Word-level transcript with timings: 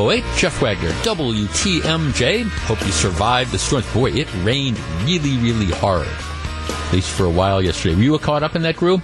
1208. 0.00 0.38
Jeff 0.38 0.62
Wagner, 0.62 0.90
WTMJ. 1.02 2.48
Hope 2.66 2.80
you 2.80 2.92
survived 2.92 3.52
the 3.52 3.58
storm. 3.58 3.84
Boy, 3.92 4.12
it 4.12 4.28
rained 4.42 4.78
really, 5.04 5.36
really 5.38 5.70
hard. 5.70 6.08
At 6.08 6.92
least 6.92 7.10
for 7.10 7.24
a 7.24 7.30
while 7.30 7.60
yesterday. 7.60 7.94
Were 7.94 8.02
you 8.02 8.18
caught 8.18 8.42
up 8.42 8.56
in 8.56 8.62
that 8.62 8.76
group? 8.76 9.02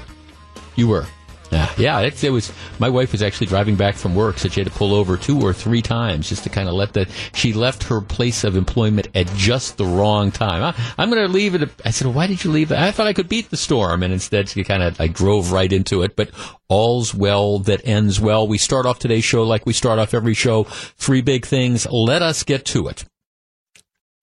You 0.74 0.88
were. 0.88 1.06
Yeah, 1.50 1.72
yeah. 1.78 2.00
It, 2.00 2.22
it, 2.24 2.30
was. 2.30 2.52
My 2.78 2.88
wife 2.88 3.12
was 3.12 3.22
actually 3.22 3.46
driving 3.46 3.76
back 3.76 3.94
from 3.94 4.14
work, 4.14 4.38
so 4.38 4.48
she 4.48 4.60
had 4.60 4.70
to 4.70 4.76
pull 4.76 4.94
over 4.94 5.16
two 5.16 5.40
or 5.40 5.52
three 5.52 5.82
times 5.82 6.28
just 6.28 6.44
to 6.44 6.50
kind 6.50 6.68
of 6.68 6.74
let 6.74 6.92
the. 6.92 7.08
She 7.34 7.52
left 7.52 7.84
her 7.84 8.00
place 8.00 8.44
of 8.44 8.56
employment 8.56 9.08
at 9.14 9.26
just 9.34 9.76
the 9.76 9.84
wrong 9.84 10.30
time. 10.32 10.74
I, 10.98 11.02
am 11.02 11.10
going 11.10 11.26
to 11.26 11.32
leave 11.32 11.54
it. 11.54 11.70
I 11.84 11.90
said, 11.90 12.12
"Why 12.12 12.26
did 12.26 12.42
you 12.42 12.50
leave?" 12.50 12.72
I 12.72 12.90
thought 12.90 13.06
I 13.06 13.12
could 13.12 13.28
beat 13.28 13.50
the 13.50 13.56
storm, 13.56 14.02
and 14.02 14.12
instead 14.12 14.48
she 14.48 14.64
kind 14.64 14.82
of. 14.82 15.00
I 15.00 15.08
drove 15.08 15.52
right 15.52 15.72
into 15.72 16.02
it. 16.02 16.16
But 16.16 16.30
all's 16.68 17.14
well 17.14 17.58
that 17.60 17.86
ends 17.86 18.20
well. 18.20 18.46
We 18.48 18.58
start 18.58 18.86
off 18.86 18.98
today's 18.98 19.24
show 19.24 19.44
like 19.44 19.66
we 19.66 19.72
start 19.72 19.98
off 19.98 20.14
every 20.14 20.34
show. 20.34 20.64
Three 20.64 21.20
big 21.20 21.46
things. 21.46 21.86
Let 21.90 22.22
us 22.22 22.42
get 22.42 22.64
to 22.66 22.88
it. 22.88 23.04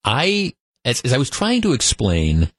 I, 0.03 0.53
as, 0.84 1.02
as 1.02 1.14
I 1.14 1.17
was 1.17 1.30
trying 1.30 1.62
to 1.62 1.73
explain 1.73 2.52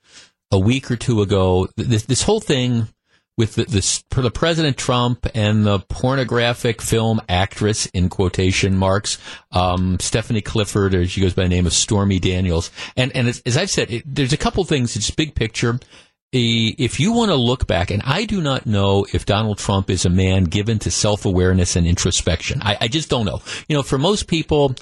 a 0.51 0.59
week 0.59 0.91
or 0.91 0.97
two 0.97 1.21
ago, 1.21 1.69
this, 1.77 2.05
this 2.05 2.23
whole 2.23 2.41
thing 2.41 2.89
with 3.37 3.57
the, 3.57 3.65
this, 3.65 4.05
the 4.11 4.31
President 4.31 4.77
Trump 4.77 5.27
and 5.35 5.67
the 5.67 5.81
pornographic 5.81 6.81
film 6.81 7.21
actress 7.29 7.87
in 7.87 8.09
quotation 8.09 8.77
marks, 8.77 9.19
um, 9.53 9.99
Stephanie 10.01 10.41
Clifford, 10.41 10.95
or 10.95 11.07
she 11.07 11.21
goes 11.21 11.35
by 11.35 11.45
the 11.45 11.49
name 11.49 11.67
of 11.67 11.73
Stormy 11.73 12.19
Daniels. 12.19 12.71
And, 12.97 13.15
and 13.17 13.29
as, 13.29 13.43
as 13.45 13.57
I've 13.57 13.71
said, 13.71 13.91
it, 13.91 14.03
there's 14.07 14.33
a 14.33 14.39
couple 14.39 14.65
things. 14.65 14.95
It's 14.95 15.11
big 15.11 15.35
picture. 15.35 15.81
If 16.37 16.99
you 16.99 17.13
want 17.13 17.31
to 17.31 17.37
look 17.37 17.69
back, 17.69 17.93
and 17.93 18.03
I 18.05 18.25
do 18.25 18.41
not 18.41 18.67
know 18.67 19.07
if 19.13 19.25
Donald 19.25 19.59
Trump 19.59 19.89
is 19.89 20.05
a 20.05 20.11
man 20.11 20.45
given 20.45 20.81
to 20.81 20.91
self 20.91 21.25
awareness 21.27 21.77
and 21.77 21.87
introspection. 21.87 22.61
I, 22.61 22.77
I 22.81 22.89
just 22.89 23.09
don't 23.09 23.25
know. 23.25 23.41
You 23.69 23.77
know, 23.77 23.85
for 23.85 23.99
most 23.99 24.27
people, 24.27 24.75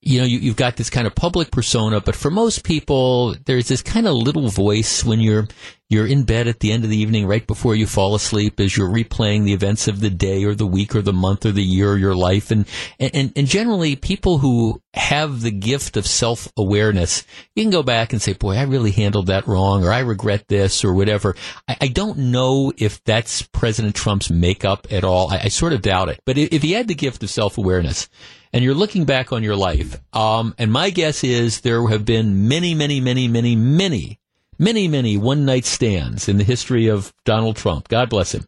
you 0.00 0.20
know, 0.20 0.24
you, 0.24 0.48
have 0.48 0.56
got 0.56 0.76
this 0.76 0.90
kind 0.90 1.06
of 1.06 1.14
public 1.14 1.50
persona, 1.50 2.00
but 2.00 2.14
for 2.14 2.30
most 2.30 2.64
people, 2.64 3.34
there's 3.44 3.68
this 3.68 3.82
kind 3.82 4.06
of 4.06 4.14
little 4.14 4.48
voice 4.48 5.04
when 5.04 5.20
you're 5.20 5.46
you're 5.90 6.06
in 6.06 6.24
bed 6.24 6.48
at 6.48 6.60
the 6.60 6.70
end 6.70 6.84
of 6.84 6.90
the 6.90 6.98
evening, 6.98 7.26
right 7.26 7.46
before 7.46 7.74
you 7.74 7.86
fall 7.86 8.14
asleep, 8.14 8.60
as 8.60 8.76
you're 8.76 8.90
replaying 8.90 9.44
the 9.44 9.54
events 9.54 9.88
of 9.88 10.00
the 10.00 10.10
day 10.10 10.44
or 10.44 10.54
the 10.54 10.66
week 10.66 10.94
or 10.94 11.00
the 11.00 11.14
month 11.14 11.46
or 11.46 11.52
the 11.52 11.62
year 11.62 11.94
of 11.94 11.98
your 11.98 12.14
life, 12.14 12.50
and 12.50 12.66
and 13.00 13.32
and 13.34 13.46
generally, 13.46 13.96
people 13.96 14.38
who 14.38 14.80
have 14.94 15.40
the 15.40 15.50
gift 15.50 15.96
of 15.96 16.06
self 16.06 16.52
awareness, 16.56 17.24
you 17.54 17.64
can 17.64 17.70
go 17.70 17.82
back 17.82 18.12
and 18.12 18.22
say, 18.22 18.34
"Boy, 18.34 18.56
I 18.56 18.62
really 18.62 18.92
handled 18.92 19.26
that 19.26 19.48
wrong," 19.48 19.84
or 19.84 19.90
"I 19.90 20.00
regret 20.00 20.46
this," 20.48 20.84
or 20.84 20.92
whatever. 20.92 21.34
I, 21.66 21.76
I 21.80 21.88
don't 21.88 22.18
know 22.18 22.72
if 22.76 23.02
that's 23.04 23.42
President 23.42 23.94
Trump's 23.94 24.30
makeup 24.30 24.86
at 24.90 25.04
all. 25.04 25.32
I, 25.32 25.40
I 25.44 25.48
sort 25.48 25.72
of 25.72 25.82
doubt 25.82 26.10
it. 26.10 26.20
But 26.24 26.38
if 26.38 26.62
he 26.62 26.72
had 26.72 26.86
the 26.86 26.94
gift 26.94 27.22
of 27.22 27.30
self 27.30 27.58
awareness 27.58 28.08
and 28.52 28.64
you're 28.64 28.74
looking 28.74 29.04
back 29.04 29.32
on 29.32 29.42
your 29.42 29.56
life, 29.56 30.00
um, 30.12 30.54
and 30.58 30.72
my 30.72 30.90
guess 30.90 31.24
is 31.24 31.60
there 31.60 31.86
have 31.88 32.04
been 32.04 32.48
many, 32.48 32.74
many, 32.74 33.00
many, 33.00 33.28
many, 33.28 33.56
many, 33.56 34.18
many, 34.58 34.88
many 34.88 35.16
one 35.16 35.44
night 35.44 35.64
stands 35.64 36.28
in 36.28 36.38
the 36.38 36.44
history 36.44 36.88
of 36.88 37.12
Donald 37.24 37.56
Trump. 37.56 37.88
God 37.88 38.10
bless 38.10 38.32
him. 38.34 38.46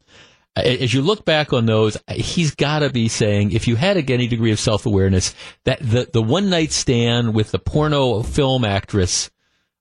As 0.57 0.93
you 0.93 1.01
look 1.01 1.25
back 1.25 1.53
on 1.53 1.67
those, 1.67 1.97
he's 2.11 2.55
got 2.55 2.81
to 2.81 2.91
be 2.91 3.09
saying, 3.09 3.53
if 3.53 3.69
you 3.69 3.77
had 3.77 3.97
any 4.11 4.27
degree 4.27 4.51
of 4.51 4.59
self 4.59 4.85
awareness, 4.85 5.35
that 5.65 5.79
the, 5.81 6.09
the 6.13 6.23
one 6.23 6.51
night 6.51 6.73
stand 6.73 7.35
with 7.35 7.53
the 7.53 7.59
porno 7.59 8.23
film 8.23 8.65
actress 8.65 9.31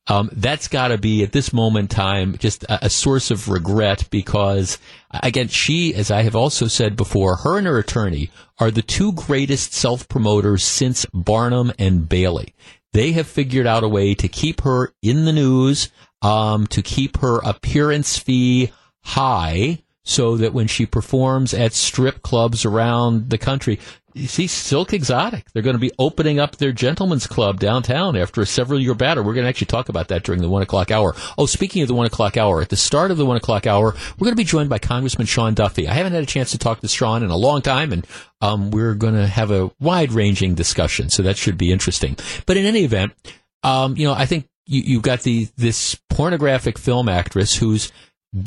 um, 0.09 0.29
that's 0.33 0.67
got 0.67 0.87
to 0.87 0.97
be 0.97 1.23
at 1.23 1.31
this 1.31 1.53
moment 1.53 1.91
in 1.91 1.95
time 1.95 2.35
just 2.39 2.63
a, 2.63 2.87
a, 2.87 2.89
source 2.89 3.29
of 3.29 3.47
regret 3.47 4.07
because 4.09 4.79
again, 5.11 5.47
she, 5.47 5.93
as 5.93 6.09
I 6.09 6.23
have 6.23 6.35
also 6.35 6.67
said 6.67 6.95
before, 6.95 7.37
her 7.37 7.59
and 7.59 7.67
her 7.67 7.77
attorney 7.77 8.31
are 8.57 8.71
the 8.71 8.81
two 8.81 9.13
greatest 9.13 9.73
self 9.73 10.09
promoters 10.09 10.63
since 10.63 11.05
Barnum 11.13 11.71
and 11.77 12.09
Bailey. 12.09 12.55
They 12.91 13.11
have 13.11 13.27
figured 13.27 13.67
out 13.67 13.83
a 13.83 13.87
way 13.87 14.15
to 14.15 14.27
keep 14.27 14.61
her 14.61 14.93
in 15.03 15.25
the 15.25 15.31
news, 15.31 15.89
um, 16.23 16.65
to 16.67 16.81
keep 16.81 17.17
her 17.19 17.37
appearance 17.43 18.17
fee 18.17 18.71
high 19.03 19.83
so 20.03 20.37
that 20.37 20.53
when 20.53 20.65
she 20.65 20.87
performs 20.87 21.53
at 21.53 21.71
strip 21.71 22.23
clubs 22.23 22.65
around 22.65 23.29
the 23.29 23.37
country, 23.37 23.79
you 24.13 24.27
see 24.27 24.47
Silk 24.47 24.93
Exotic. 24.93 25.51
They're 25.51 25.63
going 25.63 25.75
to 25.75 25.79
be 25.79 25.91
opening 25.99 26.39
up 26.39 26.57
their 26.57 26.71
gentlemen's 26.71 27.27
club 27.27 27.59
downtown 27.59 28.15
after 28.15 28.41
a 28.41 28.45
several 28.45 28.79
year 28.79 28.93
battle. 28.93 29.23
We're 29.23 29.33
going 29.33 29.45
to 29.45 29.49
actually 29.49 29.67
talk 29.67 29.89
about 29.89 30.07
that 30.09 30.23
during 30.23 30.41
the 30.41 30.49
one 30.49 30.61
o'clock 30.61 30.91
hour. 30.91 31.15
Oh, 31.37 31.45
speaking 31.45 31.81
of 31.81 31.87
the 31.87 31.93
one 31.93 32.05
o'clock 32.05 32.37
hour, 32.37 32.61
at 32.61 32.69
the 32.69 32.77
start 32.77 33.11
of 33.11 33.17
the 33.17 33.25
one 33.25 33.37
o'clock 33.37 33.67
hour, 33.67 33.93
we're 34.17 34.25
going 34.25 34.33
to 34.33 34.35
be 34.35 34.43
joined 34.43 34.69
by 34.69 34.79
Congressman 34.79 35.27
Sean 35.27 35.53
Duffy. 35.53 35.87
I 35.87 35.93
haven't 35.93 36.13
had 36.13 36.23
a 36.23 36.27
chance 36.27 36.51
to 36.51 36.57
talk 36.57 36.81
to 36.81 36.87
Sean 36.87 37.23
in 37.23 37.29
a 37.29 37.37
long 37.37 37.61
time, 37.61 37.91
and 37.91 38.05
um, 38.41 38.71
we're 38.71 38.95
going 38.95 39.15
to 39.15 39.27
have 39.27 39.51
a 39.51 39.71
wide 39.79 40.11
ranging 40.11 40.55
discussion, 40.55 41.09
so 41.09 41.23
that 41.23 41.37
should 41.37 41.57
be 41.57 41.71
interesting. 41.71 42.17
But 42.45 42.57
in 42.57 42.65
any 42.65 42.83
event, 42.83 43.13
um, 43.63 43.95
you 43.97 44.07
know, 44.07 44.13
I 44.13 44.25
think 44.25 44.47
you, 44.65 44.81
you've 44.81 45.01
got 45.01 45.21
the 45.21 45.47
this 45.57 45.95
pornographic 46.09 46.77
film 46.77 47.09
actress 47.09 47.55
who's 47.55 47.91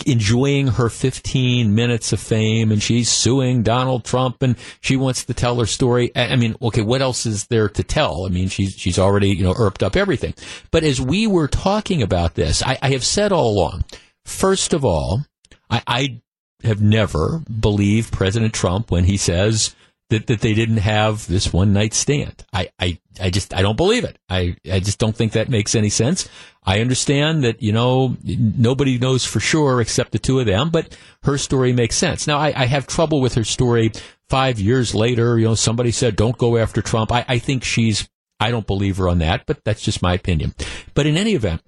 enjoying 0.07 0.69
her 0.69 0.89
15 0.89 1.75
minutes 1.75 2.13
of 2.13 2.21
fame 2.21 2.71
and 2.71 2.81
she's 2.81 3.11
suing 3.11 3.63
Donald 3.63 4.05
Trump 4.05 4.41
and 4.41 4.57
she 4.81 4.97
wants 4.97 5.25
to 5.25 5.35
tell 5.35 5.59
her 5.59 5.67
story. 5.67 6.13
I 6.15 6.37
mean, 6.37 6.55
okay, 6.63 6.83
what 6.83 7.03
else 7.03 7.27
is 7.27 7.47
there 7.49 7.69
to 7.71 7.83
tell? 7.83 8.25
I 8.25 8.29
mean, 8.29 8.49
she's, 8.49 8.75
she's 8.75 8.99
already, 8.99 9.31
you 9.31 9.43
know, 9.43 9.55
erped 9.55 9.83
up 9.83 9.97
everything. 9.97 10.35
But 10.71 10.85
as 10.85 11.01
we 11.01 11.27
were 11.27 11.49
talking 11.49 12.01
about 12.01 12.35
this, 12.35 12.63
I, 12.63 12.79
I 12.81 12.91
have 12.91 13.05
said 13.05 13.33
all 13.33 13.51
along, 13.51 13.85
first 14.25 14.73
of 14.73 14.85
all, 14.85 15.23
I, 15.69 15.83
I 15.87 16.21
have 16.63 16.81
never 16.81 17.41
believed 17.41 18.13
President 18.13 18.55
Trump 18.55 18.91
when 18.93 19.05
he 19.05 19.17
says 19.17 19.75
that, 20.13 20.27
that 20.27 20.41
they 20.43 20.53
didn't 20.53 20.77
have 20.77 21.27
this 21.27 21.53
one 21.53 21.73
night 21.73 21.95
stand. 21.95 22.45
I, 22.53 22.71
I, 22.79 22.99
I 23.19 23.31
just, 23.31 23.55
I 23.55 23.63
don't 23.63 23.77
believe 23.77 24.05
it. 24.05 24.19
I, 24.29 24.57
I 24.71 24.79
just 24.79 24.99
don't 24.99 25.17
think 25.17 25.33
that 25.33 25.49
makes 25.49 25.75
any 25.75 25.89
sense. 25.89 26.29
I 26.63 26.81
understand 26.81 27.45
that, 27.45 27.63
you 27.63 27.73
know, 27.73 28.17
nobody 28.23 28.99
knows 28.99 29.25
for 29.25 29.41
sure 29.41 29.81
except 29.81 30.13
the 30.13 30.19
two 30.19 30.39
of 30.39 30.47
them, 30.47 30.69
but 30.69 30.97
her 31.23 31.39
story 31.39 31.73
makes 31.73 31.97
sense. 31.97 32.27
Now, 32.27 32.39
I, 32.39 32.53
I 32.55 32.67
have 32.67 32.87
trouble 32.87 33.23
with 33.23 33.35
her 33.35 33.45
story 33.45 33.91
five 34.29 34.61
years 34.61 34.95
later. 34.95 35.39
You 35.39 35.47
know, 35.47 35.55
somebody 35.55 35.91
said, 35.93 36.15
don't 36.15 36.37
go 36.37 36.59
after 36.59 36.83
Trump. 36.83 37.11
I, 37.11 37.25
I 37.27 37.39
think 37.39 37.65
she's, 37.65 38.09
I 38.39 38.51
don't 38.51 38.67
believe 38.67 38.99
her 38.99 39.09
on 39.09 39.19
that, 39.19 39.47
but 39.47 39.65
that's 39.65 39.83
just 39.83 40.03
my 40.03 40.13
opinion. 40.13 40.55
But 40.93 41.07
in 41.07 41.17
any 41.17 41.33
event, 41.33 41.63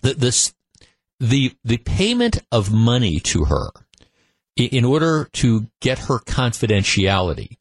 the, 0.00 0.14
this, 0.14 0.54
the, 1.20 1.54
the 1.62 1.76
payment 1.76 2.42
of 2.50 2.72
money 2.72 3.20
to 3.20 3.44
her 3.44 3.68
in 4.56 4.86
order 4.86 5.28
to 5.34 5.66
get 5.82 5.98
her 5.98 6.18
confidentiality 6.18 7.58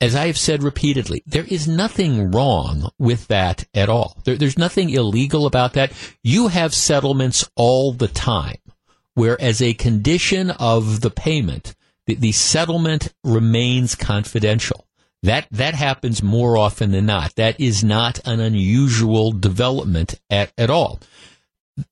as 0.00 0.14
I 0.14 0.26
have 0.26 0.38
said 0.38 0.62
repeatedly, 0.62 1.22
there 1.26 1.44
is 1.44 1.66
nothing 1.66 2.30
wrong 2.30 2.90
with 2.98 3.26
that 3.28 3.66
at 3.74 3.88
all. 3.88 4.18
There, 4.24 4.36
there's 4.36 4.58
nothing 4.58 4.90
illegal 4.90 5.46
about 5.46 5.72
that. 5.72 5.92
You 6.22 6.48
have 6.48 6.72
settlements 6.74 7.48
all 7.56 7.92
the 7.92 8.08
time 8.08 8.58
where, 9.14 9.40
as 9.40 9.60
a 9.60 9.74
condition 9.74 10.50
of 10.52 11.00
the 11.00 11.10
payment, 11.10 11.74
the, 12.06 12.14
the 12.14 12.32
settlement 12.32 13.12
remains 13.24 13.96
confidential. 13.96 14.86
That 15.24 15.48
that 15.50 15.74
happens 15.74 16.22
more 16.22 16.56
often 16.56 16.92
than 16.92 17.06
not. 17.06 17.34
That 17.34 17.60
is 17.60 17.82
not 17.82 18.20
an 18.24 18.38
unusual 18.38 19.32
development 19.32 20.20
at, 20.30 20.52
at 20.56 20.70
all. 20.70 21.00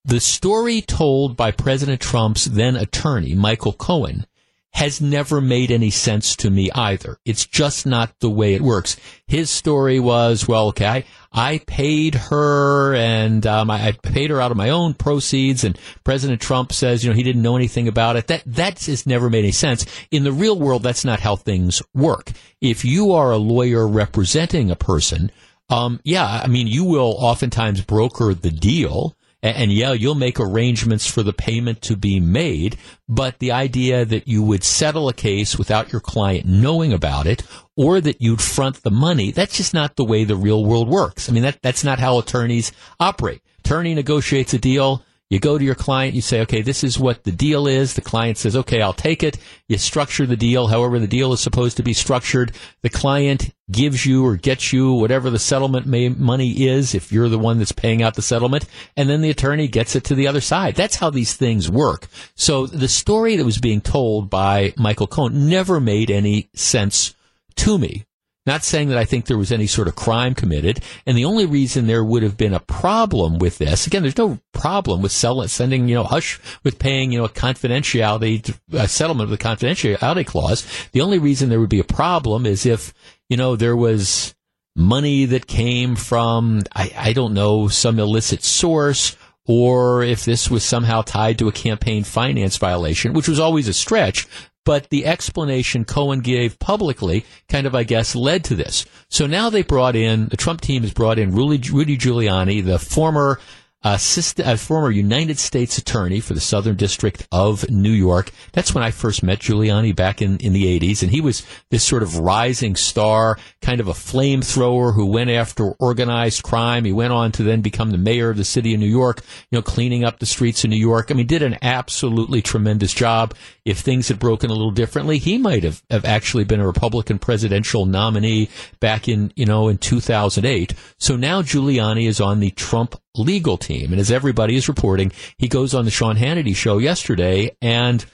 The 0.04 0.20
story 0.20 0.80
told 0.80 1.36
by 1.36 1.50
President 1.50 2.00
Trump's 2.00 2.44
then 2.44 2.76
attorney, 2.76 3.34
Michael 3.34 3.72
Cohen, 3.72 4.26
has 4.76 5.00
never 5.00 5.40
made 5.40 5.70
any 5.70 5.88
sense 5.88 6.36
to 6.36 6.50
me 6.50 6.70
either. 6.72 7.16
It's 7.24 7.46
just 7.46 7.86
not 7.86 8.12
the 8.20 8.28
way 8.28 8.52
it 8.52 8.60
works. 8.60 8.98
His 9.26 9.48
story 9.48 9.98
was, 9.98 10.46
well, 10.46 10.66
okay, 10.68 10.86
I, 10.86 11.04
I 11.32 11.58
paid 11.66 12.14
her 12.14 12.94
and 12.94 13.46
um, 13.46 13.70
I, 13.70 13.86
I, 13.86 13.92
paid 13.92 14.28
her 14.28 14.38
out 14.38 14.50
of 14.50 14.58
my 14.58 14.68
own 14.68 14.92
proceeds, 14.92 15.64
and 15.64 15.78
President 16.04 16.42
Trump 16.42 16.74
says, 16.74 17.02
you 17.02 17.08
know, 17.08 17.16
he 17.16 17.22
didn't 17.22 17.40
know 17.40 17.56
anything 17.56 17.88
about 17.88 18.16
it. 18.16 18.26
That 18.26 18.42
that 18.44 18.84
has 18.84 19.06
never 19.06 19.30
made 19.30 19.44
any 19.44 19.52
sense. 19.52 19.86
In 20.10 20.24
the 20.24 20.32
real 20.32 20.58
world, 20.58 20.82
that's 20.82 21.06
not 21.06 21.20
how 21.20 21.36
things 21.36 21.80
work. 21.94 22.32
If 22.60 22.84
you 22.84 23.12
are 23.12 23.32
a 23.32 23.38
lawyer 23.38 23.88
representing 23.88 24.70
a 24.70 24.76
person, 24.76 25.32
um, 25.70 26.00
yeah, 26.04 26.26
I 26.44 26.48
mean, 26.48 26.66
you 26.66 26.84
will 26.84 27.16
oftentimes 27.18 27.80
broker 27.80 28.34
the 28.34 28.50
deal 28.50 29.16
and 29.54 29.72
yeah, 29.72 29.92
you'll 29.92 30.14
make 30.14 30.40
arrangements 30.40 31.06
for 31.06 31.22
the 31.22 31.32
payment 31.32 31.82
to 31.82 31.96
be 31.96 32.20
made, 32.20 32.76
but 33.08 33.38
the 33.38 33.52
idea 33.52 34.04
that 34.04 34.26
you 34.26 34.42
would 34.42 34.64
settle 34.64 35.08
a 35.08 35.14
case 35.14 35.58
without 35.58 35.92
your 35.92 36.00
client 36.00 36.46
knowing 36.46 36.92
about 36.92 37.26
it 37.26 37.42
or 37.76 38.00
that 38.00 38.20
you'd 38.20 38.40
front 38.40 38.82
the 38.82 38.90
money, 38.90 39.30
that's 39.30 39.56
just 39.56 39.74
not 39.74 39.96
the 39.96 40.04
way 40.04 40.24
the 40.24 40.36
real 40.36 40.64
world 40.64 40.88
works. 40.88 41.28
I 41.28 41.32
mean, 41.32 41.42
that, 41.42 41.60
that's 41.62 41.84
not 41.84 41.98
how 41.98 42.18
attorneys 42.18 42.72
operate. 42.98 43.42
Attorney 43.60 43.94
negotiates 43.94 44.54
a 44.54 44.58
deal. 44.58 45.02
You 45.28 45.40
go 45.40 45.58
to 45.58 45.64
your 45.64 45.74
client, 45.74 46.14
you 46.14 46.22
say, 46.22 46.40
okay, 46.42 46.62
this 46.62 46.84
is 46.84 47.00
what 47.00 47.24
the 47.24 47.32
deal 47.32 47.66
is. 47.66 47.94
The 47.94 48.00
client 48.00 48.38
says, 48.38 48.54
okay, 48.54 48.80
I'll 48.80 48.92
take 48.92 49.24
it. 49.24 49.38
You 49.68 49.76
structure 49.76 50.24
the 50.24 50.36
deal 50.36 50.68
however 50.68 51.00
the 51.00 51.08
deal 51.08 51.32
is 51.32 51.40
supposed 51.40 51.76
to 51.78 51.82
be 51.82 51.92
structured. 51.92 52.52
The 52.82 52.90
client 52.90 53.52
gives 53.68 54.06
you 54.06 54.24
or 54.24 54.36
gets 54.36 54.72
you 54.72 54.92
whatever 54.92 55.28
the 55.28 55.40
settlement 55.40 55.84
may, 55.84 56.08
money 56.10 56.66
is 56.68 56.94
if 56.94 57.10
you're 57.10 57.28
the 57.28 57.40
one 57.40 57.58
that's 57.58 57.72
paying 57.72 58.02
out 58.02 58.14
the 58.14 58.22
settlement. 58.22 58.66
And 58.96 59.10
then 59.10 59.20
the 59.20 59.30
attorney 59.30 59.66
gets 59.66 59.96
it 59.96 60.04
to 60.04 60.14
the 60.14 60.28
other 60.28 60.40
side. 60.40 60.76
That's 60.76 60.96
how 60.96 61.10
these 61.10 61.34
things 61.34 61.68
work. 61.68 62.06
So 62.36 62.66
the 62.66 62.86
story 62.86 63.34
that 63.34 63.44
was 63.44 63.58
being 63.58 63.80
told 63.80 64.30
by 64.30 64.74
Michael 64.76 65.08
Cohen 65.08 65.48
never 65.48 65.80
made 65.80 66.08
any 66.08 66.50
sense 66.54 67.16
to 67.56 67.78
me 67.78 68.04
Not 68.46 68.62
saying 68.62 68.88
that 68.88 68.98
I 68.98 69.04
think 69.04 69.26
there 69.26 69.36
was 69.36 69.50
any 69.50 69.66
sort 69.66 69.88
of 69.88 69.96
crime 69.96 70.34
committed. 70.34 70.80
And 71.04 71.18
the 71.18 71.24
only 71.24 71.46
reason 71.46 71.86
there 71.86 72.04
would 72.04 72.22
have 72.22 72.36
been 72.36 72.54
a 72.54 72.60
problem 72.60 73.38
with 73.38 73.58
this, 73.58 73.86
again, 73.86 74.02
there's 74.02 74.16
no 74.16 74.38
problem 74.52 75.02
with 75.02 75.12
selling, 75.12 75.48
sending, 75.48 75.88
you 75.88 75.96
know, 75.96 76.04
hush 76.04 76.40
with 76.62 76.78
paying, 76.78 77.12
you 77.12 77.18
know, 77.18 77.24
a 77.24 77.28
confidentiality, 77.28 78.56
a 78.72 78.86
settlement 78.88 79.30
with 79.30 79.40
a 79.40 79.44
confidentiality 79.44 80.26
clause. 80.26 80.66
The 80.92 81.00
only 81.00 81.18
reason 81.18 81.48
there 81.48 81.60
would 81.60 81.68
be 81.68 81.80
a 81.80 81.84
problem 81.84 82.46
is 82.46 82.64
if, 82.64 82.94
you 83.28 83.36
know, 83.36 83.56
there 83.56 83.76
was 83.76 84.34
money 84.76 85.24
that 85.24 85.46
came 85.46 85.96
from, 85.96 86.62
I, 86.74 86.92
I 86.96 87.12
don't 87.12 87.34
know, 87.34 87.68
some 87.68 87.98
illicit 87.98 88.44
source 88.44 89.16
or 89.46 90.02
if 90.02 90.24
this 90.24 90.50
was 90.50 90.64
somehow 90.64 91.02
tied 91.02 91.38
to 91.38 91.48
a 91.48 91.52
campaign 91.52 92.04
finance 92.04 92.56
violation, 92.56 93.12
which 93.12 93.28
was 93.28 93.40
always 93.40 93.68
a 93.68 93.72
stretch. 93.72 94.26
But 94.66 94.90
the 94.90 95.06
explanation 95.06 95.86
Cohen 95.86 96.20
gave 96.20 96.58
publicly 96.58 97.24
kind 97.48 97.66
of, 97.66 97.74
I 97.74 97.84
guess, 97.84 98.14
led 98.14 98.44
to 98.44 98.54
this. 98.54 98.84
So 99.08 99.26
now 99.26 99.48
they 99.48 99.62
brought 99.62 99.96
in, 99.96 100.26
the 100.26 100.36
Trump 100.36 100.60
team 100.60 100.82
has 100.82 100.92
brought 100.92 101.18
in 101.18 101.34
Rudy, 101.34 101.70
Rudy 101.70 101.96
Giuliani, 101.96 102.62
the 102.62 102.78
former 102.78 103.40
uh, 103.86 103.92
assistant, 103.94 104.48
a 104.48 104.52
uh, 104.52 104.56
former 104.56 104.90
United 104.90 105.38
States 105.38 105.78
attorney 105.78 106.18
for 106.18 106.34
the 106.34 106.40
Southern 106.40 106.74
District 106.74 107.28
of 107.30 107.70
New 107.70 107.92
York. 107.92 108.32
That's 108.52 108.74
when 108.74 108.82
I 108.82 108.90
first 108.90 109.22
met 109.22 109.38
Giuliani 109.38 109.94
back 109.94 110.20
in, 110.20 110.38
in 110.38 110.52
the 110.52 110.64
80s. 110.80 111.02
And 111.02 111.12
he 111.12 111.20
was 111.20 111.46
this 111.70 111.84
sort 111.84 112.02
of 112.02 112.18
rising 112.18 112.74
star, 112.74 113.38
kind 113.62 113.80
of 113.80 113.86
a 113.86 113.92
flamethrower 113.92 114.92
who 114.92 115.06
went 115.06 115.30
after 115.30 115.70
organized 115.78 116.42
crime. 116.42 116.84
He 116.84 116.92
went 116.92 117.12
on 117.12 117.30
to 117.32 117.44
then 117.44 117.60
become 117.60 117.92
the 117.92 117.98
mayor 117.98 118.30
of 118.30 118.38
the 118.38 118.44
city 118.44 118.74
of 118.74 118.80
New 118.80 118.86
York, 118.86 119.20
you 119.50 119.56
know, 119.56 119.62
cleaning 119.62 120.04
up 120.04 120.18
the 120.18 120.26
streets 120.26 120.64
of 120.64 120.70
New 120.70 120.76
York. 120.76 121.12
I 121.12 121.14
mean, 121.14 121.28
did 121.28 121.42
an 121.42 121.58
absolutely 121.62 122.42
tremendous 122.42 122.92
job. 122.92 123.34
If 123.66 123.80
things 123.80 124.06
had 124.06 124.20
broken 124.20 124.48
a 124.48 124.54
little 124.54 124.70
differently, 124.70 125.18
he 125.18 125.38
might 125.38 125.64
have, 125.64 125.82
have 125.90 126.04
actually 126.04 126.44
been 126.44 126.60
a 126.60 126.66
Republican 126.66 127.18
presidential 127.18 127.84
nominee 127.84 128.48
back 128.78 129.08
in, 129.08 129.32
you 129.34 129.44
know, 129.44 129.66
in 129.66 129.76
2008. 129.76 130.72
So 131.00 131.16
now 131.16 131.42
Giuliani 131.42 132.06
is 132.06 132.20
on 132.20 132.38
the 132.38 132.50
Trump 132.52 132.94
legal 133.16 133.58
team. 133.58 133.92
And 133.92 134.00
as 134.00 134.12
everybody 134.12 134.54
is 134.54 134.68
reporting, 134.68 135.10
he 135.36 135.48
goes 135.48 135.74
on 135.74 135.84
the 135.84 135.90
Sean 135.90 136.16
Hannity 136.16 136.54
show 136.54 136.78
yesterday 136.78 137.56
and 137.60 138.06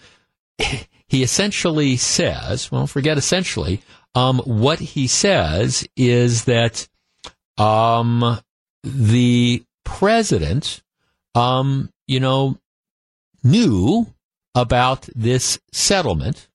he 1.06 1.22
essentially 1.22 1.98
says, 1.98 2.72
well, 2.72 2.86
forget 2.86 3.18
essentially, 3.18 3.82
um, 4.14 4.38
what 4.46 4.78
he 4.78 5.06
says 5.06 5.86
is 5.98 6.44
that 6.44 6.88
um, 7.58 8.40
the 8.82 9.62
president, 9.84 10.82
um, 11.34 11.90
you 12.06 12.20
know, 12.20 12.56
knew 13.44 14.06
about 14.54 15.08
this 15.14 15.58
settlement 15.72 16.48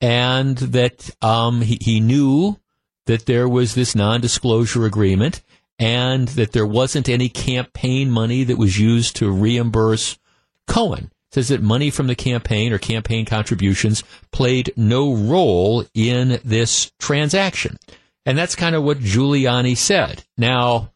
and 0.00 0.58
that 0.58 1.10
um, 1.22 1.60
he, 1.62 1.78
he 1.80 2.00
knew 2.00 2.58
that 3.06 3.26
there 3.26 3.48
was 3.48 3.74
this 3.74 3.94
non-disclosure 3.94 4.84
agreement 4.84 5.42
and 5.78 6.28
that 6.28 6.52
there 6.52 6.66
wasn't 6.66 7.08
any 7.08 7.28
campaign 7.28 8.10
money 8.10 8.44
that 8.44 8.58
was 8.58 8.78
used 8.78 9.16
to 9.16 9.30
reimburse 9.30 10.18
Cohen. 10.66 11.10
Says 11.30 11.48
that 11.48 11.62
money 11.62 11.90
from 11.90 12.06
the 12.06 12.14
campaign 12.14 12.72
or 12.72 12.78
campaign 12.78 13.26
contributions 13.26 14.02
played 14.32 14.72
no 14.76 15.12
role 15.14 15.84
in 15.92 16.40
this 16.42 16.90
transaction. 16.98 17.76
And 18.24 18.36
that's 18.36 18.54
kind 18.54 18.74
of 18.74 18.82
what 18.82 18.98
Giuliani 18.98 19.76
said. 19.76 20.24
Now, 20.38 20.92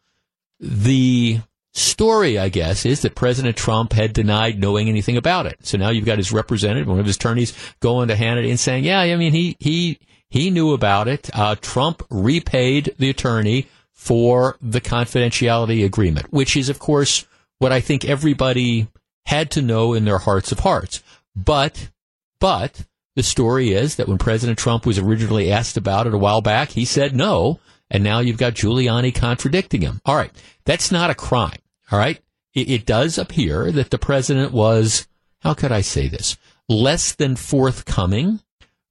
the 0.59 1.41
story, 1.73 2.37
I 2.37 2.49
guess, 2.49 2.85
is 2.85 3.01
that 3.01 3.15
President 3.15 3.57
Trump 3.57 3.93
had 3.93 4.13
denied 4.13 4.59
knowing 4.59 4.89
anything 4.89 5.17
about 5.17 5.45
it. 5.45 5.57
So 5.65 5.77
now 5.77 5.89
you've 5.89 6.05
got 6.05 6.19
his 6.19 6.31
representative, 6.31 6.87
one 6.87 6.99
of 6.99 7.05
his 7.05 7.15
attorneys, 7.15 7.53
going 7.79 8.07
to 8.07 8.15
Hannity 8.15 8.49
and 8.49 8.59
saying, 8.59 8.83
yeah, 8.83 8.99
I 8.99 9.15
mean, 9.15 9.33
he, 9.33 9.57
he, 9.59 9.99
he 10.29 10.51
knew 10.51 10.73
about 10.73 11.07
it. 11.07 11.29
Uh, 11.33 11.55
Trump 11.55 12.03
repaid 12.09 12.93
the 12.97 13.09
attorney 13.09 13.67
for 13.91 14.57
the 14.61 14.81
confidentiality 14.81 15.83
agreement, 15.85 16.31
which 16.31 16.55
is, 16.55 16.69
of 16.69 16.79
course, 16.79 17.25
what 17.59 17.71
I 17.71 17.79
think 17.79 18.05
everybody 18.05 18.87
had 19.25 19.49
to 19.51 19.61
know 19.61 19.93
in 19.93 20.05
their 20.05 20.17
hearts 20.17 20.51
of 20.51 20.59
hearts. 20.59 21.01
But, 21.35 21.89
but 22.39 22.85
the 23.15 23.23
story 23.23 23.71
is 23.71 23.95
that 23.95 24.07
when 24.07 24.17
President 24.17 24.59
Trump 24.59 24.85
was 24.85 24.99
originally 24.99 25.51
asked 25.51 25.77
about 25.77 26.07
it 26.07 26.13
a 26.13 26.17
while 26.17 26.41
back, 26.41 26.69
he 26.71 26.85
said 26.85 27.15
no. 27.15 27.59
And 27.89 28.03
now 28.03 28.19
you've 28.19 28.37
got 28.37 28.55
Giuliani 28.55 29.13
contradicting 29.13 29.81
him. 29.81 30.01
All 30.03 30.15
right. 30.15 30.31
That's 30.65 30.91
not 30.91 31.09
a 31.11 31.15
crime. 31.15 31.59
All 31.91 31.99
right. 31.99 32.21
It, 32.53 32.69
it 32.69 32.85
does 32.85 33.17
appear 33.17 33.71
that 33.71 33.89
the 33.89 33.97
president 33.97 34.51
was, 34.51 35.07
how 35.39 35.53
could 35.53 35.71
I 35.71 35.81
say 35.81 36.07
this? 36.07 36.37
Less 36.69 37.13
than 37.13 37.35
forthcoming 37.35 38.39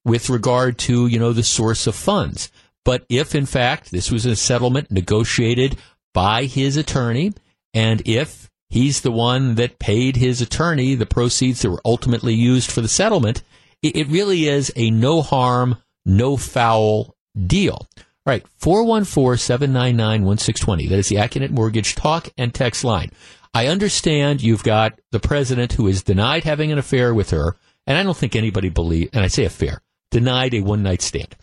with 0.05 0.31
regard 0.31 0.79
to, 0.79 1.07
you 1.07 1.19
know, 1.19 1.33
the 1.33 1.43
source 1.43 1.87
of 1.87 1.95
funds. 1.95 2.51
But 2.85 3.05
if, 3.09 3.35
in 3.35 3.47
fact, 3.47 3.91
this 3.91 4.11
was 4.11 4.27
a 4.27 4.37
settlement 4.37 4.91
negotiated 4.91 5.77
by 6.13 6.45
his 6.45 6.77
attorney, 6.77 7.33
and 7.73 8.03
if 8.05 8.51
he's 8.69 9.01
the 9.01 9.13
one 9.13 9.55
that 9.55 9.79
paid 9.79 10.17
his 10.17 10.41
attorney 10.41 10.95
the 10.95 11.07
proceeds 11.07 11.63
that 11.63 11.71
were 11.71 11.81
ultimately 11.85 12.35
used 12.35 12.71
for 12.71 12.81
the 12.81 12.89
settlement, 12.89 13.43
it, 13.83 13.97
it 13.97 14.09
really 14.09 14.49
is 14.49 14.73
a 14.75 14.91
no 14.91 15.23
harm, 15.23 15.77
no 16.05 16.37
foul 16.37 17.17
deal. 17.47 17.87
All 18.25 18.33
right, 18.33 18.47
414-799-1620. 18.61 20.89
That 20.89 21.01
is 21.01 21.09
the 21.09 21.17
Accunet 21.17 21.51
Mortgage 21.51 21.97
talk 21.97 22.29
and 22.39 22.55
text 22.55 22.85
line. 22.85 23.11
I 23.53 23.67
understand 23.67 24.43
you've 24.43 24.63
got 24.63 25.01
the 25.11 25.19
president 25.19 25.73
who 25.73 25.89
is 25.89 26.05
denied 26.05 26.45
having 26.45 26.71
an 26.71 26.79
affair 26.79 27.13
with 27.13 27.31
her, 27.31 27.57
and 27.85 27.99
I 27.99 28.05
don't 28.05 28.17
think 28.17 28.37
anybody 28.37 28.69
believe, 28.69 29.11
and 29.13 29.25
I 29.25 29.29
say 29.29 29.45
affair, 29.45 29.83
denied 30.13 30.55
a 30.55 30.61
one 30.61 30.85
night 30.85 31.03
stand. 31.03 31.35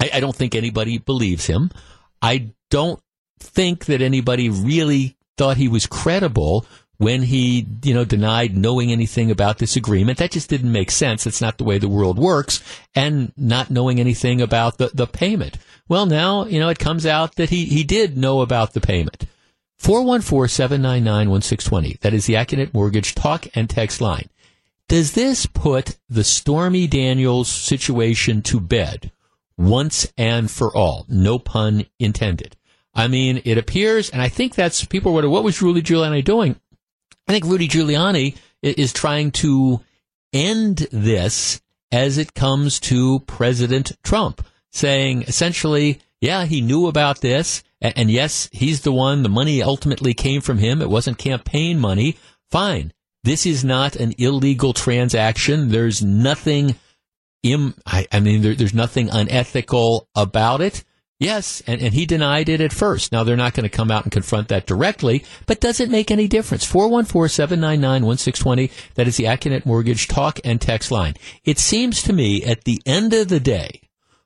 I, 0.00 0.10
I 0.14 0.20
don't 0.20 0.34
think 0.34 0.56
anybody 0.56 0.98
believes 0.98 1.46
him. 1.46 1.70
I 2.20 2.50
don't 2.68 3.00
think 3.38 3.84
that 3.84 4.02
anybody 4.02 4.50
really 4.50 5.16
thought 5.38 5.56
he 5.56 5.68
was 5.68 5.86
credible 5.86 6.66
when 6.98 7.22
he, 7.22 7.66
you 7.82 7.94
know, 7.94 8.04
denied 8.04 8.56
knowing 8.56 8.92
anything 8.92 9.30
about 9.30 9.58
this 9.58 9.76
agreement. 9.76 10.18
That 10.18 10.30
just 10.30 10.50
didn't 10.50 10.72
make 10.72 10.90
sense. 10.90 11.26
It's 11.26 11.40
not 11.40 11.58
the 11.58 11.64
way 11.64 11.78
the 11.78 11.88
world 11.88 12.18
works. 12.18 12.62
And 12.94 13.32
not 13.36 13.70
knowing 13.70 13.98
anything 13.98 14.40
about 14.40 14.78
the, 14.78 14.90
the 14.94 15.06
payment. 15.06 15.58
Well, 15.88 16.06
now, 16.06 16.44
you 16.44 16.60
know, 16.60 16.68
it 16.68 16.78
comes 16.78 17.06
out 17.06 17.34
that 17.36 17.50
he, 17.50 17.64
he 17.64 17.84
did 17.84 18.16
know 18.16 18.40
about 18.40 18.72
the 18.72 18.80
payment. 18.80 19.26
414-799-1620. 19.80 22.00
That 22.00 22.14
is 22.14 22.26
the 22.26 22.34
Accunet 22.34 22.72
Mortgage 22.72 23.14
talk 23.14 23.46
and 23.54 23.68
text 23.68 24.00
line. 24.00 24.28
Does 24.88 25.12
this 25.12 25.46
put 25.46 25.98
the 26.08 26.24
Stormy 26.24 26.86
Daniels 26.86 27.48
situation 27.48 28.42
to 28.42 28.60
bed? 28.60 29.10
once 29.56 30.12
and 30.18 30.50
for 30.50 30.74
all. 30.76 31.06
No 31.08 31.38
pun 31.38 31.86
intended. 31.98 32.56
I 32.94 33.08
mean, 33.08 33.40
it 33.44 33.56
appears, 33.56 34.10
and 34.10 34.20
I 34.20 34.28
think 34.28 34.54
that's 34.54 34.84
people 34.84 35.14
wonder 35.14 35.30
what 35.30 35.44
was 35.44 35.62
Rudy 35.62 35.82
Giuliani 35.82 36.22
doing. 36.22 36.56
I 37.28 37.32
think 37.32 37.44
Rudy 37.44 37.68
Giuliani 37.68 38.36
is 38.62 38.92
trying 38.92 39.30
to 39.32 39.80
end 40.32 40.86
this 40.90 41.60
as 41.90 42.18
it 42.18 42.34
comes 42.34 42.80
to 42.80 43.20
President 43.20 43.92
Trump, 44.02 44.44
saying 44.70 45.22
essentially, 45.22 46.00
yeah, 46.20 46.44
he 46.44 46.60
knew 46.60 46.86
about 46.86 47.20
this, 47.20 47.62
and 47.80 48.10
yes, 48.10 48.48
he's 48.52 48.82
the 48.82 48.92
one. 48.92 49.22
The 49.22 49.28
money 49.28 49.62
ultimately 49.62 50.14
came 50.14 50.40
from 50.40 50.58
him. 50.58 50.80
It 50.80 50.90
wasn't 50.90 51.18
campaign 51.18 51.78
money. 51.78 52.16
Fine. 52.50 52.92
This 53.24 53.46
is 53.46 53.64
not 53.64 53.96
an 53.96 54.14
illegal 54.18 54.72
transaction. 54.72 55.68
There's 55.68 56.02
nothing 56.02 56.76
Im, 57.42 57.74
I, 57.84 58.06
I 58.12 58.20
mean, 58.20 58.42
there, 58.42 58.54
there's 58.54 58.74
nothing 58.74 59.10
unethical 59.10 60.08
about 60.14 60.60
it. 60.60 60.84
Yes, 61.22 61.62
and, 61.68 61.80
and 61.80 61.94
he 61.94 62.04
denied 62.04 62.48
it 62.48 62.60
at 62.60 62.72
first. 62.72 63.12
Now 63.12 63.22
they're 63.22 63.36
not 63.36 63.54
going 63.54 63.62
to 63.62 63.68
come 63.68 63.92
out 63.92 64.02
and 64.02 64.10
confront 64.10 64.48
that 64.48 64.66
directly, 64.66 65.24
but 65.46 65.60
does 65.60 65.78
it 65.78 65.88
make 65.88 66.10
any 66.10 66.26
difference? 66.26 66.66
414-799-1620. 66.70 68.72
That 68.94 69.06
is 69.06 69.18
the 69.18 69.26
Accunet 69.26 69.64
Mortgage 69.64 70.08
talk 70.08 70.40
and 70.42 70.60
text 70.60 70.90
line. 70.90 71.14
It 71.44 71.60
seems 71.60 72.02
to 72.02 72.12
me 72.12 72.44
at 72.44 72.64
the 72.64 72.82
end 72.84 73.12
of 73.12 73.28
the 73.28 73.38
day, 73.38 73.82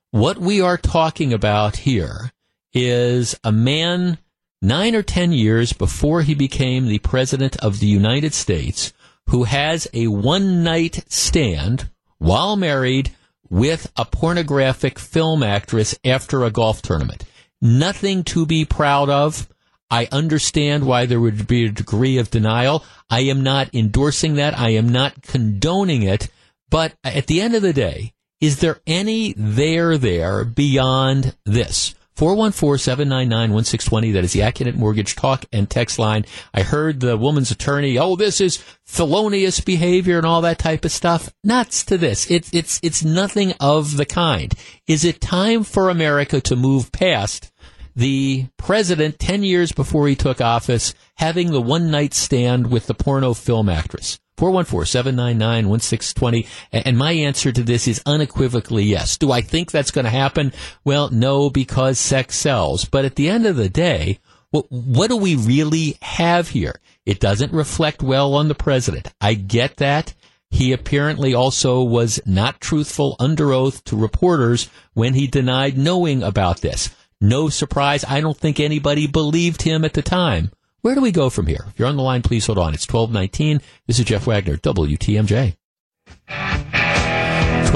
what 0.09 0.39
we 0.39 0.59
are 0.59 0.77
talking 0.77 1.33
about 1.33 1.77
here 1.77 2.31
is 2.73 3.37
a 3.43 3.51
man 3.51 4.17
nine 4.59 4.95
or 4.95 5.03
ten 5.03 5.31
years 5.31 5.73
before 5.73 6.23
he 6.23 6.33
became 6.33 6.87
the 6.87 6.97
president 6.97 7.57
of 7.57 7.79
the 7.79 7.85
United 7.85 8.33
States 8.33 8.91
who 9.29 9.43
has 9.43 9.87
a 9.93 10.07
one 10.07 10.63
night 10.63 11.03
stand 11.09 11.91
while 12.17 12.55
married 12.55 13.11
with 13.49 13.91
a 13.95 14.05
pornographic 14.05 14.99
film 14.99 15.43
actress 15.43 15.97
after 16.03 16.43
a 16.43 16.51
golf 16.51 16.81
tournament. 16.81 17.23
Nothing 17.61 18.23
to 18.25 18.45
be 18.45 18.65
proud 18.65 19.09
of. 19.09 19.47
I 19.89 20.07
understand 20.11 20.85
why 20.85 21.05
there 21.05 21.19
would 21.19 21.47
be 21.47 21.65
a 21.65 21.71
degree 21.71 22.17
of 22.17 22.29
denial. 22.29 22.83
I 23.09 23.21
am 23.21 23.41
not 23.41 23.73
endorsing 23.73 24.35
that. 24.35 24.57
I 24.57 24.71
am 24.71 24.89
not 24.89 25.21
condoning 25.21 26.03
it. 26.03 26.29
But 26.69 26.93
at 27.03 27.27
the 27.27 27.41
end 27.41 27.55
of 27.55 27.61
the 27.61 27.73
day, 27.73 28.13
is 28.41 28.59
there 28.59 28.81
any 28.85 29.33
there 29.37 29.97
there 29.97 30.43
beyond 30.43 31.35
this? 31.45 31.95
414-799-1620. 32.17 34.13
That 34.13 34.23
is 34.23 34.33
the 34.33 34.39
Accunet 34.41 34.75
Mortgage 34.75 35.15
talk 35.15 35.45
and 35.53 35.69
text 35.69 35.99
line. 35.99 36.25
I 36.53 36.63
heard 36.63 36.99
the 36.99 37.15
woman's 37.15 37.51
attorney, 37.51 37.97
oh, 37.97 38.15
this 38.15 38.41
is 38.41 38.63
felonious 38.83 39.59
behavior 39.59 40.17
and 40.17 40.25
all 40.25 40.41
that 40.41 40.59
type 40.59 40.83
of 40.83 40.91
stuff. 40.91 41.31
Nuts 41.43 41.85
to 41.85 41.97
this. 41.97 42.29
It's, 42.31 42.51
it's, 42.53 42.79
it's 42.81 43.03
nothing 43.03 43.53
of 43.59 43.97
the 43.97 44.05
kind. 44.05 44.53
Is 44.87 45.05
it 45.05 45.21
time 45.21 45.63
for 45.63 45.89
America 45.89 46.41
to 46.41 46.55
move 46.55 46.91
past 46.91 47.51
the 47.97 48.47
president 48.57 49.19
10 49.19 49.43
years 49.43 49.73
before 49.73 50.07
he 50.07 50.15
took 50.15 50.39
office 50.39 50.93
having 51.15 51.51
the 51.51 51.61
one 51.61 51.91
night 51.91 52.13
stand 52.13 52.71
with 52.71 52.87
the 52.87 52.93
porno 52.93 53.33
film 53.33 53.67
actress? 53.67 54.17
414-799-1620. 54.37 56.47
And 56.71 56.97
my 56.97 57.11
answer 57.11 57.51
to 57.51 57.63
this 57.63 57.85
is 57.87 58.03
unequivocally 58.05 58.83
yes. 58.83 59.17
Do 59.17 59.31
I 59.31 59.41
think 59.41 59.71
that's 59.71 59.89
going 59.89 60.05
to 60.05 60.11
happen? 60.11 60.53
Well, 60.85 61.09
no, 61.09 61.49
because 61.49 61.97
sex 61.99 62.37
sells. 62.37 62.85
But 62.85 63.03
at 63.03 63.15
the 63.15 63.29
end 63.29 63.47
of 63.47 63.55
the 63.55 63.67
day, 63.67 64.19
what, 64.51 64.71
what 64.71 65.09
do 65.09 65.17
we 65.17 65.35
really 65.35 65.97
have 66.03 66.49
here? 66.49 66.79
It 67.05 67.19
doesn't 67.19 67.51
reflect 67.51 68.03
well 68.03 68.35
on 68.35 68.47
the 68.47 68.53
president. 68.53 69.11
I 69.19 69.33
get 69.33 69.77
that. 69.77 70.13
He 70.51 70.71
apparently 70.71 71.33
also 71.33 71.81
was 71.81 72.21
not 72.25 72.61
truthful 72.61 73.15
under 73.19 73.51
oath 73.51 73.83
to 73.85 73.97
reporters 73.97 74.69
when 74.93 75.15
he 75.15 75.25
denied 75.27 75.77
knowing 75.77 76.21
about 76.21 76.61
this. 76.61 76.91
No 77.19 77.49
surprise. 77.49 78.05
I 78.07 78.21
don't 78.21 78.37
think 78.37 78.59
anybody 78.59 79.07
believed 79.07 79.63
him 79.63 79.83
at 79.83 79.93
the 79.93 80.01
time. 80.01 80.51
Where 80.81 80.95
do 80.95 81.01
we 81.01 81.11
go 81.11 81.29
from 81.29 81.47
here? 81.47 81.65
If 81.67 81.79
you're 81.79 81.87
on 81.87 81.97
the 81.97 82.03
line, 82.03 82.21
please 82.21 82.45
hold 82.45 82.59
on. 82.59 82.73
It's 82.73 82.87
1219. 82.87 83.61
This 83.87 83.99
is 83.99 84.05
Jeff 84.05 84.27
Wagner, 84.27 84.57
WTMJ. 84.57 85.55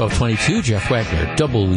1222, 0.08 0.62
Jeff 0.62 0.90
Wagner, 0.90 1.34
WTMJ. 1.36 1.68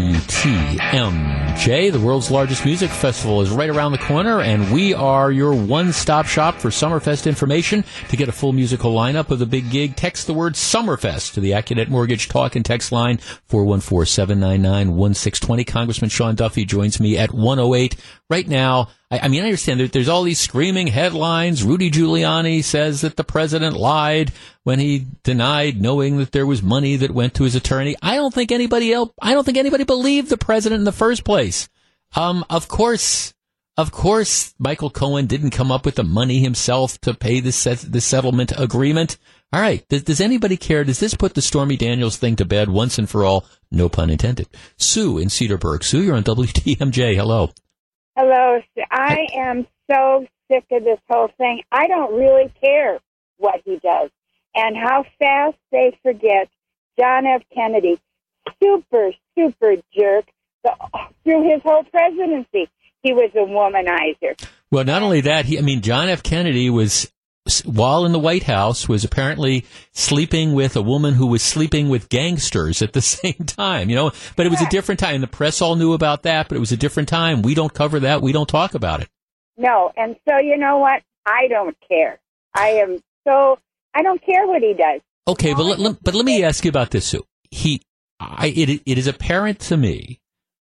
The 1.91 1.99
world's 1.99 2.31
largest 2.31 2.65
music 2.65 2.89
festival 2.89 3.41
is 3.41 3.49
right 3.49 3.69
around 3.69 3.91
the 3.91 3.97
corner, 3.97 4.41
and 4.41 4.71
we 4.71 4.93
are 4.93 5.31
your 5.31 5.53
one 5.53 5.93
stop 5.93 6.25
shop 6.25 6.55
for 6.55 6.69
Summerfest 6.69 7.27
information. 7.27 7.83
To 8.09 8.17
get 8.17 8.27
a 8.27 8.31
full 8.31 8.53
musical 8.53 8.93
lineup 8.93 9.31
of 9.31 9.39
the 9.39 9.45
big 9.45 9.69
gig, 9.69 9.95
text 9.95 10.27
the 10.27 10.33
word 10.33 10.53
Summerfest 10.53 11.33
to 11.33 11.39
the 11.39 11.51
Accunet 11.51 11.89
Mortgage 11.89 12.27
talk 12.27 12.55
and 12.55 12.65
text 12.65 12.91
line 12.91 13.17
414 13.47 14.05
799 14.05 14.95
1620. 14.95 15.63
Congressman 15.63 16.09
Sean 16.09 16.35
Duffy 16.35 16.65
joins 16.65 16.99
me 16.99 17.17
at 17.17 17.33
108 17.33 17.95
right 18.29 18.47
now. 18.47 18.89
I, 19.15 19.25
I 19.25 19.27
mean, 19.27 19.41
I 19.41 19.45
understand 19.45 19.79
that 19.79 19.91
there's 19.91 20.09
all 20.09 20.23
these 20.23 20.39
screaming 20.39 20.87
headlines. 20.87 21.63
Rudy 21.63 21.89
Giuliani 21.89 22.63
says 22.63 23.01
that 23.01 23.15
the 23.15 23.23
president 23.23 23.75
lied 23.75 24.31
when 24.63 24.79
he 24.79 25.05
denied 25.23 25.81
knowing 25.81 26.17
that 26.17 26.31
there 26.31 26.45
was 26.45 26.61
money 26.61 26.95
that 26.97 27.11
went 27.11 27.33
to 27.35 27.43
his 27.43 27.55
attorney. 27.55 27.95
I 28.01 28.15
don't 28.15 28.33
think 28.33 28.51
anybody 28.51 28.93
else, 28.93 29.11
I 29.21 29.33
don't 29.33 29.43
think 29.43 29.57
anybody 29.57 29.83
believed 29.83 30.29
the 30.29 30.37
president 30.37 30.79
in 30.79 30.85
the 30.85 30.91
first 30.91 31.23
place. 31.23 31.69
Um, 32.15 32.45
of 32.49 32.67
course, 32.67 33.33
of 33.77 33.91
course, 33.91 34.53
Michael 34.57 34.89
Cohen 34.89 35.25
didn't 35.25 35.51
come 35.51 35.71
up 35.71 35.85
with 35.85 35.95
the 35.95 36.03
money 36.03 36.39
himself 36.39 36.99
to 37.01 37.13
pay 37.13 37.39
the 37.39 37.51
set, 37.51 37.79
the 37.79 38.01
settlement 38.01 38.53
agreement. 38.57 39.17
All 39.51 39.61
right. 39.61 39.87
Does, 39.89 40.03
does, 40.03 40.21
anybody 40.21 40.57
care? 40.57 40.83
Does 40.83 40.99
this 40.99 41.13
put 41.13 41.33
the 41.33 41.41
Stormy 41.41 41.77
Daniels 41.77 42.17
thing 42.17 42.35
to 42.37 42.45
bed 42.45 42.69
once 42.69 42.97
and 42.97 43.09
for 43.09 43.23
all? 43.23 43.45
No 43.71 43.89
pun 43.89 44.09
intended. 44.09 44.47
Sue 44.77 45.17
in 45.17 45.27
Cedarburg. 45.27 45.83
Sue, 45.83 46.03
you're 46.03 46.15
on 46.15 46.23
WTMJ. 46.23 47.15
Hello. 47.15 47.51
Hello. 48.15 48.61
I 48.91 49.27
am 49.35 49.67
so 49.91 50.25
sick 50.49 50.65
of 50.71 50.83
this 50.83 50.99
whole 51.09 51.29
thing. 51.37 51.63
I 51.71 51.87
don't 51.87 52.15
really 52.15 52.51
care 52.61 52.99
what 53.37 53.61
he 53.65 53.77
does 53.77 54.09
and 54.55 54.77
how 54.77 55.03
fast 55.19 55.57
they 55.71 55.97
forget 56.01 56.49
John 56.97 57.25
F. 57.25 57.43
Kennedy. 57.53 57.99
Super, 58.61 59.11
super 59.37 59.75
jerk 59.93 60.25
the, 60.63 60.71
through 61.23 61.51
his 61.51 61.61
whole 61.63 61.83
presidency. 61.83 62.69
He 63.03 63.11
was 63.11 63.31
a 63.35 63.39
womanizer. 63.39 64.39
Well, 64.71 64.85
not 64.85 65.03
only 65.03 65.21
that, 65.21 65.45
he, 65.45 65.57
I 65.57 65.61
mean, 65.61 65.81
John 65.81 66.07
F. 66.09 66.23
Kennedy 66.23 66.69
was 66.69 67.11
while 67.63 68.05
in 68.05 68.11
the 68.11 68.19
White 68.19 68.43
House, 68.43 68.89
was 68.89 69.03
apparently 69.03 69.65
sleeping 69.91 70.53
with 70.53 70.75
a 70.75 70.81
woman 70.81 71.13
who 71.13 71.27
was 71.27 71.43
sleeping 71.43 71.89
with 71.89 72.09
gangsters 72.09 72.81
at 72.81 72.93
the 72.93 73.01
same 73.01 73.45
time, 73.45 73.89
you 73.89 73.95
know, 73.95 74.11
but 74.35 74.45
it 74.45 74.49
was 74.49 74.61
a 74.61 74.69
different 74.69 74.99
time. 74.99 75.21
The 75.21 75.27
press 75.27 75.61
all 75.61 75.75
knew 75.75 75.93
about 75.93 76.23
that, 76.23 76.47
but 76.47 76.55
it 76.55 76.59
was 76.59 76.71
a 76.71 76.77
different 76.77 77.09
time. 77.09 77.41
We 77.41 77.53
don't 77.53 77.73
cover 77.73 77.99
that. 78.01 78.21
We 78.21 78.31
don't 78.31 78.49
talk 78.49 78.73
about 78.73 79.01
it. 79.01 79.09
No. 79.57 79.91
And 79.95 80.15
so, 80.27 80.37
you 80.37 80.57
know 80.57 80.79
what? 80.79 81.01
I 81.25 81.47
don't 81.47 81.77
care. 81.87 82.19
I 82.53 82.69
am 82.69 82.99
so, 83.27 83.59
I 83.93 84.01
don't 84.01 84.23
care 84.23 84.47
what 84.47 84.61
he 84.61 84.73
does. 84.73 85.01
Okay. 85.27 85.53
But 85.53 85.79
let, 85.79 86.03
but 86.03 86.15
let 86.15 86.25
me 86.25 86.43
ask 86.43 86.65
you 86.65 86.69
about 86.69 86.91
this, 86.91 87.05
Sue. 87.05 87.25
He, 87.51 87.81
I, 88.19 88.47
it, 88.47 88.81
it 88.85 88.97
is 88.97 89.07
apparent 89.07 89.59
to 89.61 89.77
me 89.77 90.19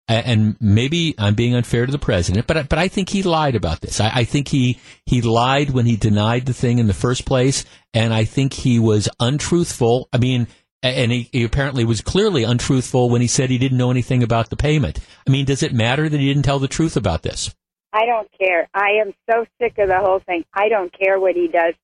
and 0.08 0.58
maybe 0.60 1.16
I'm 1.18 1.36
being 1.36 1.56
unfair 1.56 1.86
to 1.86 1.92
the 1.92 2.00
president, 2.00 2.48
but 2.48 2.70
but 2.70 2.80
I 2.80 2.88
think 2.88 3.10
he 3.10 3.24
lied 3.24 3.56
about 3.56 3.82
this. 3.82 4.00
I, 4.02 4.12
I, 4.14 4.24
think 4.26 4.50
he 4.50 4.80
he 5.06 5.22
lied 5.22 5.70
when 5.70 5.86
he 5.86 5.96
denied 5.96 6.46
the 6.46 6.54
thing 6.54 6.80
in 6.80 6.88
the 6.88 6.94
first 6.94 7.26
place, 7.26 7.64
and 7.94 8.14
I 8.14 8.26
think 8.26 8.54
he 8.54 8.80
was 8.80 9.08
untruthful. 9.20 10.10
I 10.12 10.18
mean, 10.18 10.48
and 10.82 11.12
he, 11.12 11.30
he 11.32 11.44
apparently 11.44 11.86
was 11.86 12.02
clearly 12.02 12.44
untruthful 12.44 13.10
when 13.10 13.22
he 13.22 13.28
said 13.28 13.50
he 13.50 13.58
didn't 13.58 13.78
know 13.78 13.92
anything 13.92 14.24
about 14.24 14.50
the 14.50 14.58
payment. 14.58 15.00
I 15.26 15.32
mean, 15.32 15.46
does 15.46 15.64
it 15.64 15.74
matter 15.74 16.10
that 16.10 16.20
he 16.20 16.28
didn't 16.28 16.44
tell 16.44 16.60
the 16.60 16.68
truth 16.68 16.98
about 16.98 17.24
this? 17.24 17.56
I 17.94 18.06
don't 18.06 18.30
care. 18.38 18.68
I 18.74 19.02
am 19.02 19.14
so 19.30 19.46
sick 19.62 19.78
of 19.78 19.88
the 19.88 20.00
whole 20.00 20.20
thing. 20.20 20.44
I 20.54 20.68
don't 20.68 20.92
care 20.92 21.20
what 21.20 21.36
he 21.36 21.48
does, 21.48 21.76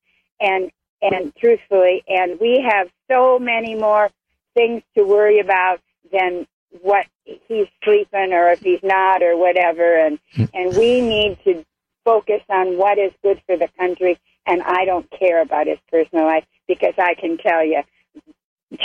and 0.41 0.71
and 1.01 1.33
truthfully, 1.37 2.03
and 2.07 2.37
we 2.41 2.65
have 2.69 2.89
so 3.09 3.39
many 3.39 3.75
more 3.75 4.09
things 4.53 4.83
to 4.97 5.05
worry 5.05 5.39
about 5.39 5.79
than 6.11 6.45
what 6.81 7.05
he's 7.23 7.67
sleeping 7.83 8.33
or 8.33 8.51
if 8.51 8.59
he's 8.59 8.83
not 8.83 9.23
or 9.23 9.37
whatever 9.37 9.97
and 9.97 10.19
hmm. 10.35 10.45
and 10.53 10.75
we 10.77 11.01
need 11.01 11.37
to 11.43 11.65
focus 12.05 12.41
on 12.49 12.77
what 12.77 12.97
is 12.97 13.11
good 13.23 13.41
for 13.45 13.57
the 13.57 13.67
country 13.77 14.19
and 14.45 14.61
I 14.61 14.85
don't 14.85 15.09
care 15.11 15.41
about 15.41 15.67
his 15.67 15.79
personal 15.91 16.25
life 16.25 16.45
because 16.67 16.93
I 16.97 17.15
can 17.15 17.37
tell 17.37 17.63
you 17.65 17.81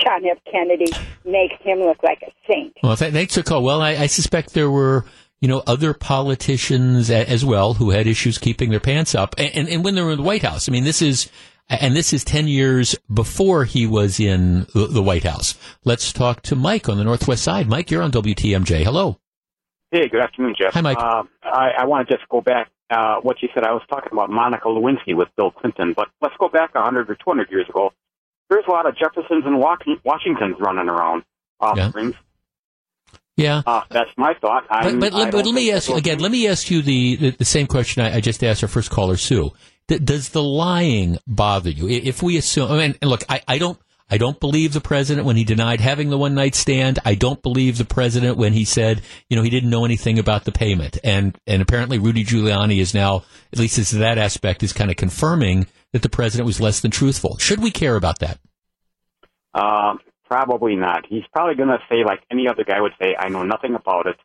John 0.03 0.25
F. 0.25 0.39
Kennedy 0.51 0.91
makes 1.27 1.57
him 1.61 1.81
look 1.81 2.03
like 2.03 2.23
a 2.23 2.33
saint. 2.51 2.75
Well, 2.83 2.97
thanks 2.97 3.35
for 3.35 3.43
call. 3.43 3.63
Well, 3.63 3.83
I, 3.83 3.91
I 3.91 4.07
suspect 4.07 4.55
there 4.55 4.71
were 4.71 5.05
you 5.45 5.49
know, 5.49 5.63
other 5.67 5.93
politicians 5.93 7.11
as 7.11 7.45
well 7.45 7.75
who 7.75 7.91
had 7.91 8.07
issues 8.07 8.39
keeping 8.39 8.71
their 8.71 8.81
pants 8.81 9.15
up. 9.15 9.35
And, 9.37 9.55
and, 9.55 9.69
and, 9.69 9.85
when 9.85 9.95
they 9.95 10.01
were 10.01 10.13
in 10.13 10.17
the 10.17 10.23
White 10.23 10.41
House, 10.41 10.71
I 10.71 10.73
mean, 10.73 10.85
this 10.85 11.03
is 11.03 11.31
and 11.69 11.97
this 11.97 12.13
is 12.13 12.25
10 12.25 12.49
years 12.49 12.95
before 13.13 13.65
he 13.65 13.87
was 13.87 14.21
in 14.21 14.67
the 14.75 15.03
White 15.03 15.25
House. 15.25 15.57
Let's 15.85 16.13
talk 16.13 16.43
to 16.43 16.57
Mike 16.57 16.89
on 16.89 16.99
the 16.99 17.05
Northwest 17.05 17.43
side. 17.43 17.69
Mike, 17.69 17.91
you're 17.91 18.03
on 18.03 18.13
WTMJ. 18.13 18.85
Hello. 18.85 19.19
Hey, 19.91 20.09
good 20.09 20.21
afternoon, 20.21 20.55
Jeff. 20.61 20.75
Hi, 20.75 20.81
Mike. 20.81 20.99
Uh, 20.99 21.23
I, 21.43 21.71
I 21.79 21.85
want 21.87 22.09
to 22.09 22.15
just 22.15 22.29
go 22.29 22.41
back 22.41 22.71
uh, 22.91 23.17
what 23.23 23.37
you 23.43 23.49
said. 23.55 23.65
I 23.65 23.73
was 23.73 23.83
talking 23.89 24.11
about 24.13 24.29
Monica 24.29 24.67
Lewinsky 24.67 25.17
with 25.17 25.29
Bill 25.37 25.51
Clinton, 25.51 25.93
but 25.95 26.09
let's 26.21 26.35
go 26.39 26.49
back 26.49 26.75
100 26.75 27.09
or 27.09 27.15
200 27.15 27.51
years 27.51 27.69
ago. 27.69 27.93
There's 28.51 28.65
a 28.69 28.71
lot 28.71 28.87
of 28.87 28.97
Jeffersons 28.97 29.45
and 29.47 29.59
Washingtons 29.59 30.57
running 30.59 30.89
around 30.89 31.23
offsprings. 31.61 32.15
Yeah. 33.37 33.63
Uh, 33.67 33.83
that's 33.91 34.11
my 34.17 34.35
thought. 34.41 34.65
I'm, 34.69 35.01
but, 35.01 35.13
but, 35.13 35.33
but 35.33 35.47
let 35.47 35.55
me 35.55 35.73
ask 35.73 35.89
you 35.89 35.97
again. 35.97 36.19
Let 36.19 36.31
me 36.31 36.47
ask 36.47 36.71
you 36.71 36.83
the, 36.83 37.17
the, 37.17 37.31
the 37.31 37.45
same 37.45 37.67
question 37.67 38.03
I, 38.03 38.17
I, 38.17 38.21
just 38.21 38.45
asked 38.45 38.63
our 38.63 38.69
first 38.69 38.91
caller, 38.91 39.17
Sue 39.17 39.51
does 39.89 40.31
the 40.31 40.43
lying 40.43 41.19
bother 41.27 41.71
you? 41.71 41.89
If 41.89 42.23
we 42.23 42.37
assume, 42.37 42.71
I 42.71 42.79
mean, 42.79 42.97
look, 43.03 43.23
I, 43.29 43.43
I 43.47 43.59
don't, 43.59 43.79
I 44.11 44.19
don't 44.19 44.39
believe 44.39 44.73
the 44.73 44.81
president 44.81 45.27
when 45.27 45.37
he 45.37 45.45
denied 45.45 45.81
having 45.81 46.11
the 46.11 46.19
one 46.19 46.35
night 46.35 46.55
stand. 46.55 46.99
I 47.05 47.15
don't 47.15 47.43
believe 47.43 47.79
the 47.79 47.85
president 47.85 48.37
when 48.37 48.53
he 48.53 48.65
said, 48.65 49.03
you 49.29 49.37
know, 49.37 49.43
he 49.43 49.51
didn't 49.51 49.71
know 49.71 49.85
anything 49.85 50.19
about 50.19 50.45
the 50.45 50.53
payment. 50.53 50.99
And, 51.03 51.39
and 51.47 51.63
apparently 51.63 51.99
Rudy 51.99 52.25
Giuliani 52.25 52.81
is 52.81 52.95
now, 52.95 53.25
at 53.53 53.59
least 53.59 53.79
as 53.79 53.91
that 53.93 54.19
aspect, 54.19 54.63
is 54.63 54.73
kind 54.73 54.91
of 54.91 54.97
confirming 54.97 55.67
that 55.93 56.03
the 56.03 56.11
president 56.11 56.47
was 56.47 56.61
less 56.61 56.81
than 56.81 56.91
truthful. 56.91 57.39
Should 57.39 57.61
we 57.61 57.71
care 57.71 57.97
about 57.97 58.19
that? 58.19 58.39
Uh, 59.55 59.95
probably 60.27 60.77
not. 60.77 61.07
He's 61.09 61.25
probably 61.33 61.55
going 61.55 61.71
to 61.71 61.79
say, 61.89 62.05
like 62.05 62.21
any 62.31 62.47
other 62.49 62.65
guy 62.65 62.81
would 62.81 62.95
say, 63.01 63.17
I 63.19 63.29
know 63.29 63.43
nothing 63.43 63.75
about 63.75 64.07
it. 64.07 64.17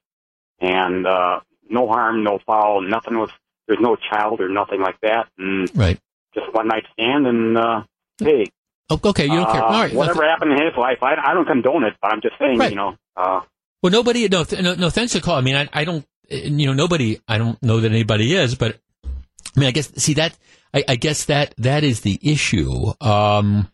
And, 0.59 1.07
uh, 1.07 1.39
no 1.69 1.87
harm, 1.87 2.23
no 2.23 2.39
foul, 2.45 2.81
nothing 2.81 3.17
was 3.17 3.29
there's 3.69 3.79
no 3.79 3.95
child 3.95 4.41
or 4.41 4.49
nothing 4.49 4.81
like 4.81 4.99
that, 5.01 5.27
and 5.37 5.69
right. 5.77 5.97
just 6.33 6.51
one 6.53 6.67
night 6.67 6.83
stand, 6.91 7.27
and 7.27 7.57
uh, 7.57 7.83
hey, 8.17 8.47
oh, 8.89 8.99
okay, 9.05 9.25
you 9.25 9.35
don't 9.35 9.47
uh, 9.47 9.51
care. 9.53 9.63
All 9.63 9.71
right, 9.71 9.93
whatever 9.93 10.23
happened 10.27 10.51
in 10.51 10.57
his 10.57 10.75
life, 10.75 10.97
I, 11.01 11.13
I 11.23 11.33
don't 11.33 11.45
condone 11.45 11.83
it, 11.83 11.93
but 12.01 12.11
I'm 12.11 12.21
just 12.21 12.33
saying, 12.39 12.57
right. 12.57 12.71
you 12.71 12.75
know. 12.75 12.95
Uh, 13.15 13.41
well, 13.81 13.91
nobody, 13.91 14.27
no, 14.27 14.43
no, 14.59 14.73
no, 14.73 14.89
thanks 14.89 15.13
for 15.13 15.21
call. 15.21 15.35
I 15.35 15.41
mean, 15.41 15.55
I, 15.55 15.69
I 15.71 15.85
don't, 15.85 16.05
you 16.29 16.65
know, 16.65 16.73
nobody, 16.73 17.19
I 17.27 17.37
don't 17.37 17.61
know 17.63 17.79
that 17.79 17.91
anybody 17.91 18.35
is, 18.35 18.55
but 18.55 18.79
I 19.05 19.59
mean, 19.59 19.67
I 19.67 19.71
guess, 19.71 19.93
see 19.95 20.15
that, 20.15 20.37
I, 20.73 20.83
I 20.87 20.95
guess 20.95 21.25
that, 21.25 21.53
that 21.57 21.83
is 21.83 22.01
the 22.01 22.19
issue. 22.21 22.91
Um, 22.99 23.71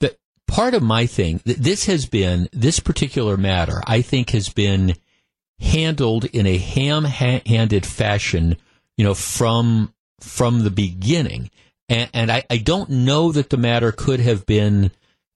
that 0.00 0.16
part 0.48 0.74
of 0.74 0.82
my 0.82 1.06
thing, 1.06 1.40
this 1.44 1.86
has 1.86 2.06
been, 2.06 2.48
this 2.52 2.80
particular 2.80 3.36
matter, 3.36 3.80
I 3.86 4.02
think 4.02 4.30
has 4.30 4.48
been 4.48 4.94
handled 5.60 6.24
in 6.24 6.46
a 6.46 6.58
ham-handed 6.58 7.86
fashion 7.86 8.56
you 8.96 9.04
know, 9.04 9.14
from 9.14 9.92
from 10.20 10.64
the 10.64 10.70
beginning. 10.70 11.50
And, 11.88 12.10
and 12.14 12.32
I, 12.32 12.44
I 12.48 12.56
don't 12.56 12.88
know 12.88 13.32
that 13.32 13.50
the 13.50 13.56
matter 13.56 13.92
could 13.92 14.20
have 14.20 14.46
been 14.46 14.90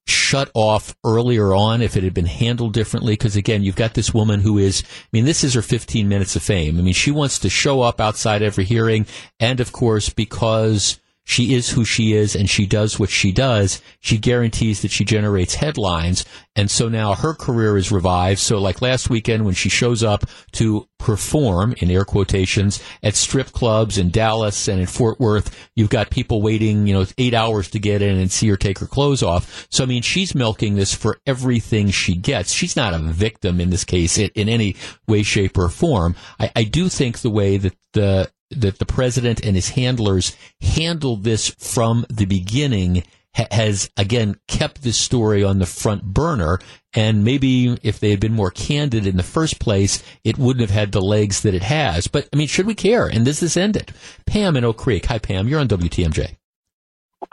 shut 0.07 0.51
off 0.55 0.97
earlier 1.05 1.55
on 1.55 1.83
if 1.83 1.97
it 1.97 2.03
had 2.03 2.15
been 2.15 2.27
handled 2.27 2.73
differently. 2.73 3.13
Because 3.13 3.37
again, 3.37 3.63
you've 3.63 3.77
got 3.77 3.95
this 3.95 4.15
woman 4.15 4.41
who 4.41 4.57
is, 4.57 4.83
I 4.83 5.09
mean, 5.13 5.27
this 5.27 5.45
is 5.45 5.55
her 5.55 5.63
15 5.63 6.09
minutes 6.09 6.37
of 6.37 6.43
fame. 6.43 6.79
I 6.79 6.83
mean, 6.83 6.95
she 6.95 7.11
wants 7.11 7.39
to 7.41 7.51
show 7.51 7.83
up 7.83 8.01
outside 8.01 8.43
every 8.43 8.65
hearing. 8.65 9.07
And 9.39 9.61
of 9.61 9.73
course, 9.73 10.09
because 10.09 10.99
she 11.29 11.53
is 11.53 11.69
who 11.69 11.85
she 11.85 12.15
is 12.15 12.35
and 12.35 12.49
she 12.49 12.65
does 12.65 12.99
what 12.99 13.11
she 13.11 13.33
does, 13.33 13.83
she 14.01 14.17
guarantees 14.17 14.81
that 14.81 14.91
she 14.91 15.05
generates 15.05 15.55
headlines. 15.55 16.25
And 16.57 16.71
so 16.71 16.89
now 16.89 17.15
her 17.15 17.35
career 17.35 17.77
is 17.77 17.93
revived. 17.93 18.41
So 18.41 18.59
like 18.59 18.81
last 18.81 19.11
weekend 19.11 19.45
when 19.45 19.53
she 19.53 19.69
shows 19.69 20.03
up 20.03 20.25
to 20.53 20.89
perform 20.99 21.75
in 21.79 21.91
air 21.91 22.07
quotations 22.07 22.83
at 23.03 23.15
strip 23.15 23.53
clubs 23.53 23.99
in 23.99 24.09
Dallas 24.09 24.69
and 24.69 24.81
in 24.81 24.87
Fort 24.87 25.21
Worth, 25.21 25.55
you've 25.77 25.91
got 25.91 26.09
people 26.09 26.41
waiting, 26.41 26.87
you 26.87 26.95
know, 26.95 27.05
eight 27.19 27.35
hours 27.35 27.69
to 27.73 27.79
get 27.79 28.01
in 28.01 28.17
and 28.17 28.33
see 28.33 28.49
her 28.49 28.57
take 28.57 28.79
her 28.79 28.87
clothes 28.87 29.23
off. 29.23 29.67
So 29.71 29.85
I 29.85 29.87
mean, 29.87 30.01
she's 30.01 30.35
milking 30.35 30.77
this 30.77 30.95
for 30.95 31.19
everything 31.27 31.91
she 31.91 32.15
gets. 32.15 32.53
She's 32.53 32.75
not 32.75 32.95
a 32.95 32.99
victim 32.99 33.61
in 33.61 33.69
this 33.69 33.85
case 33.85 34.17
in, 34.17 34.31
any 34.49 34.77
way, 35.07 35.23
shape, 35.23 35.59
or 35.59 35.69
form. 35.69 36.17
I, 36.41 36.51
I 36.57 36.65
do 36.65 36.89
think 36.89 37.19
the 37.19 37.29
way 37.29 37.59
that 37.59 37.77
the 37.93 38.31
that 38.51 38.79
the 38.79 38.87
president 38.87 39.45
and 39.45 39.57
his 39.57 39.71
handlers 39.71 40.37
handled 40.61 41.25
this 41.25 41.49
from 41.49 42.07
the 42.09 42.25
beginning 42.25 43.03
ha- 43.35 43.47
has 43.51 43.91
again 43.97 44.37
kept 44.47 44.83
this 44.83 44.97
story 44.97 45.45
on 45.45 45.59
the 45.59 45.67
front 45.67 46.03
burner. 46.03 46.59
And 46.95 47.25
maybe 47.25 47.79
if 47.83 48.01
they 48.01 48.11
had 48.11 48.21
been 48.21 48.33
more 48.33 48.51
candid 48.51 49.07
in 49.07 49.17
the 49.17 49.23
first 49.23 49.61
place, 49.61 50.03
it 50.25 50.39
wouldn't 50.39 50.69
have 50.69 50.77
had 50.77 50.93
the 50.93 51.01
legs 51.01 51.43
that 51.43 51.55
it 51.55 51.63
has. 51.63 52.07
But 52.09 52.29
I 52.33 52.37
mean, 52.37 52.49
should 52.49 52.67
we 52.67 52.75
care? 52.75 53.07
And 53.07 53.25
does 53.25 53.41
this 53.41 53.57
end 53.57 53.77
it? 53.77 53.93
Pam 54.27 54.57
in 54.57 54.65
Oak 54.65 54.79
Creek. 54.79 55.07
Hi, 55.07 55.19
Pam. 55.19 55.49
You're 55.49 55.61
on 55.61 55.69
WTMJ. 55.69 56.37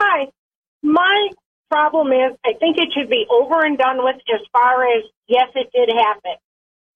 Hi. 0.00 0.26
My 0.82 1.28
problem 1.70 2.08
is 2.08 2.36
I 2.44 2.52
think 2.60 2.76
it 2.78 2.90
should 2.94 3.10
be 3.10 3.26
over 3.30 3.64
and 3.64 3.76
done 3.78 3.98
with 4.04 4.16
as 4.32 4.46
far 4.52 4.84
as, 4.84 5.04
yes, 5.26 5.48
it 5.54 5.70
did 5.72 5.90
happen. 5.96 6.36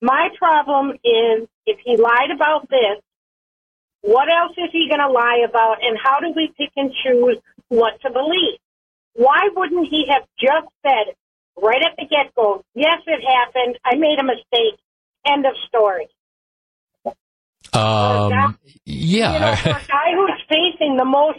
My 0.03 0.29
problem 0.39 0.93
is 1.05 1.49
if 1.67 1.79
he 1.85 1.97
lied 1.97 2.31
about 2.35 2.69
this, 2.71 3.03
what 4.11 4.29
else 4.29 4.53
is 4.59 4.71
he 4.73 4.89
going 4.89 5.01
to 5.01 5.09
lie 5.09 5.47
about, 5.49 5.77
and 5.83 5.97
how 5.97 6.19
do 6.19 6.33
we 6.35 6.53
pick 6.59 6.71
and 6.77 6.91
choose 7.05 7.39
what 7.69 8.01
to 8.01 8.11
believe? 8.11 8.59
Why 9.15 9.49
wouldn't 9.55 9.87
he 9.89 10.07
have 10.11 10.25
just 10.37 10.67
said 10.83 11.15
right 11.57 11.81
at 11.81 11.95
the 11.97 12.07
get 12.07 12.35
go, 12.35 12.65
yes, 12.75 12.99
it 13.07 13.23
happened, 13.23 13.79
I 13.85 13.95
made 13.95 14.19
a 14.19 14.25
mistake, 14.25 14.81
end 15.25 15.47
of 15.47 15.53
story? 15.69 16.09
Um, 17.73 18.59
yeah. 18.85 19.33
You 19.33 19.39
know, 19.39 19.55
for 19.55 19.69
a 19.71 19.87
guy 19.87 20.11
who's 20.17 20.43
facing 20.49 20.97
the 20.97 21.05
most 21.05 21.39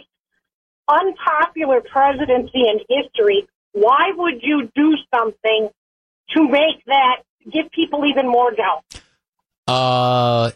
unpopular 0.88 1.82
presidency 1.82 2.64
in 2.70 2.80
history, 2.88 3.46
why 3.72 4.12
would 4.16 4.42
you 4.42 4.70
do 4.74 4.96
something 5.14 5.68
to 6.30 6.48
make 6.48 6.82
that 6.86 7.16
give 7.52 7.70
people 7.70 8.06
even 8.06 8.26
more 8.26 8.50
doubt? 8.52 8.84
Uh, 9.66 10.52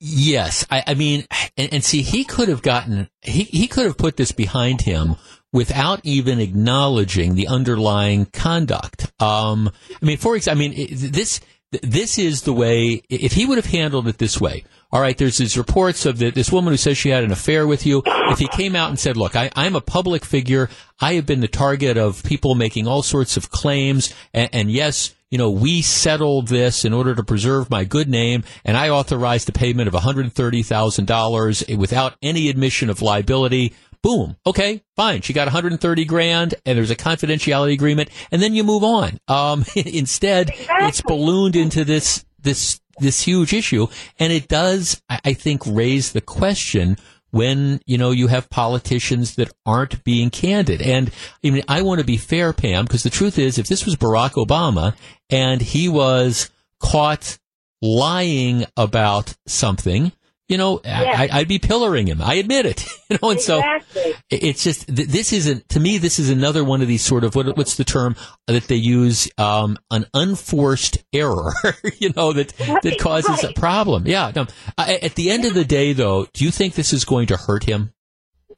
Yes, 0.00 0.64
I, 0.70 0.84
I 0.86 0.94
mean, 0.94 1.26
and, 1.56 1.72
and, 1.74 1.84
see, 1.84 2.02
he 2.02 2.24
could 2.24 2.48
have 2.48 2.62
gotten 2.62 3.08
he 3.20 3.42
he 3.44 3.66
could 3.66 3.84
have 3.84 3.98
put 3.98 4.16
this 4.16 4.30
behind 4.30 4.82
him 4.82 5.16
without 5.52 6.00
even 6.04 6.38
acknowledging 6.38 7.34
the 7.34 7.48
underlying 7.48 8.26
conduct. 8.26 9.10
Um, 9.20 9.70
I 10.00 10.04
mean, 10.04 10.18
for 10.18 10.36
example, 10.36 10.64
I 10.64 10.68
mean 10.68 10.88
this 10.90 11.40
this 11.70 12.16
is 12.16 12.42
the 12.42 12.52
way. 12.52 13.02
If 13.08 13.32
he 13.32 13.44
would 13.44 13.58
have 13.58 13.66
handled 13.66 14.06
it 14.06 14.18
this 14.18 14.40
way, 14.40 14.64
all 14.90 15.00
right, 15.00 15.18
there's 15.18 15.36
these 15.36 15.58
reports 15.58 16.06
of 16.06 16.18
the, 16.18 16.30
this 16.30 16.50
woman 16.50 16.72
who 16.72 16.78
says 16.78 16.96
she 16.96 17.10
had 17.10 17.24
an 17.24 17.32
affair 17.32 17.66
with 17.66 17.84
you. 17.84 18.02
If 18.06 18.38
he 18.38 18.48
came 18.48 18.74
out 18.74 18.88
and 18.88 18.98
said, 18.98 19.18
look, 19.18 19.36
I, 19.36 19.50
I'm 19.54 19.76
a 19.76 19.82
public 19.82 20.24
figure. 20.24 20.70
I 20.98 21.14
have 21.14 21.26
been 21.26 21.40
the 21.40 21.48
target 21.48 21.98
of 21.98 22.24
people 22.24 22.54
making 22.54 22.86
all 22.86 23.02
sorts 23.02 23.36
of 23.36 23.50
claims. 23.50 24.14
And, 24.32 24.48
and 24.52 24.70
yes, 24.70 25.14
you 25.30 25.38
know, 25.38 25.50
we 25.50 25.82
settled 25.82 26.48
this 26.48 26.84
in 26.84 26.92
order 26.92 27.14
to 27.14 27.22
preserve 27.22 27.70
my 27.70 27.84
good 27.84 28.08
name, 28.08 28.44
and 28.64 28.76
I 28.76 28.88
authorized 28.88 29.48
the 29.48 29.52
payment 29.52 29.88
of 29.88 29.94
$130,000 29.94 31.76
without 31.76 32.14
any 32.22 32.48
admission 32.48 32.88
of 32.88 33.02
liability. 33.02 33.74
Boom. 34.02 34.36
Okay, 34.46 34.82
fine. 34.96 35.22
She 35.22 35.32
got 35.32 35.46
130 35.46 36.04
grand, 36.04 36.54
and 36.64 36.78
there's 36.78 36.90
a 36.90 36.96
confidentiality 36.96 37.74
agreement, 37.74 38.10
and 38.30 38.40
then 38.40 38.54
you 38.54 38.64
move 38.64 38.84
on. 38.84 39.18
Um, 39.28 39.64
instead, 39.76 40.50
exactly. 40.50 40.88
it's 40.88 41.02
ballooned 41.02 41.56
into 41.56 41.84
this 41.84 42.24
this 42.40 42.80
this 43.00 43.22
huge 43.22 43.52
issue, 43.52 43.86
and 44.18 44.32
it 44.32 44.48
does, 44.48 45.02
I 45.08 45.32
think, 45.32 45.62
raise 45.66 46.12
the 46.12 46.20
question 46.20 46.96
when 47.30 47.80
you 47.86 47.98
know 47.98 48.10
you 48.10 48.28
have 48.28 48.50
politicians 48.50 49.34
that 49.36 49.52
aren't 49.66 50.02
being 50.04 50.30
candid. 50.30 50.80
And 50.82 51.10
I 51.44 51.50
mean, 51.50 51.64
I 51.68 51.82
want 51.82 52.00
to 52.00 52.06
be 52.06 52.16
fair, 52.16 52.52
Pam, 52.52 52.84
because 52.84 53.02
the 53.02 53.10
truth 53.10 53.38
is, 53.38 53.58
if 53.58 53.68
this 53.68 53.84
was 53.84 53.96
Barack 53.96 54.32
Obama 54.32 54.94
and 55.30 55.60
he 55.60 55.88
was 55.88 56.50
caught 56.80 57.38
lying 57.82 58.64
about 58.76 59.36
something, 59.46 60.12
you 60.48 60.56
know, 60.56 60.80
I, 60.84 61.28
would 61.38 61.48
be 61.48 61.58
pillaring 61.58 62.06
him. 62.06 62.22
I 62.22 62.34
admit 62.34 62.66
it. 62.66 62.86
You 63.10 63.16
know, 63.22 63.30
and 63.30 63.38
exactly. 63.38 64.12
so 64.12 64.18
it's 64.28 64.62
just 64.62 64.84
this 64.94 65.32
isn't 65.32 65.66
to 65.70 65.80
me. 65.80 65.96
This 65.96 66.18
is 66.18 66.28
another 66.28 66.62
one 66.62 66.82
of 66.82 66.88
these 66.88 67.00
sort 67.00 67.24
of 67.24 67.34
what, 67.34 67.56
what's 67.56 67.76
the 67.76 67.84
term 67.84 68.16
that 68.46 68.64
they 68.64 68.76
use? 68.76 69.30
Um, 69.38 69.78
an 69.90 70.04
unforced 70.12 70.98
error. 71.14 71.54
you 71.98 72.12
know 72.14 72.34
that 72.34 72.52
right, 72.60 72.82
that 72.82 72.98
causes 72.98 73.42
right. 73.42 73.44
a 73.44 73.58
problem. 73.58 74.06
Yeah. 74.06 74.30
No, 74.36 74.46
I, 74.76 74.96
at 74.96 75.14
the 75.14 75.30
end 75.30 75.46
of 75.46 75.54
the 75.54 75.64
day, 75.64 75.94
though, 75.94 76.26
do 76.34 76.44
you 76.44 76.50
think 76.50 76.74
this 76.74 76.92
is 76.92 77.06
going 77.06 77.28
to 77.28 77.38
hurt 77.38 77.64
him, 77.64 77.94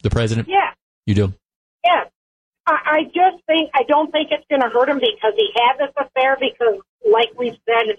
the 0.03 0.11
president? 0.11 0.49
Yeah. 0.49 0.71
You 1.07 1.15
do. 1.15 1.33
Yeah. 1.85 2.07
I, 2.67 2.79
I 2.85 3.05
just 3.05 3.45
think 3.47 3.71
I 3.73 3.85
don't 3.85 4.11
think 4.11 4.31
it's 4.33 4.47
going 4.51 4.63
to 4.63 4.69
hurt 4.69 4.89
him 4.89 4.99
because 4.99 5.35
he 5.37 5.51
had 5.55 5.79
this 5.79 5.95
affair. 5.97 6.37
Because, 6.41 6.81
like 7.09 7.29
we've 7.39 7.57
said, 7.69 7.99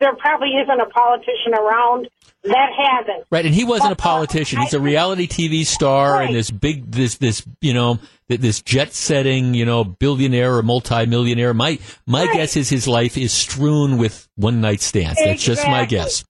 there 0.00 0.14
probably 0.16 0.50
isn't 0.50 0.80
a 0.80 0.86
politician 0.86 1.54
around 1.54 2.08
that 2.44 2.70
hasn't. 2.76 3.26
Right, 3.30 3.44
and 3.44 3.54
he 3.54 3.64
wasn't 3.64 3.90
a 3.90 3.92
uh, 3.92 3.96
politician. 3.96 4.60
He's 4.60 4.74
a 4.74 4.80
reality 4.80 5.26
TV 5.26 5.66
star 5.66 6.12
right. 6.12 6.26
and 6.26 6.36
this 6.36 6.50
big, 6.50 6.90
this, 6.90 7.16
this, 7.16 7.44
you 7.60 7.74
know, 7.74 7.98
this 8.28 8.62
jet-setting, 8.62 9.54
you 9.54 9.64
know, 9.64 9.84
billionaire 9.84 10.56
or 10.56 10.62
multimillionaire. 10.62 11.52
My, 11.52 11.78
my 12.06 12.24
right. 12.24 12.34
guess 12.34 12.56
is 12.56 12.68
his 12.68 12.86
life 12.86 13.18
is 13.18 13.32
strewn 13.32 13.98
with 13.98 14.28
one-night 14.36 14.80
stands. 14.80 15.18
Exactly. 15.18 15.32
That's 15.32 15.44
just 15.44 15.66
my 15.66 15.84
guess. 15.84 16.24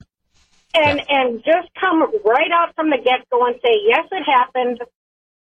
And 0.74 0.98
yeah. 0.98 1.20
and 1.20 1.38
just 1.44 1.68
come 1.80 2.00
right 2.24 2.50
out 2.52 2.74
from 2.74 2.90
the 2.90 2.98
get-go 3.02 3.46
and 3.46 3.56
say, 3.56 3.80
yes, 3.86 4.06
it 4.10 4.22
happened. 4.24 4.80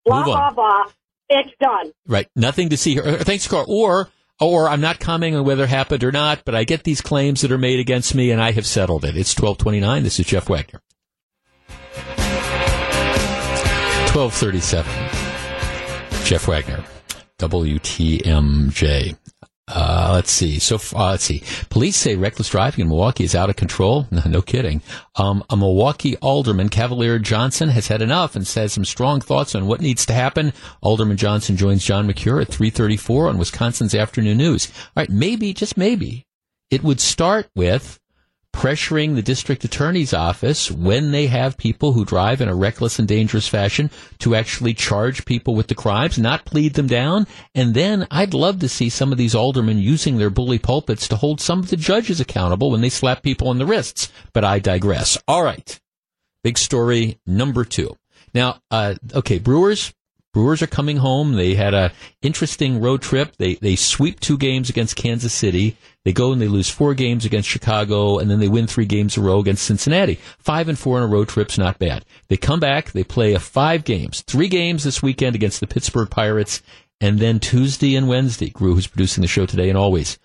Blah 0.06 0.26
blah 0.26 0.52
blah. 0.52 0.84
It's 1.30 1.52
done. 1.62 1.93
Right. 2.08 2.28
Nothing 2.36 2.69
to 2.69 2.78
see 2.78 2.93
here. 2.93 3.19
Thanks, 3.19 3.47
Carl. 3.47 3.65
Or 3.69 4.10
or 4.39 4.67
I'm 4.69 4.82
not 4.82 5.00
commenting 5.00 5.36
on 5.36 5.46
whether 5.46 5.63
it 5.63 5.69
happened 5.69 6.04
or 6.04 6.12
not, 6.12 6.43
but 6.46 6.56
I 6.56 6.63
get 6.63 6.84
these 6.84 7.02
claims 7.02 7.41
that 7.41 7.52
are 7.52 7.58
made 7.58 7.80
against 7.80 8.15
me 8.15 8.32
and 8.32 8.41
I 8.41 8.52
have 8.52 8.65
settled 8.65 9.06
it. 9.06 9.17
It's 9.17 9.34
1229. 9.34 10.04
This 10.04 10.19
is 10.19 10.26
Jeff 10.26 10.50
Wagner. 10.50 10.82
1237. 14.13 14.91
Jeff 16.26 16.48
Wagner, 16.48 16.84
WTMJ. 17.39 19.17
Uh, 19.67 20.12
let's 20.13 20.32
see. 20.32 20.60
So 20.60 20.76
uh, 20.93 21.12
let's 21.12 21.23
see. 21.23 21.41
Police 21.69 21.95
say 21.95 22.15
reckless 22.15 22.49
driving 22.49 22.82
in 22.82 22.89
Milwaukee 22.89 23.23
is 23.23 23.34
out 23.34 23.49
of 23.49 23.56
control. 23.56 24.08
No, 24.12 24.21
no 24.28 24.41
kidding. 24.41 24.82
Um, 25.15 25.43
a 25.49 25.56
Milwaukee 25.56 26.17
alderman, 26.17 26.69
Cavalier 26.69 27.17
Johnson, 27.17 27.69
has 27.69 27.88
had 27.88 28.02
enough 28.02 28.36
and 28.36 28.45
says 28.45 28.73
some 28.73 28.84
strong 28.84 29.21
thoughts 29.21 29.56
on 29.56 29.65
what 29.65 29.82
needs 29.82 30.06
to 30.08 30.13
happen. 30.13 30.52
Alderman 30.82 31.17
Johnson 31.17 31.56
joins 31.56 31.86
John 31.86 32.08
Mercure 32.08 32.41
at 32.41 32.49
3:34 32.49 33.30
on 33.30 33.38
Wisconsin's 33.38 33.95
Afternoon 33.95 34.38
News. 34.38 34.69
All 34.76 35.02
right, 35.02 35.10
maybe 35.10 35.54
just 35.54 35.78
maybe 35.78 36.26
it 36.69 36.84
would 36.84 36.99
start 36.99 37.49
with 37.56 37.99
pressuring 38.54 39.16
the 39.16 39.22
district 39.22 39.63
attorney's 39.66 40.13
office 40.13 40.72
when 40.72 41.12
they 41.12 41.28
have 41.28 41.58
people 41.58 41.92
who 41.92 42.06
drive 42.06 42.39
in 42.39 42.48
a 42.48 42.56
reckless 42.56 43.00
and 43.00 43.08
dangerous 43.08 43.48
fashion 43.48 43.89
to 44.20 44.36
actually 44.36 44.74
charge 44.74 45.26
people 45.26 45.56
with 45.56 45.68
the 45.68 45.76
crimes, 45.76 46.18
not 46.18 46.46
plead 46.46 46.76
them 46.76 46.88
down. 46.88 47.28
And 47.54 47.74
then 47.74 48.08
I'd 48.10 48.34
love 48.34 48.60
to 48.60 48.70
see 48.70 48.89
some 48.89 49.12
of 49.12 49.18
these 49.18 49.36
aldermen 49.36 49.80
using 49.80 50.18
their 50.18 50.30
bully 50.30 50.60
pulpits 50.60 51.08
to 51.10 51.18
hold 51.18 51.42
some 51.42 51.60
of 51.60 51.70
the 51.70 51.78
judges 51.78 52.22
accountable 52.22 52.72
when 52.72 52.82
they 52.82 52.89
slap 52.89 53.24
people 53.24 53.50
on 53.50 53.58
the 53.58 53.66
wrists. 53.66 54.12
But 54.32 54.46
I 54.46 54.60
digress. 54.60 55.18
All 55.28 55.44
right. 55.44 55.80
Big 56.44 56.58
story 56.58 57.20
number 57.26 57.66
two. 57.66 57.98
Now, 58.34 58.62
uh, 58.72 58.96
okay, 59.13 59.39
Brewers, 59.39 59.94
Brewers 60.34 60.63
are 60.63 60.67
coming 60.67 60.98
home. 60.98 61.34
They 61.34 61.54
had 61.54 61.76
a 61.76 61.91
interesting 62.24 62.82
road 62.82 63.02
trip. 63.02 63.36
They 63.38 63.56
they 63.56 63.76
sweep 63.76 64.19
two 64.19 64.38
games 64.38 64.69
against 64.69 64.96
Kansas 64.96 65.32
City. 65.32 65.78
They 66.06 66.12
go 66.12 66.32
and 66.32 66.41
they 66.41 66.48
lose 66.48 66.69
four 66.69 66.96
games 66.96 67.24
against 67.24 67.48
Chicago, 67.48 68.17
and 68.17 68.30
then 68.30 68.39
they 68.39 68.48
win 68.48 68.67
three 68.67 68.86
games 68.86 69.15
in 69.15 69.24
a 69.24 69.26
row 69.26 69.39
against 69.39 69.63
Cincinnati. 69.63 70.15
Five 70.39 70.67
and 70.67 70.78
four 70.78 70.98
on 70.98 71.04
a 71.04 71.08
road 71.08 71.30
trip's 71.30 71.58
not 71.58 71.80
bad. 71.80 72.04
They 72.28 72.38
come 72.38 72.60
back. 72.60 72.91
They 72.91 73.04
play 73.04 73.34
a 73.34 73.39
five 73.39 73.84
games, 73.84 74.22
three 74.22 74.48
games 74.50 74.84
this 74.84 75.02
weekend 75.02 75.36
against 75.36 75.60
the 75.60 75.67
Pittsburgh 75.67 76.10
Pirates, 76.10 76.62
and 77.00 77.19
then 77.19 77.39
Tuesday 77.39 77.96
and 77.96 78.08
Wednesday. 78.08 78.50
Gru, 78.50 78.74
who's 78.74 78.88
producing 78.88 79.22
the 79.22 79.28
show 79.28 79.46
today 79.46 79.69
and 79.69 79.78
always, 79.78 80.17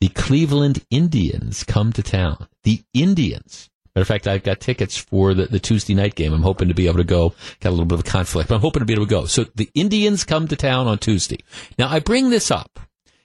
the 0.00 0.08
Cleveland 0.08 0.84
Indians 0.90 1.64
come 1.64 1.92
to 1.92 2.02
town. 2.02 2.48
The 2.64 2.82
Indians 2.94 3.69
Matter 3.94 4.02
of 4.02 4.08
fact, 4.08 4.28
I've 4.28 4.44
got 4.44 4.60
tickets 4.60 4.96
for 4.96 5.34
the, 5.34 5.46
the 5.46 5.58
Tuesday 5.58 5.94
night 5.94 6.14
game. 6.14 6.32
I'm 6.32 6.42
hoping 6.42 6.68
to 6.68 6.74
be 6.74 6.86
able 6.86 6.98
to 6.98 7.04
go. 7.04 7.34
Got 7.60 7.70
a 7.70 7.72
little 7.72 7.86
bit 7.86 7.98
of 7.98 8.06
a 8.06 8.10
conflict, 8.10 8.48
but 8.48 8.54
I'm 8.54 8.60
hoping 8.60 8.80
to 8.80 8.86
be 8.86 8.92
able 8.92 9.06
to 9.06 9.10
go. 9.10 9.24
So 9.26 9.44
the 9.54 9.68
Indians 9.74 10.24
come 10.24 10.46
to 10.48 10.56
town 10.56 10.86
on 10.86 10.98
Tuesday. 10.98 11.38
Now 11.76 11.88
I 11.88 11.98
bring 11.98 12.30
this 12.30 12.50
up 12.50 12.78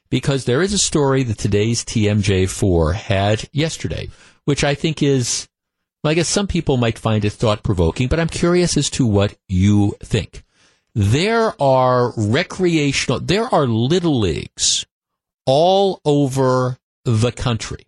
because 0.10 0.46
there 0.46 0.62
is 0.62 0.74
a 0.74 0.80
story 0.80 1.24
that 1.24 1.38
today's 1.38 1.84
TMJ4 1.86 2.94
had 2.94 3.50
yesterday, 3.52 4.10
which 4.46 4.64
I 4.64 4.74
think 4.74 5.04
is, 5.04 5.48
well, 6.04 6.12
I 6.12 6.14
guess 6.16 6.28
some 6.28 6.48
people 6.48 6.78
might 6.78 6.98
find 6.98 7.26
it 7.26 7.32
thought 7.32 7.64
provoking, 7.64 8.08
but 8.08 8.20
I'm 8.20 8.30
curious 8.30 8.76
as 8.76 8.90
to 8.92 9.06
what 9.06 9.36
you 9.48 9.96
think. 10.02 10.44
There 10.96 11.54
are 11.62 12.14
recreational, 12.18 13.20
there 13.20 13.54
are 13.54 13.68
little 13.68 14.20
leagues 14.20 14.86
all 15.46 16.00
over 16.06 16.78
the 17.04 17.32
country. 17.32 17.86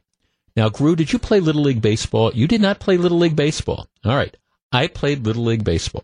Now, 0.58 0.70
Gru, 0.70 0.96
did 0.96 1.14
you 1.14 1.20
play 1.20 1.40
Little 1.40 1.62
League 1.62 1.84
Baseball? 1.84 2.32
You 2.34 2.48
did 2.48 2.62
not 2.62 2.80
play 2.80 2.98
Little 2.98 3.20
League 3.20 3.36
Baseball. 3.36 3.88
All 4.04 4.16
right. 4.16 4.36
I 4.72 4.88
played 4.88 5.24
Little 5.24 5.44
League 5.44 5.64
Baseball. 5.64 6.04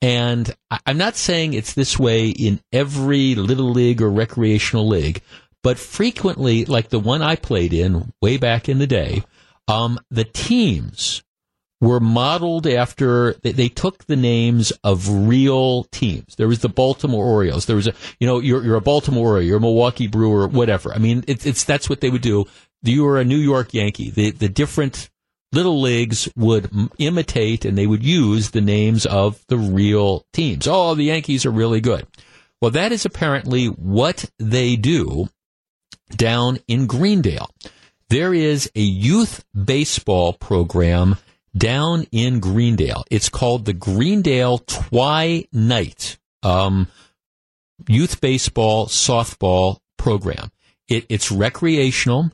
And 0.00 0.54
I'm 0.86 0.96
not 0.96 1.16
saying 1.16 1.52
it's 1.54 1.74
this 1.74 1.98
way 1.98 2.28
in 2.28 2.60
every 2.72 3.34
little 3.34 3.70
league 3.70 4.00
or 4.00 4.08
recreational 4.08 4.86
league, 4.86 5.20
but 5.62 5.76
frequently, 5.76 6.64
like 6.64 6.88
the 6.88 7.00
one 7.00 7.20
I 7.20 7.34
played 7.34 7.72
in 7.72 8.12
way 8.22 8.38
back 8.38 8.68
in 8.68 8.78
the 8.78 8.86
day, 8.86 9.24
um, 9.68 9.98
the 10.08 10.24
teams 10.24 11.22
were 11.80 12.00
modeled 12.00 12.66
after 12.66 13.34
they, 13.42 13.52
they, 13.52 13.68
took 13.68 14.04
the 14.04 14.16
names 14.16 14.70
of 14.84 15.08
real 15.28 15.84
teams. 15.84 16.36
There 16.36 16.48
was 16.48 16.60
the 16.60 16.68
Baltimore 16.68 17.24
Orioles. 17.24 17.66
There 17.66 17.76
was 17.76 17.86
a 17.86 17.94
you 18.18 18.26
know 18.26 18.38
you're 18.38 18.62
you're 18.62 18.76
a 18.76 18.82
Baltimore 18.82 19.32
Oriole, 19.32 19.46
you're 19.46 19.56
a 19.58 19.60
Milwaukee 19.60 20.06
Brewer, 20.06 20.46
whatever. 20.46 20.92
I 20.92 20.98
mean, 20.98 21.24
it's 21.26 21.46
it's 21.46 21.64
that's 21.64 21.88
what 21.88 22.00
they 22.00 22.10
would 22.10 22.22
do. 22.22 22.46
You 22.82 23.04
were 23.04 23.18
a 23.18 23.24
New 23.24 23.38
York 23.38 23.74
Yankee. 23.74 24.10
The 24.10 24.30
the 24.30 24.48
different 24.48 25.10
little 25.52 25.80
leagues 25.80 26.28
would 26.36 26.70
imitate 26.98 27.64
and 27.64 27.76
they 27.76 27.86
would 27.86 28.04
use 28.04 28.50
the 28.50 28.60
names 28.60 29.04
of 29.04 29.44
the 29.48 29.58
real 29.58 30.24
teams. 30.32 30.68
Oh, 30.68 30.94
the 30.94 31.04
Yankees 31.04 31.44
are 31.44 31.50
really 31.50 31.80
good. 31.80 32.06
Well, 32.60 32.70
that 32.72 32.92
is 32.92 33.04
apparently 33.04 33.66
what 33.66 34.30
they 34.38 34.76
do 34.76 35.28
down 36.14 36.58
in 36.68 36.86
Greendale. 36.86 37.50
There 38.10 38.34
is 38.34 38.70
a 38.74 38.80
youth 38.80 39.44
baseball 39.54 40.32
program 40.34 41.16
down 41.56 42.06
in 42.12 42.40
Greendale. 42.40 43.04
It's 43.10 43.28
called 43.28 43.64
the 43.64 43.72
Greendale 43.72 44.58
Twi 44.58 45.46
Night 45.52 46.18
um, 46.42 46.88
Youth 47.88 48.20
Baseball 48.20 48.86
Softball 48.86 49.78
Program. 49.96 50.50
It, 50.88 51.06
it's 51.08 51.30
recreational. 51.30 52.30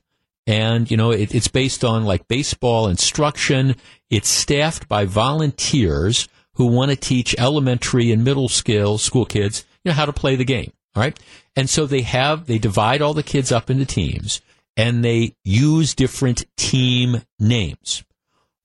And, 0.46 0.90
you 0.90 0.96
know, 0.96 1.10
it, 1.10 1.34
it's 1.34 1.48
based 1.48 1.84
on 1.84 2.04
like 2.04 2.28
baseball 2.28 2.88
instruction. 2.88 3.76
It's 4.10 4.28
staffed 4.28 4.88
by 4.88 5.04
volunteers 5.04 6.28
who 6.54 6.66
want 6.66 6.90
to 6.90 6.96
teach 6.96 7.34
elementary 7.38 8.12
and 8.12 8.24
middle 8.24 8.48
school 8.48 8.98
school 8.98 9.26
kids, 9.26 9.64
you 9.84 9.90
know, 9.90 9.94
how 9.94 10.06
to 10.06 10.12
play 10.12 10.36
the 10.36 10.44
game. 10.44 10.72
All 10.94 11.02
right. 11.02 11.18
And 11.56 11.68
so 11.68 11.86
they 11.86 12.02
have, 12.02 12.46
they 12.46 12.58
divide 12.58 13.02
all 13.02 13.14
the 13.14 13.22
kids 13.22 13.50
up 13.50 13.70
into 13.70 13.84
teams 13.84 14.40
and 14.76 15.04
they 15.04 15.34
use 15.44 15.94
different 15.94 16.44
team 16.56 17.22
names. 17.38 18.04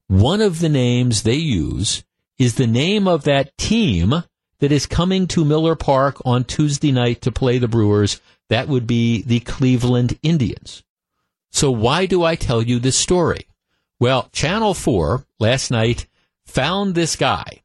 One 0.07 0.41
of 0.41 0.59
the 0.59 0.69
names 0.69 1.23
they 1.23 1.35
use 1.35 2.03
is 2.37 2.55
the 2.55 2.67
name 2.67 3.07
of 3.07 3.23
that 3.23 3.57
team 3.57 4.23
that 4.59 4.71
is 4.71 4.85
coming 4.85 5.27
to 5.27 5.45
Miller 5.45 5.75
Park 5.75 6.21
on 6.25 6.43
Tuesday 6.43 6.91
night 6.91 7.21
to 7.21 7.31
play 7.31 7.57
the 7.57 7.67
Brewers. 7.67 8.21
That 8.49 8.67
would 8.67 8.85
be 8.85 9.21
the 9.21 9.39
Cleveland 9.39 10.19
Indians. 10.21 10.83
So 11.51 11.69
why 11.69 12.05
do 12.05 12.23
I 12.23 12.35
tell 12.35 12.61
you 12.61 12.79
this 12.79 12.97
story? 12.97 13.47
Well, 13.99 14.29
Channel 14.31 14.73
4 14.73 15.25
last 15.39 15.69
night 15.69 16.07
found 16.45 16.95
this 16.95 17.15
guy. 17.15 17.61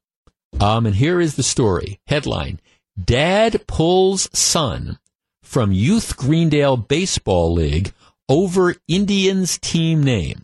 Um, 0.61 0.87
and 0.87 0.95
here 0.95 1.21
is 1.21 1.37
the 1.37 1.43
story. 1.43 2.01
Headline. 2.07 2.61
Dad 3.03 3.67
pulls 3.67 4.29
son 4.37 4.99
from 5.43 5.73
Youth 5.73 6.17
Greendale 6.17 6.77
Baseball 6.77 7.53
League 7.53 7.93
over 8.29 8.75
Indians 8.89 9.59
team 9.59 10.03
name. 10.03 10.43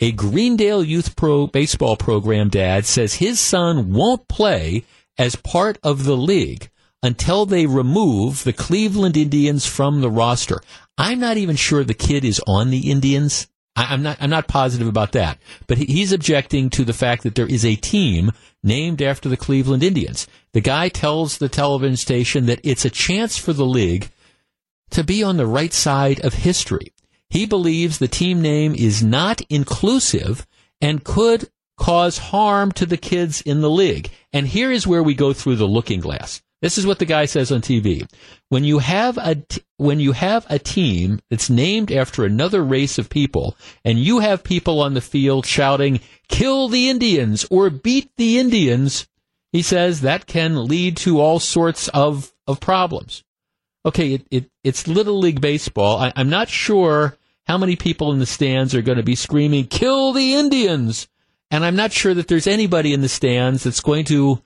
A 0.00 0.10
Greendale 0.10 0.82
Youth 0.82 1.14
Pro 1.14 1.46
baseball 1.46 1.96
program 1.96 2.48
dad 2.48 2.86
says 2.86 3.14
his 3.14 3.38
son 3.38 3.92
won't 3.92 4.26
play 4.26 4.84
as 5.16 5.36
part 5.36 5.78
of 5.82 6.04
the 6.04 6.16
league 6.16 6.70
until 7.02 7.46
they 7.46 7.66
remove 7.66 8.44
the 8.44 8.52
Cleveland 8.52 9.16
Indians 9.16 9.66
from 9.66 10.00
the 10.00 10.10
roster. 10.10 10.60
I'm 10.96 11.18
not 11.18 11.36
even 11.36 11.56
sure 11.56 11.82
the 11.82 11.94
kid 11.94 12.24
is 12.24 12.40
on 12.46 12.70
the 12.70 12.90
Indians. 12.90 13.48
I, 13.74 13.94
am 13.94 14.02
not. 14.02 14.18
I'm 14.20 14.30
not 14.30 14.48
positive 14.48 14.86
about 14.86 15.12
that. 15.12 15.38
But 15.66 15.78
he, 15.78 15.86
he's 15.86 16.12
objecting 16.12 16.70
to 16.70 16.84
the 16.84 16.92
fact 16.92 17.22
that 17.22 17.34
there 17.34 17.46
is 17.46 17.64
a 17.64 17.76
team 17.76 18.32
named 18.62 19.02
after 19.02 19.28
the 19.28 19.36
Cleveland 19.36 19.82
Indians. 19.82 20.26
The 20.52 20.60
guy 20.60 20.88
tells 20.88 21.38
the 21.38 21.48
television 21.48 21.96
station 21.96 22.46
that 22.46 22.60
it's 22.62 22.84
a 22.84 22.90
chance 22.90 23.36
for 23.36 23.52
the 23.52 23.66
league 23.66 24.10
to 24.90 25.02
be 25.02 25.22
on 25.22 25.38
the 25.38 25.46
right 25.46 25.72
side 25.72 26.20
of 26.20 26.34
history. 26.34 26.92
He 27.30 27.46
believes 27.46 27.98
the 27.98 28.08
team 28.08 28.42
name 28.42 28.74
is 28.74 29.02
not 29.02 29.40
inclusive 29.48 30.46
and 30.82 31.02
could 31.02 31.48
cause 31.78 32.18
harm 32.18 32.72
to 32.72 32.84
the 32.84 32.98
kids 32.98 33.40
in 33.40 33.62
the 33.62 33.70
league. 33.70 34.10
And 34.34 34.46
here 34.46 34.70
is 34.70 34.86
where 34.86 35.02
we 35.02 35.14
go 35.14 35.32
through 35.32 35.56
the 35.56 35.66
looking 35.66 36.00
glass. 36.00 36.42
This 36.62 36.78
is 36.78 36.86
what 36.86 37.00
the 37.00 37.04
guy 37.04 37.24
says 37.24 37.50
on 37.50 37.60
TV. 37.60 38.08
When 38.48 38.62
you 38.62 38.78
have 38.78 39.18
a 39.18 39.34
t- 39.34 39.62
when 39.78 39.98
you 39.98 40.12
have 40.12 40.46
a 40.48 40.60
team 40.60 41.18
that's 41.28 41.50
named 41.50 41.90
after 41.90 42.24
another 42.24 42.62
race 42.62 42.98
of 42.98 43.10
people, 43.10 43.56
and 43.84 43.98
you 43.98 44.20
have 44.20 44.44
people 44.44 44.80
on 44.80 44.94
the 44.94 45.00
field 45.00 45.44
shouting 45.44 46.00
"Kill 46.28 46.68
the 46.68 46.88
Indians" 46.88 47.44
or 47.50 47.68
"Beat 47.68 48.10
the 48.16 48.38
Indians," 48.38 49.08
he 49.50 49.60
says 49.60 50.00
that 50.00 50.26
can 50.26 50.66
lead 50.66 50.96
to 50.98 51.20
all 51.20 51.40
sorts 51.40 51.88
of 51.88 52.32
of 52.46 52.60
problems. 52.60 53.24
Okay, 53.84 54.14
it, 54.14 54.26
it 54.30 54.50
it's 54.62 54.86
little 54.86 55.18
league 55.18 55.40
baseball. 55.40 55.98
I, 55.98 56.12
I'm 56.14 56.30
not 56.30 56.48
sure 56.48 57.18
how 57.48 57.58
many 57.58 57.74
people 57.74 58.12
in 58.12 58.20
the 58.20 58.26
stands 58.26 58.72
are 58.72 58.82
going 58.82 58.98
to 58.98 59.02
be 59.02 59.16
screaming 59.16 59.66
"Kill 59.66 60.12
the 60.12 60.34
Indians," 60.34 61.08
and 61.50 61.64
I'm 61.64 61.74
not 61.74 61.90
sure 61.90 62.14
that 62.14 62.28
there's 62.28 62.46
anybody 62.46 62.92
in 62.92 63.00
the 63.00 63.08
stands 63.08 63.64
that's 63.64 63.80
going 63.80 64.04
to 64.04 64.40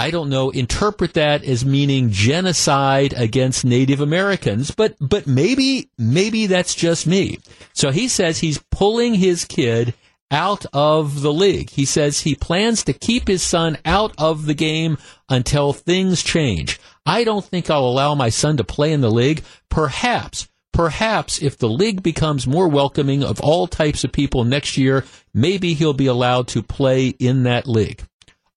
I 0.00 0.10
don't 0.10 0.30
know, 0.30 0.48
interpret 0.48 1.12
that 1.12 1.44
as 1.44 1.62
meaning 1.62 2.08
genocide 2.08 3.12
against 3.14 3.66
Native 3.66 4.00
Americans, 4.00 4.70
but, 4.70 4.96
but 4.98 5.26
maybe, 5.26 5.90
maybe 5.98 6.46
that's 6.46 6.74
just 6.74 7.06
me. 7.06 7.38
So 7.74 7.90
he 7.90 8.08
says 8.08 8.38
he's 8.38 8.64
pulling 8.70 9.12
his 9.12 9.44
kid 9.44 9.92
out 10.30 10.64
of 10.72 11.20
the 11.20 11.32
league. 11.34 11.68
He 11.68 11.84
says 11.84 12.20
he 12.20 12.34
plans 12.34 12.82
to 12.84 12.94
keep 12.94 13.28
his 13.28 13.42
son 13.42 13.76
out 13.84 14.14
of 14.16 14.46
the 14.46 14.54
game 14.54 14.96
until 15.28 15.74
things 15.74 16.22
change. 16.22 16.80
I 17.04 17.22
don't 17.22 17.44
think 17.44 17.68
I'll 17.68 17.84
allow 17.84 18.14
my 18.14 18.30
son 18.30 18.56
to 18.56 18.64
play 18.64 18.94
in 18.94 19.02
the 19.02 19.10
league. 19.10 19.42
Perhaps, 19.68 20.48
perhaps 20.72 21.42
if 21.42 21.58
the 21.58 21.68
league 21.68 22.02
becomes 22.02 22.46
more 22.46 22.68
welcoming 22.68 23.22
of 23.22 23.38
all 23.42 23.66
types 23.66 24.02
of 24.02 24.12
people 24.12 24.44
next 24.44 24.78
year, 24.78 25.04
maybe 25.34 25.74
he'll 25.74 25.92
be 25.92 26.06
allowed 26.06 26.48
to 26.48 26.62
play 26.62 27.08
in 27.08 27.42
that 27.42 27.68
league. 27.68 28.02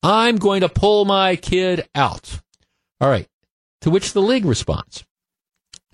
I'm 0.04 0.36
going 0.36 0.62
to 0.62 0.70
pull 0.70 1.06
my 1.06 1.38
kid 1.38 1.88
out. 1.96 2.42
All 3.00 3.10
right. 3.10 3.28
To 3.82 3.90
which 3.90 4.12
the 4.12 4.22
league 4.22 4.44
responds. 4.44 5.06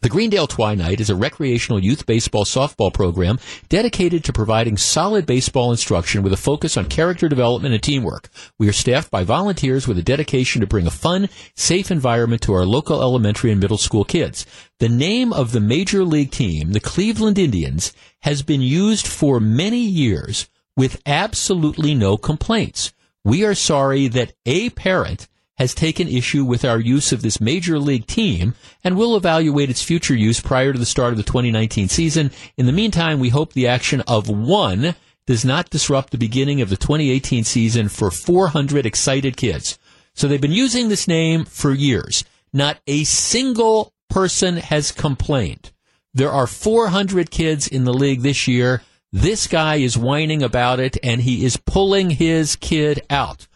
The 0.01 0.09
Greendale 0.09 0.47
Twilight 0.47 1.01
is 1.01 1.09
a 1.11 1.15
recreational 1.15 1.83
youth 1.83 2.05
baseball 2.05 2.45
softball 2.45 2.91
program 2.91 3.37
dedicated 3.67 4.23
to 4.23 4.33
providing 4.33 4.77
solid 4.77 5.25
baseball 5.25 5.71
instruction 5.71 6.23
with 6.23 6.33
a 6.33 6.37
focus 6.37 6.77
on 6.77 6.85
character 6.85 7.27
development 7.27 7.73
and 7.73 7.83
teamwork. 7.83 8.29
We 8.57 8.67
are 8.69 8.73
staffed 8.73 9.11
by 9.11 9.25
volunteers 9.25 9.87
with 9.87 9.99
a 9.99 10.03
dedication 10.03 10.61
to 10.61 10.67
bring 10.67 10.87
a 10.87 10.91
fun, 10.91 11.27
safe 11.55 11.91
environment 11.91 12.41
to 12.43 12.53
our 12.53 12.65
local 12.65 13.01
elementary 13.01 13.51
and 13.51 13.59
middle 13.59 13.77
school 13.77 14.05
kids. 14.05 14.45
The 14.79 14.89
name 14.89 15.33
of 15.33 15.51
the 15.51 15.59
major 15.59 16.03
league 16.03 16.31
team, 16.31 16.71
the 16.71 16.79
Cleveland 16.79 17.37
Indians, 17.37 17.93
has 18.21 18.41
been 18.41 18.61
used 18.61 19.05
for 19.05 19.39
many 19.39 19.81
years 19.81 20.49
with 20.77 21.01
absolutely 21.05 21.93
no 21.93 22.15
complaints. 22.15 22.93
We 23.29 23.45
are 23.45 23.53
sorry 23.53 24.07
that 24.07 24.33
a 24.47 24.71
parent 24.71 25.27
has 25.59 25.75
taken 25.75 26.07
issue 26.07 26.43
with 26.43 26.65
our 26.65 26.79
use 26.79 27.11
of 27.11 27.21
this 27.21 27.39
major 27.39 27.77
league 27.77 28.07
team 28.07 28.55
and 28.83 28.97
will 28.97 29.15
evaluate 29.15 29.69
its 29.69 29.83
future 29.83 30.15
use 30.15 30.39
prior 30.39 30.73
to 30.73 30.79
the 30.79 30.85
start 30.87 31.11
of 31.11 31.17
the 31.17 31.23
2019 31.23 31.89
season. 31.89 32.31
In 32.57 32.65
the 32.65 32.71
meantime, 32.71 33.19
we 33.19 33.29
hope 33.29 33.53
the 33.53 33.67
action 33.67 34.01
of 34.07 34.31
one 34.31 34.95
does 35.27 35.45
not 35.45 35.69
disrupt 35.69 36.09
the 36.09 36.17
beginning 36.17 36.59
of 36.59 36.71
the 36.71 36.75
2018 36.75 37.43
season 37.43 37.87
for 37.87 38.09
400 38.09 38.87
excited 38.87 39.37
kids. 39.37 39.77
So 40.15 40.27
they've 40.27 40.41
been 40.41 40.51
using 40.51 40.89
this 40.89 41.07
name 41.07 41.45
for 41.45 41.71
years. 41.71 42.25
Not 42.51 42.79
a 42.87 43.03
single 43.03 43.93
person 44.09 44.57
has 44.57 44.91
complained. 44.91 45.71
There 46.15 46.31
are 46.31 46.47
400 46.47 47.29
kids 47.29 47.67
in 47.67 47.83
the 47.83 47.93
league 47.93 48.23
this 48.23 48.47
year. 48.47 48.81
This 49.11 49.47
guy 49.47 49.77
is 49.77 49.97
whining 49.97 50.43
about 50.43 50.79
it 50.79 50.95
and 51.03 51.21
he 51.21 51.43
is 51.43 51.57
pulling 51.57 52.11
his 52.11 52.55
kid 52.55 53.01
out. 53.09 53.47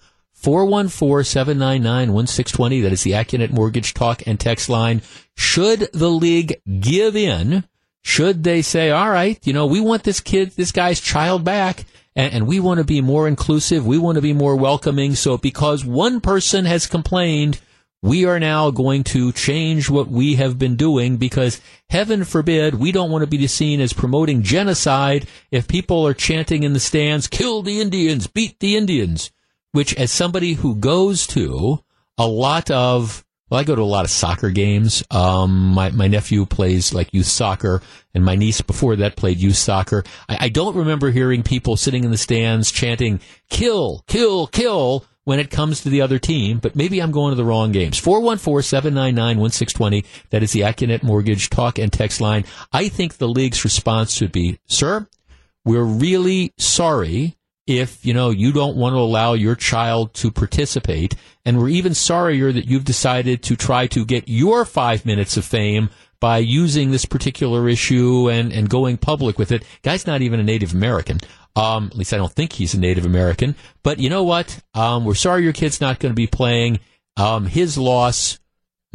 414-799-1620. 0.41 2.81
That 2.81 2.91
is 2.91 3.03
the 3.03 3.11
Accunet 3.11 3.51
Mortgage 3.51 3.93
Talk 3.93 4.25
and 4.27 4.39
Text 4.39 4.67
line. 4.67 5.03
Should 5.35 5.89
the 5.93 6.09
league 6.09 6.59
give 6.79 7.15
in? 7.15 7.65
Should 8.01 8.43
they 8.43 8.61
say, 8.61 8.89
all 8.89 9.09
right, 9.09 9.39
you 9.47 9.53
know, 9.53 9.65
we 9.65 9.79
want 9.79 10.03
this 10.03 10.19
kid, 10.19 10.51
this 10.51 10.73
guy's 10.73 10.99
child 10.99 11.45
back 11.45 11.85
and, 12.15 12.33
and 12.33 12.47
we 12.47 12.59
want 12.59 12.79
to 12.79 12.83
be 12.83 12.99
more 12.99 13.27
inclusive. 13.27 13.85
We 13.85 13.97
want 13.97 14.17
to 14.17 14.21
be 14.21 14.33
more 14.33 14.55
welcoming. 14.55 15.15
So 15.15 15.37
because 15.37 15.85
one 15.85 16.19
person 16.19 16.65
has 16.65 16.87
complained, 16.87 17.61
we 18.03 18.25
are 18.25 18.37
now 18.37 18.69
going 18.69 19.01
to 19.01 19.31
change 19.31 19.89
what 19.89 20.09
we 20.09 20.35
have 20.35 20.59
been 20.59 20.75
doing 20.75 21.15
because 21.15 21.61
heaven 21.89 22.25
forbid 22.25 22.75
we 22.75 22.91
don't 22.91 23.09
want 23.09 23.23
to 23.23 23.27
be 23.27 23.47
seen 23.47 23.79
as 23.79 23.93
promoting 23.93 24.43
genocide 24.43 25.25
if 25.51 25.69
people 25.69 26.05
are 26.05 26.13
chanting 26.13 26.63
in 26.63 26.73
the 26.73 26.81
stands, 26.81 27.27
kill 27.27 27.61
the 27.61 27.79
Indians, 27.79 28.27
beat 28.27 28.59
the 28.59 28.75
Indians, 28.75 29.31
which 29.71 29.95
as 29.95 30.11
somebody 30.11 30.53
who 30.53 30.75
goes 30.75 31.25
to 31.27 31.81
a 32.17 32.27
lot 32.27 32.69
of 32.69 33.23
well, 33.49 33.59
I 33.59 33.63
go 33.63 33.75
to 33.75 33.81
a 33.81 33.83
lot 33.83 34.03
of 34.03 34.11
soccer 34.11 34.49
games. 34.49 35.03
Um, 35.11 35.73
my, 35.73 35.91
my 35.91 36.07
nephew 36.07 36.45
plays 36.47 36.93
like 36.93 37.13
youth 37.13 37.27
soccer, 37.27 37.83
and 38.13 38.25
my 38.25 38.35
niece 38.35 38.61
before 38.61 38.95
that 38.95 39.15
played 39.15 39.37
youth 39.37 39.57
soccer. 39.57 40.03
I, 40.27 40.45
I 40.45 40.49
don't 40.49 40.75
remember 40.75 41.11
hearing 41.11 41.43
people 41.43 41.77
sitting 41.77 42.03
in 42.03 42.09
the 42.09 42.17
stands 42.17 42.71
chanting, 42.71 43.19
kill, 43.49 44.03
kill, 44.07 44.47
kill, 44.47 45.05
when 45.23 45.39
it 45.39 45.49
comes 45.49 45.81
to 45.81 45.89
the 45.89 46.01
other 46.01 46.19
team, 46.19 46.59
but 46.59 46.75
maybe 46.75 47.01
I'm 47.01 47.11
going 47.11 47.31
to 47.31 47.35
the 47.35 47.45
wrong 47.45 47.71
games. 47.71 47.99
414-799-1620. 48.01 50.05
That 50.29 50.43
is 50.43 50.51
the 50.51 50.61
Accunet 50.61 51.01
Mortgage 51.03 51.49
talk 51.49 51.79
and 51.79 51.91
text 51.91 52.21
line. 52.21 52.45
I 52.71 52.89
think 52.89 53.17
the 53.17 53.27
league's 53.27 53.63
response 53.63 54.13
should 54.13 54.31
be, 54.31 54.59
sir, 54.67 55.07
we're 55.65 55.83
really 55.83 56.53
sorry 56.57 57.35
if, 57.65 58.05
you 58.05 58.13
know, 58.13 58.29
you 58.29 58.51
don't 58.51 58.75
want 58.75 58.93
to 58.93 58.99
allow 58.99 59.33
your 59.33 59.55
child 59.55 60.13
to 60.15 60.29
participate. 60.29 61.15
And 61.45 61.57
we're 61.57 61.69
even 61.69 61.93
sorrier 61.93 62.51
that 62.51 62.67
you've 62.67 62.83
decided 62.83 63.41
to 63.43 63.55
try 63.55 63.87
to 63.87 64.05
get 64.05 64.27
your 64.27 64.65
five 64.65 65.05
minutes 65.05 65.37
of 65.37 65.45
fame 65.45 65.89
by 66.19 66.37
using 66.37 66.91
this 66.91 67.05
particular 67.05 67.67
issue 67.67 68.29
and, 68.29 68.53
and 68.53 68.69
going 68.69 68.97
public 68.97 69.37
with 69.37 69.51
it. 69.51 69.63
Guy's 69.81 70.07
not 70.07 70.21
even 70.21 70.39
a 70.39 70.43
Native 70.43 70.73
American. 70.73 71.19
Um, 71.55 71.87
at 71.91 71.97
least 71.97 72.13
I 72.13 72.17
don't 72.17 72.31
think 72.31 72.53
he's 72.53 72.73
a 72.73 72.79
Native 72.79 73.05
American. 73.05 73.55
But 73.83 73.99
you 73.99 74.09
know 74.09 74.23
what? 74.23 74.59
Um, 74.73 75.05
we're 75.05 75.13
sorry 75.13 75.43
your 75.43 75.53
kid's 75.53 75.81
not 75.81 75.99
going 75.99 76.11
to 76.11 76.15
be 76.15 76.27
playing. 76.27 76.79
Um, 77.17 77.45
his 77.45 77.77
loss. 77.77 78.39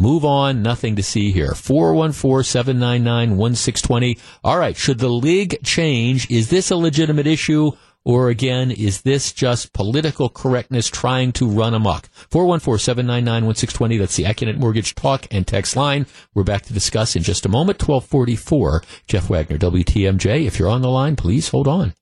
Move 0.00 0.24
on. 0.24 0.62
Nothing 0.62 0.94
to 0.96 1.02
see 1.02 1.32
here. 1.32 1.50
414-799-1620. 1.50 4.20
All 4.44 4.58
right. 4.58 4.76
Should 4.76 4.98
the 4.98 5.08
league 5.08 5.62
change? 5.64 6.30
Is 6.30 6.50
this 6.50 6.70
a 6.70 6.76
legitimate 6.76 7.26
issue? 7.26 7.72
Or 8.04 8.30
again, 8.30 8.70
is 8.70 9.02
this 9.02 9.32
just 9.32 9.72
political 9.72 10.28
correctness 10.28 10.88
trying 10.88 11.32
to 11.32 11.48
run 11.48 11.74
amok? 11.74 12.08
414-799-1620. 12.30 13.98
That's 13.98 14.16
the 14.16 14.24
Accunet 14.24 14.56
Mortgage 14.56 14.94
talk 14.94 15.26
and 15.30 15.46
text 15.46 15.76
line. 15.76 16.06
We're 16.32 16.44
back 16.44 16.62
to 16.62 16.72
discuss 16.72 17.16
in 17.16 17.22
just 17.22 17.44
a 17.44 17.50
moment. 17.50 17.86
1244. 17.86 18.82
Jeff 19.08 19.28
Wagner, 19.28 19.58
WTMJ. 19.58 20.46
If 20.46 20.58
you're 20.58 20.70
on 20.70 20.82
the 20.82 20.88
line, 20.88 21.16
please 21.16 21.48
hold 21.48 21.68
on. 21.68 21.92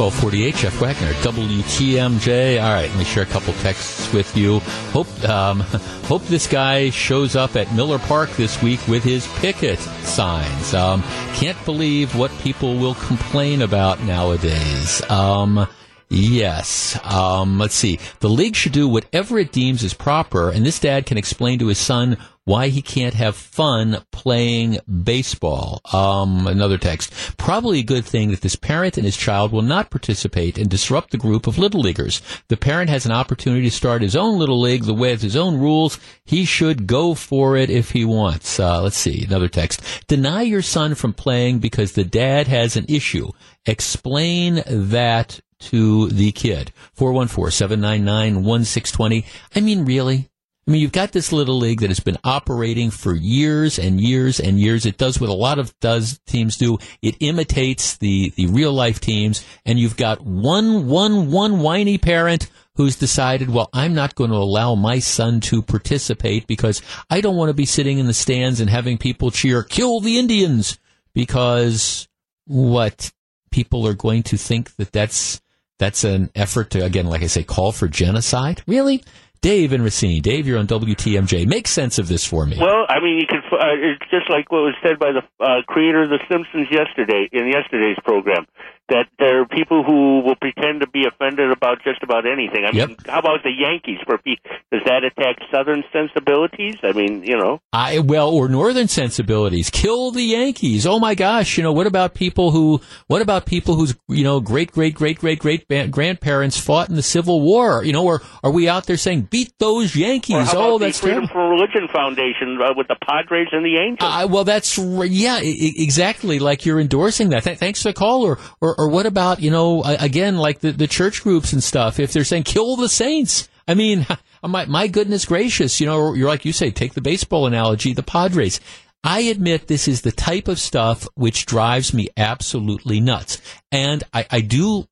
1248, 0.00 0.54
Jeff 0.54 0.80
Wagner, 0.80 1.12
WTMJ. 1.22 2.62
All 2.62 2.70
right, 2.70 2.88
let 2.88 2.98
me 2.98 3.04
share 3.04 3.22
a 3.22 3.26
couple 3.26 3.52
texts 3.54 4.10
with 4.14 4.34
you. 4.34 4.60
Hope 4.92 5.28
um, 5.28 5.60
hope 6.04 6.22
this 6.22 6.46
guy 6.46 6.88
shows 6.88 7.36
up 7.36 7.54
at 7.54 7.70
Miller 7.74 7.98
Park 7.98 8.30
this 8.30 8.62
week 8.62 8.80
with 8.88 9.04
his 9.04 9.28
picket 9.40 9.78
signs. 9.78 10.72
Um, 10.72 11.02
can't 11.34 11.62
believe 11.66 12.16
what 12.16 12.30
people 12.38 12.78
will 12.78 12.94
complain 12.94 13.60
about 13.60 14.02
nowadays. 14.02 15.02
Um, 15.10 15.68
Yes. 16.12 16.98
Um, 17.04 17.58
let's 17.58 17.74
see. 17.74 18.00
The 18.18 18.28
league 18.28 18.56
should 18.56 18.72
do 18.72 18.88
whatever 18.88 19.38
it 19.38 19.52
deems 19.52 19.84
is 19.84 19.94
proper, 19.94 20.50
and 20.50 20.66
this 20.66 20.80
dad 20.80 21.06
can 21.06 21.16
explain 21.16 21.60
to 21.60 21.68
his 21.68 21.78
son 21.78 22.16
why 22.44 22.66
he 22.66 22.82
can't 22.82 23.14
have 23.14 23.36
fun 23.36 24.02
playing 24.10 24.78
baseball. 25.04 25.80
Um, 25.92 26.48
another 26.48 26.78
text. 26.78 27.12
Probably 27.36 27.78
a 27.78 27.84
good 27.84 28.04
thing 28.04 28.32
that 28.32 28.40
this 28.40 28.56
parent 28.56 28.96
and 28.96 29.04
his 29.04 29.16
child 29.16 29.52
will 29.52 29.62
not 29.62 29.90
participate 29.90 30.58
and 30.58 30.68
disrupt 30.68 31.12
the 31.12 31.16
group 31.16 31.46
of 31.46 31.58
little 31.58 31.80
leaguers. 31.80 32.20
The 32.48 32.56
parent 32.56 32.90
has 32.90 33.06
an 33.06 33.12
opportunity 33.12 33.70
to 33.70 33.76
start 33.76 34.02
his 34.02 34.16
own 34.16 34.36
little 34.36 34.60
league 34.60 34.84
the 34.84 34.94
way 34.94 35.12
with 35.12 35.22
his 35.22 35.36
own 35.36 35.60
rules. 35.60 36.00
He 36.24 36.44
should 36.44 36.88
go 36.88 37.14
for 37.14 37.56
it 37.56 37.70
if 37.70 37.92
he 37.92 38.04
wants. 38.04 38.58
Uh, 38.58 38.82
let's 38.82 38.96
see. 38.96 39.24
Another 39.24 39.48
text. 39.48 39.80
Deny 40.08 40.42
your 40.42 40.62
son 40.62 40.96
from 40.96 41.12
playing 41.12 41.60
because 41.60 41.92
the 41.92 42.04
dad 42.04 42.48
has 42.48 42.76
an 42.76 42.86
issue. 42.88 43.30
Explain 43.64 44.64
that 44.66 45.40
to 45.60 46.08
the 46.08 46.32
kid. 46.32 46.72
414-799-1620. 46.96 49.24
I 49.54 49.60
mean, 49.60 49.84
really? 49.84 50.30
I 50.66 50.72
mean, 50.72 50.82
you've 50.82 50.92
got 50.92 51.12
this 51.12 51.32
little 51.32 51.58
league 51.58 51.80
that 51.80 51.90
has 51.90 52.00
been 52.00 52.18
operating 52.22 52.90
for 52.90 53.14
years 53.14 53.78
and 53.78 54.00
years 54.00 54.38
and 54.38 54.60
years. 54.60 54.86
It 54.86 54.98
does 54.98 55.20
what 55.20 55.30
a 55.30 55.34
lot 55.34 55.58
of 55.58 55.78
does 55.80 56.20
teams 56.26 56.56
do. 56.56 56.78
It 57.02 57.16
imitates 57.20 57.96
the, 57.96 58.32
the 58.36 58.46
real 58.46 58.72
life 58.72 59.00
teams. 59.00 59.44
And 59.64 59.78
you've 59.78 59.96
got 59.96 60.20
one, 60.20 60.86
one, 60.86 61.30
one 61.30 61.60
whiny 61.60 61.98
parent 61.98 62.48
who's 62.76 62.96
decided, 62.96 63.50
well, 63.50 63.68
I'm 63.72 63.94
not 63.94 64.14
going 64.14 64.30
to 64.30 64.36
allow 64.36 64.74
my 64.74 65.00
son 65.00 65.40
to 65.40 65.60
participate 65.60 66.46
because 66.46 66.82
I 67.10 67.20
don't 67.20 67.36
want 67.36 67.48
to 67.48 67.54
be 67.54 67.66
sitting 67.66 67.98
in 67.98 68.06
the 68.06 68.14
stands 68.14 68.60
and 68.60 68.70
having 68.70 68.96
people 68.96 69.30
cheer, 69.30 69.62
kill 69.62 70.00
the 70.00 70.18
Indians 70.18 70.78
because 71.14 72.08
what 72.46 73.12
people 73.50 73.86
are 73.86 73.94
going 73.94 74.22
to 74.24 74.36
think 74.36 74.76
that 74.76 74.92
that's 74.92 75.40
that's 75.80 76.04
an 76.04 76.30
effort 76.36 76.70
to, 76.70 76.84
again, 76.84 77.06
like 77.06 77.22
I 77.22 77.26
say, 77.26 77.42
call 77.42 77.72
for 77.72 77.88
genocide? 77.88 78.62
Really? 78.68 79.02
Dave 79.40 79.72
and 79.72 79.82
Racine. 79.82 80.20
Dave, 80.20 80.46
you're 80.46 80.58
on 80.58 80.66
WTMJ. 80.66 81.46
Make 81.46 81.66
sense 81.66 81.98
of 81.98 82.08
this 82.08 82.26
for 82.26 82.44
me. 82.44 82.58
Well, 82.60 82.84
I 82.90 83.00
mean, 83.00 83.18
you 83.18 83.26
can. 83.26 83.40
Uh, 83.50 83.72
it's 83.72 84.04
just 84.10 84.28
like 84.28 84.52
what 84.52 84.60
was 84.60 84.74
said 84.84 84.98
by 84.98 85.12
the 85.12 85.22
uh, 85.42 85.62
creator 85.66 86.02
of 86.04 86.10
The 86.10 86.20
Simpsons 86.30 86.68
yesterday 86.70 87.28
in 87.32 87.48
yesterday's 87.48 87.96
program 88.04 88.46
that 88.90 89.06
there 89.18 89.40
are 89.40 89.46
people 89.46 89.82
who 89.82 90.20
will 90.20 90.36
pretend 90.36 90.80
to 90.80 90.88
be 90.88 91.06
offended 91.06 91.50
about 91.50 91.82
just 91.82 92.02
about 92.02 92.26
anything. 92.26 92.64
I 92.66 92.72
mean, 92.72 92.96
how 93.06 93.20
about 93.20 93.42
the 93.42 93.50
Yankees? 93.50 93.98
For 94.04 94.18
does 94.18 94.82
that 94.84 95.04
attack 95.04 95.36
Southern 95.50 95.82
sensibilities? 95.92 96.76
I 96.82 96.92
mean, 96.92 97.24
you 97.24 97.36
know, 97.36 97.60
I 97.72 98.00
well, 98.00 98.30
or 98.30 98.48
Northern 98.48 98.88
sensibilities. 98.88 99.70
Kill 99.70 100.10
the 100.10 100.22
Yankees. 100.22 100.86
Oh 100.86 100.98
my 100.98 101.14
gosh, 101.14 101.56
you 101.56 101.62
know, 101.62 101.72
what 101.72 101.86
about 101.86 102.14
people 102.14 102.50
who? 102.50 102.80
What 103.06 103.22
about 103.22 103.46
people 103.46 103.76
whose 103.76 103.96
you 104.08 104.24
know 104.24 104.40
great 104.40 104.72
great 104.72 104.94
great 104.94 105.18
great 105.18 105.38
great 105.38 105.90
grandparents 105.90 106.58
fought 106.58 106.88
in 106.88 106.96
the 106.96 107.02
Civil 107.02 107.40
War? 107.40 107.84
You 107.84 107.92
know, 107.92 108.04
or 108.04 108.22
are 108.42 108.50
we 108.50 108.68
out 108.68 108.86
there 108.86 108.96
saying 108.96 109.28
beat 109.30 109.52
those 109.58 109.96
Yankees? 109.96 110.50
oh, 110.54 110.78
that's 110.78 111.00
the 111.00 111.06
Freedom 111.06 111.28
for 111.28 111.48
Religion 111.48 111.88
Foundation 111.92 112.58
uh, 112.60 112.74
with 112.76 112.88
the 112.88 112.96
Padres 113.06 113.48
and 113.52 113.64
the 113.64 113.76
Angels. 113.78 114.10
Uh, 114.10 114.26
well, 114.28 114.44
that's 114.44 114.76
yeah, 114.78 115.40
exactly. 115.42 116.38
Like 116.38 116.66
you're 116.66 116.80
endorsing 116.80 117.30
that. 117.30 117.44
Th- 117.44 117.58
thanks 117.58 117.82
for 117.82 117.88
the 117.88 117.94
call, 117.94 118.24
or, 118.24 118.38
or 118.60 118.79
or 118.80 118.88
what 118.88 119.04
about, 119.04 119.42
you 119.42 119.50
know, 119.50 119.82
again, 119.84 120.38
like 120.38 120.60
the, 120.60 120.72
the 120.72 120.86
church 120.86 121.22
groups 121.22 121.52
and 121.52 121.62
stuff, 121.62 122.00
if 122.00 122.14
they're 122.14 122.24
saying 122.24 122.44
kill 122.44 122.76
the 122.76 122.88
saints? 122.88 123.46
I 123.68 123.74
mean, 123.74 124.06
my, 124.42 124.64
my 124.64 124.86
goodness 124.86 125.26
gracious, 125.26 125.80
you 125.80 125.86
know, 125.86 126.14
you're 126.14 126.28
like 126.28 126.46
you 126.46 126.54
say, 126.54 126.70
take 126.70 126.94
the 126.94 127.02
baseball 127.02 127.46
analogy, 127.46 127.92
the 127.92 128.02
Padres. 128.02 128.58
I 129.04 129.20
admit 129.20 129.66
this 129.66 129.86
is 129.86 130.00
the 130.00 130.12
type 130.12 130.48
of 130.48 130.58
stuff 130.58 131.06
which 131.14 131.44
drives 131.44 131.92
me 131.92 132.08
absolutely 132.16 133.00
nuts. 133.00 133.38
And 133.70 134.02
I, 134.14 134.26
I 134.30 134.40
do, 134.40 134.86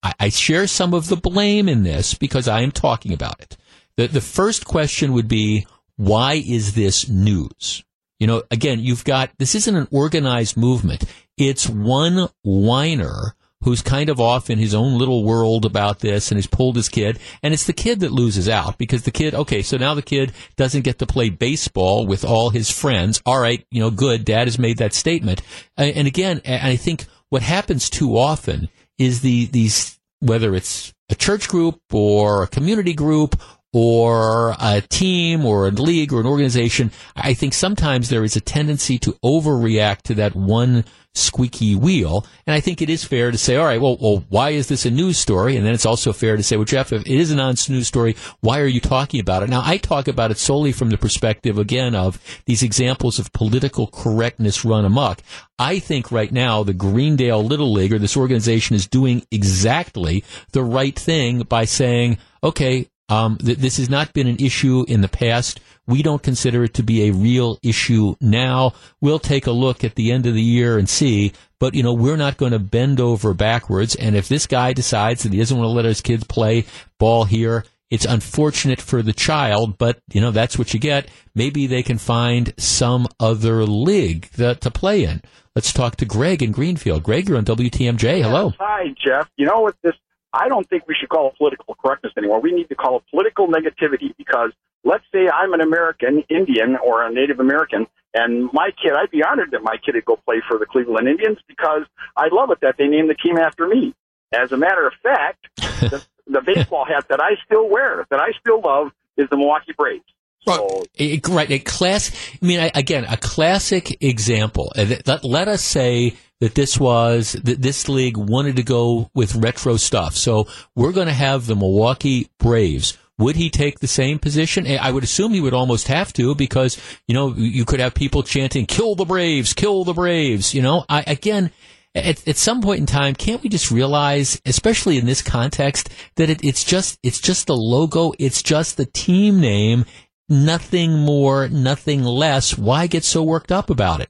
I, 0.00 0.14
I 0.20 0.28
share 0.28 0.68
some 0.68 0.94
of 0.94 1.08
the 1.08 1.16
blame 1.16 1.68
in 1.68 1.82
this 1.82 2.14
because 2.14 2.46
I 2.46 2.60
am 2.60 2.70
talking 2.70 3.12
about 3.12 3.40
it. 3.40 3.56
The, 3.96 4.06
the 4.06 4.20
first 4.20 4.64
question 4.64 5.12
would 5.12 5.26
be, 5.26 5.66
why 5.96 6.34
is 6.34 6.76
this 6.76 7.08
news? 7.08 7.82
You 8.20 8.28
know, 8.28 8.44
again, 8.52 8.78
you've 8.78 9.04
got, 9.04 9.32
this 9.38 9.56
isn't 9.56 9.74
an 9.74 9.88
organized 9.90 10.56
movement. 10.56 11.04
It's 11.36 11.68
one 11.68 12.28
whiner 12.42 13.34
who's 13.64 13.80
kind 13.80 14.10
of 14.10 14.20
off 14.20 14.50
in 14.50 14.58
his 14.58 14.74
own 14.74 14.98
little 14.98 15.24
world 15.24 15.64
about 15.64 16.00
this 16.00 16.30
and 16.30 16.36
has 16.36 16.46
pulled 16.46 16.76
his 16.76 16.90
kid. 16.90 17.18
And 17.42 17.54
it's 17.54 17.64
the 17.64 17.72
kid 17.72 18.00
that 18.00 18.12
loses 18.12 18.46
out 18.46 18.76
because 18.76 19.02
the 19.02 19.10
kid, 19.10 19.34
okay, 19.34 19.62
so 19.62 19.78
now 19.78 19.94
the 19.94 20.02
kid 20.02 20.32
doesn't 20.56 20.84
get 20.84 20.98
to 20.98 21.06
play 21.06 21.30
baseball 21.30 22.06
with 22.06 22.26
all 22.26 22.50
his 22.50 22.70
friends. 22.70 23.22
All 23.24 23.40
right, 23.40 23.66
you 23.70 23.80
know, 23.80 23.90
good. 23.90 24.26
Dad 24.26 24.48
has 24.48 24.58
made 24.58 24.78
that 24.78 24.92
statement. 24.92 25.40
And 25.78 26.06
again, 26.06 26.42
I 26.46 26.76
think 26.76 27.06
what 27.30 27.42
happens 27.42 27.88
too 27.88 28.18
often 28.18 28.68
is 28.98 29.22
the, 29.22 29.46
these, 29.46 29.98
whether 30.20 30.54
it's 30.54 30.92
a 31.08 31.14
church 31.14 31.48
group 31.48 31.80
or 31.90 32.42
a 32.42 32.48
community 32.48 32.92
group 32.92 33.40
or 33.72 34.54
a 34.60 34.82
team 34.82 35.44
or 35.46 35.66
a 35.66 35.70
league 35.70 36.12
or 36.12 36.20
an 36.20 36.26
organization, 36.26 36.92
I 37.16 37.32
think 37.32 37.54
sometimes 37.54 38.10
there 38.10 38.24
is 38.24 38.36
a 38.36 38.42
tendency 38.42 38.98
to 38.98 39.12
overreact 39.24 40.02
to 40.02 40.14
that 40.16 40.36
one 40.36 40.84
squeaky 41.14 41.74
wheel. 41.74 42.26
And 42.46 42.54
I 42.54 42.60
think 42.60 42.82
it 42.82 42.90
is 42.90 43.04
fair 43.04 43.30
to 43.30 43.38
say, 43.38 43.56
all 43.56 43.64
right, 43.64 43.80
well, 43.80 43.96
well, 44.00 44.24
why 44.28 44.50
is 44.50 44.68
this 44.68 44.84
a 44.84 44.90
news 44.90 45.18
story? 45.18 45.56
And 45.56 45.64
then 45.64 45.72
it's 45.72 45.86
also 45.86 46.12
fair 46.12 46.36
to 46.36 46.42
say, 46.42 46.56
well, 46.56 46.64
Jeff, 46.64 46.92
if 46.92 47.02
it 47.02 47.06
is 47.06 47.30
a 47.30 47.36
non-news 47.36 47.86
story, 47.86 48.16
why 48.40 48.60
are 48.60 48.66
you 48.66 48.80
talking 48.80 49.20
about 49.20 49.42
it? 49.42 49.48
Now, 49.48 49.62
I 49.64 49.76
talk 49.76 50.08
about 50.08 50.30
it 50.30 50.38
solely 50.38 50.72
from 50.72 50.90
the 50.90 50.98
perspective, 50.98 51.56
again, 51.56 51.94
of 51.94 52.20
these 52.46 52.62
examples 52.62 53.18
of 53.18 53.32
political 53.32 53.86
correctness 53.86 54.64
run 54.64 54.84
amok. 54.84 55.20
I 55.58 55.78
think 55.78 56.10
right 56.10 56.32
now 56.32 56.64
the 56.64 56.74
Greendale 56.74 57.44
Little 57.44 57.72
League 57.72 57.92
or 57.92 57.98
this 57.98 58.16
organization 58.16 58.74
is 58.74 58.88
doing 58.88 59.24
exactly 59.30 60.24
the 60.50 60.64
right 60.64 60.98
thing 60.98 61.42
by 61.42 61.64
saying, 61.64 62.18
okay, 62.42 62.88
um, 63.08 63.36
th- 63.38 63.58
this 63.58 63.76
has 63.76 63.90
not 63.90 64.12
been 64.12 64.26
an 64.26 64.38
issue 64.38 64.84
in 64.88 65.00
the 65.00 65.08
past. 65.08 65.60
We 65.86 66.02
don't 66.02 66.22
consider 66.22 66.64
it 66.64 66.74
to 66.74 66.82
be 66.82 67.08
a 67.08 67.12
real 67.12 67.58
issue 67.62 68.14
now. 68.20 68.72
We'll 69.00 69.18
take 69.18 69.46
a 69.46 69.52
look 69.52 69.84
at 69.84 69.94
the 69.96 70.12
end 70.12 70.26
of 70.26 70.34
the 70.34 70.42
year 70.42 70.78
and 70.78 70.88
see. 70.88 71.32
But, 71.58 71.74
you 71.74 71.82
know, 71.82 71.92
we're 71.94 72.16
not 72.16 72.36
going 72.38 72.52
to 72.52 72.58
bend 72.58 73.00
over 73.00 73.34
backwards. 73.34 73.94
And 73.94 74.16
if 74.16 74.28
this 74.28 74.46
guy 74.46 74.72
decides 74.72 75.22
that 75.22 75.32
he 75.32 75.38
doesn't 75.38 75.56
want 75.56 75.66
to 75.66 75.72
let 75.72 75.84
his 75.84 76.00
kids 76.00 76.24
play 76.24 76.64
ball 76.98 77.24
here, 77.24 77.64
It's 77.90 78.06
unfortunate 78.06 78.80
for 78.80 79.02
the 79.02 79.12
child, 79.12 79.78
but 79.78 80.00
you 80.12 80.20
know 80.20 80.32
that's 80.32 80.58
what 80.58 80.74
you 80.74 80.80
get. 80.80 81.06
Maybe 81.34 81.66
they 81.68 81.82
can 81.84 81.98
find 81.98 82.52
some 82.58 83.06
other 83.20 83.64
league 83.64 84.30
that, 84.32 84.60
to 84.62 84.70
play 84.70 85.04
in. 85.04 85.22
Let's 85.54 85.72
talk 85.72 85.94
to 85.96 86.04
Greg 86.04 86.42
in 86.42 86.50
Greenfield. 86.50 87.04
Greg, 87.04 87.28
you're 87.28 87.38
on 87.38 87.44
WTMJ. 87.44 88.22
Hello. 88.22 88.46
Yes, 88.46 88.56
hi, 88.58 88.84
Jeff. 88.98 89.30
You 89.36 89.46
know 89.46 89.60
what 89.60 89.76
this? 89.82 89.94
I 90.34 90.48
don't 90.48 90.68
think 90.68 90.88
we 90.88 90.94
should 90.98 91.08
call 91.08 91.28
it 91.28 91.38
political 91.38 91.76
correctness 91.76 92.12
anymore. 92.18 92.40
We 92.40 92.52
need 92.52 92.68
to 92.68 92.74
call 92.74 92.98
it 92.98 93.04
political 93.10 93.46
negativity 93.46 94.14
because 94.18 94.50
let's 94.82 95.04
say 95.12 95.28
I'm 95.28 95.52
an 95.52 95.60
American 95.60 96.24
Indian 96.28 96.76
or 96.84 97.06
a 97.06 97.12
Native 97.12 97.40
American, 97.40 97.86
and 98.14 98.50
my 98.52 98.70
kid, 98.70 98.92
I'd 98.96 99.10
be 99.10 99.22
honored 99.22 99.52
that 99.52 99.62
my 99.62 99.76
kid 99.84 99.94
would 99.94 100.04
go 100.04 100.16
play 100.16 100.42
for 100.48 100.58
the 100.58 100.66
Cleveland 100.66 101.08
Indians 101.08 101.38
because 101.48 101.82
I 102.16 102.28
love 102.30 102.50
it 102.50 102.58
that 102.62 102.76
they 102.78 102.86
named 102.86 103.10
the 103.10 103.14
team 103.14 103.38
after 103.38 103.66
me. 103.66 103.94
As 104.32 104.50
a 104.52 104.56
matter 104.56 104.86
of 104.86 104.92
fact, 105.02 105.46
the, 105.56 106.04
the 106.26 106.40
baseball 106.40 106.84
hat 106.84 107.06
that 107.08 107.20
I 107.20 107.36
still 107.44 107.68
wear, 107.68 108.06
that 108.10 108.20
I 108.20 108.32
still 108.40 108.60
love, 108.60 108.92
is 109.16 109.28
the 109.30 109.36
Milwaukee 109.36 109.72
Braves. 109.76 110.04
So, 110.46 110.84
right, 111.30 111.50
a 111.50 111.58
class. 111.58 112.10
I 112.42 112.44
mean, 112.44 112.70
again, 112.74 113.04
a 113.08 113.16
classic 113.16 114.02
example. 114.02 114.72
Let, 114.76 115.24
let 115.24 115.48
us 115.48 115.64
say 115.64 116.14
that 116.40 116.54
this 116.54 116.78
was 116.78 117.32
that 117.44 117.62
this 117.62 117.88
league 117.88 118.16
wanted 118.16 118.56
to 118.56 118.62
go 118.62 119.10
with 119.14 119.36
retro 119.36 119.76
stuff. 119.76 120.14
So 120.16 120.46
we're 120.74 120.92
going 120.92 121.06
to 121.06 121.12
have 121.12 121.46
the 121.46 121.56
Milwaukee 121.56 122.28
Braves. 122.38 122.98
Would 123.18 123.36
he 123.36 123.48
take 123.48 123.78
the 123.78 123.86
same 123.86 124.18
position? 124.18 124.66
Eh, 124.66 124.78
I 124.80 124.90
would 124.90 125.04
assume 125.04 125.32
he 125.32 125.40
would 125.40 125.54
almost 125.54 125.86
have 125.88 126.12
to 126.14 126.34
because 126.34 126.78
you 127.06 127.14
know 127.14 127.32
you 127.34 127.64
could 127.64 127.80
have 127.80 127.94
people 127.94 128.22
chanting 128.22 128.66
"Kill 128.66 128.94
the 128.94 129.04
Braves! 129.04 129.52
Kill 129.52 129.84
the 129.84 129.94
Braves!" 129.94 130.54
You 130.54 130.62
know, 130.62 130.84
I, 130.88 131.04
again. 131.06 131.50
At, 131.96 132.26
at, 132.26 132.36
some 132.36 132.60
point 132.60 132.80
in 132.80 132.86
time, 132.86 133.14
can't 133.14 133.40
we 133.40 133.48
just 133.48 133.70
realize, 133.70 134.42
especially 134.44 134.98
in 134.98 135.06
this 135.06 135.22
context, 135.22 135.90
that 136.16 136.28
it, 136.28 136.42
it's 136.42 136.64
just 136.64 136.98
it's 137.04 137.20
just 137.20 137.46
the 137.46 137.56
logo, 137.56 138.12
it's 138.18 138.42
just 138.42 138.76
the 138.76 138.84
team 138.84 139.40
name, 139.40 139.84
nothing 140.28 140.98
more, 140.98 141.48
nothing 141.48 142.02
less. 142.02 142.58
Why 142.58 142.88
get 142.88 143.04
so 143.04 143.22
worked 143.22 143.52
up 143.52 143.70
about 143.70 144.00
it? 144.00 144.08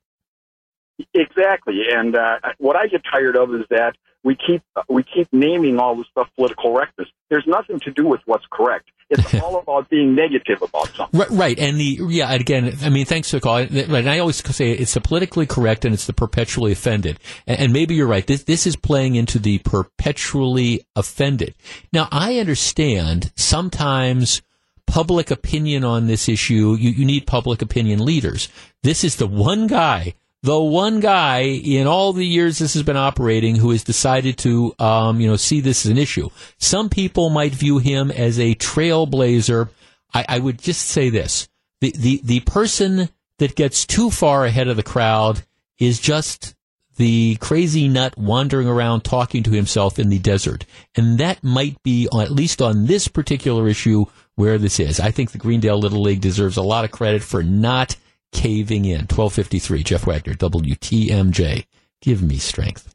Exactly, 1.12 1.83
and 1.90 2.14
uh, 2.14 2.38
what 2.59 2.76
I 2.76 2.87
get 2.87 3.02
tired 3.11 3.37
of 3.37 3.54
is 3.54 3.64
that 3.70 3.94
we 4.24 4.37
keep 4.37 4.62
we 4.88 5.02
keep 5.02 5.28
naming 5.33 5.78
all 5.78 5.96
this 5.96 6.07
stuff 6.11 6.28
political 6.37 6.72
correctness. 6.72 7.09
There's 7.28 7.46
nothing 7.46 7.78
to 7.80 7.90
do 7.90 8.07
with 8.07 8.20
what's 8.24 8.46
correct. 8.50 8.90
It's 9.11 9.35
all 9.42 9.59
about 9.59 9.90
being 9.90 10.14
negative 10.14 10.62
about 10.62 10.88
something. 10.94 11.20
Right, 11.20 11.30
right, 11.30 11.59
and 11.59 11.78
the 11.78 12.00
yeah. 12.09 12.33
Again, 12.33 12.76
I 12.83 12.88
mean, 12.88 13.04
thanks 13.04 13.30
for 13.30 13.37
the 13.37 13.40
call. 13.40 13.57
And 13.59 14.09
I 14.09 14.18
always 14.18 14.37
say 14.57 14.72
it's 14.72 14.94
the 14.94 15.00
politically 15.00 15.46
correct 15.46 15.85
and 15.85 15.92
it's 15.92 16.07
the 16.07 16.12
perpetually 16.12 16.72
offended. 16.72 17.20
And 17.46 17.72
maybe 17.72 17.94
you're 17.94 18.07
right. 18.07 18.26
This 18.26 18.44
this 18.44 18.66
is 18.66 18.76
playing 18.76 19.14
into 19.16 19.38
the 19.38 19.59
perpetually 19.59 20.87
offended. 20.96 21.54
Now, 21.92 22.09
I 22.11 22.38
understand 22.38 23.33
sometimes 23.37 24.42
public 24.87 25.30
opinion 25.30 25.85
on 25.85 26.07
this 26.07 26.28
issue, 26.28 26.76
you, 26.78 26.90
you 26.90 27.04
need 27.04 27.26
public 27.26 27.62
opinion 27.62 28.04
leaders. 28.04 28.48
This 28.83 29.02
is 29.02 29.16
the 29.16 29.26
one 29.26 29.66
guy, 29.66 30.14
the 30.44 30.61
one 30.61 31.00
guy 31.00 31.40
in 31.40 31.87
all 31.87 32.12
the 32.12 32.26
years 32.26 32.59
this 32.59 32.74
has 32.74 32.83
been 32.83 32.98
operating 32.98 33.57
who 33.57 33.70
has 33.70 33.83
decided 33.83 34.37
to, 34.37 34.74
um, 34.78 35.18
you 35.18 35.26
know, 35.26 35.37
see 35.37 35.62
this 35.62 35.87
as 35.87 35.90
an 35.90 35.96
issue. 35.96 36.28
Some 36.59 36.90
people 36.90 37.30
might 37.30 37.54
view 37.54 37.78
him 37.78 38.11
as 38.11 38.38
a 38.38 38.54
trailblazer. 38.54 39.70
I, 40.12 40.26
I 40.28 40.38
would 40.40 40.61
just 40.61 40.83
say 40.83 41.09
this. 41.09 41.48
The, 41.80 41.94
the, 41.96 42.20
the 42.22 42.40
person 42.40 43.09
that 43.38 43.57
gets 43.57 43.87
too 43.87 44.11
far 44.11 44.44
ahead 44.44 44.68
of 44.68 44.76
the 44.76 44.83
crowd 44.83 45.42
is 45.78 45.98
just 45.98 46.54
the 46.98 47.37
crazy 47.40 47.88
nut 47.88 48.18
wandering 48.18 48.68
around 48.68 49.00
talking 49.00 49.44
to 49.44 49.50
himself 49.50 49.98
in 49.98 50.11
the 50.11 50.18
desert. 50.18 50.66
And 50.94 51.16
that 51.20 51.42
might 51.42 51.83
be, 51.83 52.07
at 52.12 52.30
least 52.30 52.61
on 52.61 52.85
this 52.85 53.09
particular 53.09 53.66
issue, 53.66 54.04
where 54.35 54.59
this 54.59 54.78
is. 54.78 55.00
I 55.00 55.11
think 55.11 55.30
the 55.30 55.38
Greendale 55.38 55.78
Little 55.78 56.02
League 56.02 56.20
deserves 56.20 56.59
a 56.59 56.62
lot 56.62 56.85
of 56.85 56.90
credit 56.90 57.22
for 57.22 57.42
not 57.42 57.96
caving 58.34 58.84
in. 58.84 59.06
1253, 59.06 59.82
Jeff 59.82 60.06
Wagner, 60.06 60.34
WTMJ. 60.34 61.64
Give 62.02 62.22
me 62.22 62.36
strength. 62.36 62.94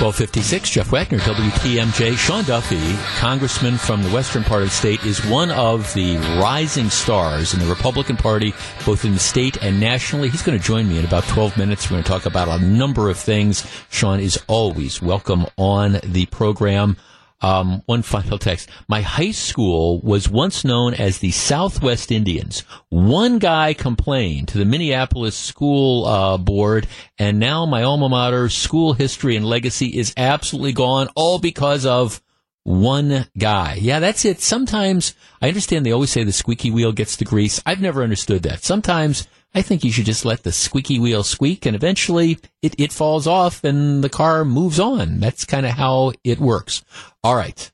1256, 0.00 0.70
Jeff 0.70 0.90
Wagner, 0.90 1.18
WTMJ. 1.18 2.16
Sean 2.16 2.42
Duffy, 2.44 2.80
congressman 3.18 3.76
from 3.76 4.02
the 4.02 4.08
western 4.08 4.42
part 4.42 4.62
of 4.62 4.68
the 4.68 4.74
state, 4.74 5.04
is 5.04 5.24
one 5.26 5.50
of 5.50 5.92
the 5.92 6.16
rising 6.42 6.88
stars 6.88 7.52
in 7.52 7.60
the 7.60 7.66
Republican 7.66 8.16
Party, 8.16 8.54
both 8.86 9.04
in 9.04 9.12
the 9.12 9.20
state 9.20 9.58
and 9.62 9.78
nationally. 9.78 10.30
He's 10.30 10.42
going 10.42 10.58
to 10.58 10.64
join 10.64 10.88
me 10.88 10.98
in 10.98 11.04
about 11.04 11.24
12 11.24 11.58
minutes. 11.58 11.90
We're 11.90 11.96
going 11.96 12.04
to 12.04 12.08
talk 12.08 12.24
about 12.24 12.48
a 12.48 12.64
number 12.64 13.10
of 13.10 13.18
things. 13.18 13.70
Sean 13.90 14.20
is 14.20 14.42
always 14.48 15.02
welcome 15.02 15.44
on 15.58 16.00
the 16.02 16.24
program. 16.26 16.96
Um, 17.42 17.82
one 17.86 18.02
final 18.02 18.38
text. 18.38 18.68
My 18.86 19.00
high 19.00 19.30
school 19.30 20.00
was 20.02 20.28
once 20.28 20.64
known 20.64 20.92
as 20.94 21.18
the 21.18 21.30
Southwest 21.30 22.12
Indians. 22.12 22.60
One 22.90 23.38
guy 23.38 23.72
complained 23.72 24.48
to 24.48 24.58
the 24.58 24.66
Minneapolis 24.66 25.36
school 25.36 26.04
uh, 26.04 26.36
board, 26.36 26.86
and 27.18 27.38
now 27.38 27.64
my 27.64 27.82
alma 27.82 28.08
mater, 28.08 28.48
school 28.50 28.92
history 28.92 29.36
and 29.36 29.46
legacy, 29.46 29.86
is 29.86 30.12
absolutely 30.16 30.72
gone, 30.72 31.08
all 31.16 31.38
because 31.38 31.86
of 31.86 32.20
one 32.62 33.26
guy. 33.38 33.78
Yeah, 33.80 34.00
that's 34.00 34.24
it. 34.24 34.40
Sometimes 34.40 35.14
I 35.40 35.48
understand 35.48 35.86
they 35.86 35.92
always 35.92 36.10
say 36.10 36.24
the 36.24 36.32
squeaky 36.32 36.70
wheel 36.70 36.92
gets 36.92 37.16
the 37.16 37.24
grease. 37.24 37.60
I've 37.64 37.80
never 37.80 38.02
understood 38.02 38.42
that. 38.42 38.62
Sometimes 38.64 39.26
I 39.54 39.62
think 39.62 39.82
you 39.82 39.90
should 39.90 40.06
just 40.06 40.24
let 40.24 40.44
the 40.44 40.52
squeaky 40.52 40.98
wheel 40.98 41.24
squeak 41.24 41.66
and 41.66 41.74
eventually 41.74 42.38
it, 42.62 42.74
it 42.78 42.92
falls 42.92 43.26
off 43.26 43.64
and 43.64 44.04
the 44.04 44.08
car 44.08 44.44
moves 44.44 44.78
on. 44.78 45.18
That's 45.18 45.44
kind 45.44 45.66
of 45.66 45.72
how 45.72 46.12
it 46.22 46.38
works. 46.38 46.84
All 47.24 47.34
right. 47.34 47.70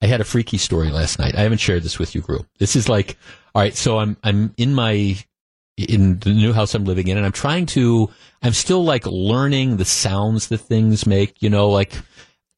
I 0.00 0.06
had 0.06 0.20
a 0.20 0.24
freaky 0.24 0.58
story 0.58 0.90
last 0.90 1.20
night. 1.20 1.36
I 1.36 1.42
haven't 1.42 1.58
shared 1.58 1.84
this 1.84 1.98
with 1.98 2.16
you, 2.16 2.22
group. 2.22 2.48
This 2.58 2.74
is 2.74 2.88
like, 2.88 3.16
all 3.54 3.62
right. 3.62 3.76
So 3.76 3.98
I'm, 3.98 4.16
I'm 4.24 4.52
in 4.56 4.74
my, 4.74 5.16
in 5.76 6.18
the 6.18 6.30
new 6.30 6.52
house 6.52 6.74
I'm 6.74 6.84
living 6.84 7.06
in 7.06 7.16
and 7.16 7.24
I'm 7.24 7.32
trying 7.32 7.66
to, 7.66 8.10
I'm 8.42 8.52
still 8.52 8.84
like 8.84 9.06
learning 9.06 9.76
the 9.76 9.84
sounds 9.84 10.48
that 10.48 10.58
things 10.58 11.06
make, 11.06 11.40
you 11.40 11.50
know, 11.50 11.68
like, 11.68 11.94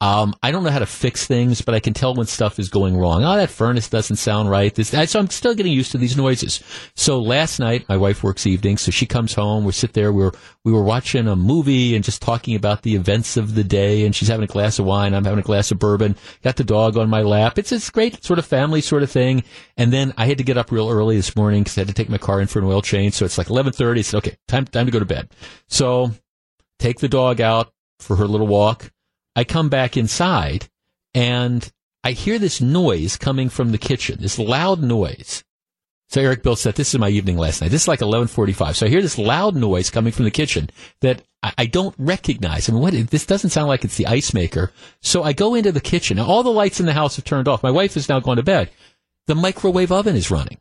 um, 0.01 0.35
I 0.43 0.51
don't 0.51 0.65
know 0.65 0.71
how 0.71 0.81
to 0.81 0.87
fix 0.87 1.27
things, 1.27 1.63
but 1.63 1.75
I 1.75 1.81
can 1.81 1.95
tell 1.95 2.15
when 2.15 2.27
stuff 2.27 2.59
is 2.59 2.69
going 2.69 2.97
wrong. 2.97 3.25
Oh, 3.25 3.37
that 3.37 3.49
furnace 3.49 3.89
doesn't 3.89 4.17
sound 4.17 4.51
right. 4.51 4.75
This, 4.75 4.89
so 4.89 5.19
I'm 5.19 5.31
still 5.31 5.55
getting 5.55 5.73
used 5.73 5.93
to 5.93 5.99
these 5.99 6.17
noises. 6.17 6.63
So 6.95 7.21
last 7.21 7.59
night, 7.61 7.89
my 7.89 7.97
wife 7.97 8.23
works 8.23 8.47
evenings, 8.47 8.83
so 8.83 8.91
she 8.91 9.07
comes 9.07 9.35
home. 9.35 9.65
We 9.65 9.73
sit 9.73 9.93
there. 9.93 10.13
We 10.13 10.25
were 10.25 10.33
we 10.65 10.73
were 10.73 10.83
watching 10.83 11.29
a 11.29 11.37
movie 11.37 11.95
and 11.95 12.05
just 12.05 12.21
talking 12.21 12.57
about 12.57 12.83
the 12.83 12.97
events 12.97 13.37
of 13.37 13.55
the 13.55 13.65
day. 13.65 14.05
And 14.05 14.15
she's 14.15 14.29
having 14.29 14.45
a 14.45 14.53
glass 14.53 14.79
of 14.79 14.85
wine. 14.85 15.15
I'm 15.15 15.25
having 15.25 15.39
a 15.39 15.43
glass 15.43 15.71
of 15.71 15.79
bourbon. 15.79 16.17
Got 16.43 16.57
the 16.57 16.65
dog 16.65 16.99
on 16.99 17.09
my 17.09 17.23
lap. 17.23 17.59
It's 17.59 17.73
it's 17.73 17.89
great 17.89 18.23
sort 18.25 18.39
of 18.39 18.45
family 18.45 18.81
sort 18.81 19.05
of 19.05 19.11
thing. 19.11 19.45
And 19.77 19.93
then 19.93 20.13
I 20.19 20.27
had 20.27 20.39
to 20.39 20.45
get 20.45 20.59
up 20.59 20.73
real 20.73 20.91
early 20.91 21.17
this 21.17 21.37
morning 21.37 21.63
because 21.63 21.79
I 21.79 21.83
had 21.83 21.89
to 21.89 21.95
take 21.95 22.11
my 22.11 22.19
car 22.19 22.41
in 22.41 22.49
for 22.49 22.59
an 22.59 22.67
oil 22.67 22.83
change. 22.83 23.15
So 23.15 23.25
it's 23.25 23.39
like 23.39 23.47
11:30. 23.47 23.99
I 23.99 24.03
said, 24.03 24.19
okay, 24.19 24.37
time 24.49 24.67
time 24.67 24.87
to 24.87 24.93
go 24.93 24.99
to 24.99 25.07
bed. 25.07 25.31
So 25.69 26.11
take 26.79 26.99
the 26.99 27.09
dog 27.09 27.41
out 27.41 27.73
for 28.01 28.17
her 28.17 28.27
little 28.27 28.49
walk 28.49 28.91
I 29.37 29.45
come 29.45 29.69
back 29.69 29.97
inside 29.97 30.69
and 31.15 31.71
I 32.03 32.13
hear 32.13 32.39
this 32.39 32.61
noise 32.61 33.17
coming 33.17 33.49
from 33.49 33.73
the 33.73 33.79
kitchen, 33.79 34.19
this 34.21 34.39
loud 34.39 34.83
noise. 34.83 35.43
So 36.09 36.21
Eric 36.21 36.43
Bill 36.43 36.55
said, 36.55 36.75
this 36.75 36.95
is 36.95 37.01
my 37.01 37.09
evening 37.09 37.39
last 37.39 37.61
night. 37.61 37.71
This 37.71 37.83
is 37.83 37.89
like 37.89 38.01
1145. 38.01 38.77
So 38.77 38.87
I 38.87 38.89
hear 38.89 39.03
this 39.03 39.19
loud 39.19 39.57
noise 39.57 39.91
coming 39.91 40.13
from 40.13 40.27
the 40.27 40.31
kitchen 40.31 40.71
that 41.01 41.23
I, 41.43 41.53
I 41.59 41.67
don't 41.67 41.95
recognize. 41.99 42.69
I 42.69 42.73
mean, 42.73 42.83
what, 42.83 42.93
this 42.93 43.27
doesn't 43.27 43.51
sound 43.51 43.69
like 43.69 43.85
it's 43.85 43.97
the 43.97 44.07
ice 44.07 44.35
maker. 44.35 44.71
So 45.01 45.23
I 45.23 45.33
go 45.33 45.55
into 45.55 45.73
the 45.73 45.81
kitchen. 45.81 46.19
Now 46.19 46.27
all 46.27 46.43
the 46.43 46.51
lights 46.51 46.79
in 46.79 46.87
the 46.87 46.93
house 46.93 47.17
have 47.17 47.25
turned 47.25 47.49
off. 47.49 47.63
My 47.63 47.71
wife 47.71 47.95
has 47.95 48.09
now 48.09 48.21
gone 48.21 48.37
to 48.37 48.43
bed. 48.43 48.71
The 49.27 49.35
microwave 49.35 49.91
oven 49.91 50.15
is 50.15 50.31
running. 50.31 50.59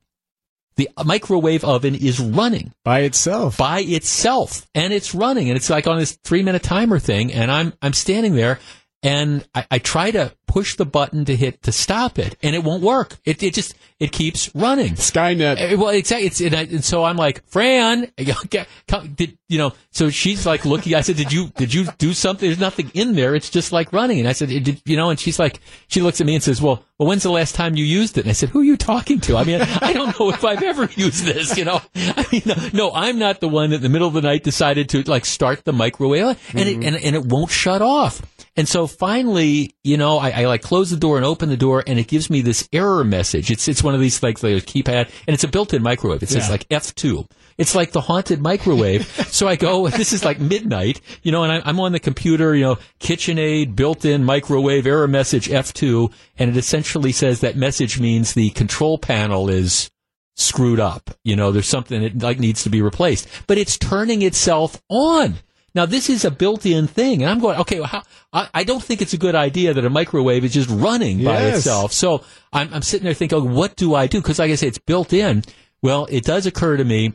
The 0.75 0.89
microwave 1.05 1.63
oven 1.63 1.95
is 1.95 2.19
running 2.19 2.73
by 2.83 3.01
itself. 3.01 3.57
By 3.57 3.81
itself, 3.81 4.67
and 4.73 4.91
it's 4.91 5.13
running, 5.13 5.49
and 5.49 5.55
it's 5.55 5.69
like 5.69 5.87
on 5.87 5.99
this 5.99 6.17
three 6.23 6.43
minute 6.43 6.63
timer 6.63 6.99
thing. 6.99 7.31
And 7.31 7.51
I'm 7.51 7.73
I'm 7.81 7.93
standing 7.93 8.35
there, 8.35 8.59
and 9.03 9.47
I, 9.53 9.65
I 9.69 9.79
try 9.79 10.11
to 10.11 10.33
push 10.53 10.75
the 10.75 10.85
button 10.85 11.25
to 11.25 11.35
hit 11.35 11.63
to 11.63 11.71
stop 11.71 12.19
it, 12.19 12.37
and 12.43 12.55
it 12.55 12.63
won't 12.63 12.83
work. 12.83 13.17
It 13.25 13.41
it 13.41 13.55
just 13.55 13.73
it 13.99 14.11
keeps 14.11 14.53
running. 14.53 14.93
Skynet. 14.93 15.73
Uh, 15.73 15.77
well, 15.79 15.89
exactly. 15.89 16.27
It's, 16.27 16.41
and, 16.41 16.53
I, 16.53 16.61
and 16.61 16.83
so 16.83 17.03
I'm 17.03 17.17
like, 17.17 17.43
Fran, 17.47 18.11
did 18.17 19.37
you 19.47 19.57
know? 19.57 19.73
So 19.89 20.11
she's 20.11 20.45
like 20.45 20.63
looking. 20.63 20.93
I 20.93 21.01
said, 21.01 21.15
did 21.15 21.33
you 21.33 21.47
did 21.55 21.73
you 21.73 21.87
do 21.97 22.13
something? 22.13 22.47
There's 22.47 22.59
nothing 22.59 22.91
in 22.93 23.15
there. 23.15 23.33
It's 23.33 23.49
just 23.49 23.71
like 23.71 23.91
running. 23.91 24.19
And 24.19 24.29
I 24.29 24.33
said, 24.33 24.49
did 24.49 24.79
you 24.85 24.95
know? 24.95 25.09
And 25.09 25.19
she's 25.19 25.39
like, 25.39 25.59
she 25.87 26.01
looks 26.01 26.21
at 26.21 26.27
me 26.27 26.35
and 26.35 26.43
says, 26.43 26.61
well, 26.61 26.85
well, 26.99 27.09
when's 27.09 27.23
the 27.23 27.31
last 27.31 27.55
time 27.55 27.75
you 27.75 27.83
used 27.83 28.19
it? 28.19 28.21
And 28.21 28.29
I 28.29 28.33
said, 28.33 28.49
who 28.49 28.59
are 28.61 28.63
you 28.63 28.77
talking 28.77 29.19
to? 29.21 29.37
I 29.37 29.43
mean, 29.43 29.59
I 29.59 29.91
don't 29.91 30.19
know 30.19 30.29
if 30.29 30.45
I've 30.45 30.61
ever 30.61 30.87
used 30.95 31.23
this. 31.23 31.57
You 31.57 31.65
know, 31.65 31.81
I 31.95 32.25
mean, 32.31 32.43
no, 32.45 32.55
no 32.73 32.91
I'm 32.93 33.17
not 33.17 33.39
the 33.39 33.49
one 33.49 33.71
that 33.71 33.77
in 33.77 33.81
the 33.81 33.89
middle 33.89 34.07
of 34.07 34.13
the 34.13 34.21
night 34.21 34.43
decided 34.43 34.89
to 34.89 35.01
like 35.09 35.25
start 35.25 35.65
the 35.65 35.73
microwave, 35.73 36.37
and 36.53 36.59
mm-hmm. 36.67 36.81
it 36.83 36.85
and, 36.85 36.95
and 36.97 37.15
it 37.15 37.25
won't 37.25 37.49
shut 37.49 37.81
off. 37.81 38.21
And 38.55 38.67
so 38.67 38.85
finally, 38.85 39.75
you 39.83 39.97
know, 39.97 40.19
I, 40.19 40.29
I 40.29 40.42
I 40.43 40.47
like 40.47 40.61
close 40.61 40.89
the 40.89 40.97
door 40.97 41.17
and 41.17 41.25
open 41.25 41.49
the 41.49 41.57
door, 41.57 41.83
and 41.85 41.97
it 41.99 42.07
gives 42.07 42.29
me 42.29 42.41
this 42.41 42.67
error 42.73 43.03
message. 43.03 43.49
It's 43.51 43.67
it's 43.67 43.83
one 43.83 43.95
of 43.95 44.01
these 44.01 44.21
like 44.21 44.39
the 44.39 44.61
keypad, 44.61 45.09
and 45.27 45.33
it's 45.33 45.43
a 45.43 45.47
built-in 45.47 45.81
microwave. 45.81 46.21
It 46.23 46.29
says 46.29 46.45
Yeah. 46.45 46.51
like 46.51 46.65
F 46.69 46.93
two. 46.95 47.27
It's 47.57 47.75
like 47.75 47.91
the 47.91 48.01
haunted 48.01 48.41
microwave. 48.41 49.05
so 49.31 49.47
I 49.47 49.55
go, 49.55 49.85
oh, 49.85 49.87
this 49.89 50.11
is 50.11 50.25
like 50.25 50.39
midnight, 50.39 51.01
you 51.21 51.31
know, 51.31 51.43
and 51.43 51.51
I, 51.51 51.61
I'm 51.65 51.79
on 51.79 51.91
the 51.91 51.99
computer, 51.99 52.55
you 52.55 52.63
know, 52.63 52.77
KitchenAid, 52.99 53.75
built-in 53.75 54.23
microwave, 54.23 54.87
error 54.87 55.07
message 55.07 55.47
F2, 55.47 56.11
and 56.39 56.49
it 56.49 56.57
essentially 56.57 57.11
says 57.11 57.41
that 57.41 57.55
message 57.55 57.99
means 57.99 58.33
the 58.33 58.49
control 58.51 58.97
panel 58.97 59.49
is 59.49 59.91
screwed 60.35 60.79
up. 60.79 61.11
You 61.23 61.35
know, 61.35 61.51
there's 61.51 61.67
something 61.67 62.01
that 62.01 62.23
like 62.23 62.39
needs 62.39 62.63
to 62.63 62.69
be 62.71 62.81
replaced, 62.81 63.27
but 63.45 63.57
it's 63.59 63.77
turning 63.77 64.23
itself 64.23 64.81
on. 64.89 65.35
Now 65.75 65.85
this 65.87 66.09
is 66.09 66.23
a 66.23 66.31
built-in 66.31 66.87
thing, 66.87 67.23
and 67.23 67.31
I'm 67.31 67.39
going, 67.39 67.57
okay, 67.61 67.79
well, 67.79 67.87
how, 67.87 68.03
I, 68.31 68.49
I 68.53 68.63
don't 68.63 68.83
think 68.83 69.01
it's 69.01 69.13
a 69.13 69.17
good 69.17 69.33
idea 69.35 69.73
that 69.73 69.83
a 69.83 69.89
microwave 69.89 70.43
is 70.45 70.53
just 70.53 70.69
running 70.69 71.23
by 71.23 71.39
Yes. 71.39 71.57
itself. 71.59 71.93
So 71.93 72.23
I'm, 72.51 72.71
I'm 72.73 72.81
sitting 72.83 73.05
there 73.05 73.13
thinking, 73.15 73.39
oh, 73.39 73.43
what 73.43 73.75
do 73.75 73.95
I 73.95 74.05
do? 74.07 74.21
Because 74.21 74.37
like 74.39 74.51
I 74.51 74.55
say, 74.55 74.67
it's 74.67 74.77
built 74.77 75.13
in. 75.13 75.43
Well, 75.81 76.07
it 76.11 76.23
does 76.23 76.45
occur 76.45 76.77
to 76.77 76.83
me, 76.83 77.13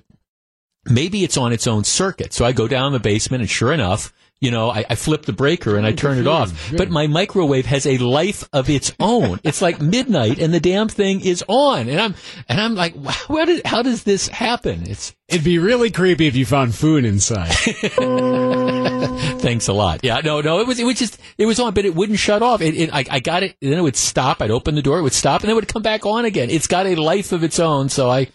maybe 0.84 1.22
it's 1.24 1.36
on 1.36 1.52
its 1.52 1.66
own 1.66 1.84
circuit. 1.84 2.32
So 2.32 2.44
I 2.44 2.52
go 2.52 2.66
down 2.66 2.92
the 2.92 2.98
basement, 2.98 3.42
and 3.42 3.50
sure 3.50 3.72
enough, 3.72 4.12
you 4.40 4.50
know, 4.50 4.70
I, 4.70 4.84
I 4.88 4.94
flip 4.94 5.22
the 5.22 5.32
breaker 5.32 5.76
and 5.76 5.86
I 5.86 5.92
turn 5.92 6.18
it 6.18 6.26
off. 6.26 6.72
But 6.76 6.90
my 6.90 7.06
microwave 7.06 7.66
has 7.66 7.86
a 7.86 7.98
life 7.98 8.48
of 8.52 8.70
its 8.70 8.92
own. 9.00 9.40
it's 9.42 9.60
like 9.60 9.80
midnight, 9.80 10.38
and 10.38 10.54
the 10.54 10.60
damn 10.60 10.88
thing 10.88 11.20
is 11.20 11.44
on, 11.48 11.88
and 11.88 12.00
I'm 12.00 12.14
and 12.48 12.60
I'm 12.60 12.74
like, 12.74 12.94
wow, 12.96 13.10
how, 13.10 13.44
did, 13.44 13.66
how 13.66 13.82
does 13.82 14.04
this 14.04 14.28
happen? 14.28 14.88
It's 14.88 15.14
It'd 15.28 15.44
be 15.44 15.58
really 15.58 15.90
creepy 15.90 16.26
if 16.26 16.36
you 16.36 16.46
found 16.46 16.74
food 16.74 17.04
inside. 17.04 17.48
Thanks 19.40 19.68
a 19.68 19.74
lot. 19.74 20.00
Yeah, 20.02 20.20
no, 20.24 20.40
no, 20.40 20.60
it 20.60 20.66
was, 20.66 20.80
it 20.80 20.84
was 20.84 20.98
just, 20.98 21.18
it 21.36 21.44
was 21.44 21.60
on, 21.60 21.74
but 21.74 21.84
it 21.84 21.94
wouldn't 21.94 22.18
shut 22.18 22.40
off. 22.42 22.62
It, 22.62 22.74
it 22.74 22.94
I, 22.94 23.04
I 23.10 23.20
got 23.20 23.42
it, 23.42 23.54
and 23.60 23.70
then 23.70 23.78
it 23.78 23.82
would 23.82 23.96
stop. 23.96 24.40
I'd 24.40 24.50
open 24.50 24.74
the 24.74 24.80
door, 24.80 24.98
it 24.98 25.02
would 25.02 25.12
stop, 25.12 25.42
and 25.42 25.48
then 25.48 25.52
it 25.52 25.56
would 25.56 25.68
come 25.68 25.82
back 25.82 26.06
on 26.06 26.24
again. 26.24 26.48
It's 26.48 26.66
got 26.66 26.86
a 26.86 26.94
life 26.94 27.32
of 27.32 27.44
its 27.44 27.58
own. 27.58 27.90
So 27.90 28.08
I, 28.08 28.28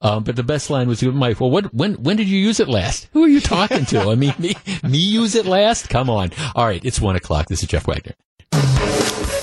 um, 0.00 0.24
but 0.24 0.36
the 0.36 0.42
best 0.42 0.70
line 0.70 0.88
was 0.88 1.02
my, 1.02 1.34
well, 1.38 1.50
what, 1.50 1.72
when, 1.74 1.94
when 2.02 2.16
did 2.16 2.28
you 2.28 2.38
use 2.38 2.60
it 2.60 2.68
last? 2.68 3.08
Who 3.12 3.24
are 3.24 3.28
you 3.28 3.40
talking 3.40 3.84
to? 3.86 4.00
I 4.08 4.14
mean, 4.14 4.34
me, 4.38 4.54
me 4.82 4.98
use 4.98 5.34
it 5.34 5.46
last? 5.46 5.88
Come 5.88 6.08
on. 6.10 6.30
All 6.54 6.64
right. 6.64 6.84
It's 6.84 7.00
one 7.00 7.16
o'clock. 7.16 7.46
This 7.48 7.62
is 7.62 7.68
Jeff 7.68 7.86
Wagner. 7.86 8.14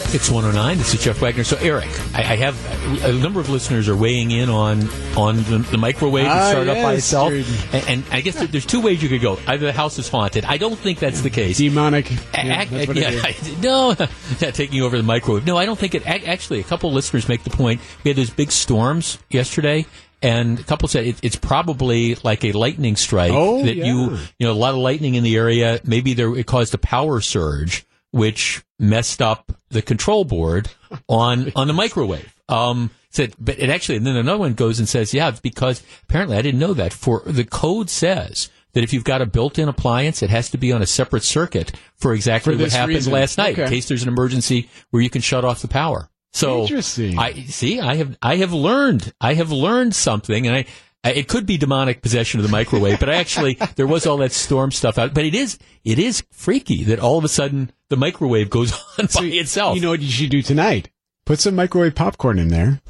It's 0.10 0.30
109. 0.30 0.78
This 0.78 0.94
is 0.94 1.04
Jeff 1.04 1.20
Wagner. 1.22 1.44
So, 1.44 1.58
Eric, 1.58 1.86
I, 2.16 2.20
I 2.20 2.36
have 2.38 3.04
a 3.04 3.12
number 3.12 3.42
of 3.42 3.50
listeners 3.50 3.90
are 3.90 3.96
weighing 3.96 4.32
in 4.32 4.50
on 4.50 4.88
on 5.18 5.36
the, 5.44 5.58
the 5.70 5.78
microwave 5.78 6.26
Ah, 6.28 6.50
start 6.52 6.70
up 6.70 6.78
by 6.82 6.94
itself. 6.94 7.34
And, 7.74 7.84
and 7.90 8.04
I 8.10 8.22
guess 8.22 8.36
there- 8.36 8.48
there's 8.48 8.66
two 8.66 8.80
ways 8.80 9.04
you 9.04 9.10
could 9.10 9.22
go. 9.22 9.38
Either 9.48 9.66
the 9.66 9.74
house 9.74 10.00
is 10.00 10.08
haunted. 10.08 10.46
I 10.46 10.56
don't 10.58 10.78
think 10.80 11.00
that's 11.00 11.22
the 11.22 11.30
case. 11.30 11.58
Demonic. 11.58 12.10
A- 12.10 12.46
Yeah, 12.46 12.66
what 12.86 12.96
yeah. 12.96 13.22
I- 13.22 13.36
no, 13.62 13.96
taking 14.54 14.82
over 14.82 14.96
the 14.96 15.04
microwave. 15.04 15.46
No, 15.46 15.58
I 15.58 15.66
don't 15.66 15.78
think 15.78 15.94
it. 15.94 16.08
ac- 16.08 16.26
Actually, 16.26 16.62
a 16.62 16.64
couple 16.64 16.88
of 16.90 16.96
listeners 16.96 17.28
make 17.28 17.44
the 17.44 17.50
point. 17.50 17.82
We 18.06 18.10
had 18.10 18.16
those 18.18 18.30
big 18.30 18.52
storms 18.54 19.20
yesterday, 19.30 19.86
and 20.22 20.60
a 20.60 20.64
couple 20.64 20.88
said 20.88 21.06
it, 21.06 21.16
it's 21.24 21.36
probably 21.36 22.16
like 22.24 22.44
a 22.44 22.52
lightning 22.52 22.96
strike 22.96 23.32
Oh, 23.34 23.64
that 23.64 23.76
yeah. 23.76 23.86
you, 23.86 24.18
you 24.40 24.48
know, 24.48 24.52
a 24.52 24.54
lot 24.54 24.72
of 24.74 24.80
lightning 24.80 25.16
in 25.16 25.24
the 25.24 25.36
area. 25.36 25.80
Maybe 25.84 26.14
there 26.14 26.36
it 26.36 26.46
caused 26.48 26.74
a 26.74 26.78
power 26.78 27.22
surge, 27.22 27.86
which 28.12 28.64
messed 28.80 29.22
up 29.22 29.52
the 29.70 29.82
control 29.82 30.24
board 30.26 30.70
on 31.08 31.52
on 31.56 31.68
the 31.68 31.74
microwave. 31.74 32.34
Um, 32.50 32.92
said, 33.10 33.34
but 33.40 33.60
it 33.60 33.70
actually, 33.70 33.98
and 33.98 34.06
then 34.08 34.16
another 34.16 34.38
one 34.40 34.54
goes 34.54 34.80
and 34.80 34.88
says, 34.88 35.14
yeah, 35.14 35.30
it's 35.30 35.40
because 35.40 35.84
apparently 36.04 36.38
I 36.38 36.42
didn't 36.42 36.60
know 36.60 36.74
that. 36.74 36.94
For 36.94 37.22
the 37.26 37.44
code 37.44 37.90
says 37.90 38.50
that 38.74 38.84
if 38.84 38.94
you've 38.94 39.04
got 39.04 39.22
a 39.22 39.26
built-in 39.26 39.68
appliance, 39.68 40.22
it 40.22 40.30
has 40.30 40.50
to 40.52 40.58
be 40.58 40.72
on 40.72 40.82
a 40.82 40.86
separate 40.86 41.24
circuit 41.24 41.72
for 41.96 42.14
exactly 42.14 42.56
For 42.56 42.62
what 42.64 42.72
happened 42.72 42.96
reason. 42.96 43.14
last 43.14 43.38
night, 43.38 43.58
in 43.58 43.70
case 43.70 43.88
there's 43.88 44.04
an 44.04 44.10
emergency 44.10 44.70
where 44.92 45.02
you 45.02 45.10
can 45.10 45.22
shut 45.22 45.44
off 45.46 45.62
the 45.62 45.68
power. 45.68 46.10
So 46.34 46.62
Interesting. 46.64 47.18
I 47.18 47.34
see. 47.34 47.80
I 47.80 47.96
have 47.96 48.18
I 48.22 48.36
have 48.38 48.54
learned. 48.54 49.14
I 49.20 49.34
have 49.34 49.52
learned 49.52 49.96
something, 49.96 50.48
and 50.48 50.56
I. 50.58 50.66
It 51.04 51.30
could 51.30 51.46
be 51.46 51.58
demonic 51.58 52.02
possession 52.02 52.40
of 52.40 52.44
the 52.46 52.52
microwave, 52.52 53.00
but 53.00 53.08
I 53.10 53.16
actually 53.16 53.54
there 53.76 53.88
was 53.88 54.06
all 54.06 54.18
that 54.18 54.34
storm 54.34 54.72
stuff 54.72 54.98
out. 54.98 55.14
But 55.14 55.24
it 55.24 55.34
is 55.36 55.58
it 55.86 56.00
is 56.00 56.24
freaky 56.32 56.84
that 56.86 57.00
all 57.00 57.18
of 57.18 57.24
a 57.24 57.30
sudden 57.30 57.72
the 57.90 57.96
microwave 57.96 58.50
goes 58.50 58.74
on 59.00 59.08
by 59.16 59.24
itself. 59.24 59.76
You 59.76 59.82
know 59.82 59.92
what 59.92 60.02
you 60.02 60.10
should 60.10 60.32
do 60.32 60.42
tonight? 60.42 60.90
Put 61.26 61.40
some 61.40 61.56
microwave 61.56 61.96
popcorn 61.96 62.40
in 62.40 62.50
there 62.50 62.82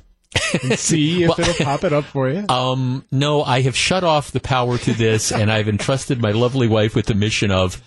and 0.64 0.80
see 0.80 1.24
if 1.24 1.30
Well- 1.38 1.42
it'll 1.48 1.66
pop 1.66 1.84
it 1.84 1.94
up 1.94 2.06
for 2.06 2.30
you. 2.30 2.46
Um, 2.50 3.06
no, 3.12 3.44
I 3.44 3.62
have 3.62 3.76
shut 3.76 4.04
off 4.04 4.32
the 4.32 4.40
power 4.40 4.78
to 4.80 4.94
this, 4.94 5.32
and 5.32 5.52
I've 5.52 5.68
entrusted 5.68 6.20
my 6.20 6.32
lovely 6.32 6.68
wife 6.68 6.96
with 6.96 7.06
the 7.06 7.14
mission 7.16 7.52
of, 7.52 7.82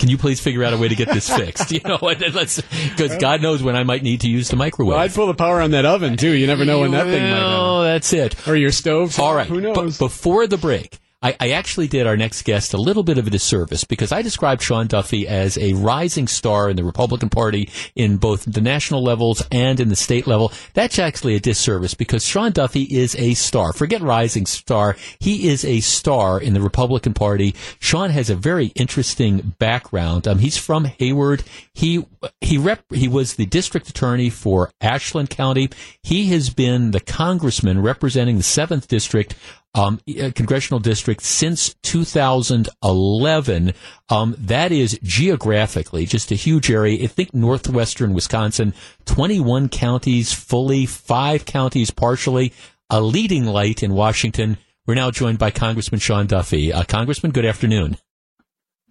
can 0.00 0.08
you 0.08 0.18
please 0.18 0.40
figure 0.40 0.64
out 0.64 0.72
a 0.72 0.78
way 0.78 0.88
to 0.88 0.94
get 0.96 1.08
this 1.08 1.28
fixed? 1.36 1.70
You 1.70 1.80
know, 1.84 1.98
let's 2.00 2.60
because 2.60 3.16
God 3.18 3.40
knows 3.42 3.62
when 3.62 3.76
I 3.76 3.84
might 3.84 4.02
need 4.02 4.22
to 4.22 4.28
use 4.28 4.48
the 4.48 4.56
microwave. 4.56 4.94
Well, 4.94 4.98
I'd 4.98 5.14
pull 5.14 5.26
the 5.28 5.34
power 5.34 5.60
on 5.60 5.70
that 5.72 5.84
oven 5.84 6.16
too. 6.16 6.32
You 6.32 6.46
never 6.48 6.64
know 6.64 6.80
when 6.80 6.90
that 6.92 7.04
thing 7.06 7.22
might 7.22 7.42
Oh, 7.56 7.82
that's 7.84 8.12
it. 8.12 8.48
Or 8.48 8.56
your 8.56 8.72
stove. 8.72 9.18
All 9.20 9.34
right. 9.34 9.46
Who 9.46 9.60
But 9.60 9.74
knows? 9.76 9.98
before 9.98 10.46
the 10.48 10.56
break, 10.58 10.98
I, 11.22 11.36
I 11.38 11.50
actually 11.50 11.86
did 11.86 12.06
our 12.06 12.16
next 12.16 12.42
guest 12.42 12.72
a 12.72 12.78
little 12.78 13.02
bit 13.02 13.18
of 13.18 13.26
a 13.26 13.30
disservice 13.30 13.84
because 13.84 14.10
I 14.10 14.22
described 14.22 14.62
Sean 14.62 14.86
Duffy 14.86 15.28
as 15.28 15.58
a 15.58 15.74
rising 15.74 16.26
star 16.26 16.70
in 16.70 16.76
the 16.76 16.84
Republican 16.84 17.28
Party 17.28 17.68
in 17.94 18.16
both 18.16 18.44
the 18.50 18.62
national 18.62 19.02
levels 19.02 19.42
and 19.52 19.80
in 19.80 19.90
the 19.90 19.96
state 19.96 20.26
level. 20.26 20.50
That's 20.72 20.98
actually 20.98 21.34
a 21.34 21.40
disservice 21.40 21.92
because 21.92 22.24
Sean 22.24 22.52
Duffy 22.52 22.84
is 22.84 23.14
a 23.16 23.34
star. 23.34 23.74
Forget 23.74 24.00
rising 24.00 24.46
star. 24.46 24.96
He 25.18 25.48
is 25.48 25.62
a 25.62 25.80
star 25.80 26.40
in 26.40 26.54
the 26.54 26.62
Republican 26.62 27.12
Party. 27.12 27.54
Sean 27.78 28.08
has 28.08 28.30
a 28.30 28.34
very 28.34 28.66
interesting 28.68 29.54
background. 29.58 30.26
Um, 30.26 30.38
he's 30.38 30.56
from 30.56 30.86
Hayward. 30.86 31.44
He 31.74 32.06
he 32.40 32.56
rep 32.56 32.82
he 32.92 33.08
was 33.08 33.34
the 33.34 33.46
district 33.46 33.88
attorney 33.88 34.30
for 34.30 34.70
Ashland 34.80 35.28
County. 35.30 35.68
He 36.02 36.26
has 36.28 36.50
been 36.50 36.92
the 36.92 37.00
congressman 37.00 37.82
representing 37.82 38.38
the 38.38 38.42
seventh 38.42 38.88
district 38.88 39.34
um, 39.74 40.00
uh, 40.08 40.30
congressional 40.34 40.80
district 40.80 41.22
since 41.22 41.74
2011. 41.82 43.72
Um, 44.08 44.34
that 44.38 44.72
is 44.72 44.98
geographically 45.02 46.06
just 46.06 46.32
a 46.32 46.34
huge 46.34 46.70
area. 46.70 47.04
I 47.04 47.06
think 47.06 47.34
northwestern 47.34 48.14
Wisconsin, 48.14 48.74
21 49.04 49.68
counties 49.68 50.32
fully, 50.32 50.86
five 50.86 51.44
counties 51.44 51.90
partially, 51.90 52.52
a 52.88 53.00
leading 53.00 53.44
light 53.46 53.82
in 53.82 53.94
Washington. 53.94 54.58
We're 54.86 54.94
now 54.94 55.10
joined 55.10 55.38
by 55.38 55.50
Congressman 55.50 56.00
Sean 56.00 56.26
Duffy. 56.26 56.72
Uh, 56.72 56.82
Congressman, 56.84 57.32
good 57.32 57.44
afternoon. 57.44 57.96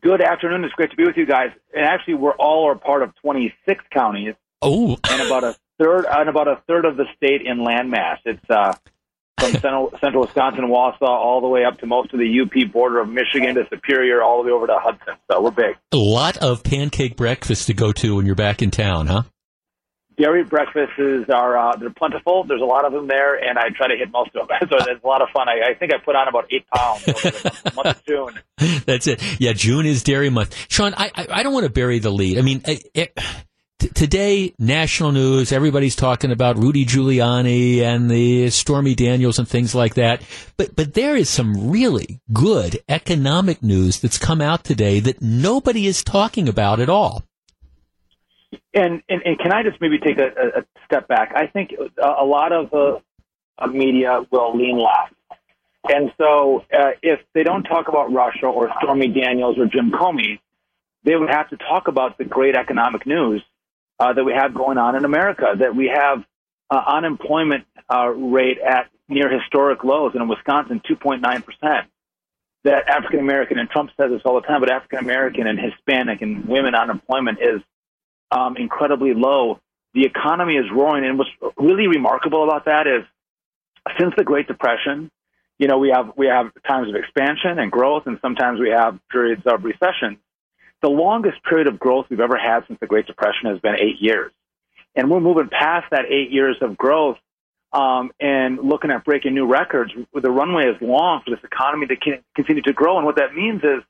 Good 0.02 0.22
afternoon. 0.22 0.64
It's 0.64 0.74
great 0.76 0.92
to 0.92 0.96
be 0.96 1.04
with 1.04 1.18
you 1.18 1.26
guys. 1.26 1.50
And 1.74 1.86
actually, 1.86 2.14
we're 2.14 2.36
all 2.36 2.70
are 2.70 2.76
part 2.76 3.04
of 3.04 3.14
26 3.22 3.84
counties 3.92 4.36
Oh, 4.62 4.98
and 5.10 5.22
about 5.22 5.44
a 5.44 5.56
third 5.80 6.06
and 6.06 6.28
about 6.28 6.48
a 6.48 6.62
third 6.68 6.86
of 6.86 6.98
the 6.98 7.06
state 7.16 7.42
in 7.46 7.60
landmass. 7.60 8.18
It's 8.26 8.44
uh, 8.50 8.74
from 9.40 9.52
central, 9.62 9.92
central 10.02 10.22
Wisconsin, 10.24 10.66
Wausau, 10.66 11.02
all 11.02 11.42
the 11.42 11.48
way 11.48 11.66
up 11.66 11.80
to 11.80 11.86
most 11.86 12.14
of 12.14 12.20
the 12.20 12.42
UP 12.42 12.72
border 12.72 13.00
of 13.00 13.10
Michigan 13.10 13.56
to 13.56 13.66
Superior, 13.70 14.22
all 14.22 14.44
the 14.44 14.48
way 14.48 14.52
over 14.54 14.68
to 14.68 14.78
Hudson. 14.80 15.16
So 15.30 15.42
we're 15.42 15.52
big. 15.52 15.76
a 15.92 15.98
lot 15.98 16.38
of 16.38 16.64
pancake 16.64 17.16
breakfast 17.16 17.68
to 17.68 17.74
go 17.74 17.92
to 17.94 18.16
when 18.16 18.26
you're 18.26 18.36
back 18.36 18.62
in 18.62 18.72
town, 18.72 19.08
huh? 19.08 19.24
Dairy 20.20 20.44
breakfasts 20.44 21.30
are 21.34 21.58
uh, 21.58 21.78
they're 21.78 21.92
plentiful. 21.92 22.44
There's 22.44 22.62
a 22.62 22.66
lot 22.66 22.84
of 22.84 22.92
them 22.92 23.08
there, 23.08 23.36
and 23.36 23.58
I 23.58 23.70
try 23.70 23.88
to 23.88 23.96
hit 23.96 24.12
most 24.12 24.32
of 24.36 24.50
them. 24.50 24.58
so 24.70 24.76
it's 24.92 25.04
a 25.04 25.08
lot 25.08 25.22
of 25.22 25.30
fun. 25.30 25.48
I, 25.48 25.72
I 25.72 25.74
think 25.76 25.94
I 25.94 25.98
put 25.98 26.16
on 26.16 26.28
about 26.28 26.52
eight 26.52 26.68
pounds 26.68 27.08
over 27.08 27.22
the 27.22 27.72
month 27.74 27.88
of 27.88 28.06
June. 28.06 28.40
That's 28.86 29.08
it. 29.08 29.24
Yeah, 29.40 29.54
June 29.54 29.86
is 29.86 30.04
Dairy 30.04 30.30
Month. 30.30 30.56
Sean, 30.68 30.94
I 30.98 31.10
I, 31.16 31.28
I 31.32 31.44
don't 31.44 31.54
want 31.54 31.66
to 31.68 31.72
bury 31.72 32.00
the 32.00 32.12
lead. 32.12 32.38
I 32.38 32.42
mean, 32.42 32.62
I, 32.68 32.82
it, 32.94 33.18
today 33.80 34.54
national 34.60 35.12
news, 35.12 35.52
everybody's 35.52 35.96
talking 35.96 36.32
about 36.32 36.58
Rudy 36.58 36.86
Giuliani 36.86 37.82
and 37.82 38.10
the 38.10 38.50
Stormy 38.50 38.96
Daniels 38.96 39.40
and 39.40 39.48
things 39.48 39.74
like 39.74 39.96
that. 39.96 40.22
But 40.58 40.76
but 40.76 40.94
there 40.94 41.16
is 41.16 41.30
some 41.30 41.70
really 41.70 42.20
good 42.32 42.80
economic 42.88 43.64
news 43.64 44.00
that's 44.00 44.18
come 44.18 44.42
out 44.42 44.64
today 44.64 45.00
that 45.00 45.22
nobody 45.22 45.88
is 45.88 46.04
talking 46.04 46.48
about 46.48 46.80
at 46.80 46.90
all. 46.90 47.24
And, 48.74 49.02
and, 49.10 49.22
and 49.26 49.40
can 49.40 49.52
I 49.52 49.64
just 49.64 49.82
maybe 49.82 50.00
take 50.00 50.18
a, 50.18 50.60
a- 50.60 50.66
step 50.86 51.08
back? 51.08 51.34
I 51.36 51.48
think 51.48 51.72
a, 52.02 52.26
lot 52.26 52.52
of 52.52 52.74
uh, 52.74 53.68
media 53.68 54.22
will 54.32 54.58
lean 54.58 54.78
left. 54.78 55.14
And 55.84 56.12
so 56.18 56.66
uh, 56.74 56.92
if 57.02 57.20
they 57.34 57.44
don't 57.44 57.64
talk 57.64 57.88
about 57.88 58.12
Russia 58.12 58.48
or 58.48 58.70
Stormy 58.82 59.08
Daniels 59.08 59.58
or 59.58 59.66
Jim 59.66 59.92
Comey, 59.92 60.40
they 61.04 61.16
would 61.16 61.30
have 61.30 61.50
to 61.50 61.58
talk 61.58 61.88
about 61.88 62.18
the 62.18 62.26
great 62.26 62.56
economic 62.56 63.06
news 63.06 63.44
uh, 64.00 64.14
that 64.14 64.24
we 64.24 64.34
have 64.34 64.54
going 64.54 64.78
on 64.78 64.96
in 64.96 65.06
America, 65.06 65.54
that 65.58 65.76
we 65.76 65.92
have 65.94 66.24
uh, 66.70 66.82
unemployment 66.88 67.66
uh, 67.90 68.08
rate 68.08 68.60
at 68.60 68.90
near 69.08 69.30
historic 69.30 69.84
lows 69.84 70.12
and 70.14 70.22
in 70.22 70.28
Wisconsin, 70.28 70.82
2.9%. 70.90 71.86
That 72.66 72.90
African 72.90 73.20
American, 73.20 73.58
and 73.58 73.70
Trump 73.70 73.90
says 73.98 74.12
this 74.12 74.22
all 74.26 74.36
the 74.36 74.46
time, 74.46 74.60
but 74.60 74.70
African 74.70 75.00
American 75.00 75.48
and 75.48 75.58
Hispanic 75.58 76.22
and 76.22 76.46
women 76.46 76.76
unemployment 76.76 77.40
is 77.42 77.62
um, 78.32 78.58
incredibly 78.58 79.14
low. 79.14 79.60
The 79.94 80.04
economy 80.04 80.56
is 80.56 80.66
roaring, 80.72 81.06
and 81.06 81.18
what's 81.18 81.30
really 81.58 81.88
remarkable 81.88 82.44
about 82.44 82.66
that 82.66 82.86
is 82.86 83.06
since 83.98 84.14
the 84.18 84.26
Great 84.26 84.48
Depression, 84.48 85.10
you 85.58 85.68
know, 85.68 85.78
we 85.78 85.90
have 85.90 86.12
we 86.18 86.28
have 86.28 86.52
times 86.68 86.90
of 86.90 86.96
expansion 86.96 87.60
and 87.60 87.72
growth, 87.72 88.04
and 88.08 88.20
sometimes 88.22 88.60
we 88.60 88.70
have 88.70 89.00
periods 89.10 89.44
of 89.46 89.64
recession. 89.64 90.18
The 90.82 90.90
longest 90.90 91.44
period 91.44 91.68
of 91.68 91.80
growth 91.80 92.08
we've 92.10 92.20
ever 92.20 92.38
had 92.38 92.66
since 92.68 92.80
the 92.80 92.88
Great 92.88 93.06
Depression 93.06 93.50
has 93.50 93.60
been 93.60 93.76
eight 93.76 94.00
years. 94.00 94.32
and 94.96 95.10
we're 95.10 95.20
moving 95.20 95.50
past 95.50 95.88
that 95.92 96.06
eight 96.10 96.32
years 96.32 96.58
of 96.62 96.78
growth 96.78 97.18
um, 97.72 98.12
and 98.20 98.58
looking 98.60 98.92
at 98.92 99.06
breaking 99.06 99.34
new 99.34 99.46
records. 99.46 99.92
The 100.14 100.32
runway 100.32 100.66
is 100.66 100.82
long 100.82 101.22
for 101.24 101.32
this 101.32 101.44
economy 101.44 101.88
to 101.88 101.96
continue 102.36 102.64
to 102.64 102.74
grow, 102.74 102.98
and 102.98 103.06
what 103.06 103.18
that 103.18 103.34
means 103.34 103.64
is, 103.64 103.84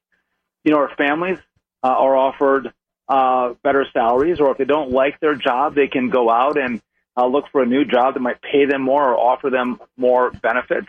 you 0.64 0.72
know, 0.72 0.78
our 0.80 0.94
families 0.96 1.40
uh, 1.84 1.88
are 1.88 2.16
offered 2.16 2.74
uh, 3.08 3.54
better 3.64 3.86
salaries, 3.94 4.40
or 4.40 4.52
if 4.52 4.58
they 4.58 4.66
don't 4.66 4.92
like 4.92 5.20
their 5.20 5.36
job, 5.36 5.76
they 5.76 5.88
can 5.88 6.10
go 6.10 6.30
out 6.30 6.60
and 6.60 6.82
uh, 7.18 7.26
look 7.26 7.46
for 7.52 7.64
a 7.64 7.66
new 7.66 7.86
job 7.86 8.14
that 8.14 8.20
might 8.20 8.42
pay 8.42 8.66
them 8.66 8.82
more 8.82 9.14
or 9.14 9.18
offer 9.18 9.50
them 9.50 9.80
more 9.98 10.32
benefits. 10.32 10.88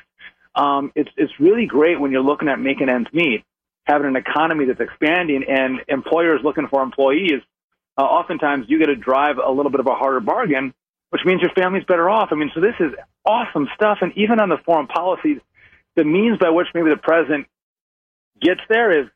Um, 0.55 0.93
it's 0.97 1.11
it's 1.17 1.33
really 1.39 1.67
great 1.67 2.01
when 2.01 2.11
you're 2.11 2.23
looking 2.23 2.49
at 2.49 2.59
making 2.59 2.89
ends 2.89 3.09
meet, 3.13 3.45
having 3.91 4.07
an 4.07 4.17
economy 4.17 4.67
that's 4.67 4.81
expanding, 4.81 5.45
and 5.49 5.81
employers 5.89 6.41
looking 6.45 6.69
for 6.69 6.83
employees. 6.83 7.43
Uh, 7.99 8.03
oftentimes, 8.03 8.67
you 8.69 8.79
get 8.79 8.87
to 8.87 8.97
drive 8.97 9.37
a 9.45 9.51
little 9.51 9.71
bit 9.71 9.81
of 9.81 9.87
a 9.87 9.95
harder 9.95 10.21
bargain 10.21 10.73
which 11.11 11.23
means 11.25 11.43
your 11.43 11.51
family's 11.51 11.85
better 11.85 12.09
off. 12.09 12.29
I 12.33 12.37
mean, 12.37 12.51
so 12.55 12.61
this 12.61 12.75
is 12.81 12.93
awesome 13.27 13.69
stuff. 13.75 13.99
And 14.01 14.13
even 14.17 14.41
on 14.41 14.49
the 14.49 14.59
foreign 14.65 14.87
policies, 14.87 15.39
the 15.97 16.05
means 16.05 16.39
by 16.39 16.51
which 16.51 16.69
maybe 16.73 16.91
the 16.91 16.97
president 16.97 17.47
gets 18.41 18.61
there 18.69 19.03
is 19.03 19.09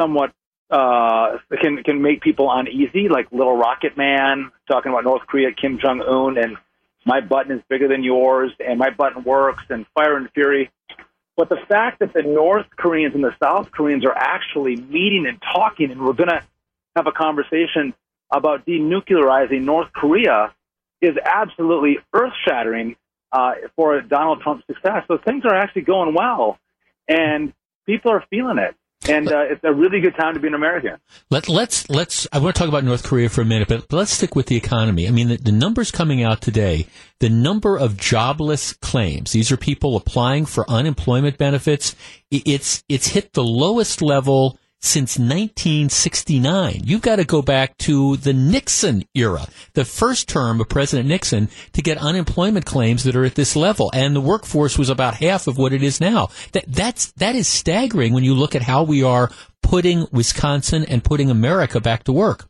somewhat 0.00 0.32
uh, 0.70 1.38
can 1.60 1.82
can 1.84 2.02
make 2.02 2.22
people 2.22 2.50
uneasy, 2.50 3.08
like 3.08 3.30
Little 3.30 3.56
Rocket 3.56 3.96
Man 3.96 4.50
talking 4.66 4.90
about 4.90 5.04
North 5.04 5.26
Korea, 5.26 5.52
Kim 5.52 5.78
Jong 5.78 6.00
Un, 6.00 6.42
and 6.42 6.56
my 7.04 7.20
button 7.20 7.52
is 7.52 7.62
bigger 7.68 7.86
than 7.86 8.02
yours, 8.02 8.50
and 8.58 8.78
my 8.78 8.88
button 8.90 9.22
works, 9.22 9.62
and 9.68 9.84
Fire 9.94 10.16
and 10.16 10.30
Fury. 10.32 10.70
But 11.36 11.48
the 11.48 11.58
fact 11.68 11.98
that 11.98 12.12
the 12.12 12.22
North 12.22 12.66
Koreans 12.76 13.14
and 13.14 13.24
the 13.24 13.34
South 13.42 13.70
Koreans 13.72 14.04
are 14.04 14.16
actually 14.16 14.76
meeting 14.76 15.26
and 15.28 15.40
talking, 15.42 15.90
and 15.90 16.00
we're 16.00 16.12
going 16.12 16.28
to 16.28 16.42
have 16.94 17.06
a 17.06 17.12
conversation 17.12 17.92
about 18.32 18.64
denuclearizing 18.66 19.62
North 19.62 19.92
Korea 19.92 20.54
is 21.00 21.16
absolutely 21.24 21.98
earth 22.12 22.32
shattering 22.46 22.96
uh, 23.32 23.54
for 23.74 24.00
Donald 24.00 24.42
Trump's 24.42 24.64
success. 24.66 25.04
So 25.08 25.18
things 25.18 25.44
are 25.44 25.54
actually 25.54 25.82
going 25.82 26.14
well, 26.14 26.58
and 27.08 27.52
people 27.84 28.12
are 28.12 28.24
feeling 28.30 28.58
it. 28.58 28.74
And 29.08 29.30
uh, 29.30 29.44
it's 29.50 29.62
a 29.64 29.72
really 29.72 30.00
good 30.00 30.16
time 30.16 30.34
to 30.34 30.40
be 30.40 30.48
an 30.48 30.54
American. 30.54 30.96
Let, 31.30 31.48
let's 31.48 31.88
let's. 31.90 32.26
I 32.32 32.38
want 32.38 32.54
to 32.54 32.58
talk 32.58 32.68
about 32.68 32.84
North 32.84 33.04
Korea 33.04 33.28
for 33.28 33.42
a 33.42 33.44
minute, 33.44 33.68
but 33.68 33.92
let's 33.92 34.12
stick 34.12 34.34
with 34.34 34.46
the 34.46 34.56
economy. 34.56 35.06
I 35.06 35.10
mean, 35.10 35.28
the, 35.28 35.36
the 35.36 35.52
numbers 35.52 35.90
coming 35.90 36.22
out 36.22 36.40
today, 36.40 36.86
the 37.20 37.28
number 37.28 37.76
of 37.76 37.96
jobless 37.96 38.72
claims. 38.72 39.32
These 39.32 39.52
are 39.52 39.56
people 39.56 39.96
applying 39.96 40.46
for 40.46 40.68
unemployment 40.70 41.38
benefits. 41.38 41.94
It's 42.30 42.82
it's 42.88 43.08
hit 43.08 43.32
the 43.34 43.44
lowest 43.44 44.00
level 44.00 44.58
since 44.84 45.18
1969. 45.18 46.82
You've 46.84 47.00
got 47.00 47.16
to 47.16 47.24
go 47.24 47.40
back 47.40 47.76
to 47.78 48.16
the 48.18 48.34
Nixon 48.34 49.04
era, 49.14 49.46
the 49.72 49.84
first 49.84 50.28
term 50.28 50.60
of 50.60 50.68
President 50.68 51.08
Nixon, 51.08 51.48
to 51.72 51.82
get 51.82 51.96
unemployment 51.98 52.66
claims 52.66 53.04
that 53.04 53.16
are 53.16 53.24
at 53.24 53.34
this 53.34 53.56
level. 53.56 53.90
And 53.94 54.14
the 54.14 54.20
workforce 54.20 54.78
was 54.78 54.90
about 54.90 55.14
half 55.14 55.46
of 55.46 55.56
what 55.56 55.72
it 55.72 55.82
is 55.82 56.00
now. 56.00 56.28
That, 56.52 56.64
that's, 56.68 57.12
that 57.12 57.34
is 57.34 57.48
staggering 57.48 58.12
when 58.12 58.24
you 58.24 58.34
look 58.34 58.54
at 58.54 58.62
how 58.62 58.82
we 58.82 59.02
are 59.02 59.30
putting 59.62 60.06
Wisconsin 60.12 60.84
and 60.84 61.02
putting 61.02 61.30
America 61.30 61.80
back 61.80 62.04
to 62.04 62.12
work. 62.12 62.46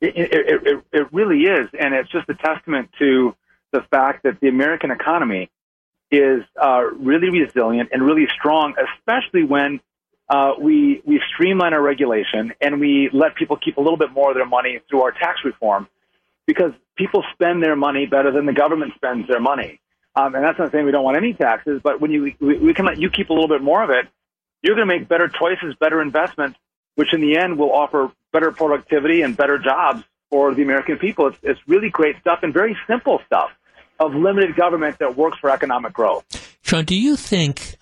It, 0.00 0.16
it, 0.16 0.66
it, 0.66 0.84
it 0.92 1.12
really 1.12 1.42
is. 1.42 1.68
And 1.78 1.94
it's 1.94 2.10
just 2.10 2.28
a 2.28 2.34
testament 2.34 2.90
to 2.98 3.34
the 3.72 3.82
fact 3.90 4.24
that 4.24 4.40
the 4.40 4.48
American 4.48 4.90
economy 4.90 5.50
is 6.10 6.42
uh, 6.60 6.82
really 6.98 7.30
resilient 7.30 7.90
and 7.92 8.02
really 8.02 8.26
strong, 8.38 8.74
especially 8.96 9.44
when 9.44 9.80
uh, 10.28 10.52
we 10.60 11.02
we 11.04 11.20
streamline 11.32 11.72
our 11.72 11.82
regulation 11.82 12.52
and 12.60 12.80
we 12.80 13.10
let 13.12 13.34
people 13.34 13.56
keep 13.56 13.76
a 13.76 13.80
little 13.80 13.96
bit 13.96 14.12
more 14.12 14.30
of 14.30 14.36
their 14.36 14.46
money 14.46 14.80
through 14.88 15.02
our 15.02 15.12
tax 15.12 15.40
reform, 15.44 15.88
because 16.46 16.72
people 16.96 17.24
spend 17.32 17.62
their 17.62 17.76
money 17.76 18.06
better 18.06 18.30
than 18.32 18.46
the 18.46 18.52
government 18.52 18.92
spends 18.94 19.26
their 19.28 19.40
money. 19.40 19.80
Um, 20.14 20.34
and 20.34 20.42
that's 20.42 20.58
not 20.58 20.72
saying 20.72 20.84
we 20.84 20.90
don't 20.90 21.04
want 21.04 21.16
any 21.16 21.32
taxes, 21.32 21.80
but 21.82 22.00
when 22.00 22.10
you 22.10 22.34
we, 22.40 22.58
we 22.58 22.74
can 22.74 22.84
let 22.84 22.98
you 22.98 23.08
keep 23.10 23.30
a 23.30 23.32
little 23.32 23.48
bit 23.48 23.62
more 23.62 23.82
of 23.82 23.90
it, 23.90 24.06
you're 24.62 24.74
going 24.74 24.88
to 24.88 24.94
make 24.98 25.08
better 25.08 25.28
choices, 25.28 25.74
better 25.78 26.02
investments, 26.02 26.58
which 26.96 27.14
in 27.14 27.20
the 27.20 27.36
end 27.38 27.58
will 27.58 27.72
offer 27.72 28.10
better 28.32 28.50
productivity 28.50 29.22
and 29.22 29.36
better 29.36 29.58
jobs 29.58 30.02
for 30.30 30.54
the 30.54 30.62
American 30.62 30.98
people. 30.98 31.28
It's, 31.28 31.38
it's 31.42 31.60
really 31.68 31.88
great 31.88 32.16
stuff 32.20 32.40
and 32.42 32.52
very 32.52 32.76
simple 32.86 33.20
stuff 33.26 33.50
of 34.00 34.14
limited 34.14 34.56
government 34.56 34.98
that 34.98 35.16
works 35.16 35.38
for 35.40 35.50
economic 35.50 35.92
growth. 35.92 36.24
Sean, 36.62 36.84
do 36.84 36.96
you 36.96 37.16
think? 37.16 37.76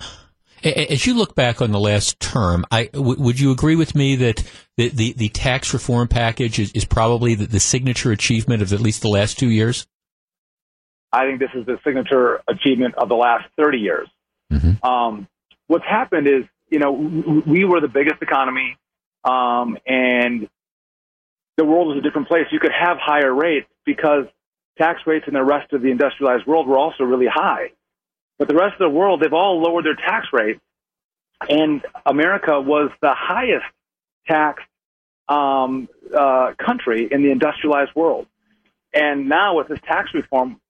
As 0.66 1.06
you 1.06 1.14
look 1.14 1.36
back 1.36 1.62
on 1.62 1.70
the 1.70 1.78
last 1.78 2.18
term, 2.18 2.64
I, 2.72 2.86
w- 2.86 3.20
would 3.22 3.38
you 3.38 3.52
agree 3.52 3.76
with 3.76 3.94
me 3.94 4.16
that 4.16 4.42
the, 4.76 4.88
the, 4.88 5.12
the 5.12 5.28
tax 5.28 5.72
reform 5.72 6.08
package 6.08 6.58
is, 6.58 6.72
is 6.72 6.84
probably 6.84 7.36
the, 7.36 7.46
the, 7.46 7.60
signature 7.60 8.10
achievement 8.10 8.62
of 8.62 8.72
at 8.72 8.80
least 8.80 9.02
the 9.02 9.08
last 9.08 9.38
two 9.38 9.48
years? 9.48 9.86
I 11.12 11.26
think 11.26 11.38
this 11.38 11.50
is 11.54 11.66
the 11.66 11.78
signature 11.84 12.42
achievement 12.48 12.96
of 12.96 13.08
the 13.08 13.14
last 13.14 13.44
30 13.56 13.78
years. 13.78 14.08
Mm-hmm. 14.52 14.84
Um, 14.84 15.28
what's 15.68 15.84
happened 15.84 16.26
is, 16.26 16.44
you 16.68 16.80
know, 16.80 16.90
we 16.90 17.64
were 17.64 17.80
the 17.80 17.88
biggest 17.88 18.20
economy, 18.20 18.76
um, 19.22 19.78
and 19.86 20.48
the 21.56 21.64
world 21.64 21.88
was 21.88 21.98
a 21.98 22.00
different 22.00 22.26
place. 22.26 22.46
You 22.50 22.58
could 22.58 22.72
have 22.72 22.98
higher 23.00 23.32
rates 23.32 23.68
because 23.84 24.24
tax 24.78 25.00
rates 25.06 25.26
in 25.28 25.34
the 25.34 25.44
rest 25.44 25.72
of 25.72 25.80
the 25.82 25.90
industrialized 25.90 26.44
world 26.44 26.66
were 26.66 26.78
also 26.78 27.04
really 27.04 27.28
high. 27.32 27.70
But 28.38 28.48
the 28.48 28.54
rest 28.54 28.74
of 28.74 28.78
the 28.78 28.90
world, 28.90 29.20
they've 29.20 29.32
all 29.32 29.60
lowered 29.60 29.84
their 29.84 29.94
tax 29.94 30.28
rate. 30.32 30.60
And 31.48 31.84
America 32.04 32.60
was 32.60 32.90
the 33.00 33.14
highest 33.14 33.66
taxed 34.26 34.66
um, 35.28 35.88
uh, 36.16 36.52
country 36.58 37.08
in 37.10 37.22
the 37.22 37.30
industrialized 37.30 37.94
world. 37.94 38.26
And 38.92 39.28
now 39.28 39.56
with 39.56 39.68
this 39.68 39.80
tax 39.86 40.10
reform, 40.14 40.60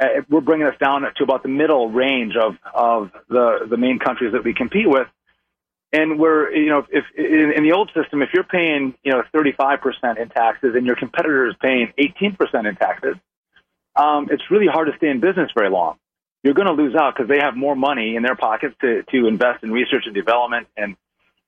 uh, 0.00 0.06
we're 0.28 0.40
bringing 0.40 0.66
us 0.66 0.76
down 0.78 1.02
to 1.02 1.22
about 1.22 1.42
the 1.42 1.48
middle 1.48 1.90
range 1.90 2.34
of, 2.36 2.56
of 2.74 3.10
the, 3.28 3.66
the 3.68 3.76
main 3.76 3.98
countries 3.98 4.32
that 4.32 4.44
we 4.44 4.52
compete 4.52 4.88
with. 4.88 5.06
And 5.92 6.18
we're, 6.18 6.52
you 6.52 6.68
know, 6.68 6.84
if 6.90 7.04
in, 7.16 7.52
in 7.56 7.62
the 7.62 7.72
old 7.72 7.90
system, 7.94 8.20
if 8.20 8.30
you're 8.34 8.44
paying, 8.44 8.94
you 9.04 9.12
know, 9.12 9.22
35% 9.32 10.18
in 10.20 10.28
taxes 10.28 10.74
and 10.74 10.84
your 10.84 10.96
competitor 10.96 11.48
is 11.48 11.54
paying 11.62 11.92
18% 11.98 12.68
in 12.68 12.76
taxes, 12.76 13.14
um, 13.94 14.28
it's 14.30 14.42
really 14.50 14.66
hard 14.66 14.88
to 14.90 14.96
stay 14.96 15.08
in 15.08 15.20
business 15.20 15.50
very 15.54 15.70
long 15.70 15.96
you're 16.42 16.54
going 16.54 16.68
to 16.68 16.74
lose 16.74 16.94
out 16.94 17.14
because 17.14 17.28
they 17.28 17.38
have 17.38 17.56
more 17.56 17.74
money 17.74 18.16
in 18.16 18.22
their 18.22 18.36
pockets 18.36 18.74
to, 18.80 19.02
to 19.10 19.26
invest 19.26 19.64
in 19.64 19.72
research 19.72 20.04
and 20.06 20.14
development 20.14 20.68
and, 20.76 20.96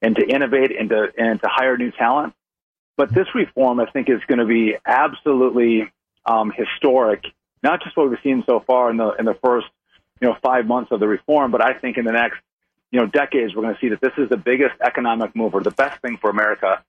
and 0.03 0.17
to 0.17 0.27
innovate 0.27 0.77
and 0.79 0.89
to, 0.91 1.09
and 1.17 1.41
to 1.41 1.49
hire 1.49 1.77
new 1.77 1.91
talent. 1.91 2.35
But 2.97 3.15
this 3.15 3.27
reform, 3.35 3.79
I 3.79 3.87
think, 3.87 4.09
is 4.11 4.21
going 4.27 4.39
to 4.39 4.45
be 4.45 4.77
absolutely 4.85 5.91
um, 6.27 6.53
historic, 6.55 7.25
not 7.63 7.83
just 7.83 7.97
what 7.97 8.11
we've 8.11 8.19
seen 8.23 8.43
so 8.45 8.61
far 8.67 8.91
in 8.91 8.97
the, 8.97 9.11
in 9.13 9.25
the 9.25 9.35
first, 9.35 9.69
you 10.21 10.29
know, 10.29 10.37
five 10.43 10.67
months 10.67 10.91
of 10.91 10.99
the 10.99 11.07
reform, 11.07 11.53
but 11.53 11.63
I 11.65 11.75
think 11.75 11.97
in 11.97 12.05
the 12.05 12.13
next, 12.13 12.39
you 12.91 12.99
know, 12.99 13.07
decades, 13.07 13.55
we're 13.55 13.63
going 13.63 13.75
to 13.75 13.81
see 13.81 13.91
that 13.91 14.01
this 14.01 14.13
is 14.19 14.29
the 14.29 14.37
biggest 14.37 14.75
economic 14.81 15.37
mover, 15.37 15.61
the 15.61 15.71
best 15.71 16.01
thing 16.03 16.17
for 16.17 16.29
America 16.31 16.83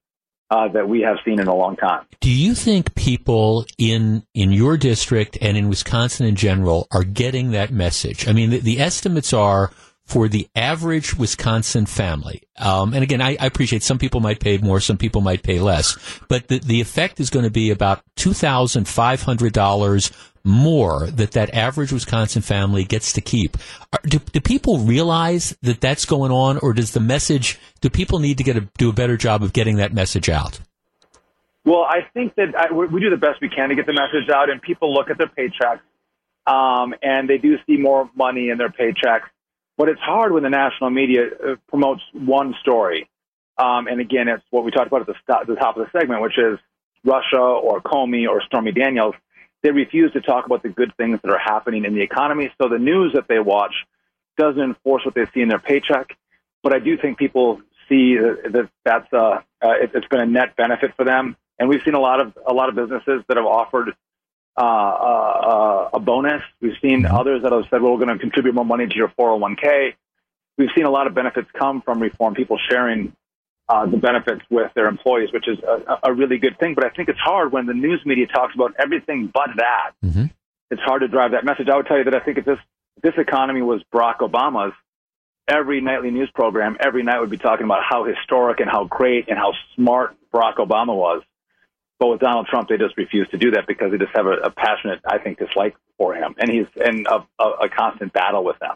uh, 0.52 0.68
that 0.70 0.88
we 0.88 1.02
have 1.02 1.18
seen 1.24 1.40
in 1.40 1.48
a 1.48 1.56
long 1.56 1.76
time. 1.76 2.06
Do 2.22 2.32
you 2.32 2.54
think 2.54 2.96
people 2.96 3.66
in 3.78 4.24
in 4.34 4.52
your 4.52 4.78
district 4.78 5.38
and 5.42 5.58
in 5.58 5.70
Wisconsin 5.70 6.26
in 6.26 6.36
general 6.36 6.88
are 6.92 7.04
getting 7.04 7.52
that 7.52 7.72
message? 7.72 8.28
I 8.28 8.34
mean, 8.34 8.50
the, 8.50 8.60
the 8.60 8.80
estimates 8.80 9.34
are 9.34 9.72
for 10.10 10.28
the 10.28 10.48
average 10.56 11.16
Wisconsin 11.16 11.86
family. 11.86 12.42
Um, 12.58 12.96
and 12.96 13.04
again, 13.04 13.22
I, 13.22 13.38
I, 13.40 13.46
appreciate 13.46 13.84
some 13.84 14.00
people 14.00 14.22
might 14.22 14.40
pay 14.40 14.58
more, 14.58 14.80
some 14.80 14.98
people 14.98 15.22
might 15.22 15.44
pay 15.44 15.60
less, 15.60 16.00
but 16.28 16.48
the, 16.48 16.58
the 16.58 16.82
effect 16.82 17.20
is 17.20 17.30
going 17.30 17.46
to 17.46 17.52
be 17.52 17.70
about 17.70 18.02
two 18.16 18.34
thousand 18.34 18.88
five 18.88 19.22
hundred 19.22 19.54
dollars 19.54 20.12
more 20.44 21.08
that 21.08 21.32
that 21.32 21.54
average 21.54 21.92
Wisconsin 21.92 22.42
family 22.42 22.84
gets 22.84 23.14
to 23.14 23.22
keep. 23.22 23.58
Are, 23.94 24.00
do, 24.04 24.20
do 24.20 24.42
people 24.42 24.80
realize 24.80 25.58
that 25.62 25.82
that's 25.82 26.06
going 26.06 26.32
on, 26.32 26.58
or 26.60 26.74
does 26.74 26.92
the 26.92 27.00
message? 27.00 27.60
Do 27.82 27.90
people 27.90 28.20
need 28.20 28.38
to 28.38 28.44
get 28.44 28.58
a, 28.58 28.62
do 28.78 28.90
a 28.90 28.94
better 28.94 29.18
job 29.18 29.44
of 29.44 29.54
getting 29.54 29.78
that 29.78 29.94
message 29.94 30.30
out? 30.30 30.60
Well, 31.66 31.86
I 31.88 32.08
think 32.14 32.36
that 32.36 32.56
I, 32.58 32.74
we 32.74 33.00
do 33.00 33.10
the 33.10 33.18
best 33.18 33.42
we 33.42 33.50
can 33.50 33.70
to 33.70 33.76
get 33.76 33.86
the 33.86 33.94
message 33.94 34.30
out, 34.34 34.50
and 34.50 34.62
people 34.62 34.94
look 34.94 35.10
at 35.10 35.18
their 35.18 35.28
paychecks, 35.28 35.82
um, 36.48 36.96
and 37.02 37.30
they 37.30 37.38
do 37.38 37.58
see 37.68 37.78
more 37.78 38.10
money 38.16 38.50
in 38.50 38.58
their 38.58 38.70
paychecks. 38.70 39.28
But 39.78 39.90
it's 39.90 40.02
hard 40.02 40.34
when 40.34 40.44
the 40.44 40.50
national 40.50 40.90
media 40.90 41.22
uh, 41.28 41.56
promotes 41.68 42.02
one 42.14 42.56
story. 42.62 43.10
Um, 43.58 43.88
and 43.88 44.00
again, 44.00 44.28
it's 44.28 44.44
what 44.50 44.64
we 44.64 44.72
talked 44.72 44.88
about 44.88 45.02
at 45.02 45.08
the, 45.08 45.16
st- 45.28 45.48
the 45.48 45.56
top 45.56 45.78
of 45.78 45.86
the 45.86 46.00
segment, 46.00 46.22
which 46.22 46.38
is 46.38 46.60
Russia 47.04 47.40
or 47.40 47.82
Comey 47.82 48.28
or 48.28 48.42
Stormy 48.46 48.72
Daniels 48.72 49.16
they 49.64 49.72
refuse 49.72 50.12
to 50.14 50.22
talk 50.22 50.46
about 50.46 50.64
the 50.64 50.70
good 50.70 50.94
things 50.98 51.20
that 51.22 51.32
are 51.32 51.40
happening 51.40 51.86
in 51.86 51.94
the 51.94 52.02
economy. 52.02 52.52
So 52.62 52.70
the 52.70 52.80
news 52.80 53.14
that 53.14 53.28
they 53.28 53.40
watch 53.40 53.74
doesn't 54.38 54.62
enforce 54.62 55.06
what 55.06 55.16
they 55.16 55.26
see 55.34 55.42
in 55.42 55.50
their 55.50 55.60
paycheck. 55.60 56.16
But 56.64 56.74
I 56.74 56.80
do 56.80 56.98
think 56.98 57.18
people 57.18 57.62
see 57.88 58.16
that 58.18 58.70
that's 58.86 59.12
uh, 59.12 59.42
uh, 59.62 59.74
it's 59.82 60.08
been 60.08 60.22
a 60.22 60.26
net 60.26 60.56
benefit 60.56 60.96
for 60.96 61.04
them. 61.04 61.36
And 61.58 61.68
we've 61.68 61.82
seen 61.84 61.96
a 61.96 62.00
lot 62.00 62.22
of 62.22 62.38
a 62.48 62.54
lot 62.54 62.70
of 62.70 62.76
businesses 62.76 63.24
that 63.28 63.38
have 63.38 63.46
offered 63.46 63.94
uh, 64.58 64.62
uh, 64.62 65.90
a 65.94 66.00
bonus. 66.00 66.42
We've 66.62 66.78
seen 66.82 67.04
mm-hmm. 67.04 67.16
others 67.16 67.44
that 67.44 67.52
have 67.52 67.64
said, 67.70 67.82
"Well, 67.82 67.94
we're 67.94 68.06
going 68.06 68.18
to 68.18 68.20
contribute 68.20 68.56
more 68.56 68.66
money 68.66 68.88
to 68.88 68.96
your 68.96 69.10
401k." 69.20 69.94
We've 70.58 70.70
seen 70.76 70.86
a 70.86 70.90
lot 70.90 71.08
of 71.08 71.16
benefits 71.16 71.50
come 71.58 71.82
from 71.82 72.02
reform. 72.02 72.34
People 72.36 72.58
sharing 72.70 73.14
uh, 73.70 73.86
the 73.86 73.98
benefits 73.98 74.42
with 74.50 74.72
their 74.74 74.88
employees, 74.88 75.30
which 75.32 75.48
is 75.48 75.60
a, 75.60 76.10
a, 76.10 76.14
really 76.14 76.40
good 76.40 76.58
thing. 76.60 76.74
But 76.74 76.86
I 76.86 76.90
think 76.90 77.08
it's 77.08 77.20
hard 77.20 77.52
when 77.52 77.68
the 77.68 77.74
news 77.74 78.02
media 78.04 78.26
talks 78.26 78.56
about 78.56 78.74
everything 78.80 79.30
but 79.32 79.50
that. 79.58 79.92
Mm-hmm. 80.04 80.26
It's 80.72 80.82
hard 80.82 81.02
to 81.02 81.08
drive 81.08 81.32
that 81.32 81.46
message. 81.46 81.68
I 81.72 81.78
would 81.78 81.86
tell 81.86 82.00
you 82.00 82.06
that 82.06 82.16
I 82.16 82.20
think 82.20 82.40
if 82.40 82.46
this 82.46 82.58
this 83.02 83.14
economy 83.18 83.62
was 83.62 83.82
Barack 83.94 84.18
Obama's, 84.18 84.74
every 85.48 85.82
nightly 85.82 86.10
news 86.10 86.30
program 86.34 86.78
every 86.80 87.04
night 87.04 87.20
would 87.20 87.30
be 87.30 87.38
talking 87.38 87.66
about 87.66 87.84
how 87.88 88.06
historic 88.06 88.60
and 88.60 88.70
how 88.70 88.86
great 88.86 89.30
and 89.30 89.38
how 89.38 89.54
smart 89.76 90.16
Barack 90.34 90.58
Obama 90.58 90.96
was. 90.96 91.22
But 92.00 92.08
with 92.08 92.20
Donald 92.22 92.48
Trump, 92.48 92.70
they 92.70 92.78
just 92.78 92.98
refuse 92.98 93.28
to 93.30 93.38
do 93.38 93.52
that 93.52 93.68
because 93.68 93.92
they 93.92 93.98
just 93.98 94.16
have 94.16 94.26
a, 94.26 94.38
a 94.46 94.50
passionate, 94.50 95.02
I 95.06 95.20
think, 95.20 95.38
dislike 95.38 95.76
for 95.98 96.16
him, 96.16 96.34
and 96.40 96.50
he's 96.50 96.66
in 96.76 97.06
a, 97.08 97.26
a, 97.38 97.50
a 97.66 97.70
constant 97.70 98.14
battle 98.14 98.44
with 98.44 98.58
them. 98.60 98.76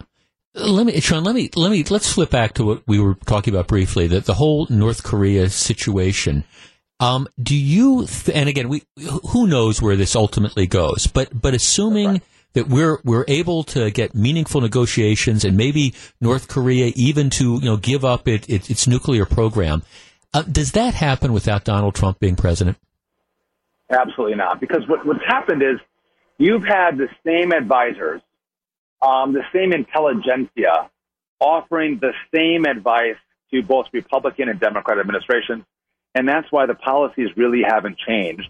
Let 0.56 0.86
me, 0.86 1.00
Sean. 1.00 1.24
Let 1.24 1.34
me 1.34 1.50
let 1.56 1.72
me 1.72 1.84
let's 1.84 2.12
flip 2.12 2.30
back 2.30 2.54
to 2.56 2.66
what 2.66 2.84
we 2.88 3.00
were 3.00 3.16
talking 3.26 3.54
about 3.54 3.68
briefly. 3.68 4.08
That 4.08 4.26
the 4.26 4.36
whole 4.36 4.68
North 4.70 5.04
Korea 5.04 5.50
situation. 5.50 6.44
Um, 7.00 7.28
do 7.42 7.56
you? 7.56 8.06
Th- 8.06 8.38
and 8.38 8.48
again, 8.48 8.70
we 8.70 8.84
who 9.32 9.48
knows 9.48 9.82
where 9.82 9.96
this 9.96 10.16
ultimately 10.16 10.68
goes. 10.68 11.08
But 11.08 11.30
but 11.42 11.56
assuming 11.56 12.08
right. 12.08 12.22
that 12.54 12.68
we're 12.68 13.00
we're 13.04 13.26
able 13.28 13.64
to 13.66 13.90
get 13.90 14.14
meaningful 14.14 14.62
negotiations 14.62 15.44
and 15.44 15.58
maybe 15.58 15.96
North 16.22 16.48
Korea 16.48 16.94
even 16.96 17.32
to 17.32 17.56
you 17.56 17.66
know 17.66 17.78
give 17.78 18.06
up 18.06 18.28
it, 18.28 18.48
it, 18.48 18.70
its 18.70 18.88
nuclear 18.88 19.26
program, 19.26 19.82
uh, 20.36 20.44
does 20.44 20.74
that 20.74 20.94
happen 20.94 21.34
without 21.34 21.64
Donald 21.64 21.96
Trump 21.96 22.20
being 22.20 22.36
president? 22.36 22.78
Absolutely 23.90 24.36
not. 24.36 24.60
Because 24.60 24.88
what, 24.88 25.06
what's 25.06 25.24
happened 25.26 25.62
is 25.62 25.80
you've 26.38 26.64
had 26.64 26.98
the 26.98 27.08
same 27.26 27.52
advisors 27.52 28.22
um, 29.04 29.34
the 29.34 29.44
same 29.54 29.74
intelligentsia 29.74 30.90
offering 31.40 32.00
the 32.00 32.14
same 32.34 32.66
advice 32.66 33.18
to 33.52 33.62
both 33.62 33.88
Republican 33.92 34.50
and 34.50 34.60
Democrat 34.60 34.98
administrations. 34.98 35.64
And 36.16 36.28
that's 36.28 36.50
why 36.52 36.66
the 36.66 36.76
policies 36.76 37.30
really 37.36 37.64
haven't 37.68 37.98
changed 37.98 38.50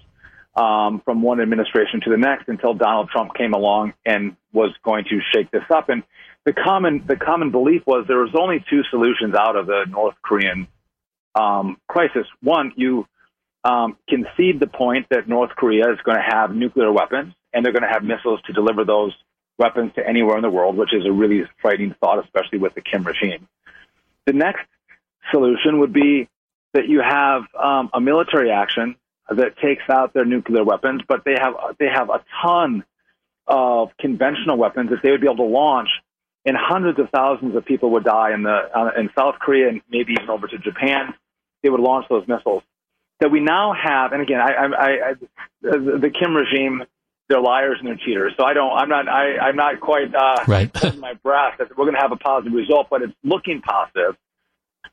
um, 0.56 1.01
from 1.04 1.22
one 1.22 1.41
administration 1.41 2.01
to 2.01 2.12
the 2.12 2.18
next 2.18 2.47
until 2.47 2.74
Donald 2.74 3.10
Trump 3.10 3.34
came 3.34 3.54
along 3.54 3.93
and 4.06 4.36
was 4.51 4.72
going 4.84 5.06
to 5.06 5.20
shake 5.34 5.49
this 5.51 5.64
up. 5.74 5.89
And 5.89 6.04
the 6.45 6.54
common 6.54 7.04
the 7.08 7.16
common 7.16 7.51
belief 7.51 7.82
was 7.88 8.06
there 8.08 8.20
was 8.20 8.36
only 8.38 8.64
two 8.70 8.84
solutions 8.91 9.34
out 9.34 9.56
of 9.56 9.66
the 9.66 9.86
North 9.89 10.16
Korean 10.22 10.68
um, 11.36 11.78
crisis. 11.88 12.28
One, 12.41 12.74
you 12.76 13.08
um, 13.64 13.97
concede 14.08 14.60
the 14.60 14.68
point 14.68 15.08
that 15.10 15.28
North 15.28 15.51
Korea 15.56 15.91
is 15.91 15.99
going 16.04 16.18
to 16.18 16.36
have 16.36 16.54
nuclear 16.54 16.91
weapons 16.91 17.34
and 17.54 17.66
they're 17.66 17.72
going 17.72 17.84
to 17.84 17.89
have 17.89 18.04
missiles 18.04 18.41
to 18.47 18.54
deliver 18.54 18.84
those 18.84 19.14
weapons 19.58 19.91
to 19.95 20.08
anywhere 20.08 20.36
in 20.36 20.41
the 20.41 20.49
world, 20.49 20.76
which 20.76 20.93
is 20.93 21.06
a 21.06 21.12
really 21.12 21.43
frightening 21.62 21.95
thought, 21.99 22.24
especially 22.24 22.60
with 22.60 22.74
the 22.74 22.82
Kim 22.82 23.04
regime. 23.04 23.47
The 24.26 24.34
next 24.34 24.66
solution 25.32 25.80
would 25.80 25.93
be 25.93 26.28
that 26.74 26.88
you 26.88 27.01
have 27.01 27.43
um, 27.62 27.89
a 27.93 28.01
military 28.01 28.51
action 28.51 28.95
that 29.30 29.58
takes 29.58 29.84
out 29.89 30.14
their 30.14 30.26
nuclear 30.26 30.64
weapons, 30.64 31.01
but 31.08 31.24
they 31.24 31.36
have 31.39 31.54
they 31.80 31.88
have 31.88 32.10
a 32.10 32.24
ton 32.41 32.84
of 33.47 33.91
conventional 33.99 34.58
weapons 34.58 34.89
that 34.89 35.01
they 35.04 35.12
would 35.12 35.22
be 35.22 35.28
able 35.28 35.38
to 35.38 35.43
launch, 35.43 35.89
and 36.45 36.58
hundreds 36.58 36.99
of 36.99 37.10
thousands 37.10 37.56
of 37.56 37.66
people 37.66 37.91
would 37.91 38.04
die 38.04 38.34
in 38.34 38.43
the 38.43 38.49
uh, 38.49 38.91
in 38.97 39.10
South 39.16 39.36
Korea 39.39 39.70
and 39.70 39.82
maybe 39.89 40.14
even 40.14 40.30
over 40.30 40.47
to 40.47 40.58
Japan. 40.58 41.14
They 41.62 41.70
would 41.70 41.80
launch 41.80 42.08
those 42.10 42.28
missiles. 42.28 42.64
That 43.20 43.32
we 43.32 43.39
now 43.39 43.74
have, 43.74 44.12
and 44.12 44.22
again, 44.22 44.41
I, 44.41 44.51
I, 44.51 45.10
I, 45.12 45.14
the 45.62 46.12
Kim 46.14 46.36
regime 46.36 46.84
they're 47.30 47.41
liars 47.41 47.78
and 47.80 47.88
they're 47.88 47.97
cheaters. 47.97 48.34
So 48.38 48.43
I 48.43 48.53
don't, 48.53 48.71
I'm 48.71 48.89
not, 48.89 49.07
I, 49.07 49.38
I'm 49.38 49.55
not 49.55 49.80
quite 49.80 50.13
uh, 50.13 50.43
right. 50.47 50.71
my 50.97 51.13
breath 51.13 51.55
that 51.59 51.69
we're 51.78 51.86
going 51.86 51.95
to 51.95 52.01
have 52.01 52.11
a 52.11 52.17
positive 52.17 52.53
result, 52.53 52.88
but 52.89 53.01
it's 53.01 53.13
looking 53.24 53.61
positive. 53.61 54.15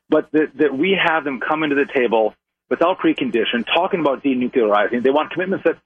But 0.09 0.31
that, 0.31 0.57
that 0.57 0.77
we 0.77 0.97
have 1.01 1.23
them 1.23 1.39
come 1.39 1.63
into 1.63 1.75
the 1.75 1.85
table 1.93 2.33
without 2.69 2.99
precondition, 2.99 3.65
talking 3.65 3.99
about 3.99 4.23
denuclearizing. 4.23 5.03
They 5.03 5.09
want 5.09 5.31
commitments 5.31 5.65
that 5.65 5.77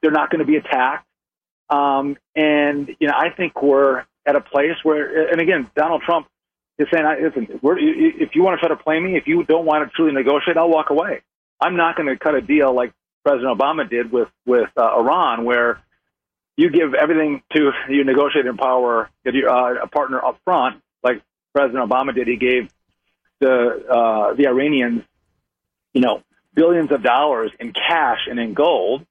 they're 0.00 0.10
not 0.10 0.30
going 0.30 0.40
to 0.40 0.44
be 0.44 0.56
attacked. 0.56 1.06
Um, 1.70 2.16
and 2.36 2.94
you 3.00 3.08
know, 3.08 3.14
I 3.16 3.30
think 3.30 3.60
we're 3.62 4.04
at 4.26 4.36
a 4.36 4.40
place 4.40 4.76
where, 4.82 5.28
and 5.30 5.40
again, 5.40 5.70
Donald 5.74 6.02
Trump 6.02 6.28
is 6.78 6.86
saying, 6.92 7.04
"Listen, 7.22 7.60
if 7.62 8.34
you 8.34 8.42
want 8.42 8.60
to 8.60 8.66
try 8.66 8.76
to 8.76 8.82
play 8.82 9.00
me, 9.00 9.16
if 9.16 9.26
you 9.26 9.44
don't 9.44 9.64
want 9.64 9.88
to 9.88 9.96
truly 9.96 10.12
negotiate, 10.12 10.58
I'll 10.58 10.68
walk 10.68 10.90
away. 10.90 11.22
I'm 11.60 11.76
not 11.76 11.96
going 11.96 12.08
to 12.08 12.18
cut 12.18 12.34
a 12.34 12.42
deal 12.42 12.74
like 12.74 12.92
President 13.24 13.58
Obama 13.58 13.88
did 13.88 14.12
with 14.12 14.28
with 14.44 14.68
uh, 14.76 14.98
Iran, 14.98 15.44
where 15.44 15.80
you 16.56 16.70
give 16.70 16.94
everything 16.94 17.42
to 17.54 17.72
your 17.88 18.04
negotiating 18.04 18.56
power, 18.56 19.10
if 19.24 19.34
you're 19.34 19.50
uh, 19.50 19.82
a 19.82 19.88
partner 19.88 20.24
up 20.24 20.38
front, 20.44 20.82
like 21.02 21.22
President 21.52 21.88
Obama 21.88 22.14
did. 22.14 22.28
He 22.28 22.36
gave 22.36 22.70
the 23.40 23.86
uh, 23.90 24.34
the 24.34 24.46
Iranians, 24.46 25.02
you 25.92 26.00
know, 26.00 26.22
billions 26.54 26.92
of 26.92 27.02
dollars 27.02 27.50
in 27.58 27.72
cash 27.72 28.20
and 28.28 28.38
in 28.38 28.54
gold 28.54 29.04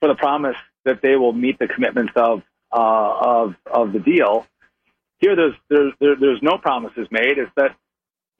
for 0.00 0.08
the 0.08 0.16
promise 0.16 0.56
that 0.84 1.00
they 1.02 1.14
will 1.14 1.32
meet 1.32 1.58
the 1.58 1.68
commitments 1.68 2.12
of 2.16 2.42
uh, 2.72 3.18
of 3.20 3.54
of 3.66 3.92
the 3.92 4.00
deal. 4.00 4.46
Here, 5.20 5.36
there's 5.36 5.54
there's 5.68 5.92
there, 6.00 6.16
there's 6.18 6.42
no 6.42 6.58
promises 6.58 7.06
made. 7.12 7.38
It's 7.38 7.52
that 7.56 7.76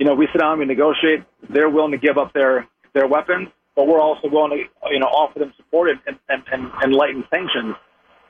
you 0.01 0.07
know 0.07 0.15
we 0.15 0.27
sit 0.33 0.41
down, 0.41 0.59
we 0.59 0.65
negotiate. 0.65 1.23
They're 1.49 1.71
willing 1.71 1.93
to 1.93 1.99
give 1.99 2.19
up 2.19 2.33
their 2.33 2.67
their 2.93 3.07
weapons, 3.07 3.51
but 3.77 3.87
we're 3.87 4.01
also 4.01 4.29
willing 4.29 4.51
to 4.51 4.91
you 4.91 4.99
know 4.99 5.07
offer 5.07 5.39
them 5.39 5.55
support 5.57 5.91
and 5.91 6.19
and, 6.29 6.43
and, 6.51 6.73
and 6.83 6.93
lighten 6.93 7.23
sanctions 7.31 7.77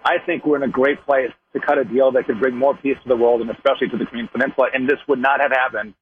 I 0.04 0.18
think 0.24 0.44
we're 0.44 0.56
in 0.56 0.62
a 0.62 0.68
great 0.68 1.04
place 1.04 1.30
to 1.52 1.60
cut 1.60 1.78
a 1.78 1.84
deal 1.84 2.12
that 2.12 2.26
could 2.26 2.40
bring 2.40 2.56
more 2.56 2.76
peace 2.76 2.96
to 3.02 3.08
the 3.08 3.16
world 3.16 3.40
and 3.40 3.50
especially 3.50 3.88
to 3.88 3.96
the 3.96 4.06
Korean 4.06 4.28
Peninsula. 4.28 4.68
And 4.74 4.88
this 4.88 4.98
would 5.08 5.20
not 5.20 5.40
have 5.40 5.52
happened 5.52 5.94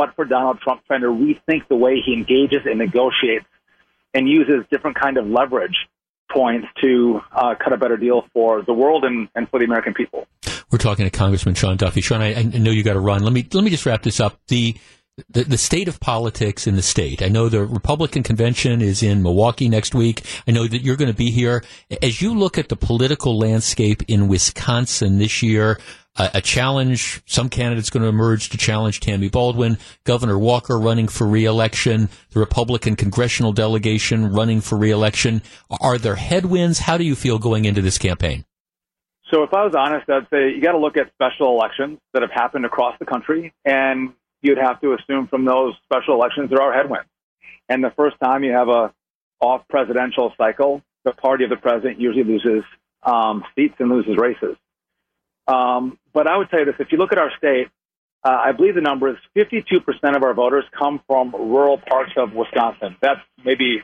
but 0.00 0.14
for 0.16 0.24
Donald 0.24 0.58
Trump 0.60 0.82
trying 0.86 1.02
to 1.02 1.08
rethink 1.08 1.68
the 1.68 1.76
way 1.76 2.00
he 2.04 2.14
engages 2.14 2.60
and 2.64 2.78
negotiates 2.78 3.44
and 4.14 4.26
uses 4.26 4.64
different 4.70 4.98
kind 4.98 5.18
of 5.18 5.26
leverage 5.26 5.76
points 6.32 6.66
to 6.80 7.20
uh, 7.32 7.54
cut 7.62 7.74
a 7.74 7.76
better 7.76 7.98
deal 7.98 8.24
for 8.32 8.62
the 8.62 8.72
world 8.72 9.04
and, 9.04 9.28
and 9.34 9.48
for 9.50 9.58
the 9.58 9.66
American 9.66 9.92
people. 9.92 10.26
We're 10.70 10.78
talking 10.78 11.04
to 11.04 11.10
Congressman 11.10 11.54
Sean 11.54 11.76
Duffy. 11.76 12.00
Sean, 12.00 12.22
I, 12.22 12.34
I 12.34 12.42
know 12.44 12.70
you 12.70 12.82
got 12.82 12.94
to 12.94 13.00
run. 13.00 13.22
Let 13.22 13.32
me 13.32 13.46
let 13.52 13.62
me 13.62 13.70
just 13.70 13.84
wrap 13.84 14.02
this 14.02 14.20
up. 14.20 14.38
The 14.46 14.76
the, 15.28 15.44
the 15.44 15.58
state 15.58 15.88
of 15.88 16.00
politics 16.00 16.66
in 16.66 16.76
the 16.76 16.82
state. 16.82 17.22
I 17.22 17.28
know 17.28 17.48
the 17.48 17.64
Republican 17.64 18.22
convention 18.22 18.80
is 18.80 19.02
in 19.02 19.22
Milwaukee 19.22 19.68
next 19.68 19.94
week. 19.94 20.24
I 20.46 20.52
know 20.52 20.66
that 20.66 20.82
you're 20.82 20.96
going 20.96 21.10
to 21.10 21.16
be 21.16 21.30
here. 21.30 21.64
As 22.02 22.22
you 22.22 22.34
look 22.34 22.58
at 22.58 22.68
the 22.68 22.76
political 22.76 23.38
landscape 23.38 24.02
in 24.08 24.28
Wisconsin 24.28 25.18
this 25.18 25.42
year, 25.42 25.78
a, 26.16 26.30
a 26.34 26.40
challenge, 26.40 27.22
some 27.26 27.48
candidates 27.48 27.90
going 27.90 28.02
to 28.02 28.08
emerge 28.08 28.48
to 28.50 28.58
challenge 28.58 29.00
Tammy 29.00 29.28
Baldwin, 29.28 29.78
Governor 30.04 30.38
Walker 30.38 30.78
running 30.78 31.08
for 31.08 31.26
reelection, 31.26 32.08
the 32.30 32.40
Republican 32.40 32.96
congressional 32.96 33.52
delegation 33.52 34.32
running 34.32 34.60
for 34.60 34.76
reelection. 34.76 35.42
Are 35.80 35.98
there 35.98 36.16
headwinds? 36.16 36.80
How 36.80 36.96
do 36.96 37.04
you 37.04 37.14
feel 37.14 37.38
going 37.38 37.64
into 37.64 37.82
this 37.82 37.98
campaign? 37.98 38.44
So 39.32 39.44
if 39.44 39.54
I 39.54 39.64
was 39.64 39.74
honest, 39.76 40.10
I'd 40.10 40.26
say 40.28 40.50
you 40.50 40.60
got 40.60 40.72
to 40.72 40.78
look 40.78 40.96
at 40.96 41.12
special 41.12 41.56
elections 41.56 42.00
that 42.14 42.22
have 42.22 42.32
happened 42.32 42.64
across 42.66 42.98
the 42.98 43.06
country 43.06 43.52
and 43.64 44.12
you'd 44.42 44.58
have 44.58 44.80
to 44.80 44.94
assume 44.94 45.26
from 45.28 45.44
those 45.44 45.74
special 45.84 46.14
elections 46.14 46.50
there 46.50 46.62
are 46.62 46.72
headwinds. 46.72 47.08
And 47.68 47.84
the 47.84 47.90
first 47.90 48.16
time 48.22 48.42
you 48.44 48.52
have 48.52 48.68
a 48.68 48.92
off 49.40 49.66
presidential 49.68 50.32
cycle, 50.36 50.82
the 51.04 51.12
party 51.12 51.44
of 51.44 51.50
the 51.50 51.56
president 51.56 52.00
usually 52.00 52.24
loses 52.24 52.64
um, 53.02 53.44
seats 53.54 53.74
and 53.78 53.88
loses 53.90 54.16
races. 54.16 54.56
Um, 55.46 55.98
but 56.12 56.26
I 56.26 56.36
would 56.36 56.48
say 56.50 56.64
this: 56.64 56.74
if 56.78 56.92
you 56.92 56.98
look 56.98 57.12
at 57.12 57.18
our 57.18 57.30
state, 57.38 57.68
uh, 58.22 58.28
I 58.28 58.52
believe 58.52 58.74
the 58.74 58.82
number 58.82 59.08
is 59.08 59.16
52% 59.36 59.80
of 60.16 60.22
our 60.22 60.34
voters 60.34 60.64
come 60.78 61.00
from 61.06 61.32
rural 61.32 61.78
parts 61.78 62.12
of 62.16 62.34
Wisconsin. 62.34 62.96
That's 63.00 63.20
maybe 63.44 63.82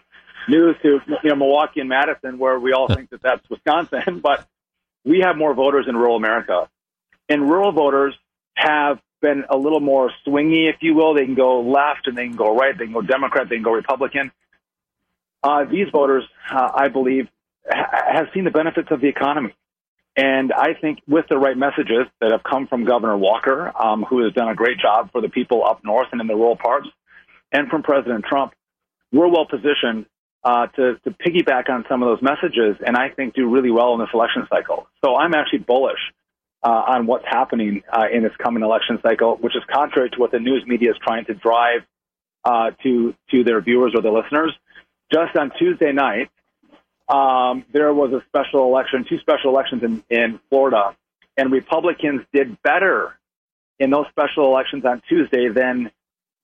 news 0.48 0.76
to 0.82 1.00
you 1.22 1.30
know 1.30 1.36
Milwaukee 1.36 1.80
and 1.80 1.88
Madison, 1.88 2.38
where 2.38 2.59
we 2.59 2.72
all 2.72 2.88
think 2.88 3.11
that 3.11 3.22
that's 3.22 3.48
Wisconsin, 3.48 4.20
but 4.22 4.46
we 5.04 5.20
have 5.20 5.36
more 5.36 5.54
voters 5.54 5.86
in 5.88 5.96
rural 5.96 6.16
America. 6.16 6.68
And 7.28 7.48
rural 7.48 7.72
voters 7.72 8.14
have 8.54 9.00
been 9.20 9.44
a 9.48 9.56
little 9.56 9.80
more 9.80 10.10
swingy, 10.26 10.68
if 10.68 10.76
you 10.80 10.94
will. 10.94 11.14
They 11.14 11.24
can 11.24 11.34
go 11.34 11.60
left 11.60 12.06
and 12.06 12.16
they 12.16 12.26
can 12.26 12.36
go 12.36 12.56
right. 12.56 12.76
They 12.76 12.84
can 12.84 12.94
go 12.94 13.02
Democrat. 13.02 13.48
They 13.48 13.56
can 13.56 13.64
go 13.64 13.72
Republican. 13.72 14.32
Uh, 15.42 15.64
these 15.64 15.88
voters, 15.92 16.24
uh, 16.50 16.70
I 16.74 16.88
believe, 16.88 17.28
ha- 17.68 18.04
have 18.12 18.26
seen 18.34 18.44
the 18.44 18.50
benefits 18.50 18.88
of 18.90 19.00
the 19.00 19.08
economy. 19.08 19.54
And 20.16 20.52
I 20.52 20.72
think 20.80 21.00
with 21.06 21.26
the 21.28 21.36
right 21.36 21.56
messages 21.56 22.06
that 22.20 22.32
have 22.32 22.42
come 22.42 22.66
from 22.66 22.84
Governor 22.84 23.18
Walker, 23.18 23.70
um, 23.78 24.02
who 24.02 24.24
has 24.24 24.32
done 24.32 24.48
a 24.48 24.54
great 24.54 24.78
job 24.78 25.12
for 25.12 25.20
the 25.20 25.28
people 25.28 25.62
up 25.64 25.84
north 25.84 26.08
and 26.12 26.20
in 26.20 26.26
the 26.26 26.34
rural 26.34 26.56
parts, 26.56 26.88
and 27.52 27.68
from 27.68 27.82
President 27.82 28.24
Trump, 28.24 28.54
we're 29.12 29.28
well 29.28 29.46
positioned 29.46 30.06
uh, 30.42 30.68
to, 30.68 30.98
to 31.04 31.10
piggyback 31.10 31.68
on 31.68 31.84
some 31.88 32.02
of 32.02 32.08
those 32.08 32.22
messages 32.22 32.76
and 32.84 32.96
I 32.96 33.10
think 33.10 33.34
do 33.34 33.48
really 33.48 33.70
well 33.70 33.94
in 33.94 34.00
this 34.00 34.08
election 34.14 34.46
cycle. 34.48 34.86
So 35.04 35.16
I'm 35.16 35.34
actually 35.34 35.60
bullish 35.60 35.98
uh, 36.66 36.82
on 36.88 37.06
what's 37.06 37.24
happening 37.24 37.84
uh, 37.92 38.06
in 38.12 38.24
this 38.24 38.32
coming 38.42 38.64
election 38.64 38.98
cycle, 39.00 39.36
which 39.36 39.54
is 39.54 39.62
contrary 39.72 40.10
to 40.10 40.18
what 40.18 40.32
the 40.32 40.40
news 40.40 40.64
media 40.66 40.90
is 40.90 40.96
trying 41.00 41.24
to 41.24 41.32
drive 41.32 41.82
uh, 42.44 42.72
to 42.82 43.14
to 43.30 43.44
their 43.44 43.60
viewers 43.60 43.92
or 43.94 44.02
their 44.02 44.10
listeners. 44.10 44.52
Just 45.12 45.36
on 45.36 45.52
Tuesday 45.56 45.92
night, 45.92 46.28
um, 47.08 47.64
there 47.72 47.94
was 47.94 48.12
a 48.12 48.20
special 48.26 48.64
election, 48.64 49.06
two 49.08 49.18
special 49.20 49.50
elections 49.50 49.84
in, 49.84 50.02
in 50.10 50.40
Florida, 50.50 50.96
and 51.36 51.52
Republicans 51.52 52.22
did 52.32 52.60
better 52.62 53.16
in 53.78 53.90
those 53.90 54.06
special 54.10 54.46
elections 54.46 54.84
on 54.84 55.02
Tuesday 55.08 55.48
than 55.48 55.92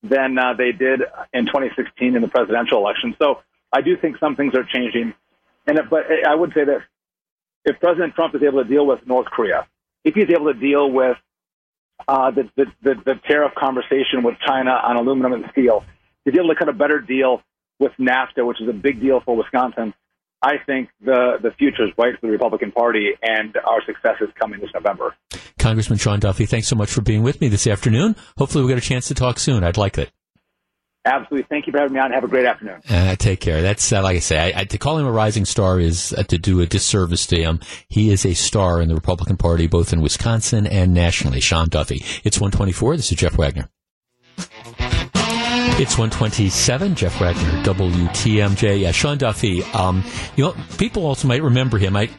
than 0.04 0.38
uh, 0.38 0.54
they 0.54 0.70
did 0.70 1.02
in 1.32 1.46
2016 1.46 2.14
in 2.14 2.22
the 2.22 2.28
presidential 2.28 2.78
election. 2.78 3.16
So 3.20 3.40
I 3.72 3.80
do 3.80 3.96
think 3.96 4.18
some 4.18 4.36
things 4.36 4.54
are 4.54 4.64
changing. 4.64 5.14
And 5.66 5.78
if, 5.78 5.90
but 5.90 6.04
I 6.24 6.34
would 6.34 6.52
say 6.54 6.64
that 6.64 6.82
if 7.64 7.80
President 7.80 8.14
Trump 8.14 8.36
is 8.36 8.42
able 8.44 8.62
to 8.62 8.68
deal 8.68 8.86
with 8.86 9.04
North 9.04 9.26
Korea, 9.26 9.66
if 10.05 10.14
he's 10.14 10.30
able 10.30 10.53
to 10.53 10.59
deal 10.59 10.90
with 10.90 11.16
uh, 12.09 12.30
the, 12.30 12.48
the, 12.57 12.66
the, 12.82 12.94
the 13.05 13.14
tariff 13.28 13.53
conversation 13.55 14.22
with 14.22 14.34
China 14.46 14.70
on 14.70 14.96
aluminum 14.96 15.32
and 15.32 15.44
steel, 15.53 15.84
to 16.24 16.32
be 16.32 16.38
able 16.38 16.48
to 16.48 16.57
cut 16.57 16.68
a 16.68 16.72
better 16.72 17.00
deal 17.00 17.42
with 17.78 17.92
NAFTA, 17.98 18.46
which 18.46 18.61
is 18.61 18.68
a 18.68 18.72
big 18.72 19.00
deal 19.00 19.20
for 19.24 19.36
Wisconsin, 19.36 19.94
I 20.42 20.55
think 20.66 20.88
the, 21.00 21.38
the 21.40 21.53
future 21.53 21.86
is 21.86 21.94
bright 21.94 22.14
for 22.20 22.26
the 22.26 22.32
Republican 22.32 22.72
Party, 22.72 23.11
and 23.22 23.57
our 23.64 23.84
success 23.86 24.16
is 24.20 24.28
coming 24.40 24.61
this 24.61 24.70
November. 24.74 25.14
Congressman 25.59 25.98
Sean 25.98 26.18
Duffy, 26.18 26.46
thanks 26.46 26.66
so 26.66 26.74
much 26.74 26.90
for 26.90 27.00
being 27.00 27.22
with 27.22 27.40
me 27.40 27.48
this 27.48 27.68
afternoon. 27.68 28.16
Hopefully, 28.36 28.62
we'll 28.64 28.68
get 28.68 28.78
a 28.78 28.86
chance 28.86 29.07
to 29.09 29.14
talk 29.14 29.38
soon. 29.38 29.62
I'd 29.62 29.76
like 29.76 29.98
it. 29.98 30.11
Absolutely. 31.05 31.46
Thank 31.48 31.66
you 31.66 31.72
for 31.72 31.80
having 31.80 31.94
me 31.94 32.00
on. 32.00 32.12
Have 32.12 32.22
a 32.22 32.28
great 32.28 32.46
afternoon. 32.46 32.80
Uh, 32.88 33.16
take 33.16 33.40
care. 33.40 33.61
That's 33.61 33.92
uh, 33.92 34.03
like 34.03 34.16
I 34.16 34.20
say. 34.20 34.38
I, 34.38 34.61
I, 34.61 34.64
to 34.66 34.78
call 34.78 34.98
him 34.98 35.07
a 35.07 35.11
rising 35.11 35.44
star 35.44 35.80
is 35.80 36.12
uh, 36.12 36.22
to 36.24 36.38
do 36.38 36.61
a 36.61 36.66
disservice 36.66 37.26
to 37.26 37.36
him. 37.36 37.61
He 37.88 38.12
is 38.12 38.24
a 38.24 38.34
star 38.34 38.80
in 38.80 38.88
the 38.88 38.94
Republican 38.94 39.36
Party, 39.36 39.66
both 39.66 39.92
in 39.92 40.00
Wisconsin 40.00 40.66
and 40.66 40.94
nationally. 40.94 41.40
Sean 41.40 41.68
Duffy. 41.68 42.05
It's 42.22 42.38
124. 42.38 42.96
This 42.96 43.11
is 43.11 43.18
Jeff 43.18 43.36
Wagner. 43.36 43.68
It's 45.74 45.98
127, 45.98 46.94
Jeff 46.94 47.20
Wagner, 47.20 47.62
WTMJ. 47.64 48.80
Yeah, 48.80 48.92
Sean 48.92 49.18
Duffy. 49.18 49.64
Um, 49.64 50.05
you 50.36 50.44
know, 50.44 50.55
people 50.78 51.05
also 51.05 51.26
might 51.26 51.42
remember 51.42 51.78
him. 51.78 51.96
I, 51.96 52.11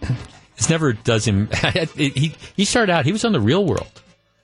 this 0.58 0.70
never 0.70 0.92
does 0.92 1.26
him. 1.26 1.50
he, 1.96 2.36
he 2.58 2.66
started 2.66 2.92
out, 2.92 3.06
he 3.06 3.14
was 3.14 3.24
on 3.24 3.32
the 3.32 3.40
real 3.40 3.66
world. 3.66 4.02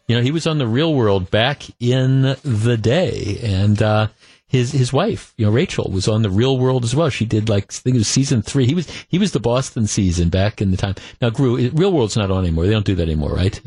You 0.08 0.16
know, 0.16 0.22
he 0.22 0.32
was 0.32 0.48
on 0.48 0.58
the 0.58 0.68
real 0.68 0.94
world 0.94 1.30
back 1.30 1.64
in 1.80 2.22
the 2.22 2.78
day. 2.82 3.40
And, 3.44 3.82
uh, 3.82 4.08
his 4.50 4.72
his 4.72 4.92
wife, 4.92 5.34
you 5.38 5.46
know, 5.46 5.52
Rachel, 5.52 5.90
was 5.92 6.08
on 6.08 6.24
the 6.24 6.30
Real 6.30 6.58
World 6.58 6.84
as 6.84 6.96
well. 6.96 7.10
She 7.10 7.26
did 7.26 7.48
like 7.48 7.66
I 7.66 7.74
think 7.74 7.96
it 7.96 8.00
was 8.00 8.08
season 8.08 8.42
three. 8.42 8.66
He 8.66 8.74
was 8.74 8.90
he 9.08 9.20
was 9.20 9.32
the 9.32 9.40
Boston 9.40 9.86
season 9.86 10.30
back 10.30 10.60
in 10.60 10.72
the 10.72 10.78
time. 10.78 10.96
Now, 11.22 11.30
Gru, 11.30 11.70
Real 11.70 11.94
World's 11.94 12.18
not 12.18 12.32
on 12.32 12.44
anymore. 12.44 12.66
They 12.66 12.74
don't 12.74 12.86
do 12.86 12.96
that 12.96 13.04
anymore, 13.04 13.32
right? 13.32 13.62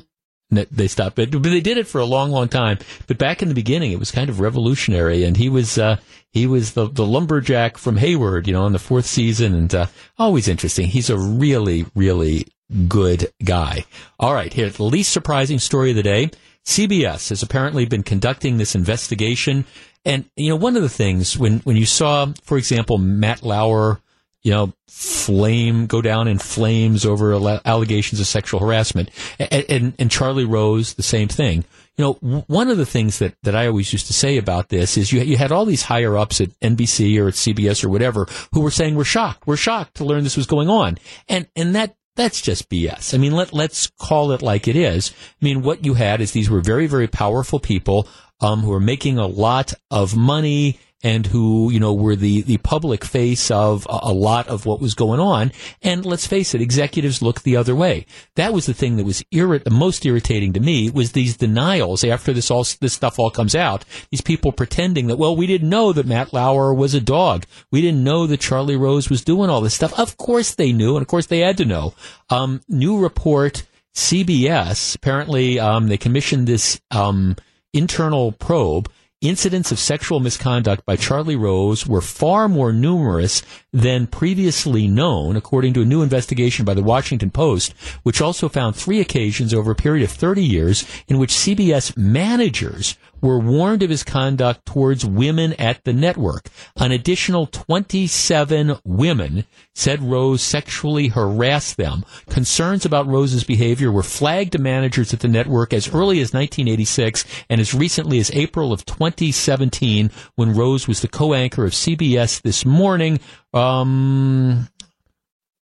They 0.51 0.89
stopped 0.89 1.19
it, 1.19 1.31
but 1.31 1.43
they 1.45 1.63
did 1.63 1.79
it 1.79 1.87
for 1.87 1.99
a 1.99 2.05
long, 2.05 2.31
long 2.31 2.49
time. 2.49 2.79
But 3.07 3.17
back 3.17 3.41
in 3.41 3.49
the 3.49 3.55
beginning, 3.55 3.93
it 3.93 3.99
was 3.99 4.11
kind 4.11 4.29
of 4.29 4.39
revolutionary, 4.39 5.25
and 5.25 5.37
he 5.37 5.49
was 5.49 5.79
uh, 5.79 5.97
he 6.31 6.47
was 6.47 6.73
the 6.73 6.89
the 6.89 7.07
lumberjack 7.07 7.79
from 7.79 7.97
Hayward, 7.97 8.47
you 8.47 8.53
know, 8.53 8.67
in 8.67 8.75
the 8.75 8.79
fourth 8.79 9.07
season, 9.07 9.55
and 9.55 9.75
uh, 9.75 9.87
always 10.19 10.49
interesting. 10.49 10.89
He's 10.89 11.09
a 11.09 11.17
really, 11.17 11.87
really 11.95 12.49
good 12.89 13.33
guy. 13.43 13.87
All 14.19 14.35
right, 14.35 14.53
here 14.53 14.69
the 14.69 14.83
least 14.83 15.13
surprising 15.13 15.59
story 15.59 15.91
of 15.91 15.97
the 15.97 16.03
day. 16.03 16.31
CBS 16.65 17.31
has 17.31 17.43
apparently 17.43 17.87
been 17.87 18.03
conducting 18.03 18.57
this 18.57 18.75
investigation 18.75 19.65
and, 20.05 20.25
you 20.37 20.51
know, 20.51 20.57
one 20.57 20.77
of 20.77 20.83
the 20.83 20.89
things 20.89 21.39
when, 21.39 21.61
when 21.61 21.77
you 21.77 21.87
saw, 21.87 22.33
for 22.43 22.59
example, 22.59 22.99
Matt 22.99 23.43
Lauer, 23.43 24.01
you 24.43 24.51
know, 24.51 24.73
flame, 24.89 25.87
go 25.87 26.03
down 26.03 26.27
in 26.27 26.39
flames 26.39 27.07
over 27.07 27.33
allegations 27.65 28.21
of 28.21 28.27
sexual 28.27 28.59
harassment 28.59 29.11
and, 29.39 29.65
and, 29.69 29.95
and 29.99 30.11
Charlie 30.11 30.45
Rose, 30.45 30.95
the 30.95 31.03
same 31.03 31.29
thing. 31.29 31.65
You 31.97 32.05
know, 32.05 32.43
one 32.47 32.69
of 32.69 32.79
the 32.79 32.87
things 32.87 33.19
that, 33.21 33.35
that 33.43 33.55
I 33.55 33.67
always 33.67 33.93
used 33.93 34.07
to 34.09 34.13
say 34.13 34.39
about 34.39 34.71
this 34.71 34.97
is 34.97 35.13
you, 35.13 35.21
you 35.21 35.37
had 35.37 35.53
all 35.53 35.65
these 35.65 35.83
higher 35.83 36.17
ups 36.17 36.41
at 36.41 36.49
NBC 36.61 37.21
or 37.21 37.29
at 37.29 37.35
CBS 37.35 37.85
or 37.85 37.89
whatever 37.89 38.27
who 38.53 38.61
were 38.61 38.71
saying, 38.71 38.97
we're 38.97 39.05
shocked. 39.05 39.47
We're 39.47 39.57
shocked 39.57 39.97
to 39.97 40.05
learn 40.05 40.25
this 40.25 40.37
was 40.37 40.47
going 40.47 40.69
on. 40.69 40.99
And, 41.29 41.47
and 41.55 41.75
that, 41.77 41.95
that's 42.17 42.41
just 42.41 42.69
BS. 42.69 43.15
I 43.15 43.19
mean, 43.19 43.33
let, 43.33 43.53
let's 43.53 43.87
call 43.87 44.33
it 44.33 44.43
like 44.43 44.67
it 44.67 44.77
is. 44.77 45.13
I 45.41 45.45
mean, 45.45 45.63
what 45.63 45.85
you 45.85 45.95
had 45.95 46.21
is 46.21 46.33
these 46.33 46.51
were 46.51 46.61
very, 46.61 46.87
very 46.87 47.09
powerful 47.09 47.61
people 47.61 48.09
um, 48.43 48.61
who 48.61 48.73
are 48.73 48.81
making 48.81 49.19
a 49.19 49.27
lot 49.27 49.73
of 49.91 50.17
money 50.17 50.79
and 51.03 51.27
who, 51.27 51.71
you 51.71 51.81
know, 51.81 51.93
were 51.93 52.15
the, 52.15 52.43
the 52.43 52.59
public 52.59 53.05
face 53.05 53.51
of 53.51 53.87
a, 53.91 53.99
a, 54.03 54.13
lot 54.13 54.47
of 54.47 54.67
what 54.67 54.81
was 54.81 54.95
going 54.95 55.19
on. 55.19 55.51
And 55.83 56.07
let's 56.07 56.27
face 56.27 56.55
it, 56.55 56.61
executives 56.61 57.21
looked 57.21 57.43
the 57.43 57.57
other 57.57 57.75
way. 57.75 58.07
That 58.37 58.53
was 58.53 58.67
the 58.67 58.75
thing 58.75 58.97
that 58.97 59.05
was 59.05 59.23
irrit- 59.33 59.69
most 59.71 60.07
irritating 60.07 60.53
to 60.53 60.61
me 60.61 60.91
was 60.91 61.13
these 61.13 61.37
denials 61.37 62.05
after 62.05 62.33
this 62.33 62.51
all, 62.51 62.65
this 62.81 62.93
stuff 62.93 63.19
all 63.19 63.31
comes 63.31 63.55
out. 63.55 63.85
These 64.11 64.21
people 64.21 64.53
pretending 64.53 65.09
that, 65.09 65.19
well, 65.19 65.35
we 65.35 65.47
didn't 65.47 65.69
know 65.69 65.93
that 65.93 66.07
Matt 66.07 66.33
Lauer 66.33 66.73
was 66.73 66.95
a 66.95 67.01
dog. 67.01 67.47
We 67.73 67.81
didn't 67.81 68.05
know 68.05 68.27
that 68.29 68.41
Charlie 68.41 68.77
Rose 68.77 69.11
was 69.11 69.25
doing 69.25 69.51
all 69.51 69.61
this 69.61 69.75
stuff. 69.75 69.99
Of 69.99 70.17
course 70.17 70.55
they 70.55 70.73
knew. 70.73 70.97
And 70.97 71.03
of 71.03 71.09
course 71.09 71.27
they 71.27 71.41
had 71.41 71.57
to 71.57 71.65
know. 71.65 71.95
Um, 72.31 72.61
new 72.69 72.99
report, 72.99 73.65
CBS, 73.95 74.95
apparently, 74.95 75.59
um, 75.59 75.89
they 75.89 75.99
commissioned 75.99 76.47
this, 76.47 76.81
um, 76.93 77.37
internal 77.73 78.33
probe, 78.33 78.91
incidents 79.23 79.71
of 79.71 79.79
sexual 79.79 80.21
misconduct 80.21 80.85
by 80.85 80.97
Charlie 80.97 81.37
Rose 81.37 81.87
were 81.87 82.01
far 82.01 82.49
more 82.49 82.73
numerous 82.73 83.43
than 83.73 84.07
previously 84.07 84.89
known, 84.89 85.37
according 85.37 85.73
to 85.75 85.83
a 85.83 85.87
new 85.87 86.03
investigation 86.03 86.65
by 86.65 86.75
the 86.75 86.83
Washington 86.83 87.31
Post, 87.31 87.73
which 88.03 88.21
also 88.21 88.49
found 88.49 88.75
three 88.75 89.01
occasions 89.01 89.55
over 89.55 89.71
a 89.71 89.77
period 89.77 90.05
of 90.05 90.11
30 90.11 90.45
years 90.45 90.85
in 91.09 91.19
which 91.19 91.33
CBS 91.33 91.97
managers 91.97 92.99
were 93.23 93.39
warned 93.39 93.83
of 93.83 93.89
his 93.89 94.03
conduct 94.03 94.67
towards 94.67 95.07
women 95.07 95.55
at 95.55 95.83
the 95.85 95.93
network. 95.93 96.49
An 96.77 96.93
additional 96.93 97.47
27 97.47 98.79
women 98.85 99.45
said 99.75 100.03
Rose 100.03 100.43
sexually 100.43 101.09
harassed 101.09 101.77
them. 101.79 102.05
Concerns 102.29 102.85
about 102.85 103.07
Rose's 103.07 103.45
behavior 103.45 103.91
were 103.91 104.03
flagged 104.03 104.53
to 104.53 104.59
managers 104.59 105.15
at 105.15 105.21
the 105.21 105.29
network 105.29 105.73
as 105.73 105.89
early 105.89 106.21
as 106.21 106.35
1986 106.35 107.25
and 107.49 107.61
as 107.61 107.73
recently 107.73 108.19
as 108.19 108.31
April 108.33 108.73
of 108.73 108.85
2017 108.85 110.11
when 110.35 110.55
Rose 110.55 110.89
was 110.89 111.01
the 111.01 111.09
co-anchor 111.09 111.65
of 111.65 111.73
CBS 111.73 112.43
This 112.43 112.67
Morning. 112.67 113.21
Um, 113.55 114.69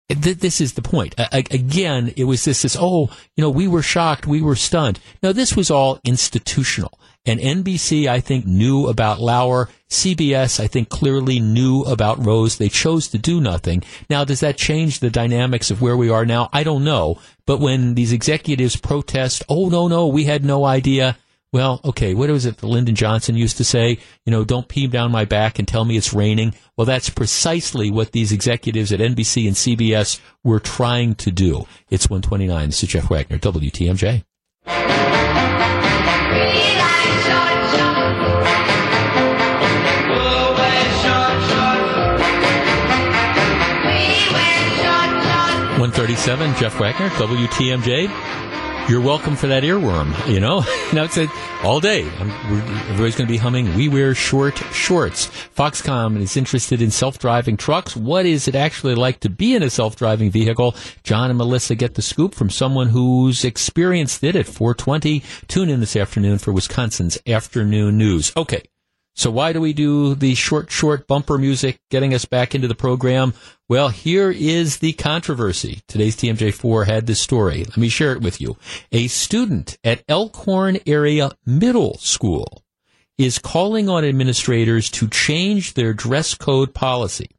this 0.09 0.61
is 0.61 0.73
the 0.73 0.81
point. 0.81 1.15
again, 1.17 2.13
it 2.15 2.23
was 2.23 2.45
this, 2.45 2.61
this, 2.61 2.77
oh, 2.79 3.09
you 3.35 3.41
know, 3.41 3.49
we 3.49 3.67
were 3.67 3.81
shocked, 3.81 4.25
we 4.25 4.41
were 4.41 4.55
stunned. 4.55 4.99
Now, 5.21 5.33
this 5.33 5.55
was 5.55 5.69
all 5.69 5.99
institutional. 6.05 6.97
And 7.27 7.41
NBC, 7.41 8.07
I 8.07 8.21
think, 8.21 8.45
knew 8.45 8.87
about 8.87 9.19
Lauer. 9.19 9.69
CBS, 9.89 10.61
I 10.61 10.67
think, 10.67 10.87
clearly 10.87 11.41
knew 11.41 11.81
about 11.83 12.25
Rose. 12.25 12.57
They 12.57 12.69
chose 12.69 13.09
to 13.09 13.17
do 13.17 13.41
nothing. 13.41 13.83
Now, 14.09 14.23
does 14.23 14.39
that 14.39 14.57
change 14.57 14.99
the 15.01 15.09
dynamics 15.09 15.69
of 15.69 15.81
where 15.81 15.97
we 15.97 16.09
are 16.09 16.25
now? 16.25 16.49
I 16.53 16.63
don't 16.63 16.85
know. 16.85 17.19
But 17.45 17.59
when 17.59 17.95
these 17.95 18.13
executives 18.13 18.77
protest, 18.77 19.43
oh, 19.49 19.67
no, 19.67 19.89
no, 19.89 20.07
we 20.07 20.23
had 20.23 20.45
no 20.45 20.63
idea. 20.63 21.17
Well, 21.51 21.81
okay, 21.83 22.13
what 22.13 22.29
was 22.29 22.45
it 22.45 22.57
that 22.57 22.67
Lyndon 22.67 22.95
Johnson 22.95 23.35
used 23.35 23.57
to 23.57 23.63
say? 23.65 23.99
You 24.25 24.31
know, 24.31 24.45
don't 24.45 24.67
pee 24.67 24.87
down 24.87 25.11
my 25.11 25.25
back 25.25 25.59
and 25.59 25.67
tell 25.67 25.83
me 25.83 25.97
it's 25.97 26.13
raining. 26.13 26.53
Well, 26.77 26.85
that's 26.85 27.09
precisely 27.09 27.91
what 27.91 28.13
these 28.13 28.31
executives 28.31 28.93
at 28.93 28.99
NBC 28.99 29.47
and 29.47 29.55
CBS 29.55 30.21
were 30.43 30.59
trying 30.59 31.15
to 31.15 31.31
do. 31.31 31.65
It's 31.89 32.09
129. 32.09 32.67
This 32.67 32.83
is 32.83 32.89
Jeff 32.89 33.09
Wagner, 33.09 33.37
WTMJ. 33.37 34.23
137, 45.77 46.55
Jeff 46.55 46.79
Wagner, 46.79 47.07
WTMJ. 47.09 48.89
You're 48.89 48.99
welcome 48.99 49.35
for 49.35 49.45
that 49.45 49.61
earworm, 49.61 50.27
you 50.27 50.39
know? 50.39 50.61
now 50.93 51.03
it's 51.03 51.17
a, 51.17 51.27
all 51.61 51.79
day. 51.79 52.01
Everybody's 52.01 53.15
going 53.15 53.27
to 53.27 53.31
be 53.31 53.37
humming, 53.37 53.75
we 53.75 53.87
wear 53.87 54.15
short 54.15 54.57
shorts. 54.73 55.27
Foxconn 55.55 56.19
is 56.19 56.35
interested 56.35 56.81
in 56.81 56.89
self-driving 56.89 57.57
trucks. 57.57 57.95
What 57.95 58.25
is 58.25 58.47
it 58.47 58.55
actually 58.55 58.95
like 58.95 59.19
to 59.19 59.29
be 59.29 59.53
in 59.53 59.61
a 59.61 59.69
self-driving 59.69 60.31
vehicle? 60.31 60.75
John 61.03 61.29
and 61.29 61.37
Melissa 61.37 61.75
get 61.75 61.93
the 61.93 62.01
scoop 62.01 62.33
from 62.33 62.49
someone 62.49 62.89
who's 62.89 63.45
experienced 63.45 64.23
it 64.23 64.35
at 64.35 64.47
420. 64.47 65.21
Tune 65.47 65.69
in 65.69 65.79
this 65.79 65.95
afternoon 65.95 66.39
for 66.39 66.51
Wisconsin's 66.51 67.19
afternoon 67.27 67.99
news. 67.99 68.31
Okay. 68.35 68.63
So 69.17 69.31
why 69.31 69.51
do 69.51 69.59
we 69.59 69.73
do 69.73 70.13
the 70.13 70.35
short, 70.35 70.69
short 70.69 71.07
bumper 71.07 71.39
music 71.39 71.79
getting 71.89 72.13
us 72.13 72.25
back 72.25 72.53
into 72.53 72.67
the 72.67 72.75
program? 72.75 73.33
Well, 73.67 73.89
here 73.89 74.29
is 74.29 74.77
the 74.77 74.93
controversy. 74.93 75.81
Today's 75.87 76.15
TMJ4 76.15 76.85
had 76.85 77.07
this 77.07 77.19
story. 77.19 77.63
Let 77.63 77.77
me 77.77 77.89
share 77.89 78.11
it 78.11 78.21
with 78.21 78.39
you. 78.39 78.57
A 78.91 79.07
student 79.07 79.75
at 79.83 80.03
Elkhorn 80.07 80.77
Area 80.85 81.31
Middle 81.47 81.97
School 81.97 82.63
is 83.17 83.39
calling 83.39 83.89
on 83.89 84.05
administrators 84.05 84.91
to 84.91 85.07
change 85.07 85.73
their 85.73 85.95
dress 85.95 86.35
code 86.35 86.75
policy. 86.75 87.31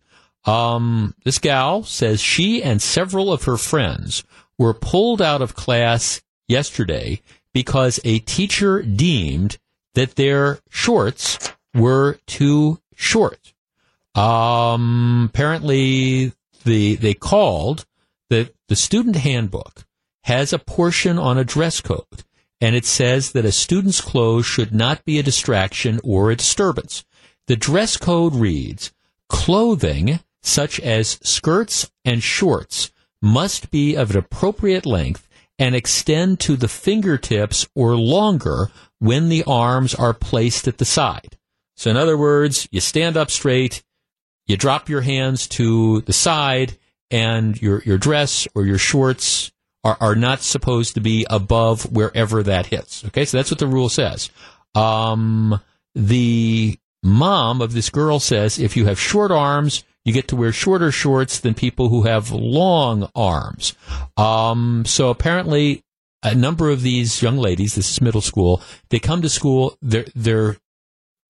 Um, 0.46 1.14
this 1.24 1.38
gal 1.38 1.84
says 1.84 2.20
she 2.20 2.60
and 2.60 2.82
several 2.82 3.32
of 3.32 3.44
her 3.44 3.56
friends 3.56 4.24
were 4.58 4.74
pulled 4.74 5.22
out 5.22 5.42
of 5.42 5.54
class 5.54 6.22
yesterday 6.48 7.22
because 7.54 8.00
a 8.02 8.18
teacher 8.18 8.82
deemed 8.82 9.58
that 9.94 10.16
their 10.16 10.58
shorts 10.70 11.52
were 11.78 12.18
too 12.26 12.80
short. 12.94 13.54
Um, 14.14 15.30
apparently, 15.32 16.32
the 16.64 16.96
they 16.96 17.14
called 17.14 17.86
that 18.30 18.54
the 18.68 18.76
student 18.76 19.16
handbook 19.16 19.86
has 20.24 20.52
a 20.52 20.58
portion 20.58 21.18
on 21.18 21.38
a 21.38 21.44
dress 21.44 21.80
code, 21.80 22.24
and 22.60 22.74
it 22.74 22.84
says 22.84 23.32
that 23.32 23.44
a 23.44 23.52
student's 23.52 24.00
clothes 24.00 24.46
should 24.46 24.74
not 24.74 25.04
be 25.04 25.18
a 25.18 25.22
distraction 25.22 26.00
or 26.04 26.30
a 26.30 26.36
disturbance. 26.36 27.04
The 27.46 27.56
dress 27.56 27.96
code 27.96 28.34
reads, 28.34 28.92
clothing 29.28 30.20
such 30.42 30.80
as 30.80 31.18
skirts 31.22 31.90
and 32.04 32.22
shorts 32.22 32.92
must 33.22 33.70
be 33.70 33.94
of 33.94 34.10
an 34.10 34.18
appropriate 34.18 34.84
length 34.84 35.28
and 35.58 35.74
extend 35.74 36.40
to 36.40 36.56
the 36.56 36.68
fingertips 36.68 37.66
or 37.74 37.96
longer 37.96 38.70
when 38.98 39.28
the 39.28 39.44
arms 39.44 39.94
are 39.94 40.14
placed 40.14 40.68
at 40.68 40.78
the 40.78 40.84
side. 40.84 41.37
So 41.78 41.90
in 41.90 41.96
other 41.96 42.18
words, 42.18 42.68
you 42.72 42.80
stand 42.80 43.16
up 43.16 43.30
straight, 43.30 43.84
you 44.48 44.56
drop 44.56 44.88
your 44.88 45.00
hands 45.00 45.46
to 45.48 46.00
the 46.00 46.12
side, 46.12 46.76
and 47.08 47.60
your, 47.62 47.82
your 47.84 47.98
dress 47.98 48.48
or 48.56 48.66
your 48.66 48.78
shorts 48.78 49.52
are, 49.84 49.96
are 50.00 50.16
not 50.16 50.40
supposed 50.40 50.94
to 50.94 51.00
be 51.00 51.24
above 51.30 51.90
wherever 51.92 52.42
that 52.42 52.66
hits. 52.66 53.04
Okay, 53.04 53.24
so 53.24 53.36
that's 53.36 53.52
what 53.52 53.60
the 53.60 53.68
rule 53.68 53.88
says. 53.88 54.28
Um, 54.74 55.60
the 55.94 56.76
mom 57.04 57.62
of 57.62 57.72
this 57.74 57.90
girl 57.90 58.18
says 58.18 58.58
if 58.58 58.76
you 58.76 58.86
have 58.86 58.98
short 58.98 59.30
arms, 59.30 59.84
you 60.04 60.12
get 60.12 60.26
to 60.28 60.36
wear 60.36 60.50
shorter 60.50 60.90
shorts 60.90 61.38
than 61.38 61.54
people 61.54 61.90
who 61.90 62.02
have 62.02 62.32
long 62.32 63.08
arms. 63.14 63.74
Um, 64.16 64.84
so 64.84 65.10
apparently, 65.10 65.84
a 66.24 66.34
number 66.34 66.70
of 66.70 66.82
these 66.82 67.22
young 67.22 67.36
ladies, 67.36 67.76
this 67.76 67.88
is 67.88 68.00
middle 68.00 68.20
school, 68.20 68.62
they 68.88 68.98
come 68.98 69.22
to 69.22 69.28
school, 69.28 69.78
their, 69.80 70.06
their 70.16 70.56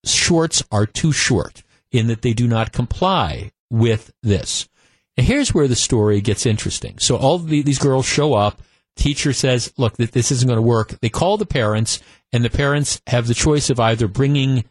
shorts 0.04 0.62
are 0.70 0.86
too 0.86 1.12
short 1.12 1.62
in 1.90 2.06
that 2.08 2.22
they 2.22 2.32
do 2.32 2.46
not 2.46 2.72
comply 2.72 3.50
with 3.70 4.12
this. 4.22 4.68
And 5.16 5.26
here's 5.26 5.52
where 5.52 5.68
the 5.68 5.76
story 5.76 6.20
gets 6.20 6.46
interesting. 6.46 6.98
So 6.98 7.16
all 7.16 7.38
the, 7.38 7.62
these 7.62 7.78
girls 7.78 8.06
show 8.06 8.34
up. 8.34 8.62
Teacher 8.96 9.32
says, 9.32 9.72
look, 9.76 9.96
that 9.98 10.12
this 10.12 10.32
isn't 10.32 10.48
going 10.48 10.58
to 10.58 10.62
work. 10.62 10.98
They 11.00 11.08
call 11.08 11.36
the 11.36 11.46
parents 11.46 12.00
and 12.32 12.44
the 12.44 12.50
parents 12.50 13.00
have 13.06 13.26
the 13.26 13.34
choice 13.34 13.70
of 13.70 13.78
either 13.78 14.08
bringing 14.08 14.64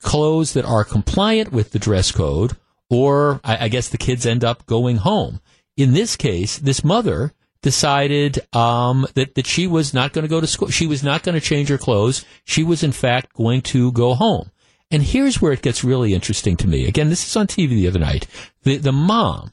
clothes 0.00 0.52
that 0.54 0.64
are 0.64 0.84
compliant 0.84 1.52
with 1.52 1.70
the 1.70 1.78
dress 1.78 2.10
code 2.10 2.56
or 2.90 3.40
I, 3.44 3.64
I 3.64 3.68
guess 3.68 3.88
the 3.88 3.98
kids 3.98 4.26
end 4.26 4.44
up 4.44 4.66
going 4.66 4.96
home. 4.96 5.40
In 5.76 5.92
this 5.92 6.16
case, 6.16 6.58
this 6.58 6.82
mother 6.82 7.32
decided 7.62 8.40
um, 8.54 9.06
that 9.14 9.34
that 9.34 9.46
she 9.46 9.66
was 9.66 9.92
not 9.92 10.12
going 10.12 10.22
to 10.22 10.28
go 10.28 10.40
to 10.40 10.46
school. 10.46 10.68
She 10.68 10.86
was 10.86 11.02
not 11.02 11.22
going 11.22 11.34
to 11.34 11.40
change 11.40 11.68
her 11.68 11.78
clothes. 11.78 12.24
She 12.44 12.62
was 12.62 12.82
in 12.82 12.92
fact 12.92 13.34
going 13.34 13.62
to 13.62 13.92
go 13.92 14.14
home. 14.14 14.50
And 14.90 15.02
here's 15.02 15.40
where 15.40 15.52
it 15.52 15.62
gets 15.62 15.84
really 15.84 16.14
interesting 16.14 16.56
to 16.58 16.66
me. 16.66 16.86
Again, 16.86 17.10
this 17.10 17.26
is 17.26 17.36
on 17.36 17.46
TV 17.46 17.70
the 17.70 17.88
other 17.88 17.98
night. 17.98 18.26
The 18.62 18.76
the 18.76 18.92
mom 18.92 19.50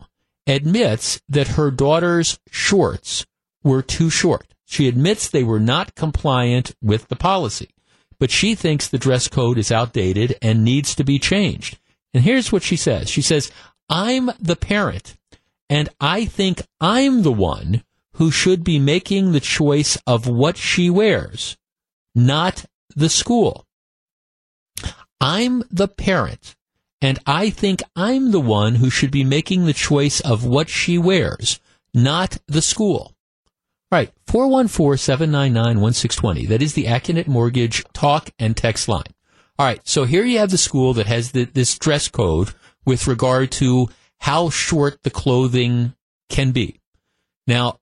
admits 0.47 1.19
that 1.27 1.49
her 1.49 1.71
daughter's 1.71 2.39
shorts 2.49 3.25
were 3.63 3.81
too 3.81 4.09
short. 4.09 4.53
She 4.65 4.88
admits 4.88 5.27
they 5.27 5.43
were 5.43 5.59
not 5.59 5.95
compliant 5.95 6.75
with 6.81 7.07
the 7.07 7.15
policy, 7.15 7.69
but 8.19 8.31
she 8.31 8.55
thinks 8.55 8.88
the 8.88 8.97
dress 8.97 9.27
code 9.27 9.57
is 9.57 9.71
outdated 9.71 10.38
and 10.41 10.63
needs 10.63 10.95
to 10.95 11.03
be 11.03 11.19
changed. 11.19 11.79
And 12.13 12.23
here's 12.23 12.51
what 12.51 12.63
she 12.63 12.75
says. 12.75 13.09
She 13.09 13.21
says, 13.21 13.51
I'm 13.89 14.31
the 14.39 14.55
parent 14.55 15.17
and 15.69 15.89
I 15.99 16.25
think 16.25 16.61
I'm 16.79 17.23
the 17.23 17.31
one 17.31 17.83
who 18.13 18.31
should 18.31 18.63
be 18.63 18.79
making 18.79 19.31
the 19.31 19.39
choice 19.39 19.97
of 20.07 20.27
what 20.27 20.57
she 20.57 20.89
wears, 20.89 21.57
not 22.13 22.65
the 22.95 23.09
school. 23.09 23.65
I'm 25.20 25.63
the 25.72 25.88
parent 25.88 26.55
and 27.01 27.18
I 27.26 27.49
think 27.49 27.82
I'm 27.95 28.32
the 28.32 28.41
one 28.41 28.76
who 28.76 28.89
should 28.89 29.11
be 29.11 29.24
making 29.24 29.66
the 29.66 29.74
choice 29.74 30.20
of 30.22 30.45
what 30.45 30.70
she 30.70 30.97
wears, 30.97 31.59
not 31.93 32.38
the 32.47 32.61
school. 32.61 33.13
All 33.91 33.99
right, 33.99 34.11
414-799-1620. 34.28 36.47
That 36.47 36.61
is 36.61 36.74
the 36.74 36.86
Accunet 36.86 37.28
Mortgage 37.28 37.84
talk 37.93 38.32
and 38.39 38.57
text 38.57 38.88
line. 38.88 39.03
All 39.57 39.66
right. 39.66 39.80
So 39.88 40.03
here 40.03 40.26
you 40.26 40.39
have 40.39 40.51
the 40.51 40.57
school 40.57 40.93
that 40.95 41.05
has 41.05 41.32
the, 41.32 41.45
this 41.45 41.78
dress 41.78 42.09
code 42.09 42.53
with 42.86 43.07
regard 43.07 43.51
to 43.53 43.88
how 44.20 44.49
short 44.49 45.03
the 45.03 45.09
clothing 45.09 45.93
can 46.30 46.51
be. 46.51 46.80
Now, 47.47 47.80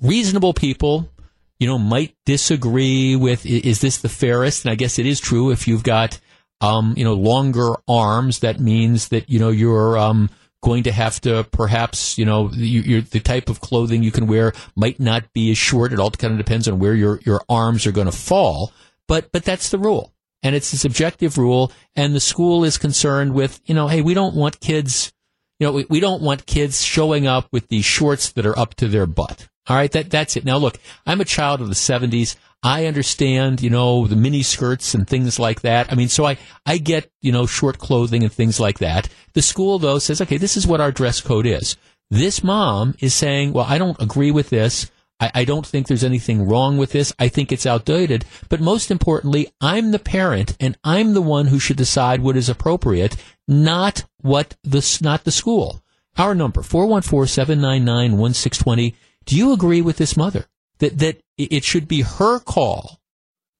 reasonable 0.00 0.54
people, 0.54 1.10
you 1.58 1.66
know, 1.66 1.78
might 1.78 2.14
disagree 2.24 3.16
with 3.16 3.44
is 3.44 3.80
this 3.80 3.98
the 3.98 4.08
fairest? 4.08 4.64
And 4.64 4.72
I 4.72 4.76
guess 4.76 4.98
it 4.98 5.06
is 5.06 5.20
true 5.20 5.50
if 5.50 5.68
you've 5.68 5.82
got, 5.82 6.18
um, 6.60 6.94
you 6.96 7.04
know, 7.04 7.14
longer 7.14 7.74
arms. 7.88 8.40
That 8.40 8.60
means 8.60 9.08
that 9.08 9.28
you 9.28 9.38
know 9.38 9.50
you're 9.50 9.98
um, 9.98 10.30
going 10.62 10.82
to 10.84 10.92
have 10.92 11.20
to 11.22 11.44
perhaps, 11.44 12.18
you 12.18 12.24
know, 12.24 12.50
you, 12.52 13.00
the 13.00 13.20
type 13.20 13.48
of 13.48 13.60
clothing 13.60 14.02
you 14.02 14.12
can 14.12 14.26
wear 14.26 14.52
might 14.76 15.00
not 15.00 15.32
be 15.32 15.50
as 15.50 15.58
short. 15.58 15.92
It 15.92 15.98
all 15.98 16.10
kind 16.10 16.32
of 16.32 16.38
depends 16.38 16.68
on 16.68 16.78
where 16.78 16.94
your 16.94 17.20
your 17.24 17.42
arms 17.48 17.86
are 17.86 17.92
going 17.92 18.06
to 18.10 18.12
fall. 18.12 18.72
But 19.08 19.32
but 19.32 19.44
that's 19.44 19.70
the 19.70 19.78
rule 19.78 20.12
and 20.42 20.54
it's 20.54 20.72
a 20.72 20.78
subjective 20.78 21.38
rule 21.38 21.72
and 21.94 22.14
the 22.14 22.20
school 22.20 22.64
is 22.64 22.78
concerned 22.78 23.34
with 23.34 23.60
you 23.64 23.74
know 23.74 23.88
hey 23.88 24.02
we 24.02 24.14
don't 24.14 24.34
want 24.34 24.60
kids 24.60 25.12
you 25.58 25.66
know 25.66 25.72
we, 25.72 25.86
we 25.88 26.00
don't 26.00 26.22
want 26.22 26.46
kids 26.46 26.82
showing 26.82 27.26
up 27.26 27.48
with 27.52 27.68
these 27.68 27.84
shorts 27.84 28.32
that 28.32 28.46
are 28.46 28.58
up 28.58 28.74
to 28.74 28.88
their 28.88 29.06
butt 29.06 29.48
all 29.68 29.76
right 29.76 29.92
that 29.92 30.10
that's 30.10 30.36
it 30.36 30.44
now 30.44 30.56
look 30.56 30.78
i'm 31.06 31.20
a 31.20 31.24
child 31.24 31.60
of 31.60 31.68
the 31.68 31.74
70s 31.74 32.36
i 32.62 32.86
understand 32.86 33.62
you 33.62 33.70
know 33.70 34.06
the 34.06 34.16
mini 34.16 34.42
skirts 34.42 34.94
and 34.94 35.06
things 35.06 35.38
like 35.38 35.62
that 35.62 35.90
i 35.92 35.94
mean 35.94 36.08
so 36.08 36.24
i 36.24 36.36
i 36.66 36.78
get 36.78 37.10
you 37.20 37.32
know 37.32 37.46
short 37.46 37.78
clothing 37.78 38.22
and 38.22 38.32
things 38.32 38.60
like 38.60 38.78
that 38.78 39.08
the 39.34 39.42
school 39.42 39.78
though 39.78 39.98
says 39.98 40.20
okay 40.20 40.36
this 40.36 40.56
is 40.56 40.66
what 40.66 40.80
our 40.80 40.92
dress 40.92 41.20
code 41.20 41.46
is 41.46 41.76
this 42.10 42.44
mom 42.44 42.94
is 43.00 43.14
saying 43.14 43.52
well 43.52 43.66
i 43.68 43.78
don't 43.78 44.00
agree 44.00 44.30
with 44.30 44.50
this 44.50 44.90
I, 45.20 45.30
I 45.34 45.44
don't 45.44 45.66
think 45.66 45.86
there's 45.86 46.02
anything 46.02 46.48
wrong 46.48 46.78
with 46.78 46.92
this. 46.92 47.12
I 47.18 47.28
think 47.28 47.52
it's 47.52 47.66
outdated. 47.66 48.24
But 48.48 48.60
most 48.60 48.90
importantly, 48.90 49.52
I'm 49.60 49.90
the 49.90 49.98
parent 49.98 50.56
and 50.58 50.78
I'm 50.82 51.12
the 51.14 51.20
one 51.20 51.48
who 51.48 51.58
should 51.58 51.76
decide 51.76 52.22
what 52.22 52.36
is 52.36 52.48
appropriate, 52.48 53.16
not 53.46 54.06
what 54.22 54.56
the, 54.64 54.98
not 55.02 55.24
the 55.24 55.30
school. 55.30 55.82
Our 56.16 56.34
number, 56.34 56.62
414-799-1620. 56.62 58.94
Do 59.26 59.36
you 59.36 59.52
agree 59.52 59.82
with 59.82 59.98
this 59.98 60.16
mother 60.16 60.46
that, 60.80 60.98
that 60.98 61.20
it 61.38 61.64
should 61.64 61.88
be 61.88 62.02
her 62.02 62.38
call, 62.38 63.00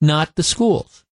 not 0.00 0.34
the 0.34 0.42
school's? 0.42 1.04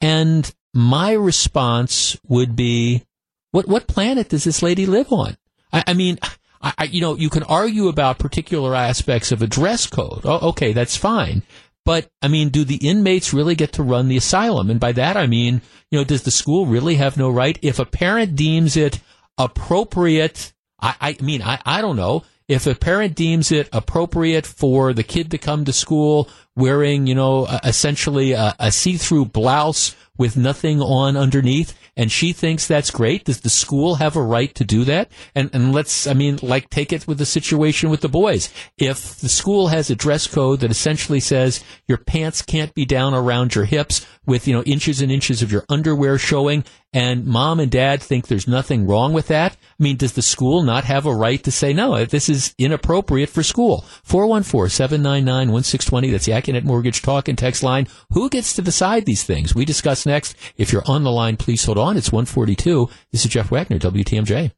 And 0.00 0.50
my 0.72 1.12
response 1.12 2.18
would 2.26 2.56
be, 2.56 3.04
what, 3.50 3.66
what 3.66 3.86
planet 3.86 4.28
does 4.28 4.44
this 4.44 4.62
lady 4.62 4.86
live 4.86 5.12
on? 5.12 5.36
I, 5.72 5.84
I 5.88 5.94
mean, 5.94 6.18
I, 6.62 6.72
I, 6.78 6.84
you 6.84 7.00
know, 7.00 7.16
you 7.16 7.30
can 7.30 7.42
argue 7.42 7.88
about 7.88 8.18
particular 8.18 8.74
aspects 8.74 9.32
of 9.32 9.42
a 9.42 9.46
dress 9.46 9.86
code. 9.86 10.22
Oh, 10.24 10.50
okay, 10.50 10.72
that's 10.72 10.96
fine. 10.96 11.42
But 11.84 12.08
I 12.22 12.28
mean, 12.28 12.50
do 12.50 12.64
the 12.64 12.88
inmates 12.88 13.32
really 13.32 13.54
get 13.54 13.72
to 13.72 13.82
run 13.82 14.08
the 14.08 14.16
asylum? 14.16 14.70
And 14.70 14.78
by 14.78 14.92
that 14.92 15.16
I 15.16 15.26
mean, 15.26 15.62
you 15.90 15.98
know, 15.98 16.04
does 16.04 16.22
the 16.22 16.30
school 16.30 16.66
really 16.66 16.96
have 16.96 17.16
no 17.16 17.30
right? 17.30 17.58
If 17.62 17.78
a 17.78 17.86
parent 17.86 18.36
deems 18.36 18.76
it 18.76 19.00
appropriate, 19.38 20.52
I, 20.80 20.94
I 21.00 21.16
mean, 21.22 21.42
I, 21.42 21.60
I 21.64 21.80
don't 21.80 21.96
know. 21.96 22.24
If 22.50 22.66
a 22.66 22.74
parent 22.74 23.14
deems 23.14 23.52
it 23.52 23.68
appropriate 23.72 24.44
for 24.44 24.92
the 24.92 25.04
kid 25.04 25.30
to 25.30 25.38
come 25.38 25.64
to 25.66 25.72
school 25.72 26.28
wearing, 26.56 27.06
you 27.06 27.14
know, 27.14 27.44
uh, 27.44 27.60
essentially 27.64 28.32
a, 28.32 28.54
a 28.58 28.72
see-through 28.72 29.26
blouse 29.26 29.94
with 30.20 30.36
nothing 30.36 30.82
on 30.82 31.16
underneath, 31.16 31.74
and 31.96 32.12
she 32.12 32.34
thinks 32.34 32.66
that's 32.66 32.90
great. 32.90 33.24
Does 33.24 33.40
the 33.40 33.48
school 33.48 33.94
have 33.94 34.16
a 34.16 34.22
right 34.22 34.54
to 34.54 34.64
do 34.64 34.84
that? 34.84 35.10
And 35.34 35.48
and 35.54 35.72
let's, 35.72 36.06
I 36.06 36.12
mean, 36.12 36.38
like 36.42 36.68
take 36.68 36.92
it 36.92 37.08
with 37.08 37.16
the 37.16 37.24
situation 37.24 37.88
with 37.88 38.02
the 38.02 38.08
boys. 38.08 38.52
If 38.76 39.18
the 39.20 39.30
school 39.30 39.68
has 39.68 39.88
a 39.88 39.96
dress 39.96 40.26
code 40.26 40.60
that 40.60 40.70
essentially 40.70 41.20
says 41.20 41.64
your 41.88 41.96
pants 41.96 42.42
can't 42.42 42.74
be 42.74 42.84
down 42.84 43.14
around 43.14 43.54
your 43.54 43.64
hips 43.64 44.06
with 44.26 44.46
you 44.46 44.54
know 44.54 44.62
inches 44.64 45.00
and 45.00 45.10
inches 45.10 45.40
of 45.40 45.50
your 45.50 45.64
underwear 45.70 46.18
showing, 46.18 46.64
and 46.92 47.24
mom 47.24 47.60
and 47.60 47.70
dad 47.70 48.02
think 48.02 48.26
there's 48.26 48.48
nothing 48.48 48.86
wrong 48.86 49.14
with 49.14 49.28
that, 49.28 49.52
I 49.52 49.82
mean, 49.82 49.96
does 49.96 50.14
the 50.14 50.22
school 50.22 50.62
not 50.62 50.82
have 50.84 51.06
a 51.06 51.14
right 51.14 51.40
to 51.44 51.52
say 51.52 51.72
no? 51.72 52.04
This 52.04 52.28
is 52.28 52.54
inappropriate 52.58 53.30
for 53.30 53.42
school. 53.42 53.86
414-799-1620. 54.06 56.10
That's 56.10 56.26
the 56.26 56.34
Accunet 56.40 56.64
Mortgage 56.64 57.02
Talk 57.02 57.28
and 57.28 57.36
Text 57.36 57.62
line. 57.62 57.86
Who 58.12 58.30
gets 58.30 58.54
to 58.54 58.62
decide 58.62 59.06
these 59.06 59.24
things? 59.24 59.54
We 59.54 59.64
discuss 59.64 60.06
next. 60.06 60.34
If 60.56 60.72
you're 60.72 60.86
on 60.86 61.02
the 61.02 61.10
line, 61.10 61.36
please 61.36 61.64
hold 61.64 61.78
on. 61.78 61.96
It's 61.96 62.12
142. 62.12 62.88
This 63.12 63.24
is 63.24 63.30
Jeff 63.30 63.50
Wagner, 63.50 63.78
WTMJ. 63.78 64.52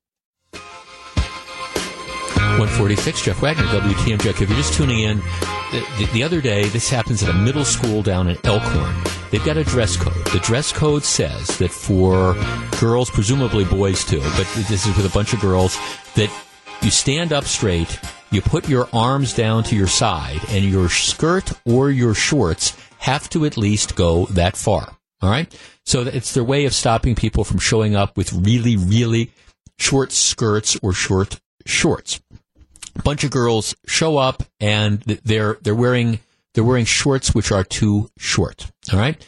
146, 2.58 3.22
Jeff 3.22 3.40
Wagner, 3.40 3.64
WTMJ. 3.64 4.26
If 4.26 4.40
you're 4.40 4.48
just 4.50 4.74
tuning 4.74 5.00
in, 5.00 5.18
the, 5.72 6.08
the, 6.12 6.22
other 6.22 6.40
day, 6.42 6.64
this 6.68 6.90
happens 6.90 7.22
at 7.22 7.30
a 7.30 7.32
middle 7.32 7.64
school 7.64 8.02
down 8.02 8.28
in 8.28 8.36
Elkhorn. 8.44 8.94
They've 9.30 9.44
got 9.44 9.56
a 9.56 9.64
dress 9.64 9.96
code. 9.96 10.26
The 10.26 10.40
dress 10.40 10.70
code 10.70 11.02
says 11.02 11.56
that 11.58 11.70
for 11.70 12.34
girls, 12.78 13.10
presumably 13.10 13.64
boys 13.64 14.04
too, 14.04 14.20
but 14.20 14.46
this 14.54 14.86
is 14.86 14.96
with 14.96 15.06
a 15.06 15.14
bunch 15.14 15.32
of 15.32 15.40
girls, 15.40 15.78
that 16.14 16.30
you 16.82 16.90
stand 16.90 17.32
up 17.32 17.44
straight, 17.44 17.98
you 18.32 18.40
put 18.40 18.68
your 18.68 18.88
arms 18.92 19.34
down 19.34 19.62
to 19.64 19.76
your 19.76 19.86
side, 19.86 20.40
and 20.48 20.64
your 20.64 20.88
skirt 20.88 21.52
or 21.64 21.90
your 21.90 22.14
shorts 22.14 22.76
have 22.98 23.28
to 23.30 23.44
at 23.44 23.56
least 23.56 23.94
go 23.94 24.26
that 24.26 24.56
far. 24.56 24.96
All 25.20 25.30
right? 25.30 25.52
So 25.84 26.02
it's 26.02 26.34
their 26.34 26.44
way 26.44 26.64
of 26.64 26.74
stopping 26.74 27.14
people 27.14 27.44
from 27.44 27.58
showing 27.58 27.94
up 27.94 28.16
with 28.16 28.32
really, 28.32 28.76
really 28.76 29.32
short 29.78 30.12
skirts 30.12 30.78
or 30.82 30.92
short 30.92 31.40
shorts. 31.66 32.20
A 32.96 33.02
bunch 33.02 33.24
of 33.24 33.30
girls 33.30 33.74
show 33.86 34.18
up 34.18 34.42
and 34.60 35.00
they're 35.00 35.58
they're 35.62 35.74
wearing 35.74 36.20
they're 36.54 36.64
wearing 36.64 36.84
shorts 36.84 37.34
which 37.34 37.50
are 37.50 37.64
too 37.64 38.10
short. 38.18 38.70
All 38.92 38.98
right. 38.98 39.24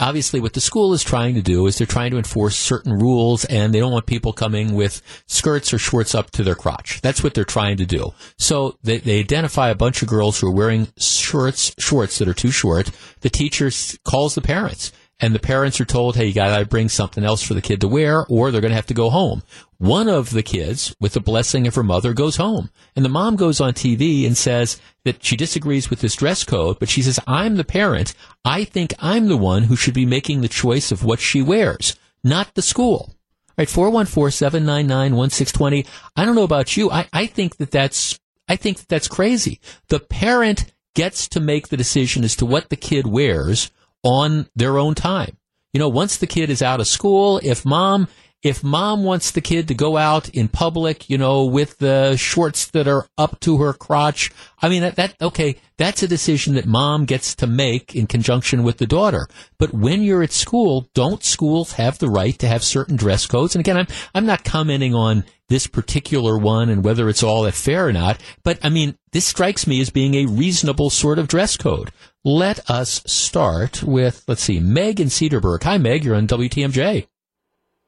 Obviously, 0.00 0.40
what 0.40 0.54
the 0.54 0.60
school 0.60 0.94
is 0.94 1.04
trying 1.04 1.34
to 1.34 1.42
do 1.42 1.66
is 1.66 1.76
they're 1.76 1.86
trying 1.86 2.10
to 2.10 2.16
enforce 2.16 2.56
certain 2.56 2.94
rules, 2.94 3.44
and 3.44 3.74
they 3.74 3.78
don't 3.78 3.92
want 3.92 4.06
people 4.06 4.32
coming 4.32 4.74
with 4.74 5.02
skirts 5.26 5.74
or 5.74 5.78
shorts 5.78 6.14
up 6.14 6.30
to 6.30 6.42
their 6.42 6.54
crotch. 6.54 7.00
That's 7.02 7.22
what 7.22 7.34
they're 7.34 7.44
trying 7.44 7.76
to 7.76 7.86
do. 7.86 8.14
So 8.38 8.78
they, 8.82 8.98
they 8.98 9.20
identify 9.20 9.68
a 9.68 9.74
bunch 9.74 10.00
of 10.00 10.08
girls 10.08 10.40
who 10.40 10.48
are 10.48 10.54
wearing 10.54 10.88
shorts, 10.98 11.74
shorts 11.78 12.18
that 12.18 12.28
are 12.28 12.34
too 12.34 12.50
short. 12.50 12.90
The 13.20 13.28
teacher 13.28 13.70
calls 14.04 14.34
the 14.34 14.40
parents 14.40 14.92
and 15.18 15.34
the 15.34 15.38
parents 15.38 15.80
are 15.80 15.86
told, 15.86 16.16
hey, 16.16 16.26
you 16.26 16.34
got 16.34 16.58
to 16.58 16.66
bring 16.66 16.90
something 16.90 17.24
else 17.24 17.42
for 17.42 17.54
the 17.54 17.62
kid 17.62 17.80
to 17.80 17.88
wear, 17.88 18.26
or 18.28 18.50
they're 18.50 18.60
going 18.60 18.70
to 18.70 18.76
have 18.76 18.86
to 18.86 18.94
go 18.94 19.08
home. 19.08 19.42
One 19.78 20.08
of 20.08 20.30
the 20.30 20.42
kids, 20.42 20.94
with 21.00 21.14
the 21.14 21.20
blessing 21.20 21.66
of 21.66 21.74
her 21.74 21.82
mother, 21.82 22.12
goes 22.12 22.36
home. 22.36 22.70
And 22.94 23.04
the 23.04 23.10
mom 23.10 23.36
goes 23.36 23.60
on 23.60 23.72
TV 23.72 24.26
and 24.26 24.36
says 24.36 24.78
that 25.04 25.24
she 25.24 25.36
disagrees 25.36 25.88
with 25.88 26.00
this 26.00 26.16
dress 26.16 26.44
code, 26.44 26.78
but 26.78 26.90
she 26.90 27.00
says, 27.00 27.18
I'm 27.26 27.56
the 27.56 27.64
parent. 27.64 28.14
I 28.44 28.64
think 28.64 28.92
I'm 28.98 29.28
the 29.28 29.38
one 29.38 29.64
who 29.64 29.76
should 29.76 29.94
be 29.94 30.04
making 30.04 30.42
the 30.42 30.48
choice 30.48 30.92
of 30.92 31.02
what 31.02 31.20
she 31.20 31.40
wears, 31.40 31.96
not 32.22 32.54
the 32.54 32.62
school. 32.62 33.14
Right, 33.56 33.68
414-799-1620. 33.68 35.86
I 36.14 36.26
don't 36.26 36.34
know 36.34 36.42
about 36.42 36.76
you. 36.76 36.90
I, 36.90 37.08
I 37.10 37.24
think 37.24 37.56
that 37.56 37.70
that's, 37.70 38.20
I 38.46 38.56
think 38.56 38.80
that 38.80 38.88
that's 38.88 39.08
crazy. 39.08 39.62
The 39.88 39.98
parent 39.98 40.74
gets 40.92 41.26
to 41.28 41.40
make 41.40 41.68
the 41.68 41.78
decision 41.78 42.22
as 42.22 42.36
to 42.36 42.44
what 42.44 42.68
the 42.68 42.76
kid 42.76 43.06
wears 43.06 43.70
on 44.06 44.48
their 44.54 44.78
own 44.78 44.94
time. 44.94 45.36
You 45.72 45.80
know, 45.80 45.88
once 45.88 46.16
the 46.16 46.26
kid 46.26 46.48
is 46.48 46.62
out 46.62 46.80
of 46.80 46.86
school, 46.86 47.40
if 47.42 47.64
mom 47.64 48.08
if 48.42 48.62
mom 48.62 49.02
wants 49.02 49.32
the 49.32 49.40
kid 49.40 49.66
to 49.68 49.74
go 49.74 49.96
out 49.96 50.28
in 50.28 50.46
public, 50.46 51.10
you 51.10 51.18
know, 51.18 51.44
with 51.44 51.78
the 51.78 52.16
shorts 52.16 52.66
that 52.66 52.86
are 52.86 53.08
up 53.18 53.40
to 53.40 53.58
her 53.58 53.72
crotch, 53.72 54.30
I 54.62 54.68
mean, 54.68 54.82
that, 54.82 54.96
that, 54.96 55.14
okay, 55.20 55.56
that's 55.78 56.04
a 56.04 56.08
decision 56.08 56.54
that 56.54 56.66
mom 56.66 57.06
gets 57.06 57.34
to 57.36 57.48
make 57.48 57.96
in 57.96 58.06
conjunction 58.06 58.62
with 58.62 58.78
the 58.78 58.86
daughter. 58.86 59.26
But 59.58 59.74
when 59.74 60.02
you're 60.02 60.22
at 60.22 60.30
school, 60.30 60.88
don't 60.94 61.24
schools 61.24 61.72
have 61.72 61.98
the 61.98 62.08
right 62.08 62.38
to 62.38 62.46
have 62.46 62.62
certain 62.62 62.94
dress 62.94 63.26
codes? 63.26 63.56
And 63.56 63.60
again, 63.60 63.78
I'm, 63.78 63.88
I'm 64.14 64.26
not 64.26 64.44
commenting 64.44 64.94
on 64.94 65.24
this 65.48 65.66
particular 65.66 66.38
one 66.38 66.68
and 66.68 66.84
whether 66.84 67.08
it's 67.08 67.22
all 67.22 67.42
that 67.42 67.54
fair 67.54 67.88
or 67.88 67.92
not, 67.92 68.20
but 68.44 68.58
I 68.62 68.68
mean, 68.68 68.96
this 69.12 69.24
strikes 69.24 69.66
me 69.66 69.80
as 69.80 69.90
being 69.90 70.14
a 70.14 70.26
reasonable 70.26 70.90
sort 70.90 71.18
of 71.18 71.28
dress 71.28 71.56
code. 71.56 71.90
Let 72.26 72.68
us 72.68 73.04
start 73.06 73.84
with, 73.84 74.24
let's 74.26 74.42
see, 74.42 74.58
Meg 74.58 74.98
in 74.98 75.06
Cedarburg. 75.06 75.62
Hi, 75.62 75.78
Meg. 75.78 76.02
You're 76.02 76.16
on 76.16 76.26
WTMJ. 76.26 77.06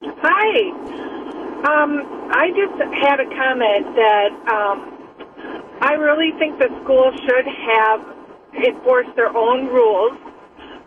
Hi. 0.01 0.51
Um, 1.66 2.07
I 2.30 2.47
just 2.55 2.78
had 3.03 3.18
a 3.18 3.26
comment 3.34 3.99
that 3.99 4.30
um, 4.47 4.78
I 5.82 5.95
really 5.95 6.30
think 6.39 6.57
the 6.61 6.70
school 6.84 7.11
should 7.26 7.47
have 7.66 7.99
enforce 8.62 9.09
their 9.16 9.36
own 9.36 9.66
rules. 9.74 10.14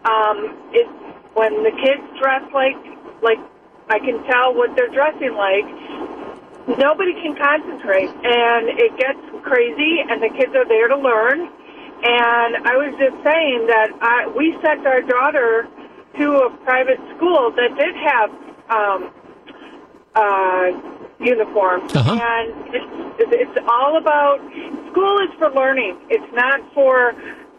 Um, 0.08 0.56
it's 0.72 0.88
when 1.36 1.52
the 1.68 1.76
kids 1.76 2.08
dress 2.24 2.48
like 2.56 2.80
like 3.22 3.40
I 3.90 4.00
can 4.00 4.24
tell 4.32 4.56
what 4.56 4.78
they're 4.78 4.96
dressing 4.96 5.36
like. 5.36 5.68
Nobody 6.80 7.12
can 7.20 7.36
concentrate, 7.36 8.16
and 8.16 8.80
it 8.80 8.96
gets 8.96 9.20
crazy. 9.44 10.00
And 10.08 10.24
the 10.24 10.32
kids 10.40 10.56
are 10.56 10.64
there 10.64 10.88
to 10.88 10.96
learn. 10.96 11.52
And 12.04 12.66
I 12.66 12.76
was 12.78 12.94
just 12.98 13.18
saying 13.24 13.68
that 13.68 13.90
I, 14.02 14.28
we 14.36 14.58
sent 14.64 14.86
our 14.88 15.02
daughter 15.02 15.68
to 16.18 16.26
a 16.46 16.50
private 16.66 17.00
school 17.16 17.52
that 17.56 17.70
did 17.78 17.96
have 17.96 18.30
um, 18.70 19.14
uh, 20.16 20.66
uniforms, 21.20 21.94
Uh-huh. 21.96 22.18
and 22.20 22.76
it's, 22.76 23.32
it's 23.54 23.58
all 23.70 23.98
about 23.98 24.40
school 24.92 25.20
is 25.22 25.30
for 25.38 25.52
learning. 25.52 25.98
It's 26.10 26.34
not 26.34 26.60
for 26.74 27.14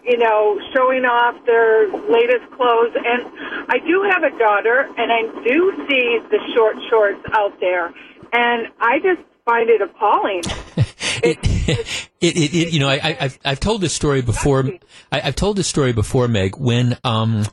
you 0.05 0.19
know 0.19 0.59
showing 0.75 1.05
off 1.05 1.39
their 1.47 1.87
latest 2.11 2.51
clothes. 2.57 2.93
And 2.99 3.23
I 3.71 3.79
do 3.87 4.03
have 4.11 4.23
a 4.25 4.37
daughter, 4.37 4.91
and 4.99 5.13
I 5.13 5.23
do 5.45 5.73
see 5.89 6.19
the 6.31 6.41
short 6.55 6.77
shorts 6.91 7.23
out 7.33 7.59
there, 7.61 7.87
and 8.33 8.69
I 8.81 8.99
just 8.99 9.23
find 9.45 9.71
it 9.71 9.81
appalling. 9.81 10.43
it, 11.23 11.39
it, 12.21 12.37
it, 12.37 12.55
it, 12.55 12.73
you 12.73 12.81
know, 12.81 12.89
I, 12.89 12.95
I, 12.95 13.17
I've, 13.21 13.39
I've 13.45 13.61
told 13.61 13.81
this 13.81 13.95
story 13.95 14.23
before. 14.23 14.65
I, 15.11 15.21
I've 15.23 15.37
told 15.37 15.57
this 15.57 15.67
story 15.67 15.93
before, 15.93 16.29
Meg, 16.29 16.57
when, 16.57 16.99
um, 17.05 17.47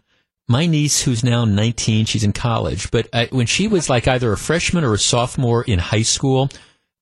my 0.48 0.66
niece, 0.66 1.04
who's 1.04 1.24
now 1.24 1.46
19, 1.46 2.06
she's 2.06 2.24
in 2.24 2.34
college, 2.34 2.90
but 2.90 3.08
I, 3.14 3.28
when 3.32 3.46
she 3.46 3.68
was 3.68 3.90
like 3.90 4.08
either 4.08 4.32
a 4.32 4.38
freshman 4.38 4.84
or 4.84 4.94
a 4.94 4.98
sophomore 4.98 5.64
in 5.64 5.78
high 5.78 6.02
school, 6.02 6.50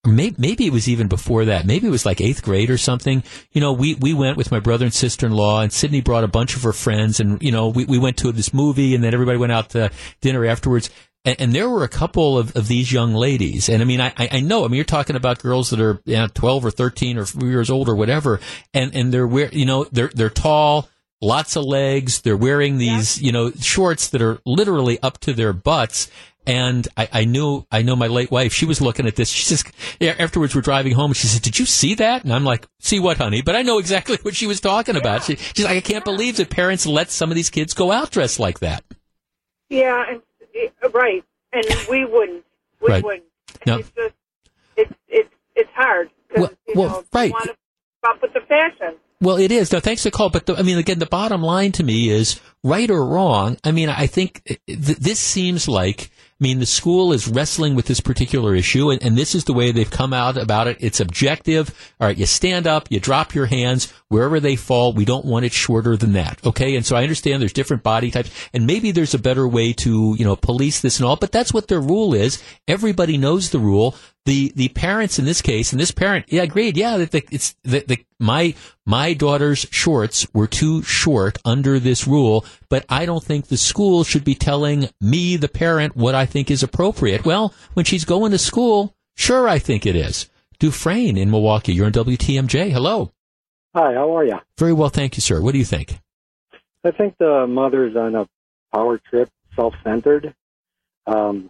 or 0.06 0.12
maybe, 0.12 0.36
maybe 0.38 0.66
it 0.66 0.74
was 0.74 0.88
even 0.88 1.08
before 1.08 1.46
that. 1.46 1.66
Maybe 1.66 1.88
it 1.88 1.92
was 1.92 2.06
like 2.06 2.22
eighth 2.22 2.44
grade 2.44 2.70
or 2.70 2.78
something. 2.78 3.24
You 3.52 3.62
know, 3.62 3.74
we, 3.74 3.96
we 3.96 4.14
went 4.14 4.38
with 4.38 4.52
my 4.52 4.60
brother 4.60 4.86
and 4.86 4.94
sister-in-law 4.94 5.62
and 5.62 5.74
Sydney 5.74 6.02
brought 6.02 6.24
a 6.24 6.30
bunch 6.30 6.56
of 6.56 6.64
her 6.64 6.74
friends 6.74 7.20
and, 7.20 7.42
you 7.42 7.52
know, 7.52 7.68
we, 7.68 7.86
we 7.86 7.98
went 7.98 8.18
to 8.18 8.32
this 8.32 8.54
movie 8.54 8.96
and 8.96 9.04
then 9.04 9.14
everybody 9.14 9.38
went 9.38 9.52
out 9.52 9.72
to 9.72 9.92
dinner 10.22 10.46
afterwards. 10.46 10.90
And, 11.28 11.42
and 11.42 11.54
there 11.54 11.70
were 11.70 11.84
a 11.84 11.90
couple 11.90 12.38
of, 12.38 12.56
of 12.56 12.70
these 12.70 12.90
young 12.90 13.14
ladies. 13.14 13.68
And 13.68 13.82
I 13.82 13.86
mean, 13.86 14.00
I, 14.00 14.14
I 14.18 14.40
know, 14.40 14.64
I 14.64 14.70
mean, 14.70 14.78
you're 14.78 14.86
talking 14.86 15.18
about 15.18 15.40
girls 15.40 15.72
that 15.72 15.82
are 15.82 16.00
you 16.06 16.16
know, 16.16 16.28
12 16.28 16.66
or 16.66 16.72
13 16.72 17.18
or 17.18 17.26
four 17.26 17.50
years 17.50 17.70
old 17.70 17.90
or 17.90 17.96
whatever. 17.96 18.40
And, 18.74 18.96
and 18.96 19.14
they're, 19.14 19.28
wear, 19.28 19.50
you 19.52 19.66
know, 19.66 19.84
they're, 19.92 20.08
they're 20.08 20.30
tall, 20.30 20.88
lots 21.22 21.58
of 21.58 21.66
legs. 21.66 22.22
They're 22.22 22.38
wearing 22.38 22.78
these, 22.78 23.22
you 23.22 23.34
know, 23.34 23.52
shorts 23.52 24.08
that 24.12 24.22
are 24.22 24.40
literally 24.46 25.00
up 25.04 25.18
to 25.20 25.34
their 25.34 25.52
butts. 25.52 26.10
And 26.46 26.88
I, 26.96 27.10
I 27.12 27.26
knew, 27.26 27.66
I 27.70 27.82
know 27.82 27.98
my 27.98 28.08
late 28.08 28.32
wife, 28.32 28.54
she 28.54 28.66
was 28.66 28.80
looking 28.80 29.06
at 29.06 29.18
this. 29.18 29.28
She 29.28 29.44
says, 29.44 29.66
yeah, 30.00 30.16
afterwards 30.18 30.56
we're 30.56 30.62
driving 30.62 30.94
home. 30.94 31.12
She 31.12 31.28
said, 31.28 31.42
did 31.42 31.60
you 31.60 31.66
see 31.66 31.96
that? 31.96 32.24
And 32.24 32.32
I'm 32.32 32.46
like, 32.46 32.66
see 32.80 33.02
what, 33.02 33.18
honey? 33.18 33.42
But 33.42 33.58
I 33.58 33.64
know 33.64 33.80
exactly 33.80 34.18
what 34.22 34.34
she 34.34 34.48
was 34.48 34.62
talking 34.62 34.96
about. 34.96 35.26
She, 35.26 35.36
she's 35.36 35.66
like, 35.66 35.76
I 35.76 35.82
can't 35.82 36.06
believe 36.06 36.38
that 36.38 36.50
parents 36.50 36.86
let 36.86 37.12
some 37.12 37.32
of 37.32 37.36
these 37.36 37.50
kids 37.50 37.74
go 37.74 37.92
out 37.92 38.12
dressed 38.12 38.40
like 38.40 38.60
that. 38.60 38.86
Yeah, 39.70 40.06
and 40.08 40.22
right, 40.94 41.24
and 41.54 41.66
we 41.90 42.06
wouldn't. 42.06 42.44
We 42.82 42.90
Right. 42.90 43.04
wouldn't. 43.04 43.24
No. 43.66 43.78
It's 43.80 43.90
just 43.92 44.14
it's 44.76 44.94
it's 45.08 45.34
it's 45.56 45.70
hard. 45.76 46.10
Well- 46.36 46.52
you 46.68 46.74
well, 46.76 46.90
know, 46.90 47.04
right. 47.14 47.28
You 47.30 47.34
want 47.34 47.46
to 47.46 47.56
up 48.10 48.22
with 48.22 48.34
the 48.34 48.42
fashion. 48.42 48.96
Well, 49.20 49.38
it 49.38 49.52
is. 49.52 49.72
No, 49.72 49.80
thanks 49.80 50.04
for 50.04 50.10
the 50.10 50.16
call. 50.16 50.30
But 50.30 50.46
the, 50.46 50.56
I 50.56 50.62
mean, 50.62 50.78
again, 50.78 51.00
the 51.00 51.08
bottom 51.08 51.42
line 51.42 51.72
to 51.74 51.84
me 51.84 52.10
is 52.10 52.40
right 52.64 52.90
or 52.90 53.04
wrong. 53.04 53.58
I 53.64 53.72
mean, 53.72 53.90
I 53.90 54.06
think 54.06 54.44
th- 54.46 54.60
this 54.68 55.20
seems 55.20 55.68
like, 55.68 56.12
I 56.40 56.44
mean, 56.44 56.60
the 56.60 56.68
school 56.68 57.14
is 57.14 57.28
wrestling 57.28 57.74
with 57.74 57.88
this 57.88 58.00
particular 58.00 58.54
issue, 58.54 58.92
and, 58.92 59.02
and 59.02 59.18
this 59.18 59.34
is 59.34 59.46
the 59.46 59.54
way 59.54 59.72
they've 59.72 59.90
come 59.90 60.14
out 60.14 60.38
about 60.38 60.68
it. 60.68 60.78
It's 60.80 61.00
objective. 61.00 61.74
All 62.00 62.08
right, 62.08 62.18
you 62.18 62.28
stand 62.28 62.68
up, 62.68 62.92
you 62.92 63.00
drop 63.00 63.34
your 63.34 63.48
hands 63.48 63.92
wherever 64.10 64.40
they 64.40 64.56
fall. 64.56 64.94
We 64.94 65.04
don't 65.04 65.26
want 65.26 65.46
it 65.46 65.52
shorter 65.52 65.98
than 65.98 66.14
that. 66.14 66.40
Okay, 66.46 66.76
and 66.76 66.86
so 66.86 66.96
I 66.96 67.02
understand 67.02 67.42
there's 67.42 67.54
different 67.54 67.82
body 67.82 68.12
types, 68.12 68.30
and 68.54 68.68
maybe 68.68 68.92
there's 68.92 69.16
a 69.16 69.20
better 69.20 69.48
way 69.48 69.74
to, 69.74 70.16
you 70.16 70.26
know, 70.26 70.36
police 70.36 70.80
this 70.80 71.00
and 71.00 71.08
all. 71.08 71.16
But 71.16 71.32
that's 71.32 71.54
what 71.54 71.70
their 71.70 71.82
rule 71.82 72.14
is. 72.14 72.44
Everybody 72.68 73.18
knows 73.18 73.50
the 73.50 73.60
rule. 73.60 73.96
The 74.28 74.52
the 74.58 74.68
parents 74.68 75.20
in 75.20 75.24
this 75.24 75.42
case, 75.42 75.72
and 75.72 75.80
this 75.80 75.92
parent, 75.92 76.26
yeah, 76.28 76.42
agreed. 76.42 76.76
Yeah, 76.76 76.98
that 76.98 77.12
the, 77.12 77.24
it's 77.32 77.56
the, 77.64 77.80
the 77.80 78.06
my 78.20 78.56
my 78.86 79.14
daughter's 79.14 79.66
shorts 79.72 80.28
were 80.34 80.48
too 80.48 80.84
short 80.84 81.38
under 81.46 81.80
this 81.80 82.06
rule, 82.06 82.46
but 82.68 82.86
I 82.90 83.06
don't 83.06 83.24
think 83.24 83.48
the 83.48 83.56
school 83.56 84.04
should 84.04 84.26
be 84.26 84.36
telling 84.36 84.90
me, 85.00 85.38
the 85.38 85.48
parent, 85.48 85.96
what 85.96 86.14
I 86.14 86.26
think 86.26 86.52
is 86.52 86.62
appropriate. 86.62 87.24
Well, 87.24 87.54
when 87.74 87.86
she's 87.86 88.04
going 88.04 88.34
to 88.34 88.38
school, 88.38 88.94
sure, 89.16 89.48
I 89.48 89.60
think 89.60 89.86
it 89.86 89.96
is. 89.96 90.30
Dufresne 90.60 91.16
in 91.16 91.32
Milwaukee, 91.32 91.72
you're 91.72 91.86
on 91.86 91.94
WTMJ. 91.94 92.72
Hello. 92.72 93.14
Hi, 93.74 93.94
how 93.94 94.18
are 94.18 94.26
you? 94.26 94.40
Very 94.58 94.74
well, 94.74 94.90
thank 94.90 95.16
you, 95.16 95.22
sir. 95.22 95.40
What 95.40 95.54
do 95.54 95.58
you 95.58 95.64
think? 95.64 96.02
I 96.84 96.92
think 96.92 97.18
the 97.18 97.48
mother's 97.48 97.96
on 97.96 98.14
a 98.14 98.28
power 98.76 98.98
trip, 98.98 99.30
self-centered. 99.56 100.36
Um, 101.06 101.50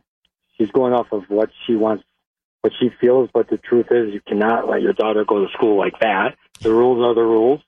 she's 0.57 0.69
going 0.69 0.93
off 0.93 1.07
of 1.11 1.23
what 1.27 1.49
she 1.65 1.75
wants, 1.75 2.03
what 2.67 2.73
she 2.79 2.89
feels, 2.99 3.29
but 3.33 3.49
the 3.49 3.57
truth 3.57 3.87
is 3.91 4.13
you 4.13 4.21
cannot 4.27 4.67
let 4.69 4.81
your 4.81 4.93
daughter 4.93 5.23
go 5.25 5.45
to 5.45 5.51
school 5.53 5.77
like 5.77 5.99
that. 6.01 6.35
The 6.61 6.69
rules 6.69 7.03
are 7.03 7.15
the 7.15 7.21
rules. 7.21 7.61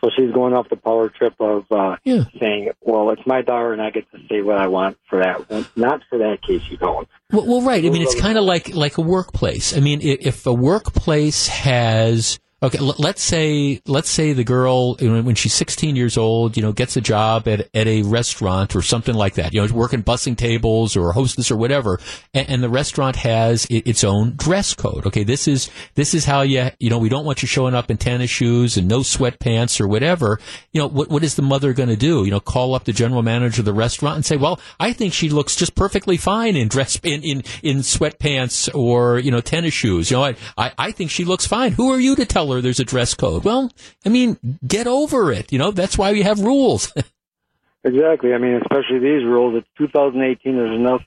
So 0.00 0.10
she's 0.16 0.32
going 0.32 0.54
off 0.54 0.68
the 0.68 0.76
power 0.76 1.08
trip 1.08 1.34
of 1.38 1.64
uh, 1.70 1.96
Yeah. 2.04 2.24
saying, 2.40 2.70
well, 2.80 3.10
it's 3.10 3.26
my 3.26 3.42
daughter 3.42 3.72
and 3.72 3.80
I 3.82 3.90
get 3.90 4.10
to 4.12 4.18
say 4.28 4.40
what 4.42 4.58
I 4.58 4.66
want 4.66 4.96
for 5.08 5.20
that. 5.20 5.68
Not 5.76 6.02
for 6.08 6.18
that 6.18 6.38
case 6.42 6.62
you 6.70 6.76
don't. 6.76 7.06
Well, 7.32 7.46
well 7.46 7.62
right. 7.62 7.84
I 7.84 7.90
mean, 7.90 8.02
it's 8.02 8.20
kind 8.20 8.38
of 8.38 8.44
like 8.44 8.74
like 8.74 8.98
a 8.98 9.02
workplace. 9.02 9.76
I 9.76 9.80
mean, 9.80 10.00
if 10.02 10.46
a 10.46 10.52
workplace 10.52 11.46
has 11.48 12.40
okay, 12.62 12.78
let's 12.78 13.22
say 13.22 13.80
let's 13.86 14.10
say 14.10 14.32
the 14.32 14.44
girl 14.44 14.96
when 14.96 15.34
she's 15.34 15.54
16 15.54 15.94
years 15.96 16.16
old, 16.16 16.56
you 16.56 16.62
know, 16.62 16.72
gets 16.72 16.96
a 16.96 17.00
job 17.00 17.46
at 17.46 17.68
at 17.74 17.86
a 17.86 18.02
restaurant 18.02 18.74
or 18.74 18.82
something 18.82 19.14
like 19.14 19.34
that. 19.34 19.54
You 19.54 19.64
know, 19.64 19.74
working 19.74 20.02
bussing 20.02 20.36
tables 20.36 20.96
or 20.96 21.12
hostess 21.12 21.50
or 21.50 21.56
whatever, 21.56 22.00
and, 22.34 22.48
and 22.48 22.62
the 22.62 22.68
restaurant 22.68 23.16
has 23.16 23.66
its 23.70 24.02
own 24.02 24.34
dress 24.36 24.74
code. 24.74 25.06
Okay, 25.06 25.24
this 25.24 25.46
is 25.46 25.70
this 25.94 26.14
is 26.14 26.24
how 26.24 26.42
you 26.42 26.70
you 26.80 26.90
know 26.90 26.98
we 26.98 27.08
don't 27.08 27.24
want 27.24 27.42
you 27.42 27.48
showing 27.48 27.74
up 27.74 27.90
in 27.90 27.96
tennis 27.96 28.30
shoes 28.30 28.76
and 28.76 28.88
no 28.88 29.00
sweatpants 29.00 29.80
or 29.80 29.86
whatever. 29.86 30.40
You 30.72 30.80
know, 30.80 30.88
what 30.88 31.10
what 31.10 31.22
is 31.22 31.36
the 31.36 31.42
mother 31.42 31.72
going 31.72 31.90
to 31.90 31.96
do? 31.96 32.24
You 32.24 32.30
know, 32.30 32.40
call 32.40 32.74
up 32.74 32.84
the 32.84 32.92
general 32.92 33.22
manager 33.22 33.60
of 33.60 33.66
the 33.66 33.72
restaurant 33.72 34.16
and 34.16 34.26
say, 34.26 34.36
well, 34.36 34.60
I 34.80 34.92
think 34.92 35.12
she 35.12 35.28
looks 35.28 35.54
just 35.54 35.74
perfectly 35.76 36.16
fine 36.16 36.56
in 36.56 36.68
dress 36.68 36.98
in 37.04 37.22
in, 37.22 37.42
in 37.62 37.78
sweatpants 37.78 38.74
or 38.74 39.18
you 39.18 39.30
know 39.30 39.40
tennis 39.40 39.74
shoes. 39.74 40.10
You 40.10 40.16
know, 40.16 40.24
I, 40.24 40.36
I 40.56 40.72
I 40.78 40.90
think 40.90 41.10
she 41.10 41.24
looks 41.24 41.46
fine. 41.46 41.72
Who 41.72 41.92
are 41.92 42.00
you 42.00 42.16
to 42.16 42.26
tell 42.26 42.47
her 42.52 42.60
there's 42.60 42.80
a 42.80 42.84
dress 42.84 43.14
code. 43.14 43.44
Well, 43.44 43.70
I 44.04 44.08
mean, 44.08 44.38
get 44.66 44.86
over 44.86 45.32
it. 45.32 45.52
You 45.52 45.58
know, 45.58 45.70
that's 45.70 45.98
why 45.98 46.12
we 46.12 46.22
have 46.22 46.40
rules. 46.40 46.92
exactly. 47.84 48.32
I 48.34 48.38
mean, 48.38 48.60
especially 48.62 48.98
these 48.98 49.24
rules. 49.24 49.56
It's 49.56 49.68
2018. 49.78 50.56
There's 50.56 50.78
enough 50.78 51.02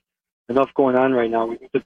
enough 0.49 0.69
going 0.75 0.95
on 0.95 1.13
right 1.13 1.29
now. 1.29 1.45
We 1.45 1.57
need 1.57 1.69
to 1.75 1.83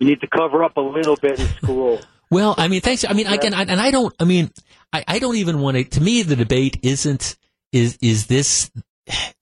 we 0.00 0.06
need 0.06 0.20
to 0.20 0.26
cover 0.26 0.64
up 0.64 0.76
a 0.76 0.80
little 0.80 1.16
bit 1.16 1.38
in 1.38 1.46
school. 1.46 2.00
well, 2.30 2.54
I 2.58 2.68
mean, 2.68 2.80
thanks. 2.80 3.04
I 3.04 3.12
mean, 3.12 3.26
again, 3.26 3.54
I, 3.54 3.62
and 3.62 3.80
I 3.80 3.90
don't. 3.90 4.14
I 4.18 4.24
mean, 4.24 4.50
I, 4.92 5.04
I 5.06 5.18
don't 5.18 5.36
even 5.36 5.60
want 5.60 5.76
to. 5.76 5.84
To 5.84 6.00
me, 6.00 6.22
the 6.22 6.36
debate 6.36 6.78
isn't 6.82 7.36
is 7.72 7.98
is 8.02 8.26
this 8.26 8.70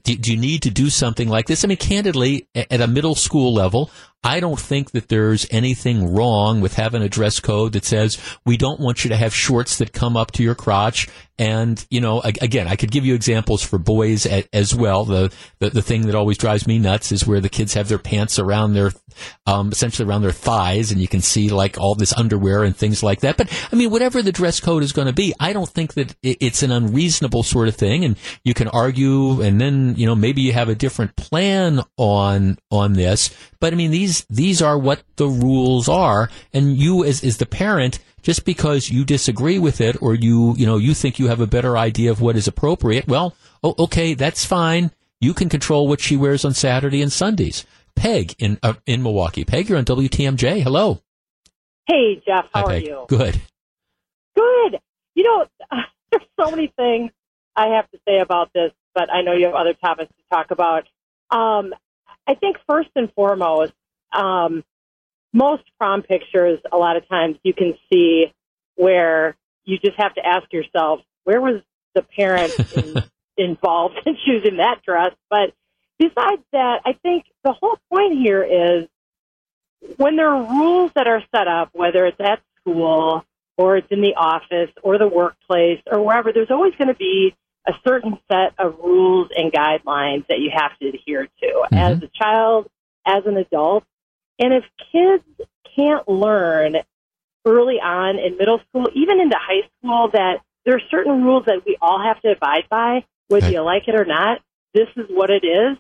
do, 0.03 0.17
do, 0.17 0.33
you 0.33 0.39
need 0.39 0.63
to 0.63 0.71
do 0.71 0.91
something 0.91 1.29
like 1.29 1.47
this? 1.47 1.65
I 1.65 1.69
mean, 1.69 1.77
candidly, 1.77 2.49
at 2.55 2.81
a 2.81 2.87
middle 2.87 3.15
school 3.15 3.53
level, 3.53 3.91
I 4.23 4.41
don't 4.41 4.61
think 4.61 4.91
that 4.91 5.09
there's 5.09 5.47
anything 5.51 6.15
wrong 6.15 6.61
with 6.61 6.75
having 6.75 7.03
a 7.03 7.09
dress 7.09 7.41
code 7.41 7.73
that 7.73 7.87
says 7.87 8.19
we 8.45 8.59
don't 8.59 8.79
want 8.79 9.03
you 9.03 9.09
to 9.11 9.17
have 9.17 9.35
shorts 9.35 9.79
that 9.79 9.95
come 9.95 10.15
up 10.15 10.33
to 10.33 10.43
your 10.43 10.55
crotch. 10.55 11.09
And, 11.39 11.83
you 11.89 12.03
know, 12.03 12.21
again, 12.21 12.69
I 12.69 12.77
could 12.77 12.91
give 12.91 13.07
you 13.07 13.15
examples 13.15 13.63
for 13.63 13.79
boys 13.79 14.27
as 14.27 14.75
well. 14.75 15.07
The, 15.07 15.33
the, 15.59 15.71
the 15.71 15.81
thing 15.81 16.03
that 16.03 16.15
always 16.15 16.37
drives 16.37 16.67
me 16.67 16.79
nuts 16.79 17.13
is 17.13 17.27
where 17.27 17.41
the 17.41 17.49
kids 17.49 17.73
have 17.73 17.89
their 17.89 17.99
pants 17.99 18.39
around 18.39 18.75
their, 18.75 18.93
um, 19.47 19.73
essentially 19.73 20.07
around 20.07 20.21
their 20.21 20.33
thighs 20.33 20.93
and 20.93 21.01
you 21.01 21.09
can 21.09 21.23
see 21.23 21.49
like 21.49 21.79
all 21.79 21.95
this 21.95 22.13
underwear 22.13 22.63
and 22.63 22.77
things 22.77 23.03
like 23.03 23.21
that. 23.21 23.39
But 23.39 23.51
I 23.73 23.77
mean, 23.77 23.89
whatever 23.89 24.21
the 24.21 24.33
dress 24.33 24.61
code 24.61 24.83
is 24.83 24.93
going 24.93 25.09
to 25.09 25.15
be, 25.15 25.33
I 25.41 25.55
don't 25.55 25.71
think 25.71 25.95
that 25.95 26.15
it's 26.23 26.63
an 26.63 26.73
unreasonable 26.73 27.43
sort 27.43 27.69
of 27.69 27.77
thing. 27.77 28.05
And 28.05 28.19
you 28.45 28.53
can 28.53 28.69
argue 28.69 29.41
and 29.41 29.59
then, 29.59 29.90
you 29.97 30.07
know, 30.07 30.15
maybe 30.15 30.43
you 30.43 30.53
have 30.53 30.69
a 30.69 30.75
different 30.75 31.17
plan 31.17 31.81
on, 31.97 32.59
on 32.71 32.93
this. 32.95 33.35
But 33.61 33.73
I 33.73 33.77
mean, 33.77 33.91
these, 33.91 34.25
these 34.31 34.63
are 34.63 34.79
what 34.79 35.03
the 35.17 35.29
rules 35.29 35.89
are. 35.89 36.31
And 36.53 36.77
you 36.77 37.05
as, 37.05 37.23
as 37.25 37.39
the 37.39 37.47
parent, 37.47 37.99
just 38.23 38.45
because 38.45 38.91
you 38.91 39.05
disagree 39.05 39.59
with 39.59 39.81
it 39.81 40.01
or 40.03 40.15
you, 40.15 40.55
you 40.57 40.67
know, 40.67 40.77
you 40.77 40.95
think 40.95 41.19
you 41.19 41.29
have 41.29 41.41
a 41.41 41.47
better 41.47 41.77
idea 41.77 42.11
of 42.11 42.21
what 42.21 42.37
is 42.37 42.47
appropriate, 42.47 43.09
well, 43.09 43.35
oh, 43.63 43.75
okay, 43.79 44.15
that's 44.15 44.45
fine. 44.45 44.91
You 45.21 45.35
can 45.35 45.49
control 45.49 45.89
what 45.89 46.01
she 46.01 46.17
wears 46.17 46.45
on 46.45 46.55
Saturday 46.55 47.03
and 47.03 47.13
Sundays. 47.13 47.67
Peg 47.97 48.35
in, 48.39 48.59
uh, 48.63 48.75
in 48.87 49.03
Milwaukee. 49.03 49.45
Peg, 49.45 49.69
you're 49.69 49.79
on 49.79 49.85
WTMJ. 49.85 50.63
Hello. 50.63 51.01
Hey, 51.87 52.23
Jeff. 52.27 52.47
How 52.55 52.67
Hi, 52.67 52.77
are 52.77 52.79
you? 52.79 53.05
Good. 53.09 53.41
Good. 54.35 54.79
You 55.15 55.25
know, 55.25 55.47
there's 56.11 56.25
so 56.39 56.51
many 56.51 56.73
things 56.77 57.11
I 57.57 57.75
have 57.77 57.91
to 57.91 57.99
say 58.09 58.21
about 58.21 58.53
this, 58.55 58.71
but 58.95 59.13
I 59.13 59.23
know 59.23 59.33
you 59.33 59.47
have 59.47 59.55
other 59.55 59.75
topics 59.75 60.11
to 60.17 60.23
talk 60.31 60.51
about. 60.51 60.85
Um, 61.31 61.75
I 62.27 62.35
think 62.35 62.57
first 62.69 62.91
and 62.97 63.13
foremost, 63.13 63.73
um, 64.13 64.65
most 65.33 65.63
prom 65.79 66.03
pictures, 66.03 66.59
a 66.71 66.77
lot 66.77 66.97
of 66.97 67.09
times 67.09 67.37
you 67.43 67.55
can 67.55 67.75
see 67.93 68.33
where 68.77 69.37
you 69.65 69.79
just 69.79 69.99
have 69.99 70.15
to 70.15 70.27
ask 70.27 70.53
yourself, 70.53 71.01
where 71.25 71.41
was 71.41 71.63
the 71.95 72.03
parent 72.03 72.53
in, 72.77 73.03
involved 73.37 73.97
in 74.07 74.17
choosing 74.27 74.57
that 74.57 74.83
dress? 74.85 75.13
But 75.29 75.53
besides 75.99 76.43
that, 76.53 76.81
I 76.85 76.95
think 77.03 77.25
the 77.45 77.53
whole 77.53 77.79
point 77.93 78.19
here 78.19 78.43
is 78.43 78.89
when 79.97 80.17
there 80.17 80.29
are 80.29 80.43
rules 80.43 80.91
that 80.95 81.07
are 81.07 81.23
set 81.35 81.49
up, 81.49 81.71
whether 81.73 82.07
it's 82.07 82.21
at 82.21 82.41
school 82.61 83.25
or 83.57 83.77
it's 83.77 83.89
in 83.91 84.01
the 84.01 84.15
office 84.17 84.71
or 84.83 84.99
the 84.99 85.09
workplace 85.09 85.81
or 85.91 86.05
wherever, 86.05 86.33
there's 86.33 86.51
always 86.51 86.75
going 86.77 86.89
to 86.89 86.95
be 86.95 87.35
a 87.69 87.73
certain 87.87 88.19
set 88.31 88.55
of 88.59 88.79
rules 88.79 89.29
and 89.37 89.53
guidelines 89.53 90.27
that 90.29 90.39
you 90.39 90.51
have 90.55 90.77
to 90.79 90.89
adhere 90.89 91.27
to 91.41 91.47
mm-hmm. 91.47 91.75
as 91.75 92.03
a 92.03 92.11
child, 92.15 92.69
as 93.07 93.25
an 93.27 93.37
adult. 93.37 93.85
And 94.39 94.55
if 94.55 94.65
kids 94.93 95.25
can't 95.77 96.09
learn 96.09 96.77
early 97.47 97.81
on 97.81 98.19
in 98.19 98.37
middle 98.37 98.61
school, 98.69 98.89
even 98.95 99.21
into 99.21 99.37
high 99.37 99.69
school, 99.79 100.11
that 100.13 100.41
there 100.65 100.75
are 100.75 100.83
certain 100.91 101.23
rules 101.23 101.45
that 101.47 101.65
we 101.67 101.77
all 101.81 102.03
have 102.03 102.21
to 102.23 102.33
abide 102.33 102.65
by, 102.71 103.05
whether 103.29 103.47
okay. 103.47 103.55
you 103.55 103.63
like 103.63 103.89
it 103.89 103.95
or 103.95 104.05
not, 104.05 104.41
this 104.75 104.89
is 104.97 105.07
what 105.09 105.31
it 105.31 105.45
is. 105.45 105.77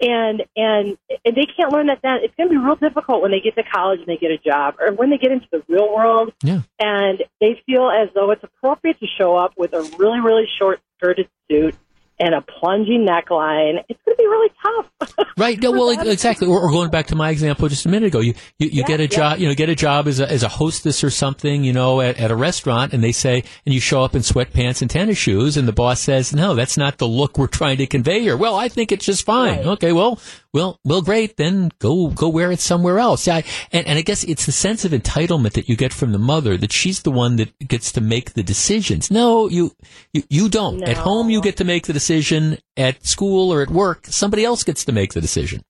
And 0.00 0.42
and 0.56 0.98
and 1.24 1.36
they 1.36 1.46
can't 1.56 1.72
learn 1.72 1.86
that 1.86 2.00
then 2.02 2.18
it's 2.22 2.34
going 2.34 2.48
to 2.48 2.52
be 2.52 2.58
real 2.58 2.74
difficult 2.74 3.22
when 3.22 3.30
they 3.30 3.38
get 3.38 3.54
to 3.54 3.62
college 3.62 4.00
and 4.00 4.08
they 4.08 4.16
get 4.16 4.32
a 4.32 4.38
job 4.38 4.74
or 4.80 4.92
when 4.92 5.10
they 5.10 5.18
get 5.18 5.30
into 5.30 5.46
the 5.52 5.62
real 5.68 5.88
world 5.94 6.32
yeah. 6.42 6.62
and 6.80 7.22
they 7.40 7.62
feel 7.64 7.88
as 7.90 8.08
though 8.12 8.32
it's 8.32 8.42
appropriate 8.42 8.98
to 8.98 9.06
show 9.06 9.36
up 9.36 9.52
with 9.56 9.72
a 9.72 9.82
really 9.96 10.18
really 10.18 10.48
short 10.58 10.80
skirted 11.04 11.28
suit 11.50 11.74
and 12.18 12.34
a 12.34 12.40
plunging 12.40 13.06
neckline, 13.06 13.82
it's 13.88 14.00
going 14.04 14.16
to 14.16 14.16
be 14.16 14.26
really 14.26 14.50
tough. 14.62 15.26
right. 15.38 15.60
No, 15.60 15.72
well, 15.72 15.90
exactly. 15.90 16.46
Or, 16.46 16.60
or, 16.60 16.70
going 16.70 16.90
back 16.90 17.06
to 17.08 17.16
my 17.16 17.30
example 17.30 17.68
just 17.68 17.86
a 17.86 17.88
minute 17.88 18.08
ago, 18.08 18.20
you, 18.20 18.34
you, 18.58 18.68
you 18.68 18.80
yeah, 18.80 18.86
get 18.86 19.00
a 19.00 19.04
yeah. 19.04 19.08
job, 19.08 19.38
you 19.38 19.48
know, 19.48 19.54
get 19.54 19.68
a 19.68 19.74
job 19.74 20.06
as 20.06 20.20
a, 20.20 20.30
as 20.30 20.42
a 20.42 20.48
hostess 20.48 21.02
or 21.02 21.10
something, 21.10 21.64
you 21.64 21.72
know, 21.72 22.00
at, 22.00 22.18
at 22.18 22.30
a 22.30 22.36
restaurant 22.36 22.92
and 22.92 23.02
they 23.02 23.12
say, 23.12 23.42
and 23.66 23.74
you 23.74 23.80
show 23.80 24.02
up 24.02 24.14
in 24.14 24.22
sweatpants 24.22 24.80
and 24.80 24.90
tennis 24.90 25.18
shoes 25.18 25.56
and 25.56 25.66
the 25.66 25.72
boss 25.72 26.00
says, 26.00 26.32
no, 26.32 26.54
that's 26.54 26.76
not 26.76 26.98
the 26.98 27.08
look 27.08 27.36
we're 27.36 27.46
trying 27.54 27.78
to 27.78 27.86
convey 27.86 28.20
here. 28.20 28.36
Well, 28.36 28.54
I 28.54 28.68
think 28.68 28.92
it's 28.92 29.06
just 29.06 29.26
fine. 29.26 29.58
Right. 29.58 29.66
Okay. 29.66 29.92
Well, 29.92 30.20
well, 30.52 30.78
well, 30.84 31.02
great. 31.02 31.36
Then 31.36 31.72
go, 31.80 32.08
go 32.08 32.28
wear 32.28 32.52
it 32.52 32.60
somewhere 32.60 33.00
else. 33.00 33.26
Yeah. 33.26 33.42
And, 33.72 33.88
and 33.88 33.98
I 33.98 34.02
guess 34.02 34.22
it's 34.22 34.46
the 34.46 34.52
sense 34.52 34.84
of 34.84 34.92
entitlement 34.92 35.54
that 35.54 35.68
you 35.68 35.74
get 35.74 35.92
from 35.92 36.12
the 36.12 36.18
mother 36.18 36.56
that 36.56 36.70
she's 36.70 37.02
the 37.02 37.10
one 37.10 37.36
that 37.36 37.58
gets 37.58 37.90
to 37.92 38.00
make 38.00 38.34
the 38.34 38.44
decisions. 38.44 39.10
No, 39.10 39.48
you, 39.48 39.72
you, 40.12 40.22
you 40.30 40.48
don't. 40.48 40.78
No. 40.78 40.86
At 40.86 40.96
home, 40.96 41.28
you 41.28 41.40
get 41.40 41.56
to 41.56 41.64
make 41.64 41.86
the 41.88 41.92
decision. 42.04 42.58
At 42.76 43.06
school 43.06 43.52
or 43.52 43.62
at 43.62 43.70
work, 43.70 44.06
somebody 44.06 44.44
else 44.44 44.64
gets 44.64 44.84
to 44.86 44.92
make 44.92 45.12
the 45.12 45.20
decision. 45.20 45.62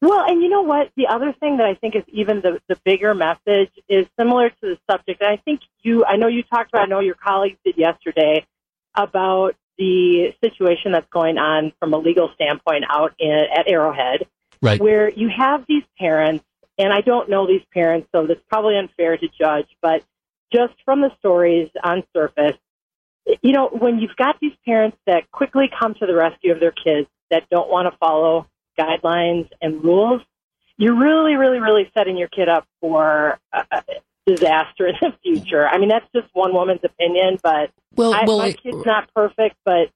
Well, 0.00 0.24
and 0.26 0.42
you 0.42 0.48
know 0.48 0.62
what? 0.62 0.90
The 0.96 1.06
other 1.06 1.32
thing 1.38 1.58
that 1.58 1.66
I 1.66 1.74
think 1.74 1.94
is 1.94 2.02
even 2.08 2.40
the, 2.40 2.60
the 2.68 2.76
bigger 2.84 3.14
message 3.14 3.70
is 3.88 4.06
similar 4.18 4.50
to 4.50 4.56
the 4.60 4.78
subject. 4.90 5.22
And 5.22 5.30
I 5.30 5.36
think 5.36 5.60
you, 5.82 6.04
I 6.04 6.16
know 6.16 6.26
you 6.26 6.42
talked 6.42 6.70
about, 6.70 6.82
I 6.82 6.86
know 6.86 6.98
your 6.98 7.14
colleagues 7.14 7.58
did 7.64 7.78
yesterday 7.78 8.44
about 8.96 9.54
the 9.78 10.34
situation 10.42 10.90
that's 10.90 11.08
going 11.10 11.38
on 11.38 11.72
from 11.78 11.94
a 11.94 11.98
legal 11.98 12.30
standpoint 12.34 12.84
out 12.90 13.14
in, 13.20 13.30
at 13.30 13.68
Arrowhead, 13.68 14.26
right. 14.60 14.80
where 14.80 15.08
you 15.08 15.28
have 15.28 15.64
these 15.68 15.84
parents, 15.96 16.44
and 16.76 16.92
I 16.92 17.00
don't 17.00 17.30
know 17.30 17.46
these 17.46 17.64
parents, 17.72 18.08
so 18.12 18.24
it's 18.24 18.42
probably 18.50 18.76
unfair 18.76 19.16
to 19.16 19.28
judge, 19.28 19.68
but 19.80 20.02
just 20.52 20.74
from 20.84 21.00
the 21.00 21.12
stories 21.20 21.70
on 21.84 22.02
surface, 22.12 22.58
you 23.42 23.52
know, 23.52 23.68
when 23.68 23.98
you've 23.98 24.16
got 24.16 24.36
these 24.40 24.54
parents 24.64 24.96
that 25.06 25.30
quickly 25.30 25.70
come 25.78 25.94
to 25.94 26.06
the 26.06 26.14
rescue 26.14 26.52
of 26.52 26.60
their 26.60 26.72
kids 26.72 27.08
that 27.30 27.44
don't 27.50 27.70
want 27.70 27.92
to 27.92 27.96
follow 27.98 28.46
guidelines 28.78 29.48
and 29.60 29.82
rules, 29.84 30.22
you're 30.76 30.98
really, 30.98 31.34
really, 31.34 31.60
really 31.60 31.90
setting 31.96 32.16
your 32.16 32.28
kid 32.28 32.48
up 32.48 32.66
for 32.80 33.38
uh, 33.52 33.80
disaster 34.26 34.86
in 34.88 34.94
the 35.00 35.12
future. 35.22 35.66
I 35.66 35.78
mean, 35.78 35.88
that's 35.88 36.06
just 36.14 36.28
one 36.32 36.52
woman's 36.54 36.80
opinion, 36.82 37.38
but 37.42 37.70
well, 37.94 38.14
I, 38.14 38.24
well, 38.24 38.38
my 38.38 38.52
kid's 38.52 38.84
not 38.84 39.12
perfect, 39.14 39.56
but 39.64 39.88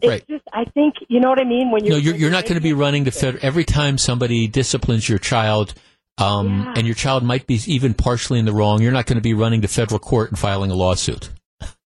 it's 0.00 0.08
right. 0.08 0.28
just 0.28 0.44
I 0.52 0.64
think 0.64 0.94
you 1.08 1.20
know 1.20 1.28
what 1.28 1.40
I 1.40 1.44
mean 1.44 1.70
when 1.70 1.84
you're. 1.84 1.94
No, 1.94 1.98
you're, 1.98 2.14
you're 2.14 2.30
not 2.30 2.44
going 2.44 2.56
to 2.56 2.60
be 2.60 2.72
running 2.72 3.04
the 3.04 3.12
fed 3.12 3.38
every 3.42 3.64
time 3.64 3.98
somebody 3.98 4.48
disciplines 4.48 5.08
your 5.08 5.18
child. 5.18 5.74
Um, 6.18 6.60
yeah. 6.60 6.74
and 6.76 6.86
your 6.86 6.94
child 6.94 7.24
might 7.24 7.46
be 7.46 7.58
even 7.66 7.94
partially 7.94 8.38
in 8.38 8.44
the 8.44 8.52
wrong. 8.52 8.82
You're 8.82 8.92
not 8.92 9.06
going 9.06 9.16
to 9.16 9.22
be 9.22 9.32
running 9.32 9.62
to 9.62 9.68
federal 9.68 9.98
court 9.98 10.28
and 10.28 10.38
filing 10.38 10.70
a 10.70 10.74
lawsuit. 10.74 11.30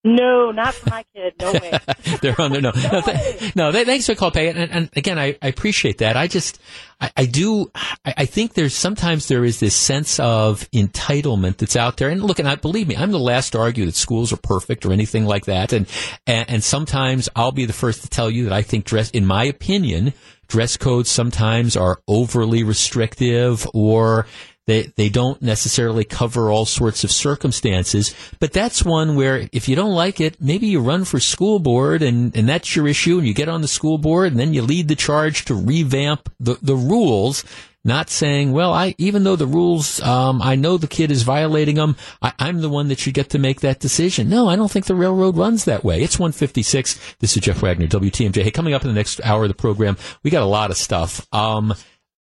No, 0.04 0.50
not 0.50 0.74
for 0.74 0.90
my 0.90 1.04
kid. 1.14 1.34
No 1.40 1.52
way. 1.52 1.78
They're 2.22 2.40
on 2.40 2.50
there. 2.50 2.60
No, 2.60 2.72
no, 2.72 3.00
th- 3.02 3.54
no 3.54 3.72
thanks 3.72 4.06
for 4.06 4.16
calling, 4.16 4.32
Pay. 4.32 4.48
And, 4.48 4.58
and, 4.58 4.90
again, 4.96 5.16
I, 5.16 5.38
I, 5.40 5.46
appreciate 5.46 5.98
that. 5.98 6.16
I 6.16 6.26
just, 6.26 6.60
I, 7.00 7.12
I 7.16 7.26
do, 7.26 7.70
I, 7.76 8.14
I, 8.18 8.26
think 8.26 8.54
there's 8.54 8.74
sometimes 8.74 9.28
there 9.28 9.44
is 9.44 9.60
this 9.60 9.76
sense 9.76 10.18
of 10.18 10.68
entitlement 10.72 11.58
that's 11.58 11.76
out 11.76 11.98
there. 11.98 12.08
And 12.08 12.20
look, 12.20 12.40
and 12.40 12.48
I 12.48 12.56
believe 12.56 12.88
me, 12.88 12.96
I'm 12.96 13.12
the 13.12 13.18
last 13.20 13.50
to 13.50 13.60
argue 13.60 13.86
that 13.86 13.94
schools 13.94 14.32
are 14.32 14.38
perfect 14.38 14.84
or 14.84 14.92
anything 14.92 15.24
like 15.24 15.44
that. 15.44 15.72
And, 15.72 15.86
and, 16.26 16.50
and 16.50 16.64
sometimes 16.64 17.28
I'll 17.36 17.52
be 17.52 17.66
the 17.66 17.72
first 17.72 18.02
to 18.02 18.08
tell 18.08 18.28
you 18.28 18.44
that 18.44 18.52
I 18.52 18.62
think 18.62 18.84
dress, 18.84 19.08
in 19.10 19.24
my 19.24 19.44
opinion, 19.44 20.14
dress 20.48 20.76
codes 20.76 21.10
sometimes 21.10 21.76
are 21.76 22.00
overly 22.08 22.64
restrictive 22.64 23.68
or 23.72 24.26
they, 24.66 24.82
they 24.96 25.08
don't 25.08 25.42
necessarily 25.42 26.04
cover 26.04 26.50
all 26.50 26.64
sorts 26.64 27.04
of 27.04 27.10
circumstances, 27.10 28.14
but 28.38 28.52
that's 28.52 28.84
one 28.84 29.16
where 29.16 29.48
if 29.52 29.68
you 29.68 29.74
don't 29.74 29.94
like 29.94 30.20
it, 30.20 30.40
maybe 30.40 30.66
you 30.66 30.80
run 30.80 31.04
for 31.04 31.18
school 31.18 31.58
board 31.58 32.02
and, 32.02 32.36
and 32.36 32.48
that's 32.48 32.76
your 32.76 32.86
issue 32.86 33.18
and 33.18 33.26
you 33.26 33.34
get 33.34 33.48
on 33.48 33.62
the 33.62 33.68
school 33.68 33.98
board 33.98 34.32
and 34.32 34.40
then 34.40 34.54
you 34.54 34.62
lead 34.62 34.88
the 34.88 34.94
charge 34.94 35.44
to 35.46 35.54
revamp 35.54 36.32
the, 36.38 36.58
the 36.62 36.76
rules 36.76 37.44
not 37.84 38.10
saying, 38.10 38.52
well, 38.52 38.72
I, 38.72 38.94
even 38.98 39.24
though 39.24 39.34
the 39.34 39.46
rules, 39.46 40.00
um, 40.02 40.40
I 40.40 40.54
know 40.54 40.78
the 40.78 40.86
kid 40.86 41.10
is 41.10 41.24
violating 41.24 41.76
them, 41.76 41.96
I, 42.20 42.32
am 42.38 42.60
the 42.60 42.68
one 42.68 42.88
that 42.88 43.00
should 43.00 43.14
get 43.14 43.30
to 43.30 43.38
make 43.38 43.60
that 43.60 43.80
decision. 43.80 44.28
No, 44.28 44.48
I 44.48 44.54
don't 44.54 44.70
think 44.70 44.86
the 44.86 44.94
railroad 44.94 45.36
runs 45.36 45.64
that 45.64 45.82
way. 45.82 46.00
It's 46.00 46.18
156. 46.18 47.16
This 47.18 47.36
is 47.36 47.42
Jeff 47.42 47.60
Wagner, 47.60 47.88
WTMJ. 47.88 48.42
Hey, 48.42 48.50
coming 48.52 48.74
up 48.74 48.82
in 48.82 48.88
the 48.88 48.94
next 48.94 49.20
hour 49.24 49.42
of 49.42 49.48
the 49.48 49.54
program, 49.54 49.96
we 50.22 50.30
got 50.30 50.42
a 50.42 50.46
lot 50.46 50.70
of 50.70 50.76
stuff. 50.76 51.26
Um, 51.34 51.74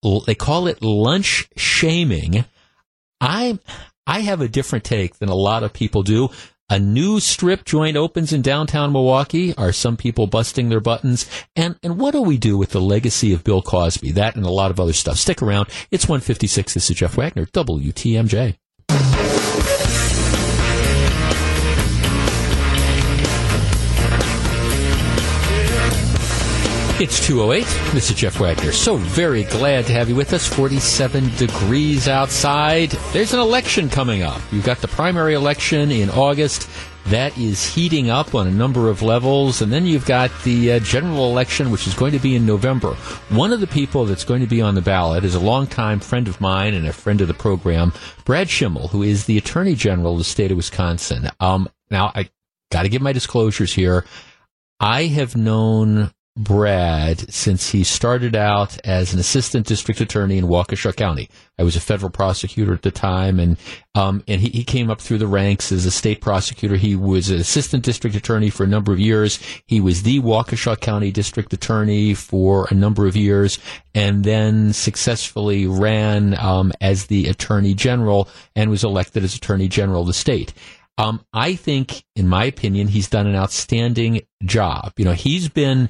they 0.03 0.35
call 0.35 0.67
it 0.67 0.81
lunch 0.81 1.47
shaming. 1.55 2.45
I 3.21 3.59
I 4.07 4.21
have 4.21 4.41
a 4.41 4.47
different 4.47 4.85
take 4.85 5.19
than 5.19 5.29
a 5.29 5.35
lot 5.35 5.63
of 5.63 5.73
people 5.73 6.03
do. 6.03 6.29
A 6.71 6.77
new 6.77 7.19
strip 7.19 7.65
joint 7.65 7.97
opens 7.97 8.31
in 8.31 8.43
downtown 8.43 8.91
Milwaukee. 8.91 9.55
Are 9.57 9.71
some 9.71 9.97
people 9.97 10.27
busting 10.27 10.69
their 10.69 10.79
buttons? 10.79 11.27
And 11.55 11.77
and 11.81 11.97
what 11.97 12.11
do 12.11 12.21
we 12.21 12.37
do 12.37 12.57
with 12.57 12.69
the 12.69 12.81
legacy 12.81 13.33
of 13.33 13.43
Bill 13.43 13.61
Cosby? 13.61 14.11
That 14.11 14.35
and 14.35 14.45
a 14.45 14.51
lot 14.51 14.71
of 14.71 14.79
other 14.79 14.93
stuff. 14.93 15.17
Stick 15.17 15.41
around. 15.41 15.69
It's 15.89 16.07
156. 16.07 16.75
This 16.75 16.89
is 16.89 16.97
Jeff 16.97 17.17
Wagner, 17.17 17.47
WTMJ. 17.47 18.57
It's 26.99 27.25
208. 27.25 27.63
This 27.93 28.09
is 28.11 28.17
Jeff 28.17 28.41
Wagner. 28.41 28.73
So 28.73 28.97
very 28.97 29.45
glad 29.45 29.85
to 29.85 29.93
have 29.93 30.09
you 30.09 30.15
with 30.15 30.33
us. 30.33 30.45
47 30.45 31.33
degrees 31.37 32.09
outside. 32.09 32.89
There's 33.13 33.33
an 33.33 33.39
election 33.39 33.87
coming 33.87 34.21
up. 34.21 34.41
You've 34.51 34.65
got 34.65 34.79
the 34.79 34.89
primary 34.89 35.33
election 35.33 35.91
in 35.91 36.09
August. 36.09 36.69
That 37.05 37.37
is 37.37 37.65
heating 37.65 38.09
up 38.09 38.35
on 38.35 38.47
a 38.47 38.51
number 38.51 38.89
of 38.89 39.01
levels. 39.01 39.61
And 39.61 39.71
then 39.71 39.85
you've 39.85 40.05
got 40.05 40.29
the 40.43 40.73
uh, 40.73 40.79
general 40.79 41.31
election, 41.31 41.71
which 41.71 41.87
is 41.87 41.93
going 41.93 42.11
to 42.11 42.19
be 42.19 42.35
in 42.35 42.45
November. 42.45 42.95
One 43.29 43.53
of 43.53 43.61
the 43.61 43.67
people 43.67 44.03
that's 44.03 44.25
going 44.25 44.41
to 44.41 44.47
be 44.47 44.61
on 44.61 44.75
the 44.75 44.81
ballot 44.81 45.23
is 45.23 45.35
a 45.35 45.39
longtime 45.39 46.01
friend 46.01 46.27
of 46.27 46.41
mine 46.41 46.73
and 46.73 46.85
a 46.85 46.91
friend 46.91 47.21
of 47.21 47.29
the 47.29 47.33
program, 47.33 47.93
Brad 48.25 48.49
Schimel, 48.49 48.89
who 48.89 49.03
is 49.03 49.23
the 49.23 49.37
Attorney 49.37 49.73
General 49.73 50.11
of 50.11 50.17
the 50.17 50.25
state 50.25 50.51
of 50.51 50.57
Wisconsin. 50.57 51.29
Um, 51.39 51.69
now, 51.89 52.11
I 52.13 52.29
got 52.71 52.83
to 52.83 52.89
give 52.89 53.01
my 53.01 53.13
disclosures 53.13 53.71
here. 53.71 54.03
I 54.81 55.05
have 55.05 55.37
known 55.37 56.11
Brad 56.39 57.31
since 57.31 57.69
he 57.69 57.83
started 57.83 58.33
out 58.33 58.79
as 58.85 59.13
an 59.13 59.19
assistant 59.19 59.67
district 59.67 59.99
attorney 59.99 60.37
in 60.37 60.45
Waukesha 60.45 60.95
County. 60.95 61.29
I 61.59 61.63
was 61.63 61.75
a 61.75 61.81
federal 61.81 62.09
prosecutor 62.09 62.73
at 62.73 62.81
the 62.81 62.91
time, 62.91 63.41
and 63.41 63.57
um, 63.93 64.23
and 64.25 64.39
he, 64.39 64.47
he 64.47 64.63
came 64.63 64.89
up 64.89 65.01
through 65.01 65.17
the 65.17 65.27
ranks 65.27 65.73
as 65.73 65.85
a 65.85 65.91
state 65.91 66.21
prosecutor. 66.21 66.77
He 66.77 66.95
was 66.95 67.29
an 67.29 67.41
assistant 67.41 67.83
district 67.83 68.15
attorney 68.15 68.49
for 68.49 68.63
a 68.63 68.67
number 68.67 68.93
of 68.93 69.01
years. 69.01 69.37
He 69.65 69.81
was 69.81 70.03
the 70.03 70.21
Waukesha 70.21 70.79
County 70.79 71.11
district 71.11 71.51
attorney 71.51 72.13
for 72.13 72.69
a 72.71 72.73
number 72.73 73.05
of 73.05 73.17
years, 73.17 73.59
and 73.93 74.23
then 74.23 74.71
successfully 74.71 75.67
ran 75.67 76.39
um, 76.39 76.71
as 76.79 77.07
the 77.07 77.27
attorney 77.27 77.73
general 77.73 78.29
and 78.55 78.69
was 78.69 78.85
elected 78.85 79.25
as 79.25 79.35
attorney 79.35 79.67
general 79.67 80.01
of 80.01 80.07
the 80.07 80.13
state. 80.13 80.53
Um, 80.97 81.25
I 81.33 81.55
think, 81.55 82.05
in 82.15 82.29
my 82.29 82.45
opinion, 82.45 82.87
he's 82.87 83.09
done 83.09 83.27
an 83.27 83.35
outstanding 83.35 84.21
job. 84.43 84.93
You 84.97 85.05
know, 85.05 85.13
he's 85.13 85.49
been 85.49 85.89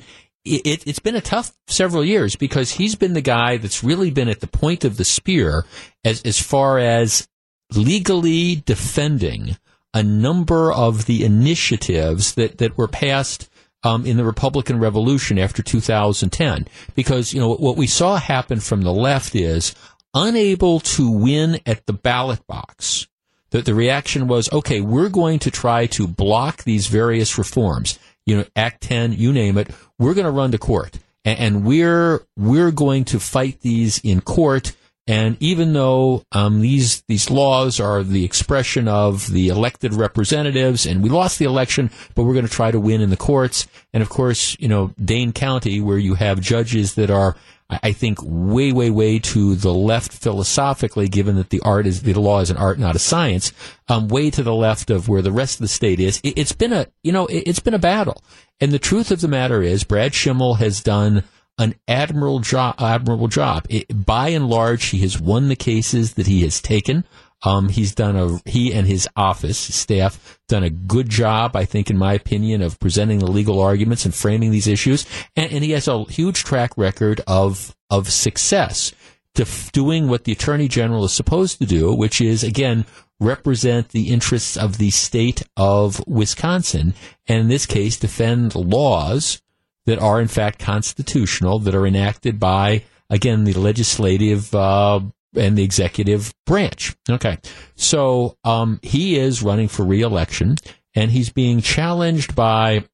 it, 0.49 0.83
has 0.83 0.99
been 0.99 1.15
a 1.15 1.21
tough 1.21 1.53
several 1.67 2.03
years 2.03 2.35
because 2.35 2.71
he's 2.71 2.95
been 2.95 3.13
the 3.13 3.21
guy 3.21 3.57
that's 3.57 3.83
really 3.83 4.11
been 4.11 4.29
at 4.29 4.39
the 4.39 4.47
point 4.47 4.83
of 4.83 4.97
the 4.97 5.05
spear 5.05 5.65
as 6.03 6.21
as 6.23 6.41
far 6.41 6.79
as 6.79 7.27
legally 7.73 8.63
defending 8.65 9.57
a 9.93 10.03
number 10.03 10.71
of 10.71 11.05
the 11.05 11.23
initiatives 11.23 12.35
that 12.35 12.57
that 12.57 12.77
were 12.77 12.87
passed 12.87 13.49
um, 13.83 14.05
in 14.05 14.17
the 14.17 14.25
Republican 14.25 14.79
Revolution 14.79 15.39
after 15.39 15.63
2010. 15.63 16.67
Because 16.95 17.33
you 17.33 17.39
know 17.39 17.55
what 17.55 17.77
we 17.77 17.87
saw 17.87 18.17
happen 18.17 18.59
from 18.59 18.81
the 18.81 18.93
left 18.93 19.35
is 19.35 19.73
unable 20.13 20.79
to 20.79 21.09
win 21.09 21.59
at 21.65 21.85
the 21.85 21.93
ballot 21.93 22.45
box 22.47 23.07
that 23.51 23.65
the 23.65 23.73
reaction 23.73 24.27
was, 24.27 24.51
okay, 24.51 24.81
we're 24.81 25.09
going 25.09 25.39
to 25.39 25.51
try 25.51 25.87
to 25.87 26.07
block 26.07 26.63
these 26.63 26.87
various 26.87 27.37
reforms. 27.37 27.97
You 28.29 28.37
know, 28.37 28.45
Act 28.55 28.81
10, 28.81 29.13
you 29.13 29.33
name 29.33 29.57
it. 29.57 29.71
We're 29.97 30.13
going 30.13 30.25
to 30.25 30.31
run 30.31 30.51
to 30.51 30.59
court 30.59 30.99
and, 31.25 31.65
we're, 31.65 32.21
we're 32.37 32.71
going 32.71 33.05
to 33.05 33.19
fight 33.19 33.61
these 33.61 33.97
in 33.99 34.21
court. 34.21 34.75
And 35.07 35.35
even 35.39 35.73
though 35.73 36.23
um, 36.31 36.61
these 36.61 37.01
these 37.07 37.31
laws 37.31 37.79
are 37.79 38.03
the 38.03 38.23
expression 38.23 38.87
of 38.87 39.31
the 39.31 39.47
elected 39.47 39.95
representatives, 39.95 40.85
and 40.85 41.01
we 41.01 41.09
lost 41.09 41.39
the 41.39 41.45
election, 41.45 41.89
but 42.13 42.23
we're 42.23 42.35
going 42.35 42.45
to 42.45 42.51
try 42.51 42.69
to 42.69 42.79
win 42.79 43.01
in 43.01 43.09
the 43.09 43.17
courts. 43.17 43.65
And 43.91 44.03
of 44.03 44.09
course, 44.09 44.55
you 44.59 44.67
know 44.67 44.93
Dane 45.03 45.33
County, 45.33 45.81
where 45.81 45.97
you 45.97 46.13
have 46.13 46.39
judges 46.39 46.93
that 46.93 47.09
are 47.09 47.35
I 47.69 47.91
think 47.91 48.17
way, 48.23 48.71
way, 48.71 48.89
way 48.89 49.19
to 49.19 49.53
the 49.55 49.73
left 49.73 50.11
philosophically, 50.11 51.07
given 51.07 51.35
that 51.35 51.51
the 51.51 51.61
art 51.61 51.85
is 51.85 52.01
the 52.01 52.13
law 52.13 52.39
is 52.39 52.49
an 52.49 52.57
art, 52.57 52.79
not 52.79 52.95
a 52.95 52.99
science. 52.99 53.53
Um, 53.87 54.07
way 54.07 54.31
to 54.31 54.41
the 54.41 54.55
left 54.55 54.89
of 54.89 55.07
where 55.07 55.21
the 55.21 55.31
rest 55.31 55.55
of 55.55 55.61
the 55.61 55.67
state 55.67 55.99
is. 55.99 56.19
It, 56.23 56.37
has 56.39 56.51
been 56.51 56.73
a 56.73 56.87
you 57.03 57.11
know 57.11 57.27
it, 57.27 57.45
has 57.45 57.59
been 57.59 57.75
a 57.75 57.79
battle, 57.79 58.23
and 58.59 58.71
the 58.71 58.79
truth 58.79 59.11
of 59.11 59.21
the 59.21 59.27
matter 59.27 59.61
is, 59.61 59.83
Brad 59.83 60.13
Schimel 60.13 60.57
has 60.57 60.81
done 60.81 61.23
an 61.59 61.75
admirable 61.87 62.39
job. 62.39 62.75
Admirable 62.79 63.27
job. 63.27 63.67
It, 63.69 64.05
by 64.05 64.29
and 64.29 64.49
large, 64.49 64.85
he 64.87 64.99
has 65.01 65.19
won 65.19 65.47
the 65.47 65.55
cases 65.55 66.15
that 66.15 66.25
he 66.25 66.41
has 66.41 66.61
taken. 66.61 67.03
Um, 67.43 67.69
he's 67.69 67.95
done 67.95 68.15
a 68.15 68.39
he 68.49 68.73
and 68.73 68.85
his 68.85 69.07
office 69.15 69.57
staff 69.57 70.39
done 70.47 70.63
a 70.63 70.69
good 70.69 71.09
job, 71.09 71.55
I 71.55 71.65
think, 71.65 71.89
in 71.89 71.97
my 71.97 72.13
opinion, 72.13 72.61
of 72.61 72.79
presenting 72.79 73.19
the 73.19 73.31
legal 73.31 73.61
arguments 73.61 74.05
and 74.05 74.13
framing 74.13 74.51
these 74.51 74.67
issues. 74.67 75.05
And, 75.35 75.51
and 75.51 75.63
he 75.63 75.71
has 75.71 75.87
a 75.87 76.03
huge 76.05 76.43
track 76.43 76.71
record 76.77 77.21
of 77.27 77.75
of 77.89 78.11
success 78.11 78.93
to 79.35 79.43
f- 79.43 79.71
doing 79.71 80.09
what 80.09 80.25
the 80.25 80.31
attorney 80.33 80.67
general 80.67 81.05
is 81.05 81.13
supposed 81.13 81.59
to 81.59 81.65
do, 81.65 81.93
which 81.93 82.19
is 82.19 82.43
again 82.43 82.85
represent 83.21 83.89
the 83.89 84.09
interests 84.09 84.57
of 84.57 84.77
the 84.77 84.89
state 84.89 85.43
of 85.57 86.01
Wisconsin, 86.07 86.93
and 87.27 87.39
in 87.39 87.47
this 87.47 87.65
case, 87.65 87.97
defend 87.97 88.55
laws 88.55 89.41
that 89.85 89.99
are 89.99 90.21
in 90.21 90.27
fact 90.27 90.59
constitutional 90.59 91.59
that 91.59 91.75
are 91.75 91.87
enacted 91.87 92.39
by 92.39 92.83
again 93.09 93.43
the 93.45 93.53
legislative 93.53 94.53
uh, 94.53 94.99
and 95.35 95.57
the 95.57 95.63
executive 95.63 96.33
branch. 96.45 96.95
Okay. 97.09 97.37
So 97.75 98.37
um, 98.43 98.79
he 98.81 99.17
is 99.17 99.43
running 99.43 99.67
for 99.67 99.85
reelection, 99.85 100.55
and 100.95 101.11
he's 101.11 101.29
being 101.29 101.61
challenged 101.61 102.35
by 102.35 102.85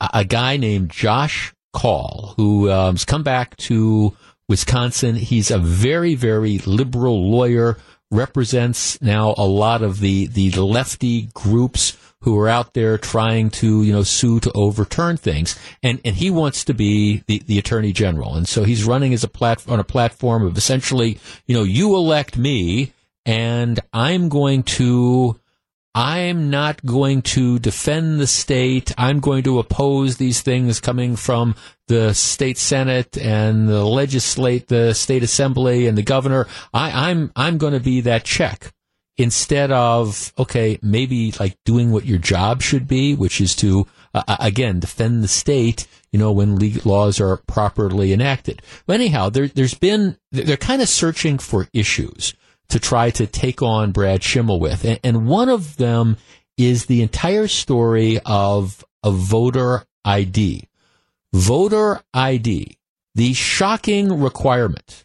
a, 0.00 0.10
a 0.14 0.24
guy 0.24 0.56
named 0.56 0.90
Josh 0.90 1.52
Kaul, 1.72 2.34
who 2.36 2.70
um, 2.70 2.96
come 3.06 3.22
back 3.22 3.56
to 3.56 4.16
Wisconsin. 4.48 5.16
He's 5.16 5.50
a 5.50 5.58
very, 5.58 6.14
very 6.14 6.58
liberal 6.58 7.30
lawyer, 7.30 7.76
represents 8.10 9.00
now 9.02 9.34
a 9.36 9.44
lot 9.44 9.82
of 9.82 10.00
the, 10.00 10.26
the 10.28 10.50
lefty 10.50 11.28
groups 11.34 11.96
who 12.22 12.38
are 12.38 12.48
out 12.48 12.74
there 12.74 12.98
trying 12.98 13.50
to, 13.50 13.82
you 13.82 13.92
know, 13.92 14.02
sue 14.02 14.40
to 14.40 14.52
overturn 14.52 15.16
things. 15.16 15.58
And, 15.82 16.00
and 16.04 16.16
he 16.16 16.30
wants 16.30 16.64
to 16.64 16.74
be 16.74 17.22
the, 17.26 17.42
the 17.46 17.58
attorney 17.58 17.92
general. 17.92 18.34
And 18.34 18.48
so 18.48 18.64
he's 18.64 18.84
running 18.84 19.14
as 19.14 19.22
a 19.22 19.28
plat- 19.28 19.68
on 19.68 19.78
a 19.78 19.84
platform 19.84 20.44
of 20.44 20.56
essentially, 20.56 21.18
you 21.46 21.54
know, 21.54 21.62
you 21.62 21.94
elect 21.94 22.36
me 22.36 22.92
and 23.24 23.78
I'm 23.92 24.28
going 24.28 24.64
to, 24.64 25.38
I'm 25.94 26.50
not 26.50 26.84
going 26.84 27.22
to 27.22 27.58
defend 27.58 28.18
the 28.18 28.26
state. 28.26 28.92
I'm 28.98 29.20
going 29.20 29.44
to 29.44 29.58
oppose 29.58 30.16
these 30.16 30.42
things 30.42 30.80
coming 30.80 31.14
from 31.14 31.54
the 31.86 32.14
state 32.14 32.58
senate 32.58 33.16
and 33.16 33.68
the 33.68 33.84
legislate, 33.84 34.68
the 34.68 34.92
state 34.92 35.22
assembly 35.22 35.86
and 35.86 35.96
the 35.96 36.02
governor. 36.02 36.46
I, 36.74 37.10
I'm, 37.10 37.32
I'm 37.36 37.58
going 37.58 37.74
to 37.74 37.80
be 37.80 38.00
that 38.02 38.24
check 38.24 38.72
instead 39.18 39.70
of 39.70 40.32
okay 40.38 40.78
maybe 40.80 41.32
like 41.38 41.58
doing 41.64 41.90
what 41.90 42.06
your 42.06 42.18
job 42.18 42.62
should 42.62 42.88
be 42.88 43.14
which 43.14 43.40
is 43.40 43.54
to 43.54 43.86
uh, 44.14 44.22
uh 44.26 44.36
again 44.40 44.80
defend 44.80 45.22
the 45.22 45.28
state 45.28 45.86
you 46.12 46.18
know 46.18 46.32
when 46.32 46.56
legal 46.56 46.90
laws 46.90 47.20
are 47.20 47.38
properly 47.38 48.12
enacted. 48.12 48.62
But 48.86 48.94
anyhow 48.94 49.30
there, 49.30 49.48
there's 49.48 49.74
been 49.74 50.16
they're 50.32 50.56
kind 50.56 50.82
of 50.82 50.88
searching 50.88 51.38
for 51.38 51.68
issues 51.72 52.34
to 52.68 52.78
try 52.78 53.10
to 53.10 53.26
take 53.26 53.62
on 53.62 53.92
brad 53.92 54.20
schimel 54.20 54.60
with. 54.60 54.84
And, 54.84 55.00
and 55.02 55.26
one 55.26 55.48
of 55.48 55.76
them 55.76 56.16
is 56.56 56.86
the 56.86 57.02
entire 57.02 57.48
story 57.48 58.20
of 58.24 58.84
a 59.02 59.10
voter 59.10 59.84
id 60.04 60.68
voter 61.32 62.00
id 62.14 62.78
the 63.14 63.32
shocking 63.34 64.20
requirement 64.20 65.04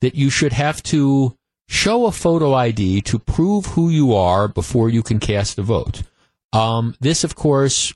that 0.00 0.14
you 0.14 0.30
should 0.30 0.52
have 0.52 0.82
to 0.82 1.36
show 1.72 2.04
a 2.04 2.12
photo 2.12 2.52
ID 2.52 3.00
to 3.00 3.18
prove 3.18 3.64
who 3.66 3.88
you 3.88 4.14
are 4.14 4.46
before 4.46 4.90
you 4.90 5.02
can 5.02 5.18
cast 5.18 5.58
a 5.58 5.62
vote. 5.62 6.02
Um, 6.52 6.94
this, 7.00 7.24
of 7.24 7.34
course, 7.34 7.94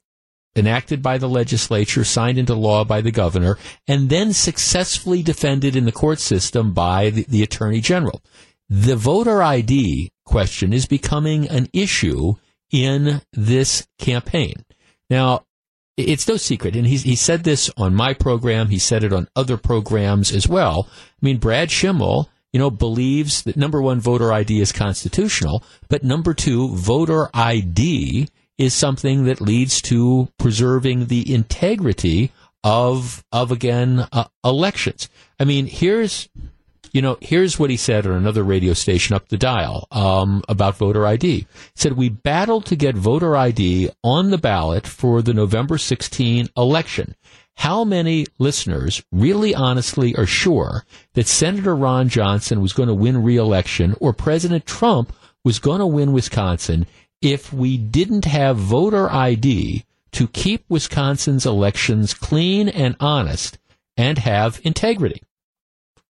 enacted 0.56 1.02
by 1.02 1.18
the 1.18 1.28
legislature, 1.28 2.02
signed 2.02 2.38
into 2.38 2.54
law 2.54 2.84
by 2.84 3.02
the 3.02 3.10
governor, 3.10 3.58
and 3.86 4.08
then 4.08 4.32
successfully 4.32 5.22
defended 5.22 5.76
in 5.76 5.84
the 5.84 5.92
court 5.92 6.20
system 6.20 6.72
by 6.72 7.10
the, 7.10 7.26
the 7.28 7.42
attorney 7.42 7.82
general. 7.82 8.22
The 8.70 8.96
voter 8.96 9.42
ID 9.42 10.10
question 10.24 10.72
is 10.72 10.86
becoming 10.86 11.46
an 11.46 11.68
issue 11.74 12.36
in 12.72 13.20
this 13.34 13.86
campaign. 13.98 14.64
Now, 15.10 15.44
it's 15.98 16.26
no 16.26 16.38
secret, 16.38 16.76
and 16.76 16.86
he, 16.86 16.96
he 16.96 17.14
said 17.14 17.44
this 17.44 17.70
on 17.76 17.94
my 17.94 18.14
program. 18.14 18.68
He 18.68 18.78
said 18.78 19.04
it 19.04 19.12
on 19.12 19.28
other 19.36 19.58
programs 19.58 20.32
as 20.32 20.48
well. 20.48 20.88
I 20.90 21.20
mean, 21.20 21.36
Brad 21.36 21.68
Schimel 21.68 22.28
you 22.56 22.58
know, 22.58 22.70
believes 22.70 23.42
that 23.42 23.54
number 23.54 23.82
one, 23.82 24.00
voter 24.00 24.32
ID 24.32 24.62
is 24.62 24.72
constitutional, 24.72 25.62
but 25.90 26.02
number 26.02 26.32
two, 26.32 26.68
voter 26.74 27.28
ID 27.34 28.28
is 28.56 28.72
something 28.72 29.24
that 29.24 29.42
leads 29.42 29.82
to 29.82 30.30
preserving 30.38 31.08
the 31.08 31.34
integrity 31.34 32.32
of 32.64 33.22
of 33.30 33.52
again 33.52 34.08
uh, 34.10 34.24
elections. 34.42 35.10
I 35.38 35.44
mean, 35.44 35.66
here's 35.66 36.30
you 36.92 37.02
know, 37.02 37.18
here's 37.20 37.58
what 37.58 37.68
he 37.68 37.76
said 37.76 38.06
on 38.06 38.12
another 38.12 38.42
radio 38.42 38.72
station 38.72 39.14
up 39.14 39.28
the 39.28 39.36
dial 39.36 39.86
um, 39.90 40.42
about 40.48 40.78
voter 40.78 41.06
ID. 41.06 41.40
He 41.40 41.46
said, 41.74 41.92
We 41.92 42.08
battled 42.08 42.64
to 42.66 42.74
get 42.76 42.94
voter 42.94 43.36
ID 43.36 43.90
on 44.02 44.30
the 44.30 44.38
ballot 44.38 44.86
for 44.86 45.20
the 45.20 45.34
November 45.34 45.76
16 45.76 46.48
election. 46.56 47.16
How 47.56 47.84
many 47.84 48.26
listeners 48.38 49.02
really 49.10 49.54
honestly 49.54 50.14
are 50.16 50.26
sure 50.26 50.84
that 51.14 51.26
Senator 51.26 51.74
Ron 51.74 52.08
Johnson 52.08 52.60
was 52.60 52.72
going 52.72 52.88
to 52.88 52.94
win 52.94 53.22
re-election 53.22 53.96
or 54.00 54.12
President 54.12 54.66
Trump 54.66 55.12
was 55.44 55.58
going 55.58 55.80
to 55.80 55.86
win 55.86 56.12
Wisconsin 56.12 56.86
if 57.22 57.52
we 57.52 57.76
didn't 57.76 58.24
have 58.26 58.56
voter 58.56 59.10
ID 59.10 59.84
to 60.12 60.28
keep 60.28 60.64
Wisconsin's 60.68 61.46
elections 61.46 62.14
clean 62.14 62.68
and 62.68 62.94
honest 63.00 63.58
and 63.96 64.18
have 64.18 64.60
integrity. 64.62 65.22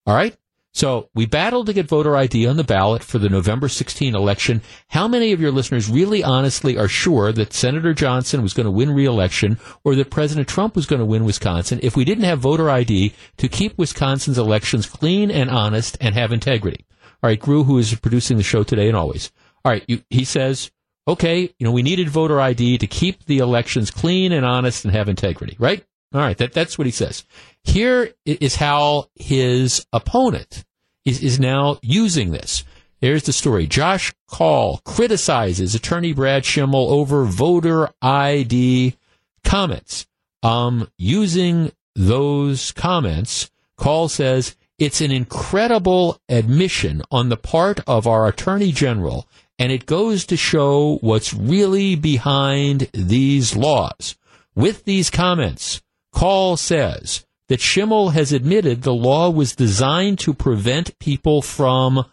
All 0.06 0.14
right? 0.14 0.36
So 0.74 1.08
we 1.14 1.24
battled 1.24 1.66
to 1.66 1.72
get 1.72 1.86
voter 1.86 2.16
ID 2.16 2.48
on 2.48 2.56
the 2.56 2.64
ballot 2.64 3.04
for 3.04 3.18
the 3.18 3.28
November 3.28 3.68
16 3.68 4.12
election. 4.12 4.60
How 4.88 5.06
many 5.06 5.30
of 5.30 5.40
your 5.40 5.52
listeners 5.52 5.88
really 5.88 6.24
honestly 6.24 6.76
are 6.76 6.88
sure 6.88 7.30
that 7.30 7.52
Senator 7.52 7.94
Johnson 7.94 8.42
was 8.42 8.54
going 8.54 8.64
to 8.64 8.72
win 8.72 8.90
re-election 8.90 9.60
or 9.84 9.94
that 9.94 10.10
President 10.10 10.48
Trump 10.48 10.74
was 10.74 10.86
going 10.86 10.98
to 10.98 11.06
win 11.06 11.24
Wisconsin 11.24 11.78
if 11.84 11.96
we 11.96 12.04
didn't 12.04 12.24
have 12.24 12.40
voter 12.40 12.68
ID 12.68 13.12
to 13.36 13.48
keep 13.48 13.78
Wisconsin's 13.78 14.36
elections 14.36 14.86
clean 14.86 15.30
and 15.30 15.48
honest 15.48 15.96
and 16.00 16.16
have 16.16 16.32
integrity? 16.32 16.84
All 17.22 17.28
right, 17.28 17.38
Gru, 17.38 17.62
who 17.62 17.78
is 17.78 17.94
producing 17.94 18.36
the 18.36 18.42
show 18.42 18.64
today 18.64 18.88
and 18.88 18.96
always. 18.96 19.30
All 19.64 19.70
right, 19.70 19.84
you, 19.86 20.02
he 20.10 20.24
says, 20.24 20.72
okay, 21.06 21.54
you 21.56 21.64
know, 21.64 21.72
we 21.72 21.82
needed 21.82 22.08
voter 22.08 22.40
ID 22.40 22.78
to 22.78 22.86
keep 22.88 23.26
the 23.26 23.38
elections 23.38 23.92
clean 23.92 24.32
and 24.32 24.44
honest 24.44 24.84
and 24.84 24.92
have 24.92 25.08
integrity, 25.08 25.56
right? 25.60 25.84
All 26.12 26.20
right, 26.20 26.36
that, 26.38 26.52
that's 26.52 26.76
what 26.76 26.86
he 26.86 26.90
says. 26.90 27.24
Here 27.64 28.12
is 28.24 28.56
how 28.56 29.08
his 29.16 29.84
opponent 29.92 30.64
is, 31.04 31.22
is 31.22 31.40
now 31.40 31.78
using 31.82 32.30
this. 32.30 32.64
There's 33.00 33.24
the 33.24 33.32
story. 33.32 33.66
Josh 33.66 34.14
Kaul 34.28 34.78
criticizes 34.84 35.74
attorney 35.74 36.12
Brad 36.12 36.44
Schimel 36.44 36.90
over 36.90 37.24
voter 37.24 37.90
ID 38.00 38.96
comments. 39.44 40.06
Um, 40.42 40.88
using 40.98 41.72
those 41.94 42.72
comments, 42.72 43.50
Kaul 43.76 44.08
says 44.08 44.56
it's 44.78 45.00
an 45.00 45.10
incredible 45.10 46.20
admission 46.28 47.02
on 47.10 47.28
the 47.28 47.36
part 47.36 47.80
of 47.86 48.06
our 48.06 48.26
attorney 48.26 48.72
general, 48.72 49.28
and 49.58 49.70
it 49.70 49.86
goes 49.86 50.26
to 50.26 50.36
show 50.36 50.98
what's 51.00 51.32
really 51.32 51.94
behind 51.94 52.88
these 52.92 53.54
laws. 53.54 54.16
With 54.54 54.84
these 54.84 55.10
comments, 55.10 55.82
Kaul 56.12 56.56
says 56.56 57.24
that 57.54 57.60
Schimel 57.60 58.14
has 58.14 58.32
admitted 58.32 58.82
the 58.82 58.92
law 58.92 59.30
was 59.30 59.54
designed 59.54 60.18
to 60.18 60.34
prevent 60.34 60.98
people 60.98 61.40
from 61.40 62.04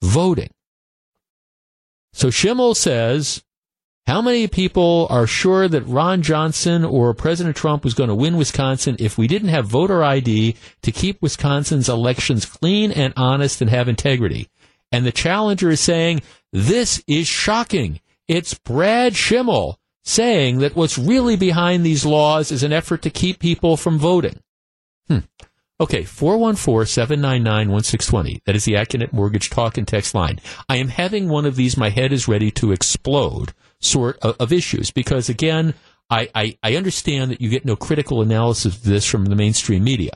voting. 0.00 0.48
So 2.14 2.28
Schimel 2.28 2.74
says, 2.74 3.44
how 4.06 4.22
many 4.22 4.46
people 4.46 5.06
are 5.10 5.26
sure 5.26 5.68
that 5.68 5.86
Ron 5.86 6.22
Johnson 6.22 6.82
or 6.82 7.12
President 7.12 7.56
Trump 7.56 7.84
was 7.84 7.92
going 7.92 8.08
to 8.08 8.14
win 8.14 8.38
Wisconsin 8.38 8.96
if 8.98 9.18
we 9.18 9.26
didn't 9.26 9.50
have 9.50 9.66
voter 9.66 10.02
ID 10.02 10.56
to 10.80 10.90
keep 10.90 11.20
Wisconsin's 11.20 11.90
elections 11.90 12.46
clean 12.46 12.90
and 12.90 13.12
honest 13.18 13.60
and 13.60 13.68
have 13.68 13.88
integrity? 13.88 14.48
And 14.90 15.04
the 15.04 15.12
challenger 15.12 15.68
is 15.68 15.80
saying, 15.80 16.22
this 16.54 17.04
is 17.06 17.26
shocking. 17.26 18.00
It's 18.28 18.54
Brad 18.54 19.12
Schimel 19.12 19.76
saying 20.04 20.60
that 20.60 20.74
what's 20.74 20.96
really 20.96 21.36
behind 21.36 21.84
these 21.84 22.06
laws 22.06 22.50
is 22.50 22.62
an 22.62 22.72
effort 22.72 23.02
to 23.02 23.10
keep 23.10 23.40
people 23.40 23.76
from 23.76 23.98
voting. 23.98 24.40
Hmm. 25.08 25.18
Okay, 25.78 26.04
414-799-1620. 26.04 28.42
That 28.44 28.56
is 28.56 28.64
the 28.64 28.72
Accunet 28.74 29.12
Mortgage 29.12 29.50
talk 29.50 29.76
and 29.76 29.86
text 29.86 30.14
line. 30.14 30.40
I 30.68 30.76
am 30.76 30.88
having 30.88 31.28
one 31.28 31.44
of 31.44 31.56
these, 31.56 31.76
my 31.76 31.90
head 31.90 32.12
is 32.12 32.26
ready 32.26 32.50
to 32.52 32.72
explode 32.72 33.52
sort 33.78 34.16
of, 34.20 34.36
of 34.40 34.54
issues 34.54 34.90
because 34.90 35.28
again, 35.28 35.74
I, 36.08 36.30
I, 36.34 36.56
I 36.62 36.76
understand 36.76 37.30
that 37.30 37.42
you 37.42 37.50
get 37.50 37.66
no 37.66 37.76
critical 37.76 38.22
analysis 38.22 38.76
of 38.76 38.84
this 38.84 39.04
from 39.04 39.26
the 39.26 39.36
mainstream 39.36 39.84
media. 39.84 40.12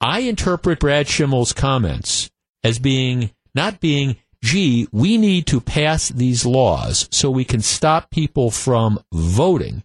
I 0.00 0.20
interpret 0.20 0.80
Brad 0.80 1.06
Schimel's 1.06 1.52
comments 1.52 2.30
as 2.64 2.78
being, 2.78 3.30
not 3.54 3.78
being, 3.78 4.16
gee, 4.42 4.88
we 4.90 5.18
need 5.18 5.46
to 5.48 5.60
pass 5.60 6.08
these 6.08 6.46
laws 6.46 7.08
so 7.10 7.30
we 7.30 7.44
can 7.44 7.60
stop 7.60 8.08
people 8.10 8.50
from 8.50 8.98
voting. 9.12 9.84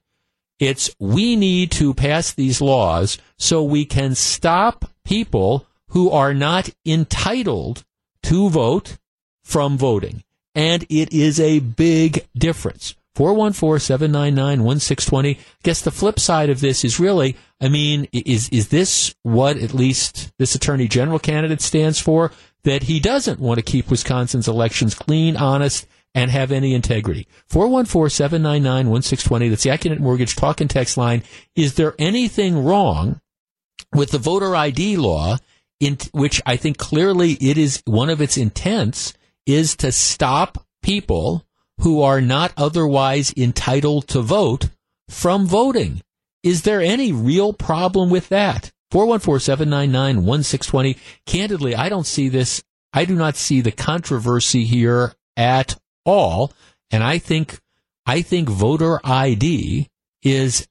It's 0.59 0.89
we 0.99 1.35
need 1.35 1.71
to 1.71 1.93
pass 1.93 2.33
these 2.33 2.61
laws 2.61 3.17
so 3.37 3.61
we 3.63 3.83
can 3.85 4.15
stop 4.15 4.91
people 5.05 5.67
who 5.89 6.09
are 6.09 6.33
not 6.33 6.71
entitled 6.85 7.85
to 8.23 8.49
vote 8.49 8.97
from 9.43 9.77
voting. 9.77 10.23
And 10.55 10.83
it 10.89 11.13
is 11.13 11.39
a 11.39 11.59
big 11.59 12.25
difference. 12.35 12.95
414-799-1620. 13.15 15.35
I 15.35 15.37
guess 15.63 15.81
the 15.81 15.91
flip 15.91 16.19
side 16.19 16.49
of 16.49 16.59
this 16.61 16.83
is 16.83 16.99
really, 16.99 17.37
I 17.59 17.69
mean, 17.69 18.07
is, 18.11 18.49
is 18.49 18.67
this 18.67 19.15
what 19.23 19.57
at 19.57 19.73
least 19.73 20.31
this 20.37 20.53
attorney 20.55 20.87
general 20.87 21.19
candidate 21.19 21.61
stands 21.61 21.99
for? 21.99 22.31
that 22.67 22.83
he 22.83 22.99
doesn't 22.99 23.39
want 23.39 23.57
to 23.57 23.63
keep 23.63 23.89
Wisconsin's 23.89 24.49
elections 24.49 24.93
clean, 24.93 25.37
honest, 25.37 25.87
and 26.17 26.31
have 26.31 26.51
any 26.51 26.73
integrity. 26.73 27.27
414-799-1620. 27.51 29.49
That's 29.51 29.61
the 29.61 29.69
Accunet 29.69 29.99
Mortgage 29.99 30.35
talk 30.35 30.59
and 30.59 30.69
text 30.69 30.97
line. 30.97 31.21
Is 31.55 31.75
there 31.75 31.93
anything 31.99 32.65
wrong 32.65 33.21
with 33.93 34.09
the 34.09 34.17
voter 34.17 34.55
ID 34.55 34.97
law, 34.97 35.37
in 35.79 35.99
which 36.13 36.41
I 36.43 36.57
think 36.57 36.79
clearly 36.79 37.33
it 37.33 37.59
is 37.59 37.83
one 37.85 38.09
of 38.09 38.19
its 38.19 38.35
intents 38.35 39.13
is 39.45 39.75
to 39.75 39.91
stop 39.91 40.65
people 40.81 41.45
who 41.81 42.01
are 42.01 42.19
not 42.19 42.51
otherwise 42.57 43.31
entitled 43.37 44.07
to 44.07 44.21
vote 44.21 44.69
from 45.07 45.45
voting? 45.45 46.01
Is 46.41 46.63
there 46.63 46.81
any 46.81 47.11
real 47.11 47.53
problem 47.53 48.09
with 48.09 48.29
that? 48.29 48.71
414-799-1620. 48.91 50.97
Candidly, 51.27 51.75
I 51.75 51.89
don't 51.89 52.07
see 52.07 52.27
this. 52.27 52.63
I 52.91 53.05
do 53.05 53.13
not 53.13 53.35
see 53.35 53.61
the 53.61 53.71
controversy 53.71 54.65
here 54.65 55.13
at 55.35 55.77
all. 56.07 56.53
And 56.89 57.03
I 57.03 57.17
think, 57.17 57.59
I 58.05 58.21
think 58.21 58.49
voter 58.49 58.99
ID 59.03 59.89
is, 60.23 60.67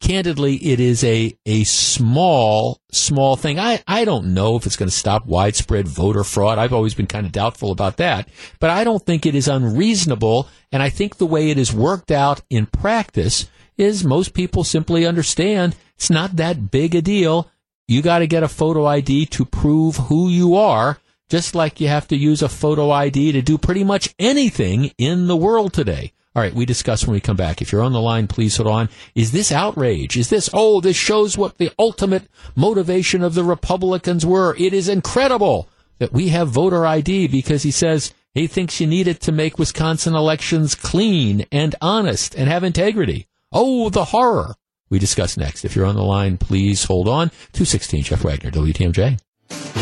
candidly, 0.00 0.56
it 0.56 0.80
is 0.80 1.04
a, 1.04 1.36
a 1.44 1.64
small, 1.64 2.80
small 2.90 3.36
thing. 3.36 3.58
I, 3.58 3.82
I 3.86 4.04
don't 4.04 4.32
know 4.32 4.56
if 4.56 4.66
it's 4.66 4.76
going 4.76 4.88
to 4.88 4.94
stop 4.94 5.26
widespread 5.26 5.86
voter 5.86 6.24
fraud. 6.24 6.58
I've 6.58 6.72
always 6.72 6.94
been 6.94 7.06
kind 7.06 7.26
of 7.26 7.32
doubtful 7.32 7.70
about 7.70 7.98
that, 7.98 8.28
but 8.58 8.70
I 8.70 8.84
don't 8.84 9.04
think 9.04 9.26
it 9.26 9.34
is 9.34 9.48
unreasonable. 9.48 10.48
And 10.72 10.82
I 10.82 10.88
think 10.88 11.16
the 11.16 11.26
way 11.26 11.50
it 11.50 11.58
is 11.58 11.72
worked 11.72 12.10
out 12.10 12.42
in 12.48 12.66
practice 12.66 13.50
is 13.76 14.04
most 14.04 14.34
people 14.34 14.64
simply 14.64 15.06
understand 15.06 15.76
it's 15.96 16.10
not 16.10 16.36
that 16.36 16.70
big 16.70 16.94
a 16.94 17.02
deal. 17.02 17.50
You 17.86 18.02
got 18.02 18.20
to 18.20 18.26
get 18.26 18.42
a 18.42 18.48
photo 18.48 18.86
ID 18.86 19.26
to 19.26 19.44
prove 19.44 19.96
who 19.96 20.28
you 20.28 20.54
are, 20.54 20.98
just 21.30 21.54
like 21.54 21.80
you 21.80 21.88
have 21.88 22.08
to 22.08 22.16
use 22.16 22.42
a 22.42 22.48
photo 22.48 22.90
ID 22.90 23.32
to 23.32 23.40
do 23.40 23.56
pretty 23.56 23.84
much 23.84 24.14
anything 24.18 24.92
in 24.98 25.28
the 25.28 25.36
world 25.36 25.72
today. 25.72 26.12
All 26.34 26.42
right, 26.42 26.54
we 26.54 26.66
discuss 26.66 27.06
when 27.06 27.14
we 27.14 27.20
come 27.20 27.36
back. 27.36 27.62
If 27.62 27.72
you're 27.72 27.82
on 27.82 27.92
the 27.92 28.00
line, 28.00 28.26
please 28.26 28.56
hold 28.56 28.68
on. 28.68 28.88
Is 29.14 29.32
this 29.32 29.50
outrage? 29.50 30.16
Is 30.16 30.28
this, 30.28 30.50
oh, 30.52 30.80
this 30.80 30.96
shows 30.96 31.38
what 31.38 31.58
the 31.58 31.72
ultimate 31.78 32.28
motivation 32.54 33.22
of 33.22 33.34
the 33.34 33.42
Republicans 33.44 34.26
were? 34.26 34.54
It 34.56 34.72
is 34.72 34.88
incredible 34.88 35.68
that 35.98 36.12
we 36.12 36.28
have 36.28 36.48
voter 36.48 36.86
ID 36.86 37.28
because 37.28 37.62
he 37.62 37.70
says 37.70 38.14
he 38.34 38.46
thinks 38.46 38.80
you 38.80 38.86
need 38.86 39.08
it 39.08 39.20
to 39.22 39.32
make 39.32 39.58
Wisconsin 39.58 40.14
elections 40.14 40.74
clean 40.74 41.46
and 41.50 41.74
honest 41.80 42.34
and 42.34 42.48
have 42.48 42.62
integrity. 42.62 43.26
Oh, 43.52 43.88
the 43.88 44.06
horror. 44.06 44.54
We 44.88 44.98
discuss 44.98 45.36
next. 45.36 45.64
If 45.64 45.74
you're 45.74 45.86
on 45.86 45.96
the 45.96 46.02
line, 46.02 46.38
please 46.38 46.84
hold 46.84 47.08
on. 47.08 47.30
216 47.52 48.04
Jeff 48.04 48.24
Wagner, 48.24 48.50
WTMJ. 48.50 49.79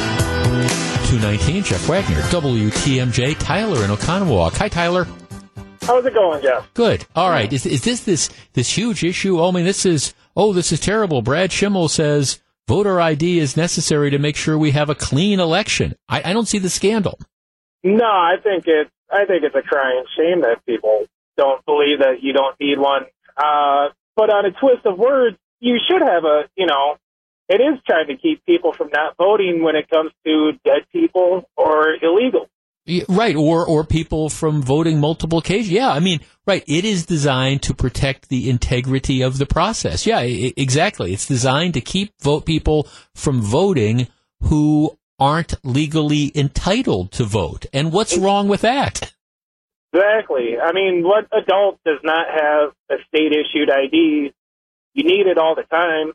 219 1.09 1.65
Jeff 1.65 1.89
Wagner, 1.89 2.21
WTMJ. 2.21 3.39
Tyler 3.39 3.83
in 3.83 3.91
Oconomowoc. 3.91 4.53
Hi, 4.59 4.69
Tyler. 4.69 5.07
How's 5.81 6.05
it 6.05 6.13
going, 6.13 6.43
Jeff? 6.43 6.69
Good. 6.75 7.07
All 7.17 7.31
right. 7.31 7.51
Is, 7.51 7.65
is 7.65 7.81
this 7.81 8.01
this 8.01 8.29
this 8.53 8.77
huge 8.77 9.03
issue? 9.03 9.41
Oh, 9.41 9.49
I 9.49 9.53
mean, 9.53 9.65
this 9.65 9.87
is 9.87 10.13
oh, 10.37 10.53
this 10.53 10.71
is 10.71 10.81
terrible. 10.81 11.23
Brad 11.23 11.49
Schimel 11.49 11.89
says 11.89 12.43
voter 12.67 13.01
ID 13.01 13.39
is 13.39 13.57
necessary 13.57 14.11
to 14.11 14.19
make 14.19 14.37
sure 14.37 14.59
we 14.59 14.73
have 14.73 14.91
a 14.91 14.95
clean 14.95 15.41
election. 15.41 15.97
I, 16.11 16.21
I 16.27 16.33
don't 16.35 16.47
see 16.47 16.59
the 16.59 16.69
scandal. 16.69 17.19
No, 17.83 18.05
I 18.05 18.35
think 18.43 18.65
it. 18.67 18.91
I 19.11 19.25
think 19.25 19.45
it's 19.45 19.57
a 19.57 19.63
crying 19.63 20.05
shame 20.15 20.43
that 20.43 20.59
people 20.67 21.07
don't 21.39 21.65
believe 21.65 22.01
that 22.01 22.23
you 22.23 22.35
don't 22.35 22.55
need 22.61 22.79
one. 22.79 23.05
Uh, 23.35 23.89
but 24.15 24.29
on 24.29 24.45
a 24.45 24.51
twist 24.51 24.85
of 24.85 24.99
words, 24.99 25.39
you 25.59 25.79
should 25.89 26.03
have 26.03 26.25
a, 26.25 26.51
you 26.55 26.67
know, 26.67 26.97
it 27.49 27.61
is 27.61 27.79
trying 27.87 28.09
to 28.09 28.16
keep 28.16 28.45
people 28.45 28.73
from 28.73 28.91
not 28.93 29.16
voting 29.16 29.62
when 29.62 29.77
it 29.77 29.89
comes 29.89 30.12
to 30.27 30.53
dead 30.65 30.83
people 30.93 31.49
or 31.57 31.95
illegal. 32.03 32.49
Right, 33.07 33.37
or 33.37 33.66
or 33.66 33.85
people 33.85 34.31
from 34.31 34.62
voting 34.62 34.99
multiple 34.99 35.39
occasions. 35.39 35.70
Yeah, 35.70 35.91
I 35.91 36.01
mean, 36.01 36.20
right. 36.47 36.65
It 36.66 36.87
is 36.87 37.05
designed 37.05 37.62
to 37.65 37.75
protect 37.75 38.31
the 38.31 38.49
integrity 38.49 39.20
of 39.20 39.37
the 39.37 39.45
process. 39.45 40.07
Yeah, 40.07 40.20
I- 40.20 40.55
exactly. 40.57 41.12
It's 41.12 41.27
designed 41.27 41.75
to 41.75 41.83
keep 41.83 42.15
vote 42.23 42.47
people 42.47 42.89
from 43.15 43.43
voting 43.43 44.09
who 44.45 44.99
aren't 45.19 45.55
legally 45.65 46.33
entitled 46.35 47.12
to 47.12 47.25
vote. 47.25 47.66
And 47.75 47.93
what's 47.93 48.16
wrong 48.16 48.49
with 48.49 48.62
that? 48.62 49.12
Exactly. 49.93 50.57
I 50.59 50.73
mean, 50.73 51.03
what 51.03 51.27
adult 51.33 51.81
does 51.85 51.99
not 52.03 52.27
have 52.29 52.73
a 52.91 53.03
state 53.09 53.33
issued 53.33 53.70
ID? 53.70 54.33
You 54.95 55.05
need 55.05 55.27
it 55.27 55.39
all 55.39 55.55
the 55.55 55.65
time. 55.65 56.12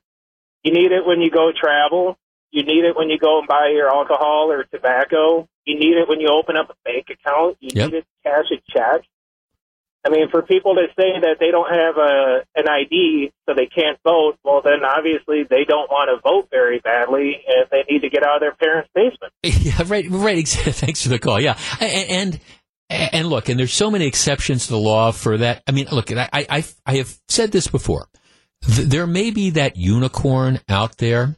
You 0.64 0.72
need 0.74 0.92
it 0.92 1.06
when 1.06 1.22
you 1.22 1.30
go 1.30 1.52
travel. 1.52 2.18
You 2.52 2.64
need 2.64 2.86
it 2.86 2.96
when 2.96 3.10
you 3.10 3.18
go 3.18 3.40
and 3.40 3.48
buy 3.48 3.70
your 3.74 3.90
alcohol 3.90 4.52
or 4.52 4.64
tobacco. 4.66 5.48
You 5.66 5.76
need 5.80 5.98
it 5.98 6.08
when 6.08 6.20
you 6.20 6.30
open 6.30 6.56
up 6.56 6.70
a 6.70 6.76
bank 6.86 7.08
account. 7.10 7.58
You 7.60 7.72
Yep. 7.74 7.92
need 7.92 7.98
it 8.00 8.02
to 8.24 8.30
cash 8.30 8.46
a 8.52 8.72
check. 8.72 9.02
I 10.06 10.10
mean, 10.10 10.30
for 10.30 10.42
people 10.42 10.76
to 10.76 10.88
say 11.00 11.18
that 11.22 11.38
they 11.40 11.50
don't 11.50 11.70
have 11.72 11.96
a 11.98 12.44
an 12.56 12.68
ID, 12.68 13.32
so 13.48 13.56
they 13.56 13.68
can't 13.68 13.98
vote, 14.04 14.38
well, 14.44 14.62
then 14.62 14.84
obviously 14.84 15.44
they 15.50 15.64
don't 15.64 15.90
want 15.90 16.10
to 16.14 16.22
vote 16.22 16.50
very 16.52 16.80
badly, 16.80 17.42
and 17.48 17.68
they 17.72 17.84
need 17.90 18.02
to 18.02 18.10
get 18.10 18.22
out 18.24 18.36
of 18.36 18.42
their 18.42 18.54
parents' 18.54 18.90
basement. 18.94 19.32
Yeah, 19.44 19.82
right, 19.86 20.06
right. 20.10 20.48
Thanks 20.48 21.04
for 21.04 21.10
the 21.10 21.20
call. 21.20 21.40
Yeah, 21.40 21.58
and 21.80 22.40
and 22.90 23.28
look, 23.30 23.48
and 23.48 23.58
there's 23.58 23.74
so 23.74 23.90
many 23.90 24.06
exceptions 24.06 24.66
to 24.66 24.74
the 24.74 24.78
law 24.78 25.12
for 25.14 25.38
that. 25.38 25.64
I 25.68 25.72
mean, 25.72 25.88
look, 25.92 26.12
I 26.12 26.28
I 26.34 26.64
I 26.86 26.96
have 26.98 27.18
said 27.30 27.52
this 27.54 27.68
before. 27.68 28.08
There 28.68 29.08
may 29.08 29.32
be 29.32 29.52
that 29.52 29.78
unicorn 29.78 30.60
out 30.70 30.98
there 30.98 31.36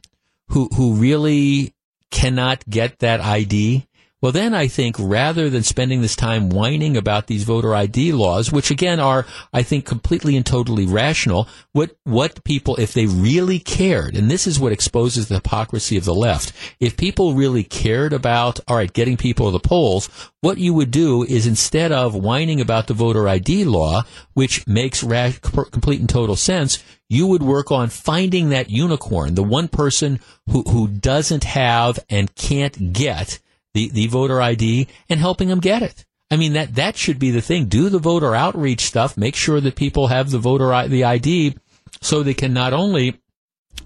who 0.48 0.68
who 0.74 0.94
really 0.94 1.74
cannot 2.10 2.68
get 2.68 3.00
that 3.00 3.20
ID 3.20 3.86
well, 4.26 4.32
then 4.32 4.54
I 4.54 4.66
think 4.66 4.96
rather 4.98 5.48
than 5.48 5.62
spending 5.62 6.02
this 6.02 6.16
time 6.16 6.48
whining 6.48 6.96
about 6.96 7.28
these 7.28 7.44
voter 7.44 7.76
ID 7.76 8.10
laws, 8.10 8.50
which 8.50 8.72
again 8.72 8.98
are, 8.98 9.24
I 9.52 9.62
think, 9.62 9.86
completely 9.86 10.36
and 10.36 10.44
totally 10.44 10.84
rational, 10.84 11.46
what, 11.70 11.96
what 12.02 12.42
people, 12.42 12.74
if 12.74 12.92
they 12.92 13.06
really 13.06 13.60
cared, 13.60 14.16
and 14.16 14.28
this 14.28 14.48
is 14.48 14.58
what 14.58 14.72
exposes 14.72 15.28
the 15.28 15.36
hypocrisy 15.36 15.96
of 15.96 16.04
the 16.04 16.12
left, 16.12 16.52
if 16.80 16.96
people 16.96 17.34
really 17.34 17.62
cared 17.62 18.12
about, 18.12 18.58
all 18.66 18.74
right, 18.74 18.92
getting 18.92 19.16
people 19.16 19.46
to 19.46 19.52
the 19.52 19.60
polls, 19.60 20.08
what 20.40 20.58
you 20.58 20.74
would 20.74 20.90
do 20.90 21.22
is 21.22 21.46
instead 21.46 21.92
of 21.92 22.16
whining 22.16 22.60
about 22.60 22.88
the 22.88 22.94
voter 22.94 23.28
ID 23.28 23.64
law, 23.64 24.02
which 24.34 24.66
makes 24.66 25.04
ra- 25.04 25.30
complete 25.40 26.00
and 26.00 26.08
total 26.08 26.34
sense, 26.34 26.82
you 27.08 27.28
would 27.28 27.44
work 27.44 27.70
on 27.70 27.90
finding 27.90 28.48
that 28.48 28.70
unicorn, 28.70 29.36
the 29.36 29.44
one 29.44 29.68
person 29.68 30.18
who, 30.50 30.62
who 30.62 30.88
doesn't 30.88 31.44
have 31.44 32.00
and 32.10 32.34
can't 32.34 32.92
get 32.92 33.38
the, 33.76 33.90
the 33.90 34.06
voter 34.06 34.40
ID 34.40 34.88
and 35.10 35.20
helping 35.20 35.48
them 35.48 35.60
get 35.60 35.82
it. 35.82 36.06
I 36.30 36.36
mean, 36.36 36.54
that, 36.54 36.74
that 36.76 36.96
should 36.96 37.18
be 37.18 37.30
the 37.30 37.42
thing. 37.42 37.66
Do 37.66 37.90
the 37.90 37.98
voter 37.98 38.34
outreach 38.34 38.80
stuff. 38.80 39.16
Make 39.18 39.36
sure 39.36 39.60
that 39.60 39.76
people 39.76 40.08
have 40.08 40.30
the 40.30 40.38
voter, 40.38 40.88
the 40.88 41.04
ID 41.04 41.56
so 42.00 42.22
they 42.22 42.34
can 42.34 42.54
not 42.54 42.72
only, 42.72 43.20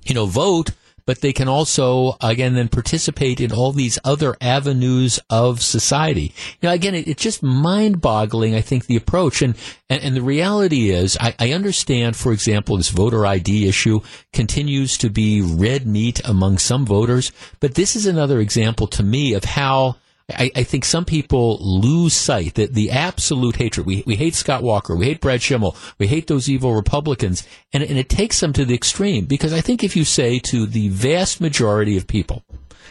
you 0.05 0.15
know, 0.15 0.27
vote, 0.27 0.71
but 1.11 1.23
they 1.23 1.33
can 1.33 1.49
also, 1.49 2.17
again, 2.21 2.55
then 2.55 2.69
participate 2.69 3.41
in 3.41 3.51
all 3.51 3.73
these 3.73 3.99
other 4.05 4.37
avenues 4.41 5.19
of 5.29 5.61
society. 5.61 6.33
You 6.61 6.69
know, 6.69 6.71
again, 6.71 6.95
it, 6.95 7.09
it's 7.09 7.21
just 7.21 7.43
mind 7.43 8.01
boggling, 8.01 8.55
I 8.55 8.61
think, 8.61 8.87
the 8.87 8.95
approach. 8.95 9.43
And, 9.43 9.57
and, 9.89 10.01
and 10.05 10.15
the 10.15 10.23
reality 10.23 10.91
is, 10.91 11.19
I, 11.21 11.35
I, 11.41 11.51
understand, 11.51 12.15
for 12.15 12.31
example, 12.31 12.77
this 12.77 12.91
voter 12.91 13.27
ID 13.27 13.67
issue 13.67 14.03
continues 14.33 14.97
to 14.99 15.11
be 15.11 15.43
red 15.43 15.85
meat 15.85 16.21
among 16.25 16.59
some 16.59 16.87
voters, 16.87 17.33
but 17.59 17.75
this 17.75 17.97
is 17.97 18.07
another 18.07 18.39
example 18.39 18.87
to 18.87 19.03
me 19.03 19.35
of 19.35 19.43
how 19.43 19.97
I, 20.37 20.51
I, 20.57 20.63
think 20.63 20.85
some 20.85 21.05
people 21.05 21.59
lose 21.61 22.15
sight 22.15 22.55
that 22.55 22.75
the 22.75 22.91
absolute 22.91 23.57
hatred. 23.57 23.87
We, 23.87 24.03
we 24.07 24.17
hate 24.17 24.35
Scott 24.35 24.63
Walker. 24.63 24.97
We 24.97 25.07
hate 25.07 25.21
Brad 25.21 25.41
Schimel. 25.41 25.77
We 25.99 26.07
hate 26.07 26.27
those 26.27 26.49
evil 26.49 26.75
Republicans. 26.75 27.47
And, 27.73 27.83
and 27.83 27.99
it 27.99 28.09
takes 28.09 28.41
them 28.41 28.53
to 28.55 28.65
the 28.65 28.75
extreme 28.75 29.27
because 29.27 29.53
I 29.53 29.61
think 29.61 29.83
if 29.83 29.97
you 29.97 30.05
say 30.05 30.39
to 30.41 30.67
the 30.67 30.89
vast 30.89 31.41
majority 31.41 31.97
of 31.97 32.07
people, 32.07 32.45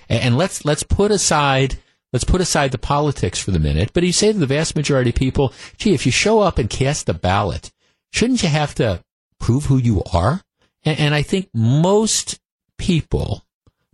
and, 0.08 0.24
and 0.24 0.38
let's, 0.38 0.66
let's 0.66 0.84
put 0.84 1.12
aside, 1.12 1.78
let's 2.14 2.26
put 2.26 2.42
aside 2.42 2.72
the 2.72 2.78
politics 2.78 3.40
for 3.40 3.52
the 3.52 3.60
minute, 3.60 3.92
but 3.94 4.04
you 4.04 4.14
say 4.14 4.32
to 4.32 4.40
the 4.40 4.46
vast 4.46 4.76
majority 4.76 5.10
of 5.10 5.16
people, 5.16 5.54
gee, 5.78 5.94
if 5.94 6.06
you 6.06 6.12
show 6.12 6.40
up 6.40 6.58
and 6.58 6.70
cast 6.70 7.10
a 7.10 7.14
ballot, 7.14 7.72
shouldn't 8.12 8.44
you 8.44 8.50
have 8.50 8.76
to 8.76 9.04
prove 9.40 9.66
who 9.66 9.78
you 9.78 10.04
are? 10.14 10.42
and, 10.84 11.00
and 11.00 11.16
I 11.16 11.22
think 11.22 11.50
most 11.54 12.40
people 12.78 13.44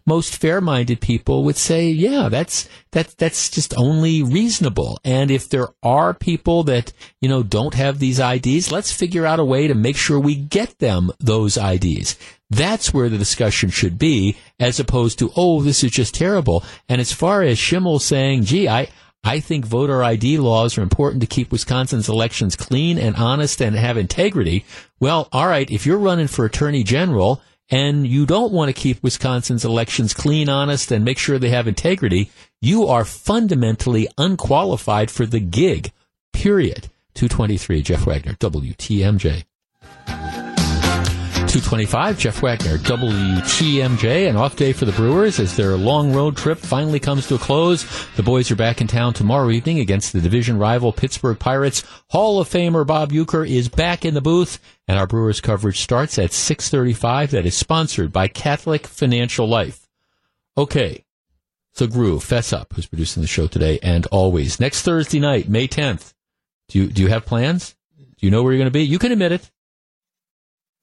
most 0.06 0.38
fair-minded 0.38 1.02
people 1.02 1.44
would 1.44 1.58
say, 1.58 1.90
yeah, 1.90 2.30
that's 2.30 2.70
that 2.92 3.16
that's 3.18 3.50
just 3.50 3.76
only 3.76 4.22
reasonable. 4.22 5.00
And 5.04 5.32
if 5.32 5.50
there 5.50 5.70
are 5.82 6.14
people 6.14 6.64
that 6.64 6.94
you 7.22 7.30
know 7.30 7.42
don't 7.44 7.74
have 7.74 8.00
these 8.00 8.20
IDs, 8.20 8.72
let's 8.72 8.92
figure 8.92 9.26
out 9.26 9.40
a 9.40 9.46
way 9.46 9.68
to 9.68 9.74
make 9.74 9.98
sure 9.98 10.20
we 10.20 10.36
get 10.36 10.78
them 10.80 11.12
those 11.20 11.58
IDs. 11.58 12.18
That's 12.50 12.94
where 12.94 13.10
the 13.10 13.18
discussion 13.18 13.72
should 13.72 13.98
be, 13.98 14.38
as 14.60 14.80
opposed 14.80 15.18
to, 15.20 15.32
oh, 15.36 15.64
this 15.64 15.84
is 15.84 15.92
just 15.92 16.14
terrible. 16.14 16.64
And 16.88 17.02
as 17.02 17.12
far 17.12 17.42
as 17.42 17.58
Schimel 17.58 18.02
saying, 18.02 18.44
gee, 18.44 18.68
I. 18.68 18.90
I 19.28 19.40
think 19.40 19.66
voter 19.66 20.04
ID 20.04 20.38
laws 20.38 20.78
are 20.78 20.84
important 20.84 21.22
to 21.22 21.28
keep 21.28 21.52
Wisconsin's 21.52 22.08
elections 22.08 22.56
clean 22.56 23.00
and 23.00 23.16
honest 23.16 23.60
and 23.60 23.76
have 23.76 23.98
integrity. 23.98 24.66
Well, 25.00 25.30
all 25.32 25.48
right, 25.48 25.68
if 25.72 25.84
you're 25.84 25.98
running 25.98 26.28
for 26.28 26.46
attorney 26.46 26.84
general 26.84 27.42
and 27.70 28.06
you 28.06 28.26
don't 28.26 28.54
want 28.54 28.70
to 28.70 28.74
keep 28.74 29.02
Wisconsin's 29.02 29.66
elections 29.66 30.14
clean, 30.14 30.50
honest, 30.50 30.92
and 30.92 31.04
make 31.04 31.18
sure 31.18 31.40
they 31.40 31.50
have 31.50 31.68
integrity, 31.68 32.30
you 32.62 32.88
are 32.88 33.06
fundamentally 33.06 34.08
unqualified 34.18 35.10
for 35.10 35.26
the 35.26 35.40
gig. 35.40 35.92
Period. 36.34 36.90
223, 37.16 37.82
Jeff 37.82 38.06
Wagner, 38.06 38.34
WTMJ. 38.34 39.46
225, 41.56 42.20
Jeff 42.20 42.42
Wagner, 42.42 42.78
WTMJ. 42.78 44.28
An 44.28 44.36
off 44.36 44.58
day 44.58 44.74
for 44.74 44.84
the 44.84 44.92
Brewers 44.92 45.40
as 45.40 45.56
their 45.56 45.78
long 45.78 46.12
road 46.12 46.36
trip 46.36 46.58
finally 46.58 47.00
comes 47.00 47.28
to 47.28 47.36
a 47.36 47.38
close. 47.38 47.86
The 48.18 48.24
boys 48.24 48.52
are 48.52 48.58
back 48.58 48.82
in 48.82 48.88
town 48.88 49.14
tomorrow 49.14 49.50
evening 49.50 49.80
against 49.80 50.12
the 50.12 50.20
division 50.20 50.60
rival 50.60 50.92
Pittsburgh 50.92 51.40
Pirates. 51.40 51.86
Hall 52.10 52.42
of 52.42 52.50
Famer 52.50 52.86
Bob 52.86 53.14
Uecker 53.14 53.50
is 53.50 53.70
back 53.70 54.04
in 54.04 54.16
the 54.16 54.22
booth, 54.22 54.60
and 54.86 55.00
our 55.00 55.08
Brewers 55.08 55.40
coverage 55.40 55.80
starts 55.80 56.20
at 56.20 56.34
635. 56.34 57.32
That 57.32 57.46
is 57.46 57.56
sponsored 57.56 58.12
by 58.12 58.28
Catholic 58.28 58.86
Financial 58.86 59.48
Life. 59.48 59.88
Okay. 60.58 61.06
So 61.72 61.88
Groove, 61.88 62.26
Fess 62.26 62.52
Up, 62.52 62.74
who's 62.74 62.86
producing 62.86 63.22
the 63.22 63.28
show 63.28 63.48
today 63.48 63.80
and 63.82 64.06
always. 64.08 64.60
Next 64.60 64.82
Thursday 64.82 65.22
night, 65.22 65.48
May 65.48 65.70
10th. 65.70 66.14
Do 66.68 66.80
you, 66.80 66.88
do 66.88 67.02
you 67.02 67.08
have 67.08 67.26
plans? 67.26 67.78
Do 67.98 68.28
you 68.28 68.30
know 68.30 68.44
where 68.44 68.52
you're 68.52 68.60
going 68.60 68.66
to 68.66 68.72
be? 68.72 68.84
You 68.84 69.00
can 69.00 69.14
admit 69.14 69.32
it. 69.32 69.50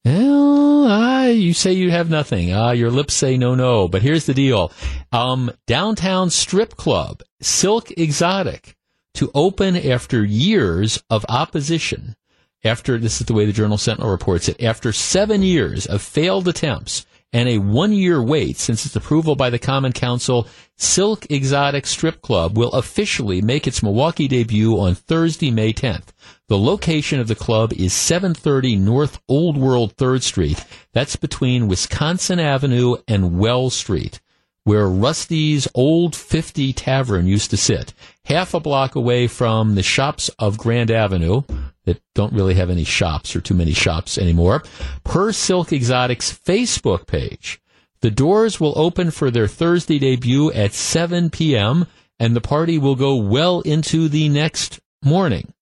Well, 0.05 0.85
ah, 0.89 1.27
you 1.27 1.55
say 1.55 1.73
you 1.73 1.91
have 1.93 2.11
nothing. 2.11 2.53
Ah, 2.53 2.73
your 2.73 2.91
lips 2.91 3.15
say 3.15 3.37
no, 3.37 3.55
no. 3.55 3.87
But 3.87 4.03
here's 4.03 4.27
the 4.27 4.35
deal. 4.35 4.73
Um, 5.13 5.53
downtown 5.67 6.31
strip 6.31 6.77
club, 6.77 7.23
Silk 7.41 7.93
Exotic, 7.93 8.77
to 9.15 9.31
open 9.35 9.77
after 9.77 10.25
years 10.25 11.03
of 11.09 11.25
opposition. 11.29 12.17
After, 12.65 12.99
this 12.99 13.21
is 13.21 13.27
the 13.27 13.35
way 13.35 13.45
the 13.45 13.53
Journal 13.53 13.79
Sentinel 13.79 14.11
reports 14.11 14.49
it, 14.49 14.63
after 14.63 14.93
seven 14.93 15.43
years 15.43 15.87
of 15.87 16.03
failed 16.03 16.49
attempts 16.49 17.07
and 17.33 17.49
a 17.49 17.59
one 17.59 17.93
year 17.93 18.23
wait 18.23 18.57
since 18.57 18.85
its 18.85 18.95
approval 18.97 19.37
by 19.37 19.51
the 19.51 19.59
Common 19.59 19.93
Council, 19.93 20.47
Silk 20.77 21.31
Exotic 21.31 21.87
Strip 21.87 22.23
Club 22.23 22.57
will 22.57 22.73
officially 22.73 23.41
make 23.41 23.67
its 23.67 23.83
Milwaukee 23.83 24.29
debut 24.29 24.79
on 24.79 24.95
Thursday, 24.95 25.51
May 25.51 25.73
10th. 25.73 26.12
The 26.53 26.59
location 26.59 27.19
of 27.19 27.29
the 27.29 27.35
club 27.35 27.73
is 27.73 27.95
730 27.95 28.77
North 28.77 29.23
Old 29.27 29.57
World 29.57 29.97
3rd 29.97 30.23
Street. 30.23 30.63
That's 30.93 31.17
between 31.17 31.67
Wisconsin 31.67 32.39
Avenue 32.39 32.97
and 33.09 33.39
Wells 33.39 33.75
Street, 33.75 34.21
where 34.65 34.87
Rusty's 34.87 35.67
Old 35.75 36.15
50 36.15 36.75
Tavern 36.75 37.27
used 37.27 37.49
to 37.53 37.57
sit. 37.57 37.95
Half 38.27 38.53
a 38.53 38.61
block 38.61 38.95
away 38.95 39.29
from 39.29 39.77
the 39.77 39.83
shops 39.83 40.29
of 40.39 40.59
Grand 40.59 40.91
Avenue 40.91 41.41
that 41.87 42.03
don't 42.15 42.35
really 42.35 42.53
have 42.53 42.69
any 42.69 42.85
shops 42.85 43.35
or 43.35 43.41
too 43.41 43.55
many 43.55 43.73
shops 43.73 44.19
anymore. 44.19 44.63
Per 45.05 45.33
Silk 45.33 45.73
Exotic's 45.73 46.39
Facebook 46.39 47.07
page, 47.07 47.63
the 48.03 48.11
doors 48.11 48.61
will 48.61 48.75
open 48.77 49.11
for 49.11 49.31
their 49.31 49.49
Thursday 49.49 49.99
debut 49.99 50.53
at 50.53 50.75
7 50.75 51.31
p.m. 51.31 51.87
and 52.21 52.37
the 52.37 52.43
party 52.43 52.77
will 52.77 52.95
go 52.95 53.17
well 53.17 53.63
into 53.63 54.07
the 54.11 54.29
next 54.29 54.81
morning. 55.03 55.55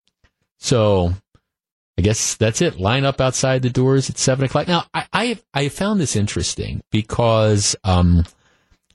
So 0.61 1.13
I 1.99 2.03
guess 2.03 2.37
that's 2.37 2.63
it. 2.63 2.79
Line 2.79 3.05
up 3.05 3.21
outside 3.21 3.63
the 3.63 3.71
doors 3.71 4.09
at 4.09 4.19
seven 4.19 4.45
o'clock. 4.45 4.69
Now, 4.69 4.85
I 4.95 5.07
I, 5.13 5.39
I 5.53 5.69
found 5.69 6.01
this 6.01 6.17
interesting 6.17 6.83
because 6.91 7.75
um, 7.85 8.25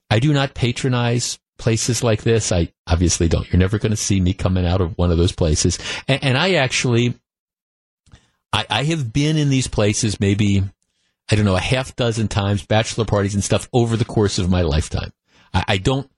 I 0.09 0.19
do 0.19 0.33
not 0.33 0.53
patronize 0.53 1.39
places 1.57 2.03
like 2.03 2.23
this. 2.23 2.51
I 2.51 2.71
obviously 2.87 3.27
don't. 3.27 3.51
You're 3.51 3.59
never 3.59 3.79
going 3.79 3.91
to 3.91 3.97
see 3.97 4.19
me 4.19 4.33
coming 4.33 4.65
out 4.65 4.81
of 4.81 4.97
one 4.97 5.11
of 5.11 5.17
those 5.17 5.31
places. 5.31 5.79
And, 6.07 6.23
and 6.23 6.37
I 6.37 6.55
actually, 6.55 7.15
I, 8.51 8.65
I 8.69 8.83
have 8.83 9.13
been 9.13 9.37
in 9.37 9.49
these 9.49 9.67
places 9.67 10.19
maybe 10.19 10.63
I 11.29 11.35
don't 11.35 11.45
know 11.45 11.55
a 11.55 11.59
half 11.59 11.95
dozen 11.95 12.27
times, 12.27 12.65
bachelor 12.65 13.05
parties 13.05 13.33
and 13.33 13.43
stuff 13.43 13.67
over 13.73 13.97
the 13.97 14.05
course 14.05 14.37
of 14.37 14.49
my 14.49 14.61
lifetime. 14.61 15.11
I, 15.53 15.63
I 15.69 15.77
don't 15.77 16.09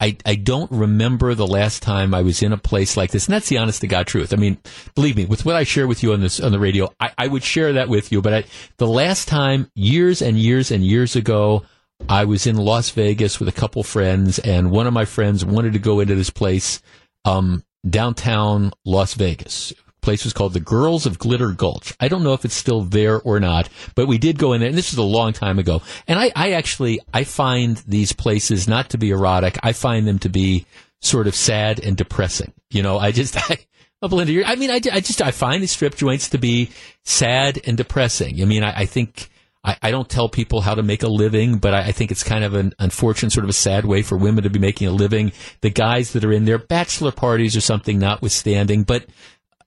I, 0.00 0.16
I 0.24 0.34
don't 0.34 0.70
remember 0.70 1.34
the 1.34 1.46
last 1.46 1.82
time 1.82 2.14
I 2.14 2.22
was 2.22 2.42
in 2.42 2.52
a 2.52 2.58
place 2.58 2.96
like 2.96 3.10
this. 3.10 3.26
And 3.26 3.34
that's 3.34 3.48
the 3.48 3.58
honest 3.58 3.82
to 3.82 3.86
God 3.86 4.06
truth. 4.06 4.32
I 4.32 4.36
mean, 4.36 4.58
believe 4.94 5.16
me, 5.16 5.26
with 5.26 5.44
what 5.44 5.56
I 5.56 5.64
share 5.64 5.86
with 5.86 6.02
you 6.02 6.12
on 6.14 6.20
this, 6.20 6.40
on 6.40 6.52
the 6.52 6.58
radio, 6.58 6.90
I, 6.98 7.12
I 7.18 7.28
would 7.28 7.44
share 7.44 7.74
that 7.74 7.88
with 7.88 8.10
you. 8.10 8.22
But 8.22 8.34
I, 8.34 8.44
the 8.78 8.86
last 8.86 9.28
time, 9.28 9.70
years 9.74 10.22
and 10.22 10.38
years 10.38 10.70
and 10.70 10.82
years 10.84 11.16
ago, 11.16 11.64
I 12.08 12.24
was 12.24 12.46
in 12.46 12.56
Las 12.56 12.90
Vegas 12.90 13.38
with 13.38 13.48
a 13.48 13.52
couple 13.52 13.82
friends 13.82 14.38
and 14.38 14.70
one 14.70 14.86
of 14.86 14.94
my 14.94 15.04
friends 15.04 15.44
wanted 15.44 15.74
to 15.74 15.78
go 15.78 16.00
into 16.00 16.14
this 16.14 16.30
place, 16.30 16.80
um, 17.26 17.62
downtown 17.88 18.72
Las 18.86 19.12
Vegas 19.14 19.74
place 20.00 20.24
was 20.24 20.32
called 20.32 20.52
the 20.52 20.60
Girls 20.60 21.06
of 21.06 21.18
Glitter 21.18 21.52
Gulch. 21.52 21.94
I 22.00 22.08
don't 22.08 22.22
know 22.22 22.32
if 22.32 22.44
it's 22.44 22.54
still 22.54 22.82
there 22.82 23.20
or 23.20 23.40
not, 23.40 23.68
but 23.94 24.06
we 24.06 24.18
did 24.18 24.38
go 24.38 24.52
in 24.52 24.60
there, 24.60 24.68
and 24.68 24.78
this 24.78 24.92
was 24.92 24.98
a 24.98 25.02
long 25.02 25.32
time 25.32 25.58
ago. 25.58 25.82
And 26.06 26.18
I, 26.18 26.32
I 26.34 26.52
actually, 26.52 27.00
I 27.12 27.24
find 27.24 27.76
these 27.86 28.12
places 28.12 28.68
not 28.68 28.90
to 28.90 28.98
be 28.98 29.10
erotic. 29.10 29.58
I 29.62 29.72
find 29.72 30.06
them 30.06 30.18
to 30.20 30.28
be 30.28 30.66
sort 31.00 31.26
of 31.26 31.34
sad 31.34 31.80
and 31.80 31.96
depressing. 31.96 32.52
You 32.70 32.82
know, 32.82 32.98
I 32.98 33.12
just, 33.12 33.36
I, 33.50 33.58
oh, 34.02 34.06
up 34.06 34.12
Linda. 34.12 34.46
I 34.46 34.56
mean, 34.56 34.70
I, 34.70 34.80
I 34.92 35.00
just 35.00 35.22
I 35.22 35.30
find 35.30 35.62
the 35.62 35.66
strip 35.66 35.94
joints 35.94 36.30
to 36.30 36.38
be 36.38 36.70
sad 37.04 37.60
and 37.66 37.76
depressing. 37.76 38.40
I 38.40 38.44
mean, 38.44 38.62
I, 38.62 38.80
I 38.80 38.86
think 38.86 39.30
I, 39.62 39.76
I, 39.82 39.90
don't 39.90 40.08
tell 40.08 40.28
people 40.28 40.62
how 40.62 40.74
to 40.74 40.82
make 40.82 41.02
a 41.02 41.08
living, 41.08 41.58
but 41.58 41.74
I, 41.74 41.88
I, 41.88 41.92
think 41.92 42.10
it's 42.10 42.24
kind 42.24 42.44
of 42.44 42.54
an 42.54 42.72
unfortunate, 42.78 43.32
sort 43.32 43.44
of 43.44 43.50
a 43.50 43.54
sad 43.54 43.84
way 43.84 44.02
for 44.02 44.16
women 44.16 44.44
to 44.44 44.50
be 44.50 44.58
making 44.58 44.88
a 44.88 44.92
living. 44.92 45.32
The 45.60 45.70
guys 45.70 46.14
that 46.14 46.24
are 46.24 46.32
in 46.32 46.46
their 46.46 46.58
bachelor 46.58 47.12
parties 47.12 47.56
or 47.56 47.60
something, 47.60 47.98
notwithstanding, 47.98 48.84
but 48.84 49.06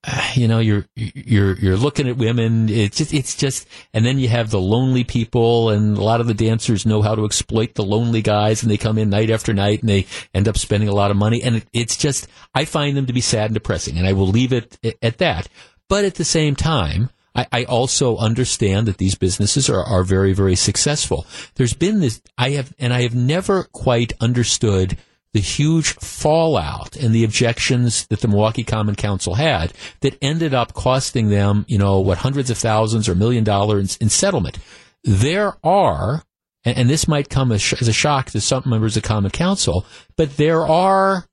you 0.35 0.47
know, 0.47 0.59
you're 0.59 0.85
you're 0.95 1.57
you're 1.57 1.77
looking 1.77 2.07
at 2.07 2.17
women. 2.17 2.69
It's 2.69 2.97
just 2.97 3.13
it's 3.13 3.35
just, 3.35 3.67
and 3.93 4.05
then 4.05 4.19
you 4.19 4.27
have 4.27 4.49
the 4.49 4.59
lonely 4.59 5.03
people, 5.03 5.69
and 5.69 5.97
a 5.97 6.03
lot 6.03 6.21
of 6.21 6.27
the 6.27 6.33
dancers 6.33 6.85
know 6.85 7.01
how 7.01 7.15
to 7.15 7.25
exploit 7.25 7.75
the 7.75 7.83
lonely 7.83 8.21
guys, 8.21 8.61
and 8.61 8.71
they 8.71 8.77
come 8.77 8.97
in 8.97 9.09
night 9.09 9.29
after 9.29 9.53
night, 9.53 9.81
and 9.81 9.89
they 9.89 10.05
end 10.33 10.47
up 10.47 10.57
spending 10.57 10.89
a 10.89 10.95
lot 10.95 11.11
of 11.11 11.17
money, 11.17 11.41
and 11.41 11.57
it, 11.57 11.67
it's 11.73 11.95
just 11.95 12.27
I 12.53 12.65
find 12.65 12.97
them 12.97 13.05
to 13.05 13.13
be 13.13 13.21
sad 13.21 13.45
and 13.45 13.53
depressing, 13.53 13.97
and 13.97 14.07
I 14.07 14.13
will 14.13 14.27
leave 14.27 14.53
it 14.53 14.77
at 15.01 15.19
that. 15.19 15.47
But 15.89 16.05
at 16.05 16.15
the 16.15 16.25
same 16.25 16.55
time, 16.55 17.09
I, 17.35 17.47
I 17.51 17.63
also 17.65 18.17
understand 18.17 18.87
that 18.87 18.97
these 18.97 19.15
businesses 19.15 19.69
are, 19.69 19.83
are 19.83 20.03
very 20.03 20.33
very 20.33 20.55
successful. 20.55 21.25
There's 21.55 21.73
been 21.73 22.01
this 22.01 22.21
I 22.37 22.51
have, 22.51 22.73
and 22.77 22.93
I 22.93 23.03
have 23.03 23.15
never 23.15 23.63
quite 23.63 24.13
understood 24.19 24.97
the 25.33 25.39
huge 25.39 25.93
fallout 25.95 26.95
and 26.95 27.13
the 27.13 27.23
objections 27.23 28.05
that 28.07 28.21
the 28.21 28.27
Milwaukee 28.27 28.63
Common 28.63 28.95
Council 28.95 29.35
had 29.35 29.73
that 30.01 30.17
ended 30.21 30.53
up 30.53 30.73
costing 30.73 31.29
them, 31.29 31.65
you 31.67 31.77
know, 31.77 31.99
what 31.99 32.19
hundreds 32.19 32.49
of 32.49 32.57
thousands 32.57 33.09
or 33.09 33.15
million 33.15 33.43
dollars 33.43 33.97
in, 33.97 34.09
settlement. 34.09 34.59
There 35.03 35.55
are, 35.63 36.23
and, 36.63 36.77
and 36.77 36.89
this 36.89 37.07
might 37.07 37.29
come 37.29 37.51
as, 37.51 37.73
as 37.81 37.87
a 37.87 37.93
shock 37.93 38.29
to 38.31 38.41
some 38.41 38.63
members 38.65 38.95
of 38.95 39.03
Common 39.03 39.31
Council, 39.31 39.85
but 40.15 40.37
there 40.37 40.61
are 40.61 41.25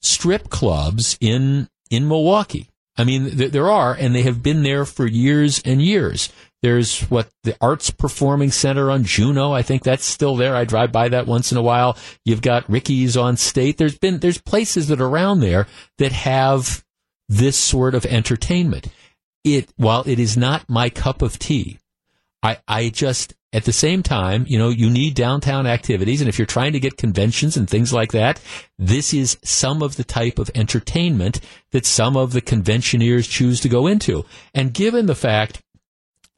strip 0.00 0.48
clubs 0.48 1.16
in 1.20 1.68
in 1.90 2.08
Milwaukee. 2.08 2.68
I 2.96 3.04
mean, 3.04 3.36
th- 3.36 3.52
there 3.52 3.70
are, 3.70 3.94
and 3.94 4.14
they 4.14 4.22
have 4.22 4.42
been 4.42 4.62
there 4.62 4.84
for 4.84 5.06
years 5.06 5.60
and 5.64 5.80
years. 5.80 6.30
There's 6.62 7.02
what 7.02 7.28
the 7.42 7.56
Arts 7.60 7.90
Performing 7.90 8.52
Center 8.52 8.90
on 8.90 9.04
Juneau. 9.04 9.52
I 9.52 9.62
think 9.62 9.82
that's 9.82 10.04
still 10.04 10.36
there. 10.36 10.54
I 10.54 10.64
drive 10.64 10.92
by 10.92 11.08
that 11.08 11.26
once 11.26 11.50
in 11.50 11.58
a 11.58 11.62
while. 11.62 11.98
You've 12.24 12.42
got 12.42 12.68
Ricky's 12.70 13.16
on 13.16 13.36
State. 13.36 13.78
There's 13.78 13.98
been 13.98 14.18
there's 14.20 14.40
places 14.40 14.88
that 14.88 15.00
are 15.00 15.08
around 15.08 15.40
there 15.40 15.66
that 15.98 16.12
have 16.12 16.84
this 17.28 17.58
sort 17.58 17.94
of 17.94 18.06
entertainment. 18.06 18.86
It 19.44 19.72
while 19.76 20.04
it 20.06 20.20
is 20.20 20.36
not 20.36 20.68
my 20.68 20.88
cup 20.88 21.20
of 21.20 21.38
tea, 21.38 21.80
I 22.44 22.58
I 22.68 22.90
just 22.90 23.34
at 23.52 23.64
the 23.64 23.72
same 23.72 24.02
time, 24.02 24.46
you 24.48 24.58
know, 24.58 24.70
you 24.70 24.88
need 24.88 25.14
downtown 25.14 25.66
activities. 25.66 26.20
And 26.20 26.28
if 26.28 26.38
you're 26.38 26.46
trying 26.46 26.72
to 26.72 26.80
get 26.80 26.96
conventions 26.96 27.56
and 27.56 27.68
things 27.68 27.92
like 27.92 28.12
that, 28.12 28.40
this 28.78 29.12
is 29.12 29.36
some 29.44 29.82
of 29.82 29.96
the 29.96 30.04
type 30.04 30.38
of 30.38 30.50
entertainment 30.54 31.40
that 31.72 31.84
some 31.84 32.16
of 32.16 32.32
the 32.32 32.40
conventioneers 32.40 33.26
choose 33.26 33.60
to 33.60 33.68
go 33.68 33.86
into. 33.86 34.24
And 34.54 34.72
given 34.72 35.06
the 35.06 35.14
fact 35.14 35.60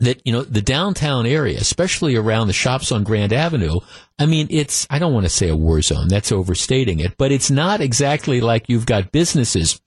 that 0.00 0.20
you 0.24 0.32
know 0.32 0.42
the 0.42 0.62
downtown 0.62 1.26
area, 1.26 1.58
especially 1.58 2.16
around 2.16 2.46
the 2.46 2.52
shops 2.52 2.92
on 2.92 3.04
Grand 3.04 3.32
Avenue. 3.32 3.80
I 4.18 4.26
mean, 4.26 4.48
it's 4.50 4.86
I 4.90 4.98
don't 4.98 5.12
want 5.12 5.26
to 5.26 5.30
say 5.30 5.48
a 5.48 5.56
war 5.56 5.82
zone. 5.82 6.08
That's 6.08 6.32
overstating 6.32 7.00
it, 7.00 7.16
but 7.16 7.32
it's 7.32 7.50
not 7.50 7.80
exactly 7.80 8.40
like 8.40 8.68
you've 8.68 8.86
got 8.86 9.12
businesses 9.12 9.80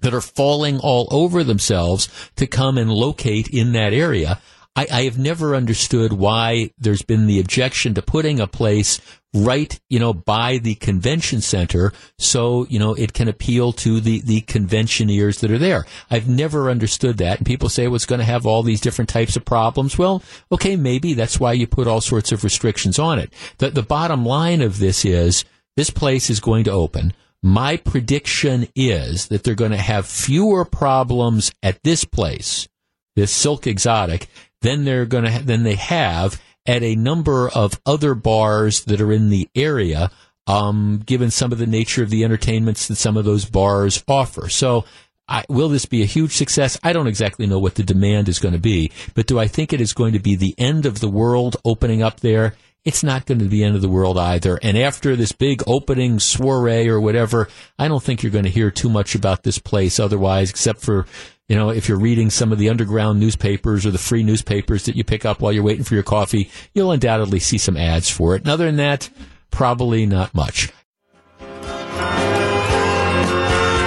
that 0.00 0.14
are 0.14 0.20
falling 0.20 0.78
all 0.78 1.08
over 1.10 1.42
themselves 1.42 2.08
to 2.36 2.46
come 2.46 2.78
and 2.78 2.90
locate 2.92 3.48
in 3.48 3.72
that 3.72 3.92
area. 3.92 4.40
I, 4.78 4.86
I 4.92 5.02
have 5.02 5.18
never 5.18 5.56
understood 5.56 6.12
why 6.12 6.70
there's 6.78 7.02
been 7.02 7.26
the 7.26 7.40
objection 7.40 7.94
to 7.94 8.02
putting 8.02 8.38
a 8.38 8.46
place 8.46 9.00
right, 9.34 9.76
you 9.90 9.98
know, 9.98 10.14
by 10.14 10.58
the 10.58 10.76
convention 10.76 11.40
center 11.40 11.92
so, 12.16 12.64
you 12.70 12.78
know, 12.78 12.94
it 12.94 13.12
can 13.12 13.26
appeal 13.26 13.72
to 13.72 13.98
the, 14.00 14.20
the 14.20 14.42
conventioneers 14.42 15.40
that 15.40 15.50
are 15.50 15.58
there. 15.58 15.84
I've 16.12 16.28
never 16.28 16.70
understood 16.70 17.16
that. 17.16 17.38
And 17.38 17.46
people 17.46 17.68
say, 17.68 17.88
well, 17.88 17.96
it's 17.96 18.06
going 18.06 18.20
to 18.20 18.24
have 18.24 18.46
all 18.46 18.62
these 18.62 18.80
different 18.80 19.08
types 19.08 19.34
of 19.34 19.44
problems. 19.44 19.98
Well, 19.98 20.22
okay, 20.52 20.76
maybe 20.76 21.12
that's 21.12 21.40
why 21.40 21.54
you 21.54 21.66
put 21.66 21.88
all 21.88 22.00
sorts 22.00 22.30
of 22.30 22.44
restrictions 22.44 23.00
on 23.00 23.18
it. 23.18 23.32
The, 23.58 23.70
the 23.70 23.82
bottom 23.82 24.24
line 24.24 24.62
of 24.62 24.78
this 24.78 25.04
is 25.04 25.44
this 25.76 25.90
place 25.90 26.30
is 26.30 26.38
going 26.38 26.62
to 26.64 26.70
open. 26.70 27.14
My 27.42 27.78
prediction 27.78 28.68
is 28.76 29.26
that 29.26 29.42
they're 29.42 29.56
going 29.56 29.72
to 29.72 29.76
have 29.76 30.06
fewer 30.06 30.64
problems 30.64 31.52
at 31.64 31.82
this 31.82 32.04
place, 32.04 32.68
this 33.16 33.32
Silk 33.32 33.66
Exotic, 33.66 34.28
than 34.62 34.84
they're 34.84 35.06
going 35.06 35.24
to 35.24 35.32
ha- 35.32 35.42
than 35.44 35.62
they 35.62 35.74
have 35.74 36.40
at 36.66 36.82
a 36.82 36.96
number 36.96 37.48
of 37.48 37.80
other 37.86 38.14
bars 38.14 38.84
that 38.84 39.00
are 39.00 39.12
in 39.12 39.30
the 39.30 39.48
area. 39.54 40.10
Um, 40.46 41.02
given 41.04 41.30
some 41.30 41.52
of 41.52 41.58
the 41.58 41.66
nature 41.66 42.02
of 42.02 42.08
the 42.08 42.24
entertainments 42.24 42.88
that 42.88 42.96
some 42.96 43.18
of 43.18 43.26
those 43.26 43.44
bars 43.44 44.02
offer. 44.08 44.48
So, 44.48 44.86
I, 45.28 45.44
will 45.48 45.68
this 45.68 45.84
be 45.84 46.02
a 46.02 46.06
huge 46.06 46.32
success? 46.32 46.78
I 46.82 46.94
don't 46.94 47.06
exactly 47.06 47.46
know 47.46 47.58
what 47.58 47.74
the 47.74 47.82
demand 47.82 48.28
is 48.28 48.38
going 48.38 48.54
to 48.54 48.58
be, 48.58 48.90
but 49.14 49.26
do 49.26 49.38
I 49.38 49.46
think 49.46 49.72
it 49.72 49.80
is 49.80 49.92
going 49.92 50.14
to 50.14 50.18
be 50.18 50.36
the 50.36 50.54
end 50.56 50.86
of 50.86 51.00
the 51.00 51.08
world 51.08 51.58
opening 51.64 52.02
up 52.02 52.20
there? 52.20 52.54
It's 52.84 53.02
not 53.02 53.26
going 53.26 53.38
to 53.40 53.44
be 53.44 53.58
the 53.58 53.64
end 53.64 53.76
of 53.76 53.82
the 53.82 53.88
world 53.90 54.16
either. 54.16 54.58
And 54.62 54.78
after 54.78 55.14
this 55.14 55.32
big 55.32 55.62
opening 55.66 56.20
soiree 56.20 56.88
or 56.88 57.00
whatever, 57.00 57.48
I 57.78 57.88
don't 57.88 58.02
think 58.02 58.22
you're 58.22 58.32
going 58.32 58.44
to 58.44 58.50
hear 58.50 58.70
too 58.70 58.88
much 58.88 59.14
about 59.14 59.42
this 59.42 59.58
place 59.58 60.00
otherwise, 60.00 60.48
except 60.48 60.80
for 60.80 61.04
you 61.48 61.56
know, 61.56 61.70
if 61.70 61.88
you're 61.88 61.98
reading 61.98 62.28
some 62.28 62.52
of 62.52 62.58
the 62.58 62.68
underground 62.68 63.18
newspapers 63.18 63.86
or 63.86 63.90
the 63.90 63.98
free 63.98 64.22
newspapers 64.22 64.84
that 64.84 64.96
you 64.96 65.04
pick 65.04 65.24
up 65.24 65.40
while 65.40 65.50
you're 65.50 65.62
waiting 65.62 65.84
for 65.84 65.94
your 65.94 66.02
coffee, 66.02 66.50
you'll 66.74 66.92
undoubtedly 66.92 67.40
see 67.40 67.58
some 67.58 67.76
ads 67.76 68.10
for 68.10 68.36
it. 68.36 68.42
And 68.42 68.50
other 68.50 68.66
than 68.66 68.76
that, 68.76 69.08
probably 69.50 70.04
not 70.04 70.34
much. 70.34 70.70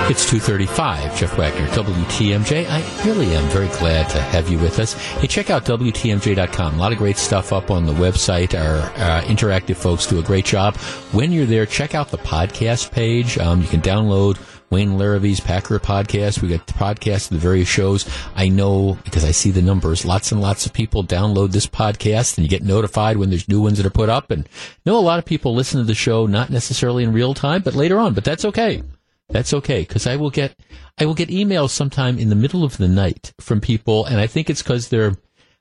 It's 0.10 0.30
2.35, 0.30 1.16
Jeff 1.16 1.38
Wagner, 1.38 1.68
WTMJ. 1.68 2.66
I 2.68 3.06
really 3.06 3.34
am 3.34 3.48
very 3.50 3.70
glad 3.78 4.10
to 4.10 4.20
have 4.20 4.50
you 4.50 4.58
with 4.60 4.78
us. 4.80 4.94
Hey, 4.94 5.28
check 5.28 5.50
out 5.50 5.64
WTMJ.com. 5.64 6.74
A 6.74 6.78
lot 6.78 6.92
of 6.92 6.98
great 6.98 7.16
stuff 7.16 7.54
up 7.54 7.72
on 7.72 7.86
the 7.86 7.94
website. 7.94 8.60
Our 8.60 8.80
uh, 8.80 9.22
interactive 9.22 9.78
folks 9.78 10.06
do 10.08 10.20
a 10.20 10.24
great 10.24 10.44
job. 10.44 10.76
When 11.14 11.32
you're 11.32 11.46
there, 11.46 11.66
check 11.66 11.96
out 11.96 12.10
the 12.10 12.18
podcast 12.18 12.92
page. 12.92 13.38
Um, 13.38 13.62
you 13.62 13.68
can 13.68 13.80
download 13.80 14.38
Wayne 14.72 14.98
Larrivee's 14.98 15.41
Packer 15.41 15.77
podcast. 15.80 16.41
We 16.41 16.48
got 16.48 16.65
podcasts 16.65 17.30
of 17.30 17.35
the 17.35 17.39
various 17.39 17.68
shows. 17.68 18.10
I 18.35 18.48
know 18.48 18.98
because 19.03 19.26
I 19.26 19.31
see 19.31 19.52
the 19.52 19.61
numbers. 19.61 20.06
Lots 20.06 20.31
and 20.31 20.41
lots 20.41 20.65
of 20.65 20.72
people 20.72 21.03
download 21.03 21.52
this 21.52 21.68
podcast 21.68 22.38
and 22.38 22.45
you 22.45 22.49
get 22.49 22.64
notified 22.64 23.18
when 23.18 23.30
there's 23.30 23.49
new 23.49 23.61
ones 23.61 23.77
that 23.77 23.85
are 23.85 23.91
put 23.91 24.10
up. 24.10 24.31
And 24.31 24.48
know 24.85 24.98
a 24.98 24.99
lot 24.99 25.19
of 25.19 25.26
people 25.26 25.53
listen 25.53 25.80
to 25.80 25.85
the 25.85 25.93
show, 25.93 26.26
not 26.26 26.49
necessarily 26.49 27.03
in 27.03 27.11
real 27.11 27.34
time, 27.34 27.61
but 27.61 27.76
later 27.76 27.99
on, 27.99 28.14
but 28.14 28.23
that's 28.23 28.45
okay. 28.45 28.81
That's 29.27 29.53
okay 29.53 29.81
because 29.81 30.07
I 30.07 30.15
will 30.15 30.30
get, 30.30 30.57
I 30.98 31.06
will 31.06 31.14
get 31.15 31.30
emails 31.30 31.72
sometime 31.72 32.18
in 32.18 32.30
the 32.30 32.35
middle 32.35 32.64
of 32.64 32.77
the 32.77 32.88
night 32.88 33.34
from 33.41 33.60
people. 33.60 34.06
And 34.06 34.19
I 34.19 34.27
think 34.27 34.49
it's 34.49 34.64
because 34.64 34.88
they're, 34.88 35.14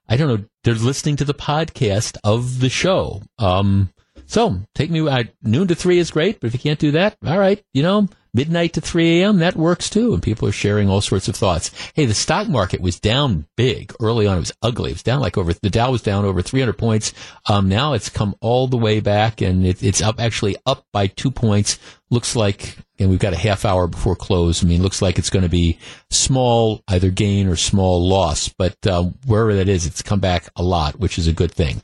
I 0.09 0.17
don't 0.17 0.29
know, 0.29 0.45
they're 0.63 0.75
listening 0.75 1.17
to 1.17 1.25
the 1.25 1.35
podcast 1.35 2.17
of 2.23 2.61
the 2.61 2.69
show. 2.69 3.23
Um, 3.39 3.93
so 4.27 4.61
take 4.77 4.91
me, 4.91 5.09
uh, 5.09 5.25
noon 5.43 5.67
to 5.69 5.75
three 5.75 5.99
is 5.99 6.13
great, 6.13 6.39
but 6.39 6.47
if 6.47 6.55
you 6.55 6.61
can't 6.61 6.79
do 6.79 6.93
that, 6.93 7.17
all 7.27 7.39
right, 7.39 7.61
you 7.73 7.83
know, 7.83 8.09
midnight 8.33 8.75
to 8.75 8.81
3 8.81 9.21
a.m., 9.21 9.39
that 9.39 9.57
works 9.57 9.91
too. 9.91 10.13
And 10.15 10.23
people 10.23 10.49
are 10.49 10.53
sharing 10.53 10.89
all 10.89 11.01
sorts 11.01 11.29
of 11.29 11.37
thoughts. 11.37 11.71
Hey, 11.95 12.05
the 12.05 12.15
stock 12.15 12.49
market 12.49 12.81
was 12.81 13.01
down 13.01 13.47
big 13.57 13.93
early 14.01 14.27
on. 14.27 14.37
It 14.37 14.41
was 14.41 14.53
ugly. 14.63 14.91
It 14.91 14.95
was 14.95 15.03
down 15.03 15.21
like 15.21 15.37
over, 15.39 15.53
the 15.53 15.71
Dow 15.71 15.91
was 15.91 16.03
down 16.03 16.25
over 16.25 16.43
300 16.43 16.75
points. 16.75 17.13
Um, 17.49 17.69
now 17.69 17.93
it's 17.95 18.09
come 18.09 18.35
all 18.41 18.67
the 18.67 18.77
way 18.77 19.01
back 19.01 19.41
and 19.41 19.67
it, 19.67 19.83
it's 19.83 20.03
up, 20.03 20.21
actually 20.21 20.57
up 20.67 20.87
by 20.93 21.07
two 21.07 21.31
points. 21.31 21.79
Looks 22.11 22.35
like, 22.35 22.77
and 22.99 23.09
we've 23.09 23.19
got 23.19 23.33
a 23.33 23.39
half 23.39 23.65
hour 23.65 23.87
before 23.87 24.17
close. 24.17 24.65
I 24.65 24.67
mean, 24.67 24.83
looks 24.83 25.01
like 25.01 25.19
it's 25.19 25.31
going 25.31 25.45
to 25.45 25.49
be 25.49 25.79
small, 26.11 26.83
either 26.89 27.11
gain 27.11 27.47
or 27.47 27.57
small 27.57 28.07
loss. 28.07 28.49
But 28.49 28.77
uh, 28.87 29.05
wherever 29.27 29.55
that 29.55 29.69
is, 29.69 29.87
it's 29.87 30.03
come 30.03 30.21
back 30.21 30.49
a 30.57 30.63
lot, 30.63 30.99
which 30.99 31.19
is 31.19 31.29
a 31.29 31.33
good 31.33 31.53
thing. 31.53 31.83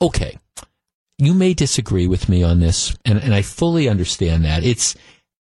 Okay. 0.00 0.38
You 1.18 1.34
may 1.34 1.54
disagree 1.54 2.06
with 2.06 2.28
me 2.28 2.42
on 2.42 2.58
this, 2.60 2.96
and, 3.04 3.18
and 3.18 3.32
I 3.32 3.42
fully 3.42 3.88
understand 3.88 4.44
that. 4.44 4.64
It's, 4.64 4.96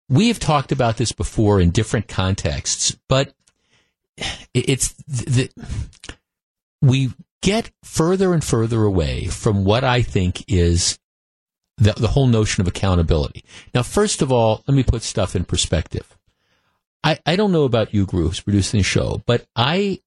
we 0.09 0.29
have 0.29 0.39
talked 0.39 0.71
about 0.71 0.97
this 0.97 1.11
before 1.11 1.59
in 1.59 1.71
different 1.71 2.07
contexts, 2.07 2.97
but 3.07 3.33
it's 4.53 4.93
the, 5.07 5.49
we 6.81 7.11
get 7.41 7.71
further 7.83 8.33
and 8.33 8.43
further 8.43 8.83
away 8.83 9.25
from 9.25 9.65
what 9.65 9.83
I 9.83 10.01
think 10.01 10.43
is 10.47 10.97
the, 11.77 11.93
the 11.93 12.07
whole 12.07 12.27
notion 12.27 12.61
of 12.61 12.67
accountability. 12.67 13.43
Now, 13.73 13.83
first 13.83 14.21
of 14.21 14.31
all, 14.31 14.63
let 14.67 14.75
me 14.75 14.83
put 14.83 15.03
stuff 15.03 15.35
in 15.35 15.45
perspective. 15.45 16.17
I, 17.03 17.19
I 17.25 17.35
don't 17.35 17.51
know 17.51 17.63
about 17.63 17.93
you 17.93 18.05
groups 18.05 18.39
producing 18.39 18.79
the 18.79 18.83
show, 18.83 19.21
but 19.25 19.45
I 19.55 20.01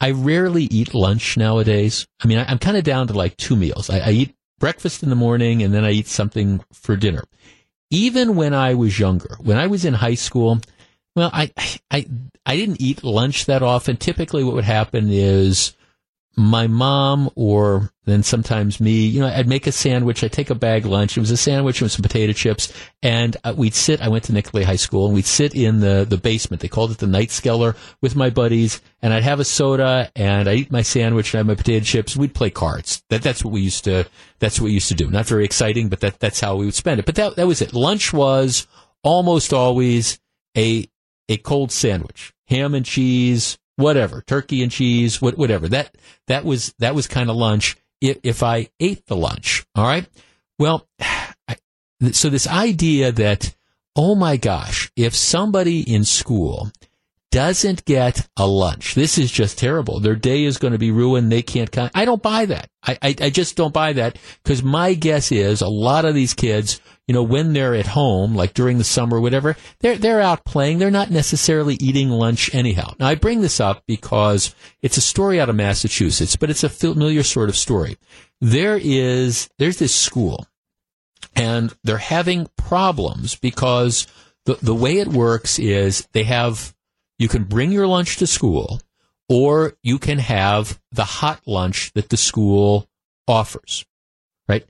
I 0.00 0.10
rarely 0.10 0.64
eat 0.64 0.94
lunch 0.94 1.36
nowadays. 1.36 2.08
I 2.20 2.26
mean, 2.26 2.38
I, 2.38 2.50
am 2.50 2.58
kind 2.58 2.76
of 2.76 2.82
down 2.82 3.06
to 3.06 3.12
like 3.12 3.36
two 3.36 3.54
meals. 3.54 3.88
I, 3.88 3.98
I 4.00 4.10
eat 4.10 4.34
breakfast 4.58 5.04
in 5.04 5.10
the 5.10 5.16
morning 5.16 5.62
and 5.62 5.72
then 5.72 5.84
I 5.84 5.92
eat 5.92 6.08
something 6.08 6.64
for 6.72 6.96
dinner 6.96 7.22
even 7.92 8.36
when 8.36 8.54
I 8.54 8.74
was 8.74 8.98
younger, 8.98 9.36
when 9.40 9.58
I 9.58 9.66
was 9.66 9.84
in 9.84 9.92
high 9.92 10.14
school, 10.14 10.58
well, 11.14 11.30
I, 11.32 11.52
I, 11.90 12.06
I 12.46 12.56
didn't 12.56 12.80
eat 12.80 13.04
lunch 13.04 13.44
that 13.44 13.62
often. 13.62 13.98
Typically 13.98 14.42
what 14.42 14.54
would 14.54 14.64
happen 14.64 15.10
is 15.10 15.76
my 16.36 16.66
mom 16.66 17.30
or 17.34 17.90
then 18.04 18.22
sometimes 18.22 18.80
me, 18.80 19.06
you 19.06 19.20
know, 19.20 19.26
I'd 19.26 19.46
make 19.46 19.66
a 19.66 19.72
sandwich. 19.72 20.24
I'd 20.24 20.32
take 20.32 20.50
a 20.50 20.54
bag 20.54 20.86
lunch. 20.86 21.16
It 21.16 21.20
was 21.20 21.30
a 21.30 21.36
sandwich 21.36 21.80
with 21.82 21.92
some 21.92 22.02
potato 22.02 22.32
chips. 22.32 22.72
And 23.02 23.36
uh, 23.44 23.54
we'd 23.56 23.74
sit, 23.74 24.00
I 24.00 24.08
went 24.08 24.24
to 24.24 24.32
Nicolet 24.32 24.64
High 24.64 24.76
School 24.76 25.06
and 25.06 25.14
we'd 25.14 25.26
sit 25.26 25.54
in 25.54 25.80
the, 25.80 26.06
the 26.08 26.16
basement. 26.16 26.62
They 26.62 26.68
called 26.68 26.90
it 26.90 26.98
the 26.98 27.06
night 27.06 27.28
skeller 27.28 27.76
with 28.00 28.16
my 28.16 28.30
buddies. 28.30 28.80
And 29.02 29.12
I'd 29.12 29.22
have 29.22 29.40
a 29.40 29.44
soda 29.44 30.10
and 30.16 30.48
I'd 30.48 30.58
eat 30.58 30.72
my 30.72 30.82
sandwich 30.82 31.32
and 31.32 31.38
I'd 31.38 31.40
have 31.40 31.46
my 31.46 31.54
potato 31.54 31.84
chips. 31.84 32.16
We'd 32.16 32.34
play 32.34 32.50
cards. 32.50 33.02
That, 33.10 33.22
that's 33.22 33.44
what 33.44 33.52
we 33.52 33.60
used 33.60 33.84
to, 33.84 34.06
that's 34.38 34.58
what 34.58 34.66
we 34.66 34.72
used 34.72 34.88
to 34.88 34.94
do. 34.94 35.10
Not 35.10 35.26
very 35.26 35.44
exciting, 35.44 35.88
but 35.88 36.00
that, 36.00 36.18
that's 36.18 36.40
how 36.40 36.56
we 36.56 36.64
would 36.64 36.74
spend 36.74 36.98
it. 36.98 37.06
But 37.06 37.16
that, 37.16 37.36
that 37.36 37.46
was 37.46 37.60
it. 37.60 37.74
Lunch 37.74 38.12
was 38.12 38.66
almost 39.02 39.52
always 39.52 40.18
a, 40.56 40.88
a 41.28 41.36
cold 41.36 41.72
sandwich, 41.72 42.32
ham 42.46 42.74
and 42.74 42.86
cheese, 42.86 43.58
whatever, 43.82 44.22
turkey 44.22 44.62
and 44.62 44.72
cheese, 44.72 45.20
whatever. 45.20 45.68
That 45.68 45.94
that 46.26 46.44
was 46.44 46.74
that 46.78 46.94
was 46.94 47.06
kind 47.06 47.30
of 47.30 47.36
lunch. 47.36 47.76
If, 48.00 48.18
if 48.22 48.42
I 48.42 48.68
ate 48.80 49.06
the 49.06 49.16
lunch, 49.16 49.64
all 49.74 49.86
right. 49.86 50.06
Well, 50.58 50.88
I, 51.00 51.56
so 52.12 52.30
this 52.30 52.46
idea 52.46 53.12
that 53.12 53.54
oh 53.94 54.14
my 54.14 54.36
gosh, 54.36 54.90
if 54.96 55.14
somebody 55.14 55.80
in 55.80 56.04
school 56.04 56.70
doesn't 57.32 57.84
get 57.84 58.28
a 58.36 58.46
lunch, 58.46 58.94
this 58.94 59.18
is 59.18 59.32
just 59.32 59.58
terrible. 59.58 59.98
Their 59.98 60.14
day 60.14 60.44
is 60.44 60.58
going 60.58 60.72
to 60.72 60.78
be 60.78 60.92
ruined. 60.92 61.32
They 61.32 61.42
can't. 61.42 61.72
Con- 61.72 61.90
I 61.94 62.04
don't 62.04 62.22
buy 62.22 62.46
that. 62.46 62.70
I, 62.84 62.98
I, 63.02 63.16
I 63.20 63.30
just 63.30 63.56
don't 63.56 63.74
buy 63.74 63.94
that 63.94 64.18
because 64.42 64.62
my 64.62 64.94
guess 64.94 65.32
is 65.32 65.60
a 65.60 65.68
lot 65.68 66.04
of 66.04 66.14
these 66.14 66.34
kids 66.34 66.80
you 67.08 67.14
know, 67.14 67.22
when 67.22 67.52
they're 67.52 67.74
at 67.74 67.86
home, 67.86 68.34
like 68.34 68.54
during 68.54 68.78
the 68.78 68.84
summer, 68.84 69.20
whatever, 69.20 69.56
they're, 69.80 69.98
they're 69.98 70.20
out 70.20 70.44
playing. 70.44 70.78
They're 70.78 70.90
not 70.90 71.10
necessarily 71.10 71.74
eating 71.80 72.08
lunch 72.10 72.54
anyhow. 72.54 72.94
Now, 72.98 73.08
I 73.08 73.16
bring 73.16 73.40
this 73.40 73.60
up 73.60 73.82
because 73.86 74.54
it's 74.82 74.96
a 74.96 75.02
story 75.02 75.40
out 75.40 75.48
of 75.48 75.56
Massachusetts, 75.56 76.36
but 76.36 76.48
it's 76.48 76.64
a 76.64 76.68
familiar 76.68 77.22
sort 77.22 77.48
of 77.48 77.56
story. 77.56 77.96
There 78.40 78.78
is, 78.80 79.50
there's 79.58 79.78
this 79.78 79.94
school 79.94 80.46
and 81.34 81.74
they're 81.82 81.98
having 81.98 82.48
problems 82.56 83.34
because 83.34 84.06
the, 84.44 84.54
the 84.62 84.74
way 84.74 84.98
it 84.98 85.08
works 85.08 85.58
is 85.58 86.06
they 86.12 86.24
have, 86.24 86.74
you 87.22 87.28
can 87.28 87.44
bring 87.44 87.70
your 87.70 87.86
lunch 87.86 88.16
to 88.16 88.26
school 88.26 88.80
or 89.28 89.74
you 89.82 89.96
can 89.98 90.18
have 90.18 90.80
the 90.90 91.04
hot 91.04 91.40
lunch 91.46 91.92
that 91.92 92.08
the 92.08 92.16
school 92.16 92.88
offers, 93.28 93.84
right? 94.48 94.66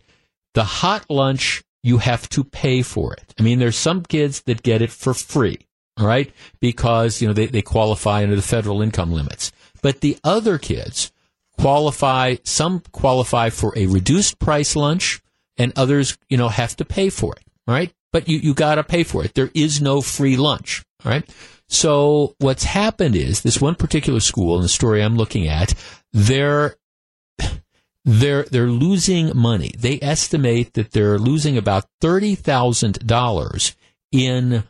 The 0.53 0.65
hot 0.65 1.09
lunch 1.09 1.63
you 1.83 1.97
have 1.97 2.29
to 2.29 2.45
pay 2.45 2.83
for 2.83 3.15
it. 3.15 3.35
I 3.41 3.43
mean, 3.43 3.59
there's 3.59 3.77
some 3.77 4.03
kids 4.03 4.43
that 4.43 4.63
get 4.63 4.83
it 4.83 4.91
for 4.91 5.15
free, 5.15 5.67
right, 5.99 6.31
because, 6.61 7.23
you 7.23 7.27
know, 7.27 7.35
they, 7.35 7.47
they 7.47 7.63
qualify 7.63 8.23
under 8.23 8.37
the 8.37 8.43
federal 8.43 8.83
income 8.83 9.13
limits. 9.13 9.51
But 9.83 10.03
the 10.03 10.19
other 10.23 10.59
kids 10.59 11.11
qualify, 11.59 12.37
some 12.45 12.83
qualify 12.93 13.49
for 13.49 13.73
a 13.79 13.87
reduced 13.87 14.39
price 14.39 14.77
lunch 14.77 15.23
and 15.57 15.73
others, 15.75 16.19
you 16.29 16.37
know, 16.37 16.49
have 16.49 16.77
to 16.77 16.85
pay 16.85 17.09
for 17.09 17.35
it, 17.35 17.45
right? 17.67 17.93
But 18.13 18.29
you, 18.29 18.37
you 18.37 18.53
gotta 18.53 18.85
pay 18.85 19.05
for 19.05 19.25
it. 19.25 19.33
There 19.35 19.51
is 19.55 19.81
no 19.81 20.03
free 20.03 20.37
lunch, 20.37 20.85
all 21.03 21.11
right? 21.11 21.29
So 21.73 22.37
what's 22.39 22.65
happened 22.65 23.17
is 23.17 23.41
this 23.41 23.59
one 23.59 23.75
particular 23.75 24.21
school 24.21 24.57
in 24.57 24.63
the 24.63 24.69
story 24.69 25.03
I'm 25.03 25.17
looking 25.17 25.49
at, 25.49 25.73
they're 26.13 26.77
they're 28.05 28.43
they're 28.45 28.67
losing 28.67 29.35
money. 29.35 29.73
They 29.79 29.99
estimate 30.03 30.75
that 30.75 30.91
they're 30.91 31.19
losing 31.19 31.57
about 31.57 31.87
thirty 32.01 32.35
thousand 32.35 33.07
dollars 33.07 33.75
in 34.13 34.65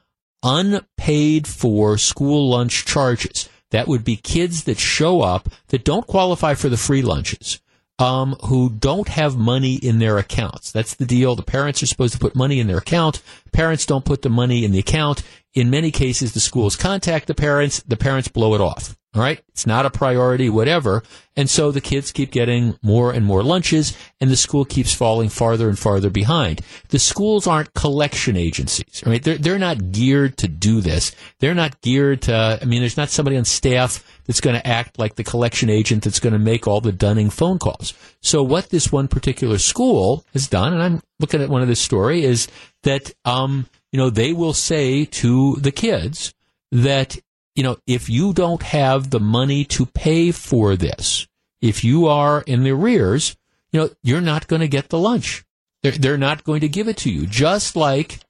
unpaid 0.44 1.48
for 1.48 1.98
school 1.98 2.50
lunch 2.50 2.84
charges. 2.84 3.48
That 3.72 3.88
would 3.88 4.04
be 4.04 4.16
kids 4.16 4.64
that 4.64 4.78
show 4.78 5.22
up 5.22 5.48
that 5.68 5.84
don't 5.84 6.06
qualify 6.06 6.54
for 6.54 6.68
the 6.68 6.76
free 6.76 7.02
lunches, 7.02 7.60
um, 7.98 8.36
who 8.44 8.70
don't 8.70 9.08
have 9.08 9.36
money 9.36 9.74
in 9.74 9.98
their 9.98 10.18
accounts. 10.18 10.70
That's 10.70 10.94
the 10.94 11.06
deal. 11.06 11.34
The 11.34 11.42
parents 11.42 11.82
are 11.82 11.86
supposed 11.86 12.12
to 12.12 12.20
put 12.20 12.36
money 12.36 12.60
in 12.60 12.68
their 12.68 12.78
account. 12.78 13.22
Parents 13.52 13.86
don't 13.86 14.04
put 14.04 14.22
the 14.22 14.28
money 14.28 14.64
in 14.64 14.72
the 14.72 14.78
account. 14.78 15.22
In 15.54 15.70
many 15.70 15.90
cases, 15.90 16.32
the 16.32 16.40
schools 16.40 16.76
contact 16.76 17.26
the 17.26 17.34
parents. 17.34 17.82
The 17.86 17.96
parents 17.96 18.28
blow 18.28 18.54
it 18.54 18.60
off. 18.60 18.96
All 19.14 19.20
right. 19.20 19.42
It's 19.48 19.66
not 19.66 19.84
a 19.84 19.90
priority, 19.90 20.48
whatever. 20.48 21.02
And 21.36 21.50
so 21.50 21.70
the 21.70 21.82
kids 21.82 22.12
keep 22.12 22.30
getting 22.30 22.78
more 22.82 23.12
and 23.12 23.26
more 23.26 23.42
lunches 23.42 23.94
and 24.22 24.30
the 24.30 24.36
school 24.36 24.64
keeps 24.64 24.94
falling 24.94 25.28
farther 25.28 25.68
and 25.68 25.78
farther 25.78 26.08
behind. 26.08 26.62
The 26.88 26.98
schools 26.98 27.46
aren't 27.46 27.74
collection 27.74 28.38
agencies, 28.38 29.02
right? 29.04 29.22
They're, 29.22 29.36
they're 29.36 29.58
not 29.58 29.92
geared 29.92 30.38
to 30.38 30.48
do 30.48 30.80
this. 30.80 31.14
They're 31.40 31.54
not 31.54 31.78
geared 31.82 32.22
to, 32.22 32.58
I 32.62 32.64
mean, 32.64 32.80
there's 32.80 32.96
not 32.96 33.10
somebody 33.10 33.36
on 33.36 33.44
staff 33.44 34.02
that's 34.24 34.40
going 34.40 34.56
to 34.56 34.66
act 34.66 34.98
like 34.98 35.16
the 35.16 35.24
collection 35.24 35.68
agent 35.68 36.04
that's 36.04 36.20
going 36.20 36.32
to 36.32 36.38
make 36.38 36.66
all 36.66 36.80
the 36.80 36.92
dunning 36.92 37.28
phone 37.28 37.58
calls. 37.58 37.92
So 38.22 38.42
what 38.42 38.70
this 38.70 38.90
one 38.90 39.08
particular 39.08 39.58
school 39.58 40.24
has 40.32 40.48
done, 40.48 40.72
and 40.72 40.82
I'm 40.82 41.02
looking 41.20 41.42
at 41.42 41.50
one 41.50 41.60
of 41.60 41.68
this 41.68 41.80
story, 41.80 42.24
is 42.24 42.48
that, 42.84 43.12
um, 43.26 43.66
you 43.92 43.98
know, 43.98 44.10
they 44.10 44.32
will 44.32 44.54
say 44.54 45.04
to 45.04 45.56
the 45.56 45.72
kids 45.72 46.34
that 46.72 47.18
you 47.54 47.62
know, 47.62 47.76
if 47.86 48.08
you 48.08 48.32
don't 48.32 48.62
have 48.62 49.10
the 49.10 49.20
money 49.20 49.64
to 49.66 49.86
pay 49.86 50.32
for 50.32 50.74
this, 50.74 51.26
if 51.60 51.84
you 51.84 52.06
are 52.06 52.42
in 52.42 52.62
the 52.62 52.70
arrears, 52.70 53.36
you 53.72 53.80
know, 53.80 53.90
you're 54.02 54.20
not 54.20 54.48
going 54.48 54.60
to 54.60 54.68
get 54.68 54.88
the 54.88 54.98
lunch. 54.98 55.44
They're, 55.82 55.92
they're 55.92 56.18
not 56.18 56.44
going 56.44 56.60
to 56.60 56.68
give 56.68 56.88
it 56.88 56.96
to 56.98 57.10
you. 57.10 57.26
Just 57.26 57.76
like 57.76 58.20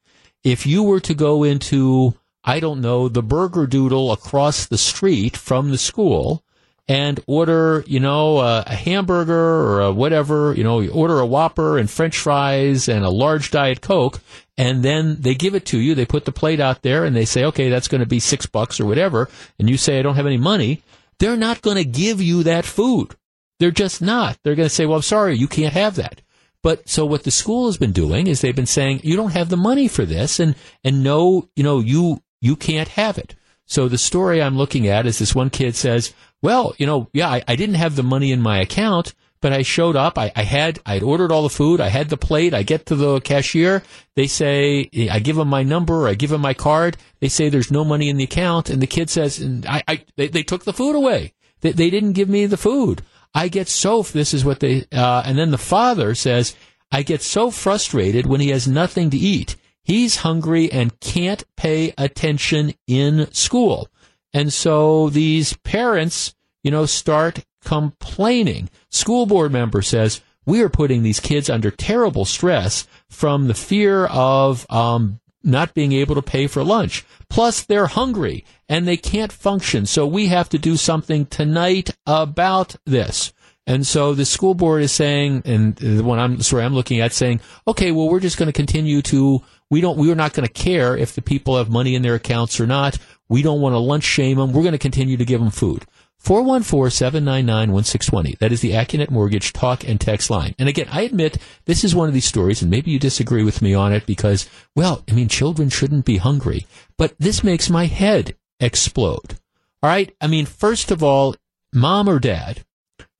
if 0.43 0.67
you 0.67 0.83
were 0.83 1.01
to 1.01 1.15
go 1.15 1.45
into, 1.45 2.15
I 2.43 2.61
don't 2.61 2.81
know, 2.81 3.09
the 3.09 3.23
burger 3.23 3.67
doodle 3.67 4.11
across 4.11 4.67
the 4.67 4.79
street 4.79 5.37
from 5.37 5.71
the 5.71 5.79
school 5.79 6.43
and 6.89 7.21
order, 7.27 7.85
you 7.87 8.01
know, 8.01 8.39
a, 8.39 8.65
a 8.67 8.75
hamburger 8.75 9.33
or 9.35 9.81
a 9.81 9.93
whatever, 9.93 10.53
you 10.55 10.65
know, 10.65 10.81
you 10.81 10.91
order 10.91 11.21
a 11.21 11.27
Whopper 11.27 11.79
and 11.79 11.89
French 11.89 12.19
fries 12.19 12.89
and 12.89 13.05
a 13.05 13.11
large 13.11 13.51
Diet 13.51 13.81
Coke, 13.81 14.21
and 14.59 14.83
then 14.83 15.17
they 15.21 15.35
give 15.35 15.55
it 15.55 15.65
to 15.67 15.79
you. 15.79 15.95
They 15.95 16.05
put 16.07 16.25
the 16.25 16.33
plate 16.33 16.61
out 16.61 16.83
there 16.83 17.05
and 17.05 17.15
they 17.15 17.25
say, 17.25 17.45
okay, 17.45 17.69
that's 17.69 17.89
going 17.89 18.01
to 18.01 18.07
be 18.07 18.21
six 18.21 18.47
bucks 18.47 18.81
or 18.81 18.87
whatever. 18.87 19.29
And 19.59 19.71
you 19.71 19.77
say, 19.77 19.99
I 19.99 20.03
don't 20.03 20.17
have 20.17 20.27
any 20.27 20.39
money. 20.39 20.83
They're 21.19 21.37
not 21.37 21.63
going 21.63 21.77
to 21.77 21.85
give 21.85 22.21
you 22.21 22.43
that 22.43 22.65
food. 22.65 23.15
They're 23.61 23.71
just 23.71 24.03
not. 24.03 24.39
They're 24.43 24.57
going 24.57 24.69
to 24.69 24.75
say, 24.75 24.87
well, 24.87 24.97
I'm 24.97 25.03
sorry, 25.03 25.37
you 25.37 25.47
can't 25.47 25.73
have 25.73 25.95
that. 25.95 26.21
But 26.63 26.89
so 26.89 27.07
what 27.07 27.25
the 27.25 27.31
school 27.31 27.67
has 27.67 27.77
been 27.77 27.93
doing 27.93 28.27
is 28.27 28.41
they've 28.41 28.55
been 28.55 28.67
saying, 28.67 29.01
you 29.03 29.17
don't 29.17 29.33
have 29.33 29.49
the 29.49 29.57
money 29.57 29.89
for 29.89 30.05
this 30.05 30.41
and, 30.41 30.57
and 30.83 31.03
no, 31.03 31.49
you 31.57 31.63
know, 31.63 31.81
you, 31.81 32.23
you 32.41 32.57
can't 32.57 32.89
have 32.89 33.19
it. 33.19 33.35
So 33.67 33.89
the 33.89 33.99
story 33.99 34.43
I'm 34.43 34.59
looking 34.59 34.87
at 34.87 35.07
is 35.07 35.19
this 35.19 35.35
one 35.35 35.51
kid 35.51 35.75
says, 35.75 36.13
well, 36.43 36.75
you 36.77 36.87
know, 36.87 37.09
yeah, 37.13 37.29
I, 37.29 37.43
I 37.47 37.57
didn't 37.57 37.77
have 37.77 37.97
the 37.97 38.03
money 38.03 38.33
in 38.33 38.43
my 38.43 38.61
account, 38.61 39.15
but 39.41 39.53
I 39.53 39.63
showed 39.63 39.97
up. 39.97 40.19
I, 40.19 40.33
I 40.37 40.43
had, 40.43 40.81
I'd 40.85 41.03
ordered 41.03 41.33
all 41.33 41.43
the 41.43 41.49
food. 41.49 41.81
I 41.81 41.89
had 41.89 42.09
the 42.09 42.17
plate. 42.17 42.53
I 42.53 42.63
get 42.63 42.87
to 42.87 42.97
the 42.97 43.21
cashier. 43.21 43.83
They 44.15 44.27
say, 44.27 44.89
I 45.11 45.19
give 45.19 45.37
them 45.37 45.49
my 45.49 45.63
number. 45.63 46.09
I 46.09 46.15
give 46.15 46.31
them 46.31 46.41
my 46.41 46.55
card. 46.55 46.97
They 47.21 47.29
say 47.29 47.49
there's 47.49 47.71
no 47.71 47.85
money 47.85 48.09
in 48.09 48.17
the 48.17 48.25
account. 48.25 48.71
And 48.71 48.83
the 48.83 48.87
kid 48.87 49.11
says, 49.11 49.39
and 49.39 49.67
I, 49.67 49.83
I 49.89 50.05
they, 50.17 50.29
they 50.29 50.43
took 50.43 50.65
the 50.65 50.73
food 50.73 50.95
away. 50.95 51.33
They, 51.61 51.73
they 51.73 51.91
didn't 51.91 52.13
give 52.13 52.29
me 52.29 52.47
the 52.47 52.57
food. 52.57 53.03
I 53.35 53.49
get 53.49 53.69
so, 53.69 54.03
this 54.03 54.35
is 54.35 54.45
what 54.45 54.61
they, 54.61 54.85
uh, 54.93 55.23
and 55.25 55.39
then 55.39 55.51
the 55.51 55.59
father 55.59 56.15
says, 56.15 56.55
I 56.91 57.03
get 57.03 57.23
so 57.23 57.51
frustrated 57.51 58.27
when 58.27 58.41
he 58.41 58.51
has 58.51 58.69
nothing 58.69 59.11
to 59.11 59.17
eat. 59.17 59.57
He's 59.83 60.17
hungry 60.17 60.71
and 60.71 60.99
can't 61.01 61.43
pay 61.57 61.95
attention 61.99 62.75
in 62.87 63.33
school. 63.33 63.89
And 64.33 64.53
so 64.53 65.11
these 65.11 65.55
parents, 65.59 66.35
you 66.63 66.71
know, 66.71 66.87
start 66.87 67.45
complaining. 67.65 68.71
School 68.89 69.27
board 69.27 69.53
member 69.53 69.83
says, 69.83 70.21
we 70.45 70.63
are 70.63 70.69
putting 70.69 71.03
these 71.03 71.21
kids 71.21 71.49
under 71.49 71.71
terrible 71.71 72.25
stress 72.25 72.87
from 73.09 73.47
the 73.47 73.55
fear 73.55 74.07
of 74.07 74.67
um, 74.71 75.21
not 75.45 75.75
being 75.75 75.93
able 75.93 76.15
to 76.15 76.23
pay 76.23 76.47
for 76.47 76.65
lunch. 76.65 77.05
Plus, 77.29 77.63
they're 77.63 77.87
hungry 77.87 78.45
and 78.69 78.87
they 78.87 78.97
can't 78.97 79.33
function. 79.33 79.87
So 79.87 80.07
we 80.07 80.27
have 80.27 80.49
to 80.51 80.59
do 80.59 80.77
something 80.77 81.27
tonight 81.27 81.91
about 82.07 82.77
this. 82.85 83.33
And 83.67 83.87
so 83.87 84.13
the 84.13 84.25
school 84.25 84.55
board 84.55 84.83
is 84.83 84.91
saying, 84.91 85.43
and 85.45 85.77
the 85.77 86.03
one 86.03 86.19
I'm 86.19 86.43
sorry 86.43 86.65
I'm 86.65 86.75
looking 86.75 87.01
at 87.01 87.13
saying, 87.13 87.41
okay, 87.67 87.93
well 87.93 88.09
we're 88.09 88.21
just 88.21 88.37
going 88.37 88.49
to 88.49 88.53
continue 88.53 89.03
to 89.03 89.43
we 89.71 89.81
don't 89.81 89.97
we're 89.97 90.17
not 90.17 90.33
going 90.33 90.47
to 90.47 90.53
care 90.53 90.97
if 90.97 91.15
the 91.15 91.23
people 91.23 91.57
have 91.57 91.71
money 91.71 91.95
in 91.95 92.03
their 92.03 92.17
accounts 92.17 92.59
or 92.59 92.67
not. 92.67 92.99
We 93.33 93.41
don't 93.41 93.63
want 93.63 93.73
to 93.73 93.79
lunch 93.79 94.05
shame 94.05 94.37
them. 94.37 94.53
We're 94.53 94.61
going 94.61 94.73
to 94.73 94.79
continue 94.79 95.17
to 95.17 95.25
give 95.25 95.41
them 95.41 95.51
food. 95.51 95.87
414-799-1620. 96.23 98.39
That 98.39 98.53
is 98.53 98.61
the 98.61 98.73
Accunet 98.73 99.11
Mortgage 99.11 99.55
talk 99.55 99.89
and 99.89 99.99
text 99.99 100.29
line. 100.29 100.55
And 100.59 100.69
again, 100.69 100.87
I 100.93 101.01
admit 101.01 101.39
this 101.65 101.83
is 101.83 101.95
one 101.95 102.09
of 102.09 102.15
these 102.15 102.27
stories, 102.27 102.61
and 102.61 102.71
maybe 102.71 102.91
you 102.91 102.99
disagree 102.99 103.43
with 103.43 103.63
me 103.63 103.73
on 103.73 103.95
it 103.95 104.05
because, 104.05 104.51
well, 104.77 105.03
I 105.09 105.13
mean, 105.13 105.29
children 105.29 105.71
shouldn't 105.71 106.05
be 106.05 106.19
hungry. 106.19 106.67
But 106.99 107.15
this 107.19 107.43
makes 107.43 107.71
my 107.71 107.87
head 107.87 108.37
explode. 108.61 109.39
All 109.83 109.89
right? 109.89 110.15
I 110.21 110.27
mean, 110.27 110.45
first 110.45 110.91
of 110.91 111.03
all, 111.03 111.35
mom 111.73 112.11
or 112.11 112.19
dad, 112.19 112.67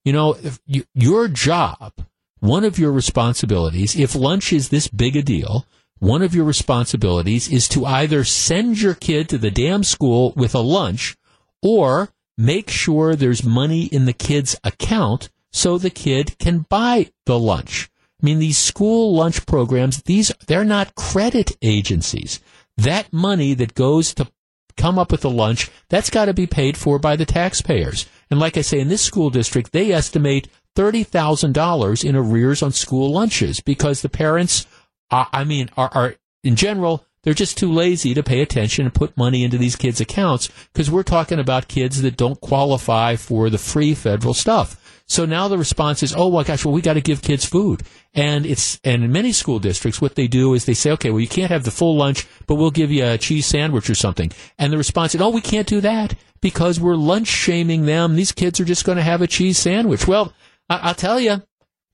you 0.05 0.13
know, 0.13 0.37
you, 0.67 0.83
your 0.93 1.27
job, 1.27 1.91
one 2.39 2.63
of 2.63 2.77
your 2.77 2.91
responsibilities, 2.91 3.95
if 3.95 4.13
lunch 4.13 4.53
is 4.53 4.69
this 4.69 4.87
big 4.87 5.15
a 5.15 5.23
deal, 5.23 5.65
one 6.03 6.21
of 6.21 6.35
your 6.35 6.43
responsibilities 6.43 7.47
is 7.47 7.69
to 7.69 7.85
either 7.85 8.25
send 8.25 8.81
your 8.81 8.93
kid 8.93 9.29
to 9.29 9.37
the 9.37 9.49
damn 9.49 9.85
school 9.85 10.33
with 10.35 10.53
a 10.53 10.59
lunch 10.59 11.15
or 11.61 12.09
make 12.37 12.69
sure 12.69 13.15
there's 13.15 13.41
money 13.45 13.85
in 13.85 14.03
the 14.03 14.11
kid's 14.11 14.53
account 14.65 15.29
so 15.53 15.77
the 15.77 15.89
kid 15.89 16.37
can 16.39 16.65
buy 16.67 17.09
the 17.25 17.39
lunch. 17.39 17.89
I 18.21 18.25
mean, 18.25 18.39
these 18.39 18.57
school 18.57 19.15
lunch 19.15 19.45
programs, 19.45 20.03
these, 20.03 20.29
they're 20.45 20.65
not 20.65 20.93
credit 20.95 21.55
agencies. 21.61 22.41
That 22.75 23.13
money 23.13 23.53
that 23.53 23.73
goes 23.73 24.13
to 24.15 24.29
come 24.75 24.99
up 24.99 25.09
with 25.09 25.21
the 25.21 25.29
lunch, 25.29 25.71
that's 25.87 26.09
got 26.09 26.25
to 26.25 26.33
be 26.33 26.47
paid 26.47 26.75
for 26.75 26.99
by 26.99 27.15
the 27.15 27.25
taxpayers. 27.25 28.07
And 28.29 28.41
like 28.41 28.57
I 28.57 28.61
say, 28.61 28.81
in 28.81 28.89
this 28.89 29.01
school 29.01 29.29
district, 29.29 29.71
they 29.71 29.93
estimate 29.93 30.49
$30,000 30.75 32.03
in 32.03 32.15
arrears 32.17 32.61
on 32.61 32.73
school 32.73 33.11
lunches 33.11 33.61
because 33.61 34.01
the 34.01 34.09
parents, 34.09 34.65
are, 35.13 35.29
I 35.31 35.43
mean, 35.43 35.69
are, 35.77 35.89
are 35.93 36.15
in 36.43 36.55
general, 36.55 37.05
they're 37.23 37.33
just 37.33 37.57
too 37.57 37.71
lazy 37.71 38.13
to 38.13 38.23
pay 38.23 38.41
attention 38.41 38.85
and 38.85 38.93
put 38.93 39.15
money 39.15 39.43
into 39.43 39.57
these 39.57 39.75
kids' 39.75 40.01
accounts 40.01 40.49
because 40.73 40.91
we're 40.91 41.03
talking 41.03 41.39
about 41.39 41.67
kids 41.67 42.01
that 42.01 42.17
don't 42.17 42.41
qualify 42.41 43.15
for 43.15 43.49
the 43.49 43.57
free 43.57 43.93
federal 43.93 44.33
stuff. 44.33 44.79
So 45.05 45.25
now 45.25 45.47
the 45.47 45.57
response 45.57 46.01
is, 46.01 46.13
oh 46.15 46.31
my 46.31 46.43
gosh, 46.43 46.65
well 46.65 46.73
we 46.73 46.81
got 46.81 46.93
to 46.93 47.01
give 47.01 47.21
kids 47.21 47.45
food, 47.45 47.83
and 48.13 48.45
it's 48.45 48.79
and 48.83 49.03
in 49.03 49.11
many 49.11 49.33
school 49.33 49.59
districts 49.59 50.01
what 50.01 50.15
they 50.15 50.27
do 50.27 50.53
is 50.53 50.65
they 50.65 50.73
say, 50.73 50.91
okay, 50.91 51.11
well 51.11 51.19
you 51.19 51.27
can't 51.27 51.51
have 51.51 51.65
the 51.65 51.71
full 51.71 51.95
lunch, 51.95 52.25
but 52.47 52.55
we'll 52.55 52.71
give 52.71 52.91
you 52.91 53.05
a 53.05 53.17
cheese 53.17 53.45
sandwich 53.45 53.89
or 53.89 53.95
something, 53.95 54.31
and 54.57 54.71
the 54.73 54.77
response 54.77 55.13
is, 55.13 55.21
oh 55.21 55.29
we 55.29 55.41
can't 55.41 55.67
do 55.67 55.81
that 55.81 56.15
because 56.41 56.79
we're 56.79 56.95
lunch 56.95 57.27
shaming 57.27 57.85
them. 57.85 58.15
These 58.15 58.31
kids 58.31 58.59
are 58.59 58.65
just 58.65 58.85
going 58.85 58.97
to 58.97 59.03
have 59.03 59.21
a 59.21 59.27
cheese 59.27 59.57
sandwich. 59.57 60.07
Well, 60.07 60.33
I- 60.69 60.87
will 60.87 60.95
tell 60.95 61.19
you, 61.19 61.43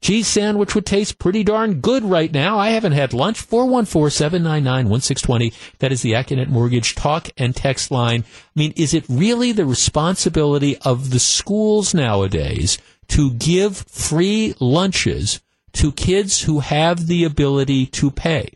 cheese 0.02 0.28
sandwich 0.28 0.76
would 0.76 0.86
taste 0.86 1.20
pretty 1.20 1.44
darn 1.44 1.82
good 1.82 2.04
right 2.04 2.32
now. 2.32 2.58
I 2.58 2.70
haven't 2.70 2.94
had 2.94 3.14
lunch. 3.14 3.46
414-799-1620. 3.48 5.54
That 5.80 5.92
is 5.92 6.02
the 6.02 6.14
Accunet 6.14 6.48
Mortgage 6.48 6.96
talk 6.96 7.30
and 7.38 7.56
text 7.56 7.92
line. 7.92 8.24
I 8.24 8.60
mean, 8.60 8.74
is 8.76 8.94
it 8.94 9.06
really 9.10 9.52
the 9.52 9.66
responsibility 9.66 10.78
of 10.80 11.12
the 11.12 11.20
schools 11.20 11.94
nowadays 11.94 12.78
to 13.10 13.34
give 13.34 13.78
free 13.78 14.56
lunches 14.60 15.42
to 15.74 15.92
kids 15.92 16.44
who 16.44 16.60
have 16.60 17.08
the 17.08 17.24
ability 17.24 17.88
to 17.88 18.12
pay. 18.12 18.52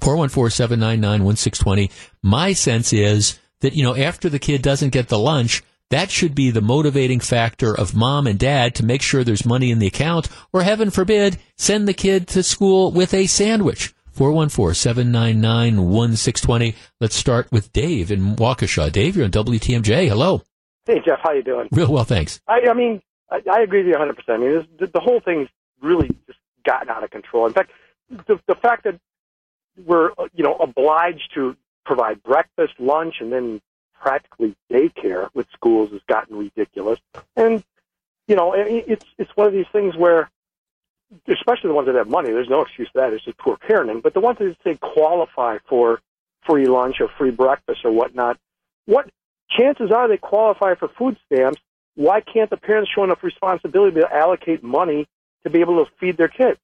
414-799-1620. 0.00 1.90
My 2.22 2.52
sense 2.52 2.92
is 2.92 3.38
that, 3.60 3.74
you 3.74 3.82
know, 3.82 3.96
after 3.96 4.28
the 4.28 4.38
kid 4.38 4.62
doesn't 4.62 4.90
get 4.90 5.08
the 5.08 5.18
lunch, 5.18 5.64
that 5.90 6.10
should 6.10 6.34
be 6.34 6.50
the 6.50 6.60
motivating 6.60 7.20
factor 7.20 7.74
of 7.74 7.94
mom 7.94 8.26
and 8.26 8.38
dad 8.38 8.74
to 8.74 8.84
make 8.84 9.00
sure 9.02 9.24
there's 9.24 9.46
money 9.46 9.70
in 9.70 9.78
the 9.78 9.86
account, 9.86 10.28
or 10.52 10.62
heaven 10.62 10.90
forbid, 10.90 11.38
send 11.56 11.88
the 11.88 11.94
kid 11.94 12.28
to 12.28 12.42
school 12.42 12.92
with 12.92 13.14
a 13.14 13.26
sandwich. 13.26 13.94
414-799-1620. 14.14 16.74
Let's 17.00 17.14
start 17.14 17.50
with 17.52 17.72
Dave 17.72 18.10
in 18.10 18.36
Waukesha. 18.36 18.90
Dave, 18.90 19.16
you're 19.16 19.24
on 19.24 19.30
WTMJ. 19.30 20.08
Hello. 20.08 20.42
Hey, 20.86 21.00
Jeff. 21.04 21.20
How 21.22 21.32
you 21.32 21.42
doing? 21.42 21.68
Real 21.70 21.92
well, 21.92 22.04
thanks. 22.04 22.40
I, 22.48 22.62
I 22.68 22.74
mean, 22.74 23.00
I, 23.30 23.40
I 23.50 23.60
agree 23.60 23.84
with 23.84 23.94
you 23.94 23.94
100%. 23.94 24.14
I 24.28 24.36
mean, 24.38 24.54
this, 24.54 24.66
the, 24.80 24.88
the 24.88 25.00
whole 25.00 25.20
thing's 25.20 25.48
really 25.80 26.08
just 26.26 26.40
gotten 26.66 26.90
out 26.90 27.04
of 27.04 27.10
control. 27.10 27.46
In 27.46 27.52
fact, 27.52 27.70
the, 28.10 28.40
the 28.48 28.56
fact 28.56 28.82
that 28.84 28.98
we're, 29.86 30.10
you 30.34 30.42
know, 30.42 30.56
obliged 30.56 31.30
to 31.34 31.56
provide 31.86 32.20
breakfast, 32.22 32.74
lunch, 32.80 33.16
and 33.20 33.32
then 33.32 33.60
practically 34.00 34.54
daycare 34.70 35.28
with 35.34 35.46
schools 35.52 35.90
has 35.92 36.00
gotten 36.06 36.36
ridiculous. 36.36 36.98
And, 37.36 37.62
you 38.26 38.36
know, 38.36 38.52
it's, 38.54 39.04
it's 39.18 39.30
one 39.34 39.46
of 39.46 39.52
these 39.52 39.66
things 39.72 39.96
where, 39.96 40.30
especially 41.26 41.68
the 41.68 41.74
ones 41.74 41.86
that 41.86 41.94
have 41.94 42.08
money, 42.08 42.30
there's 42.30 42.48
no 42.48 42.62
excuse 42.62 42.88
for 42.92 43.00
that. 43.00 43.12
It's 43.12 43.24
just 43.24 43.38
poor 43.38 43.56
parenting. 43.56 44.02
But 44.02 44.14
the 44.14 44.20
ones 44.20 44.38
that 44.38 44.56
say 44.64 44.76
qualify 44.76 45.58
for 45.68 46.00
free 46.46 46.66
lunch 46.66 46.96
or 47.00 47.08
free 47.18 47.30
breakfast 47.30 47.84
or 47.84 47.92
whatnot, 47.92 48.38
what 48.86 49.08
chances 49.50 49.90
are 49.90 50.08
they 50.08 50.18
qualify 50.18 50.74
for 50.74 50.88
food 50.88 51.16
stamps 51.26 51.60
why 51.98 52.20
can't 52.20 52.48
the 52.48 52.56
parents 52.56 52.92
show 52.94 53.02
enough 53.02 53.24
responsibility 53.24 54.00
to 54.00 54.14
allocate 54.14 54.62
money 54.62 55.08
to 55.42 55.50
be 55.50 55.58
able 55.58 55.84
to 55.84 55.90
feed 55.98 56.16
their 56.16 56.28
kids? 56.28 56.60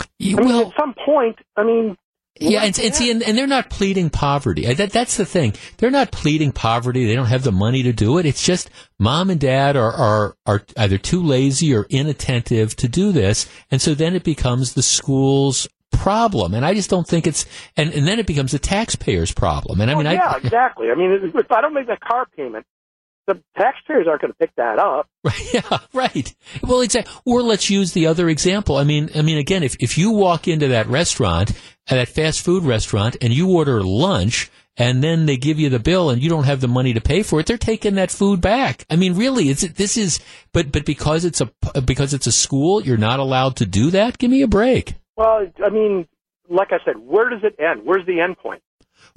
I 0.00 0.06
mean, 0.40 0.50
at 0.50 0.72
some 0.74 0.94
point, 0.94 1.38
I 1.54 1.64
mean, 1.64 1.98
yeah, 2.40 2.62
and, 2.62 2.78
and 2.78 2.94
see, 2.94 3.10
and, 3.10 3.22
and, 3.22 3.36
they're 3.36 3.46
not 3.46 3.68
pleading 3.68 4.10
poverty. 4.10 4.72
That, 4.72 4.92
that's 4.92 5.16
the 5.16 5.26
thing. 5.26 5.54
They're 5.78 5.90
not 5.90 6.12
pleading 6.12 6.52
poverty. 6.52 7.04
They 7.06 7.16
don't 7.16 7.26
have 7.26 7.42
the 7.42 7.52
money 7.52 7.82
to 7.82 7.92
do 7.92 8.18
it. 8.18 8.26
It's 8.26 8.44
just 8.44 8.70
mom 8.98 9.30
and 9.30 9.40
dad 9.40 9.76
are, 9.76 9.92
are, 9.92 10.36
are 10.46 10.62
either 10.76 10.98
too 10.98 11.22
lazy 11.22 11.74
or 11.74 11.86
inattentive 11.90 12.76
to 12.76 12.88
do 12.88 13.10
this. 13.10 13.48
And 13.70 13.82
so 13.82 13.94
then 13.94 14.14
it 14.14 14.22
becomes 14.22 14.74
the 14.74 14.82
school's 14.82 15.66
problem. 15.90 16.54
And 16.54 16.64
I 16.64 16.74
just 16.74 16.90
don't 16.90 17.06
think 17.06 17.26
it's, 17.26 17.44
and, 17.76 17.92
and 17.92 18.06
then 18.06 18.18
it 18.18 18.26
becomes 18.26 18.52
the 18.52 18.58
taxpayer's 18.58 19.32
problem. 19.32 19.80
And 19.80 19.90
I 19.90 19.94
oh, 19.94 19.96
mean, 19.96 20.06
well, 20.06 20.14
yeah, 20.14 20.32
I, 20.34 20.36
exactly. 20.36 20.90
I 20.90 20.94
mean, 20.94 21.32
if 21.34 21.50
I 21.50 21.60
don't 21.60 21.74
make 21.74 21.88
that 21.88 22.00
car 22.00 22.26
payment, 22.36 22.66
the 23.28 23.40
taxpayers 23.58 24.06
aren't 24.08 24.22
going 24.22 24.32
to 24.32 24.38
pick 24.38 24.54
that 24.56 24.78
up. 24.78 25.08
Right. 25.24 25.52
Yeah, 25.52 25.78
right. 25.92 26.34
Well, 26.62 26.80
exactly. 26.80 27.12
Or 27.26 27.42
let's 27.42 27.68
use 27.68 27.92
the 27.92 28.06
other 28.06 28.30
example. 28.30 28.76
I 28.76 28.84
mean, 28.84 29.10
I 29.14 29.20
mean, 29.20 29.36
again, 29.36 29.62
if 29.62 29.76
if 29.78 29.98
you 29.98 30.12
walk 30.12 30.48
into 30.48 30.68
that 30.68 30.86
restaurant, 30.86 31.52
uh, 31.90 31.94
that 31.96 32.08
fast 32.08 32.42
food 32.42 32.64
restaurant, 32.64 33.16
and 33.20 33.32
you 33.32 33.50
order 33.50 33.82
lunch, 33.82 34.50
and 34.76 35.02
then 35.02 35.26
they 35.26 35.36
give 35.36 35.58
you 35.58 35.68
the 35.68 35.78
bill, 35.78 36.10
and 36.10 36.22
you 36.22 36.28
don't 36.28 36.44
have 36.44 36.60
the 36.60 36.68
money 36.68 36.92
to 36.92 37.00
pay 37.00 37.22
for 37.22 37.40
it, 37.40 37.46
they're 37.46 37.58
taking 37.58 37.96
that 37.96 38.10
food 38.10 38.40
back. 38.40 38.84
I 38.88 38.96
mean, 38.96 39.14
really, 39.16 39.48
it's 39.48 39.62
this 39.62 39.96
is, 39.96 40.20
but 40.52 40.70
but 40.72 40.84
because 40.84 41.24
it's 41.24 41.40
a 41.40 41.80
because 41.80 42.14
it's 42.14 42.26
a 42.26 42.32
school, 42.32 42.82
you're 42.82 42.96
not 42.96 43.20
allowed 43.20 43.56
to 43.56 43.66
do 43.66 43.90
that. 43.90 44.18
Give 44.18 44.30
me 44.30 44.42
a 44.42 44.48
break. 44.48 44.94
Well, 45.16 45.46
I 45.64 45.70
mean, 45.70 46.06
like 46.48 46.72
I 46.72 46.78
said, 46.84 46.98
where 46.98 47.28
does 47.28 47.42
it 47.42 47.56
end? 47.58 47.82
Where's 47.84 48.06
the 48.06 48.20
end 48.20 48.38
point? 48.38 48.62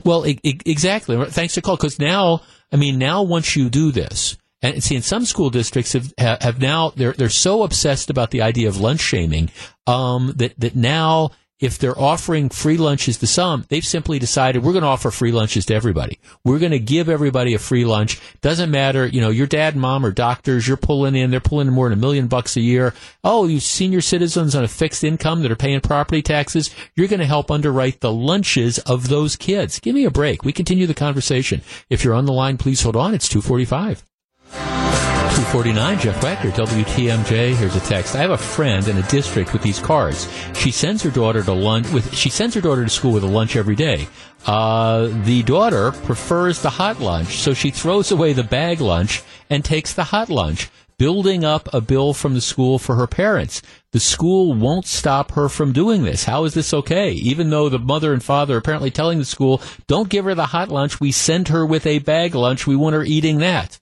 Well, 0.03 0.23
exactly. 0.25 1.23
Thanks 1.25 1.55
to 1.55 1.61
call 1.61 1.75
because 1.75 1.99
now, 1.99 2.41
I 2.71 2.75
mean, 2.75 2.97
now 2.97 3.23
once 3.23 3.55
you 3.55 3.69
do 3.69 3.91
this, 3.91 4.37
and 4.61 4.83
see, 4.83 4.95
in 4.95 5.01
some 5.01 5.25
school 5.25 5.49
districts 5.49 5.93
have 5.93 6.13
have 6.17 6.59
now 6.59 6.91
they're 6.95 7.13
they're 7.13 7.29
so 7.29 7.63
obsessed 7.63 8.09
about 8.09 8.31
the 8.31 8.41
idea 8.41 8.67
of 8.67 8.79
lunch 8.79 9.01
shaming 9.01 9.49
um, 9.87 10.33
that 10.37 10.59
that 10.59 10.75
now 10.75 11.31
if 11.61 11.77
they're 11.77 11.97
offering 11.97 12.49
free 12.49 12.75
lunches 12.75 13.17
to 13.19 13.27
some, 13.27 13.65
they've 13.69 13.85
simply 13.85 14.19
decided 14.19 14.63
we're 14.63 14.73
going 14.73 14.81
to 14.81 14.89
offer 14.89 15.11
free 15.11 15.31
lunches 15.31 15.65
to 15.67 15.75
everybody. 15.75 16.19
We're 16.43 16.59
going 16.59 16.71
to 16.71 16.79
give 16.79 17.07
everybody 17.07 17.53
a 17.53 17.59
free 17.59 17.85
lunch. 17.85 18.19
Doesn't 18.41 18.71
matter, 18.71 19.05
you 19.05 19.21
know, 19.21 19.29
your 19.29 19.47
dad 19.47 19.75
and 19.75 19.81
mom 19.81 20.05
are 20.05 20.11
doctors. 20.11 20.67
You're 20.67 20.75
pulling 20.75 21.15
in, 21.15 21.29
they're 21.29 21.39
pulling 21.39 21.67
in 21.67 21.73
more 21.73 21.87
than 21.87 21.97
a 21.97 22.01
million 22.01 22.27
bucks 22.27 22.57
a 22.57 22.61
year. 22.61 22.93
Oh, 23.23 23.47
you 23.47 23.59
senior 23.59 24.01
citizens 24.01 24.55
on 24.55 24.63
a 24.63 24.67
fixed 24.67 25.03
income 25.03 25.43
that 25.43 25.51
are 25.51 25.55
paying 25.55 25.79
property 25.81 26.23
taxes. 26.23 26.73
You're 26.95 27.07
going 27.07 27.19
to 27.19 27.25
help 27.25 27.51
underwrite 27.51 28.01
the 28.01 28.11
lunches 28.11 28.79
of 28.79 29.07
those 29.07 29.35
kids. 29.35 29.79
Give 29.79 29.93
me 29.93 30.05
a 30.05 30.11
break. 30.11 30.43
We 30.43 30.53
continue 30.53 30.87
the 30.87 30.93
conversation. 30.95 31.61
If 31.89 32.03
you're 32.03 32.15
on 32.15 32.25
the 32.25 32.33
line, 32.33 32.57
please 32.57 32.81
hold 32.81 32.95
on. 32.95 33.13
It's 33.13 33.29
245. 33.29 35.10
249, 35.41 35.99
Jeff 35.99 36.21
Wagner, 36.21 36.51
WTMJ. 36.51 37.55
Here's 37.55 37.75
a 37.75 37.79
text. 37.79 38.15
I 38.15 38.19
have 38.19 38.29
a 38.29 38.37
friend 38.37 38.87
in 38.87 38.97
a 38.97 39.07
district 39.09 39.53
with 39.53 39.63
these 39.63 39.79
cards. 39.79 40.31
She 40.53 40.69
sends 40.69 41.01
her 41.01 41.09
daughter 41.09 41.41
to 41.41 41.51
lunch 41.51 41.89
with, 41.91 42.15
she 42.15 42.29
sends 42.29 42.53
her 42.53 42.61
daughter 42.61 42.83
to 42.83 42.89
school 42.89 43.11
with 43.11 43.23
a 43.23 43.27
lunch 43.27 43.55
every 43.55 43.75
day. 43.75 44.07
Uh, 44.45 45.09
the 45.23 45.41
daughter 45.41 45.93
prefers 45.93 46.61
the 46.61 46.69
hot 46.69 46.99
lunch, 46.99 47.39
so 47.39 47.55
she 47.55 47.71
throws 47.71 48.11
away 48.11 48.33
the 48.33 48.43
bag 48.43 48.81
lunch 48.81 49.23
and 49.49 49.65
takes 49.65 49.93
the 49.93 50.05
hot 50.05 50.29
lunch, 50.29 50.69
building 50.99 51.43
up 51.43 51.67
a 51.73 51.81
bill 51.81 52.13
from 52.13 52.35
the 52.35 52.41
school 52.41 52.77
for 52.77 52.95
her 52.95 53.07
parents. 53.07 53.63
The 53.93 53.99
school 53.99 54.53
won't 54.53 54.85
stop 54.85 55.31
her 55.31 55.49
from 55.49 55.73
doing 55.73 56.03
this. 56.03 56.23
How 56.23 56.43
is 56.45 56.53
this 56.53 56.71
okay? 56.71 57.11
Even 57.13 57.49
though 57.49 57.67
the 57.67 57.79
mother 57.79 58.13
and 58.13 58.23
father 58.23 58.53
are 58.55 58.59
apparently 58.59 58.91
telling 58.91 59.17
the 59.17 59.25
school, 59.25 59.59
don't 59.87 60.07
give 60.07 60.23
her 60.25 60.35
the 60.35 60.45
hot 60.45 60.69
lunch, 60.69 61.01
we 61.01 61.11
send 61.11 61.47
her 61.47 61.65
with 61.65 61.87
a 61.87 61.99
bag 61.99 62.35
lunch, 62.35 62.67
we 62.67 62.75
want 62.75 62.93
her 62.93 63.03
eating 63.03 63.39
that. 63.39 63.80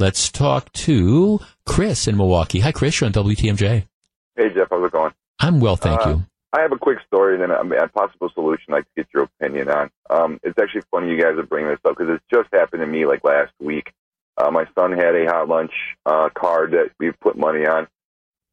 Let's 0.00 0.32
talk 0.32 0.72
to 0.72 1.40
Chris 1.66 2.08
in 2.08 2.16
Milwaukee. 2.16 2.60
Hi, 2.60 2.72
Chris. 2.72 2.98
You're 2.98 3.08
on 3.08 3.12
WTMJ. 3.12 3.86
Hey, 4.34 4.48
Jeff. 4.54 4.68
How's 4.70 4.86
it 4.86 4.92
going? 4.92 5.12
I'm 5.38 5.60
well, 5.60 5.76
thank 5.76 6.06
uh, 6.06 6.08
you. 6.08 6.24
I 6.54 6.62
have 6.62 6.72
a 6.72 6.78
quick 6.78 7.00
story 7.06 7.34
and 7.34 7.42
then 7.42 7.50
a, 7.50 7.84
a 7.84 7.88
possible 7.88 8.30
solution 8.32 8.72
I'd 8.72 8.76
like 8.76 8.84
to 8.84 8.90
get 8.96 9.08
your 9.12 9.24
opinion 9.24 9.68
on. 9.68 9.90
Um, 10.08 10.40
it's 10.42 10.58
actually 10.58 10.84
funny 10.90 11.10
you 11.10 11.20
guys 11.20 11.36
are 11.36 11.42
bringing 11.42 11.70
this 11.70 11.80
up 11.84 11.98
because 11.98 12.14
it 12.14 12.22
just 12.32 12.48
happened 12.50 12.80
to 12.80 12.86
me 12.86 13.04
like 13.04 13.22
last 13.24 13.52
week. 13.60 13.92
Uh, 14.38 14.50
my 14.50 14.64
son 14.74 14.92
had 14.92 15.14
a 15.14 15.26
hot 15.26 15.48
lunch 15.48 15.72
uh, 16.06 16.30
card 16.34 16.70
that 16.70 16.92
we 16.98 17.12
put 17.12 17.36
money 17.36 17.66
on. 17.66 17.86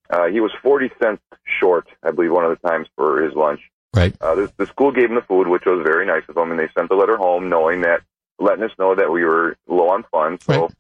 Uh, 0.10 0.26
he 0.26 0.42
was 0.42 0.52
40 0.62 0.92
cents 1.02 1.22
short, 1.62 1.88
I 2.04 2.12
believe, 2.12 2.34
one 2.34 2.44
of 2.44 2.60
the 2.60 2.68
times 2.68 2.90
for 2.98 3.24
his 3.24 3.34
lunch. 3.36 3.62
Right. 3.96 4.14
Uh, 4.20 4.36
the, 4.36 4.52
the 4.58 4.66
school 4.66 4.92
gave 4.92 5.06
him 5.06 5.16
the 5.16 5.22
food, 5.22 5.48
which 5.48 5.64
was 5.66 5.82
very 5.86 6.06
nice 6.06 6.24
of 6.28 6.36
them, 6.36 6.52
and 6.52 6.60
they 6.60 6.68
sent 6.78 6.90
the 6.90 6.96
letter 6.96 7.16
home 7.16 7.48
knowing 7.48 7.82
that, 7.82 8.02
letting 8.38 8.66
us 8.66 8.72
know 8.78 8.96
that 8.96 9.10
we 9.10 9.24
were 9.24 9.56
low 9.66 9.88
on 9.88 10.04
funds. 10.12 10.44
So 10.44 10.64
right 10.64 10.72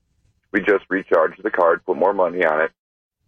we 0.51 0.61
just 0.61 0.85
recharge 0.89 1.37
the 1.37 1.51
card, 1.51 1.85
put 1.85 1.97
more 1.97 2.13
money 2.13 2.45
on 2.45 2.61
it. 2.61 2.71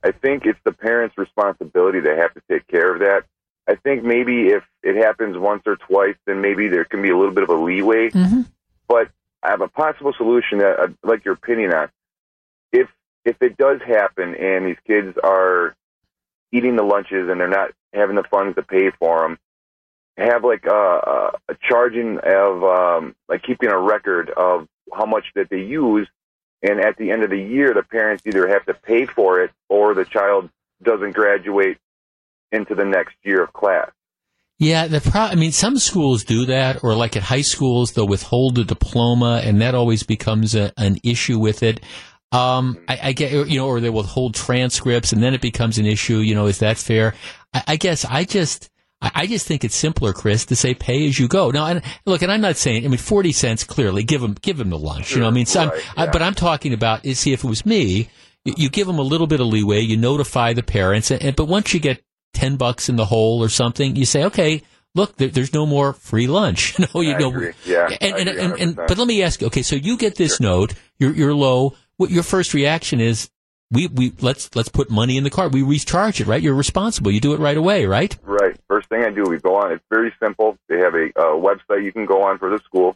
I 0.03 0.11
think 0.11 0.45
it's 0.45 0.59
the 0.63 0.71
parents' 0.71 1.17
responsibility 1.17 2.01
to 2.01 2.15
have 2.15 2.33
to 2.33 2.41
take 2.49 2.67
care 2.67 2.93
of 2.93 2.99
that. 2.99 3.25
I 3.67 3.75
think 3.75 4.03
maybe 4.03 4.47
if 4.47 4.63
it 4.81 4.95
happens 4.95 5.37
once 5.37 5.63
or 5.65 5.75
twice, 5.75 6.15
then 6.25 6.41
maybe 6.41 6.69
there 6.69 6.85
can 6.85 7.01
be 7.01 7.09
a 7.09 7.17
little 7.17 7.33
bit 7.33 7.43
of 7.43 7.49
a 7.49 7.55
leeway. 7.55 8.09
Mm-hmm. 8.09 8.41
But 8.87 9.09
I 9.43 9.51
have 9.51 9.61
a 9.61 9.67
possible 9.67 10.13
solution 10.17 10.59
that 10.59 10.79
I'd 10.79 10.95
like 11.03 11.25
your 11.25 11.35
opinion 11.35 11.73
on. 11.73 11.89
If 12.71 12.87
if 13.25 13.41
it 13.41 13.57
does 13.57 13.79
happen 13.85 14.35
and 14.35 14.65
these 14.65 14.77
kids 14.87 15.17
are 15.23 15.75
eating 16.51 16.77
the 16.77 16.83
lunches 16.83 17.29
and 17.29 17.39
they're 17.39 17.47
not 17.47 17.71
having 17.93 18.15
the 18.15 18.23
funds 18.23 18.55
to 18.55 18.63
pay 18.63 18.89
for 18.97 19.21
them, 19.21 19.37
have 20.17 20.43
like 20.43 20.65
a, 20.65 20.73
a, 20.73 21.31
a 21.49 21.55
charging 21.61 22.17
of 22.19 22.63
um, 22.63 23.15
like 23.27 23.43
keeping 23.43 23.69
a 23.69 23.77
record 23.77 24.29
of 24.31 24.67
how 24.93 25.05
much 25.05 25.25
that 25.35 25.49
they 25.49 25.61
use 25.61 26.07
And 26.61 26.79
at 26.79 26.97
the 26.97 27.11
end 27.11 27.23
of 27.23 27.29
the 27.29 27.39
year, 27.39 27.73
the 27.73 27.83
parents 27.83 28.23
either 28.25 28.47
have 28.47 28.65
to 28.65 28.73
pay 28.73 29.05
for 29.05 29.41
it 29.41 29.51
or 29.69 29.93
the 29.93 30.05
child 30.05 30.49
doesn't 30.83 31.13
graduate 31.13 31.77
into 32.51 32.75
the 32.75 32.85
next 32.85 33.15
year 33.23 33.43
of 33.43 33.53
class. 33.53 33.91
Yeah, 34.57 34.87
the 34.87 34.99
pro- 34.99 35.21
I 35.21 35.35
mean, 35.35 35.53
some 35.53 35.77
schools 35.77 36.25
do 36.25 36.45
that, 36.47 36.83
or 36.83 36.93
like 36.93 37.15
at 37.15 37.23
high 37.23 37.41
schools, 37.41 37.93
they'll 37.93 38.07
withhold 38.07 38.59
a 38.59 38.65
diploma, 38.65 39.41
and 39.41 39.61
that 39.61 39.73
always 39.73 40.03
becomes 40.03 40.53
a, 40.53 40.73
an 40.75 40.97
issue 41.01 41.39
with 41.39 41.63
it. 41.63 41.79
Um, 42.33 42.77
I, 42.89 42.99
I, 43.03 43.13
get, 43.13 43.31
you 43.47 43.57
know, 43.57 43.67
or 43.67 43.79
they 43.79 43.89
withhold 43.89 44.35
transcripts, 44.35 45.13
and 45.13 45.23
then 45.23 45.33
it 45.33 45.39
becomes 45.39 45.77
an 45.77 45.85
issue. 45.85 46.17
You 46.17 46.35
know, 46.35 46.47
is 46.47 46.59
that 46.59 46.77
fair? 46.77 47.15
I, 47.53 47.63
I 47.67 47.75
guess 47.77 48.03
I 48.03 48.25
just, 48.25 48.69
I, 49.01 49.27
just 49.27 49.47
think 49.47 49.63
it's 49.63 49.75
simpler, 49.75 50.11
Chris, 50.11 50.45
to 50.47 50.55
say 50.55 50.73
pay 50.73 51.07
as 51.07 51.17
you 51.17 51.27
go. 51.27 51.51
Now, 51.51 51.67
and 51.67 51.81
look, 52.05 52.21
and 52.21 52.31
I'm 52.31 52.41
not 52.41 52.57
saying, 52.57 52.85
I 52.85 52.89
mean, 52.89 52.97
40 52.97 53.31
cents 53.31 53.63
clearly, 53.63 54.03
give 54.03 54.21
them, 54.21 54.35
give 54.41 54.57
them 54.57 54.69
the 54.69 54.77
lunch, 54.77 55.07
sure, 55.07 55.17
you 55.17 55.21
know, 55.21 55.29
I 55.29 55.31
mean, 55.31 55.45
so 55.45 55.67
right, 55.67 55.83
yeah. 55.97 56.03
I, 56.03 56.07
but 56.07 56.21
I'm 56.21 56.33
talking 56.33 56.73
about, 56.73 57.05
see, 57.05 57.31
if 57.31 57.43
it 57.43 57.47
was 57.47 57.65
me, 57.65 58.09
you, 58.43 58.53
you, 58.57 58.69
give 58.69 58.87
them 58.87 58.99
a 58.99 59.03
little 59.03 59.27
bit 59.27 59.39
of 59.39 59.47
leeway, 59.47 59.81
you 59.81 59.95
notify 59.95 60.51
the 60.51 60.63
parents, 60.63 61.11
and, 61.11 61.21
and 61.23 61.35
but 61.35 61.45
once 61.45 61.73
you 61.73 61.79
get 61.79 62.01
10 62.33 62.57
bucks 62.57 62.89
in 62.89 62.97
the 62.97 63.05
hole 63.05 63.41
or 63.41 63.49
something, 63.49 63.95
you 63.95 64.05
say, 64.05 64.25
okay, 64.25 64.61
look, 64.95 65.15
there, 65.15 65.29
there's 65.29 65.53
no 65.53 65.65
more 65.65 65.93
free 65.93 66.27
lunch. 66.27 66.77
no, 66.93 67.01
you 67.01 67.13
I 67.13 67.17
know, 67.17 67.29
agree. 67.29 67.53
yeah. 67.65 67.89
And, 68.01 68.15
and, 68.15 68.29
and, 68.29 68.59
and, 68.59 68.75
but 68.75 68.97
let 68.97 69.07
me 69.07 69.23
ask 69.23 69.39
you, 69.39 69.47
okay, 69.47 69.61
so 69.61 69.75
you 69.75 69.97
get 69.97 70.15
this 70.15 70.37
sure. 70.37 70.47
note, 70.47 70.73
you're, 70.97 71.13
you're 71.13 71.33
low. 71.33 71.75
What 71.97 72.11
your 72.11 72.23
first 72.23 72.53
reaction 72.53 72.99
is, 72.99 73.29
we, 73.71 73.87
we 73.87 74.13
let's 74.19 74.55
let's 74.55 74.69
put 74.69 74.89
money 74.89 75.17
in 75.17 75.23
the 75.23 75.29
card. 75.29 75.53
We 75.53 75.61
recharge 75.61 76.19
it, 76.21 76.25
right? 76.27 76.41
You're 76.41 76.55
responsible. 76.55 77.11
You 77.11 77.19
do 77.19 77.33
it 77.33 77.39
right 77.39 77.57
away, 77.57 77.85
right? 77.85 78.17
Right. 78.23 78.58
First 78.79 78.87
thing 78.87 79.03
I 79.03 79.09
do, 79.09 79.23
we 79.23 79.39
go 79.39 79.57
on. 79.57 79.73
It's 79.73 79.83
very 79.89 80.13
simple. 80.23 80.57
They 80.69 80.77
have 80.77 80.93
a 80.93 81.07
uh, 81.07 81.35
website 81.35 81.83
you 81.83 81.91
can 81.91 82.05
go 82.05 82.23
on 82.23 82.39
for 82.39 82.49
the 82.49 82.59
school. 82.59 82.95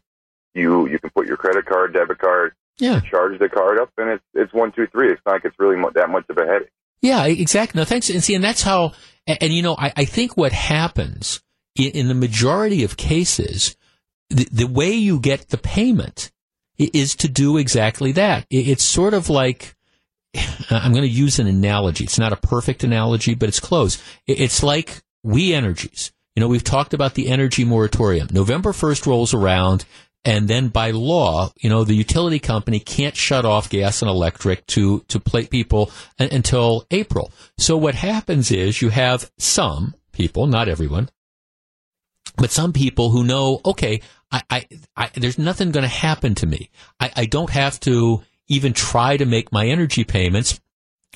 You 0.53 0.87
you 0.87 0.97
can 0.97 1.09
put 1.09 1.27
your 1.27 1.35
credit 1.35 1.65
card, 1.65 1.93
debit 1.93 2.19
card, 2.19 2.53
yeah. 2.77 3.01
charge 3.01 3.37
the 3.37 3.49
card 3.49 3.79
up, 3.79 3.89
and 3.97 4.11
it's 4.11 4.23
it's 4.33 4.53
one 4.53 4.71
two 4.71 4.87
three. 4.87 5.11
It's 5.11 5.21
not 5.25 5.33
like 5.33 5.45
it's 5.45 5.59
really 5.59 5.75
mo- 5.75 5.91
that 5.93 6.09
much 6.09 6.23
of 6.29 6.37
a 6.37 6.45
headache. 6.45 6.69
Yeah, 7.01 7.25
exactly. 7.25 7.81
No, 7.81 7.83
thanks. 7.83 8.09
And 8.09 8.23
see, 8.23 8.33
and 8.33 8.41
that's 8.41 8.61
how. 8.61 8.93
And, 9.27 9.37
and 9.41 9.53
you 9.53 9.61
know, 9.61 9.75
I, 9.77 9.91
I 9.97 10.05
think 10.05 10.37
what 10.37 10.53
happens 10.53 11.41
in, 11.75 11.91
in 11.91 12.07
the 12.07 12.13
majority 12.13 12.85
of 12.85 12.95
cases, 12.95 13.75
the, 14.29 14.47
the 14.49 14.67
way 14.67 14.93
you 14.93 15.19
get 15.19 15.49
the 15.49 15.57
payment 15.57 16.31
is 16.77 17.13
to 17.17 17.27
do 17.27 17.57
exactly 17.57 18.13
that. 18.13 18.45
It, 18.49 18.69
it's 18.69 18.85
sort 18.85 19.13
of 19.13 19.29
like 19.29 19.75
I'm 20.69 20.91
going 20.91 21.03
to 21.03 21.09
use 21.09 21.39
an 21.39 21.47
analogy. 21.47 22.03
It's 22.03 22.19
not 22.19 22.33
a 22.33 22.37
perfect 22.37 22.83
analogy, 22.83 23.35
but 23.35 23.49
it's 23.49 23.59
close. 23.59 24.01
It's 24.27 24.63
like 24.63 25.02
We 25.23 25.53
Energies. 25.53 26.11
You 26.35 26.41
know, 26.41 26.47
we've 26.47 26.63
talked 26.63 26.93
about 26.93 27.13
the 27.13 27.27
energy 27.27 27.63
moratorium. 27.63 28.27
November 28.31 28.71
1st 28.71 29.05
rolls 29.05 29.33
around, 29.33 29.85
and 30.25 30.47
then 30.47 30.69
by 30.69 30.91
law, 30.91 31.51
you 31.59 31.69
know, 31.69 31.83
the 31.83 31.93
utility 31.93 32.39
company 32.39 32.79
can't 32.79 33.15
shut 33.15 33.45
off 33.45 33.69
gas 33.69 34.01
and 34.01 34.09
electric 34.09 34.65
to, 34.67 35.01
to 35.09 35.19
plate 35.19 35.49
people 35.49 35.91
until 36.17 36.85
April. 36.89 37.31
So 37.57 37.77
what 37.77 37.95
happens 37.95 38.51
is 38.51 38.81
you 38.81 38.89
have 38.89 39.31
some 39.37 39.93
people, 40.11 40.47
not 40.47 40.69
everyone, 40.69 41.09
but 42.37 42.51
some 42.51 42.73
people 42.73 43.11
who 43.11 43.23
know, 43.23 43.61
okay, 43.65 44.01
I, 44.31 44.41
I, 44.49 44.67
I 44.95 45.09
there's 45.13 45.37
nothing 45.37 45.71
going 45.71 45.83
to 45.83 45.87
happen 45.89 46.35
to 46.35 46.47
me. 46.47 46.69
I, 46.99 47.11
I 47.15 47.25
don't 47.25 47.51
have 47.51 47.79
to 47.81 48.23
even 48.47 48.73
try 48.73 49.17
to 49.17 49.25
make 49.25 49.51
my 49.51 49.67
energy 49.67 50.03
payments, 50.03 50.59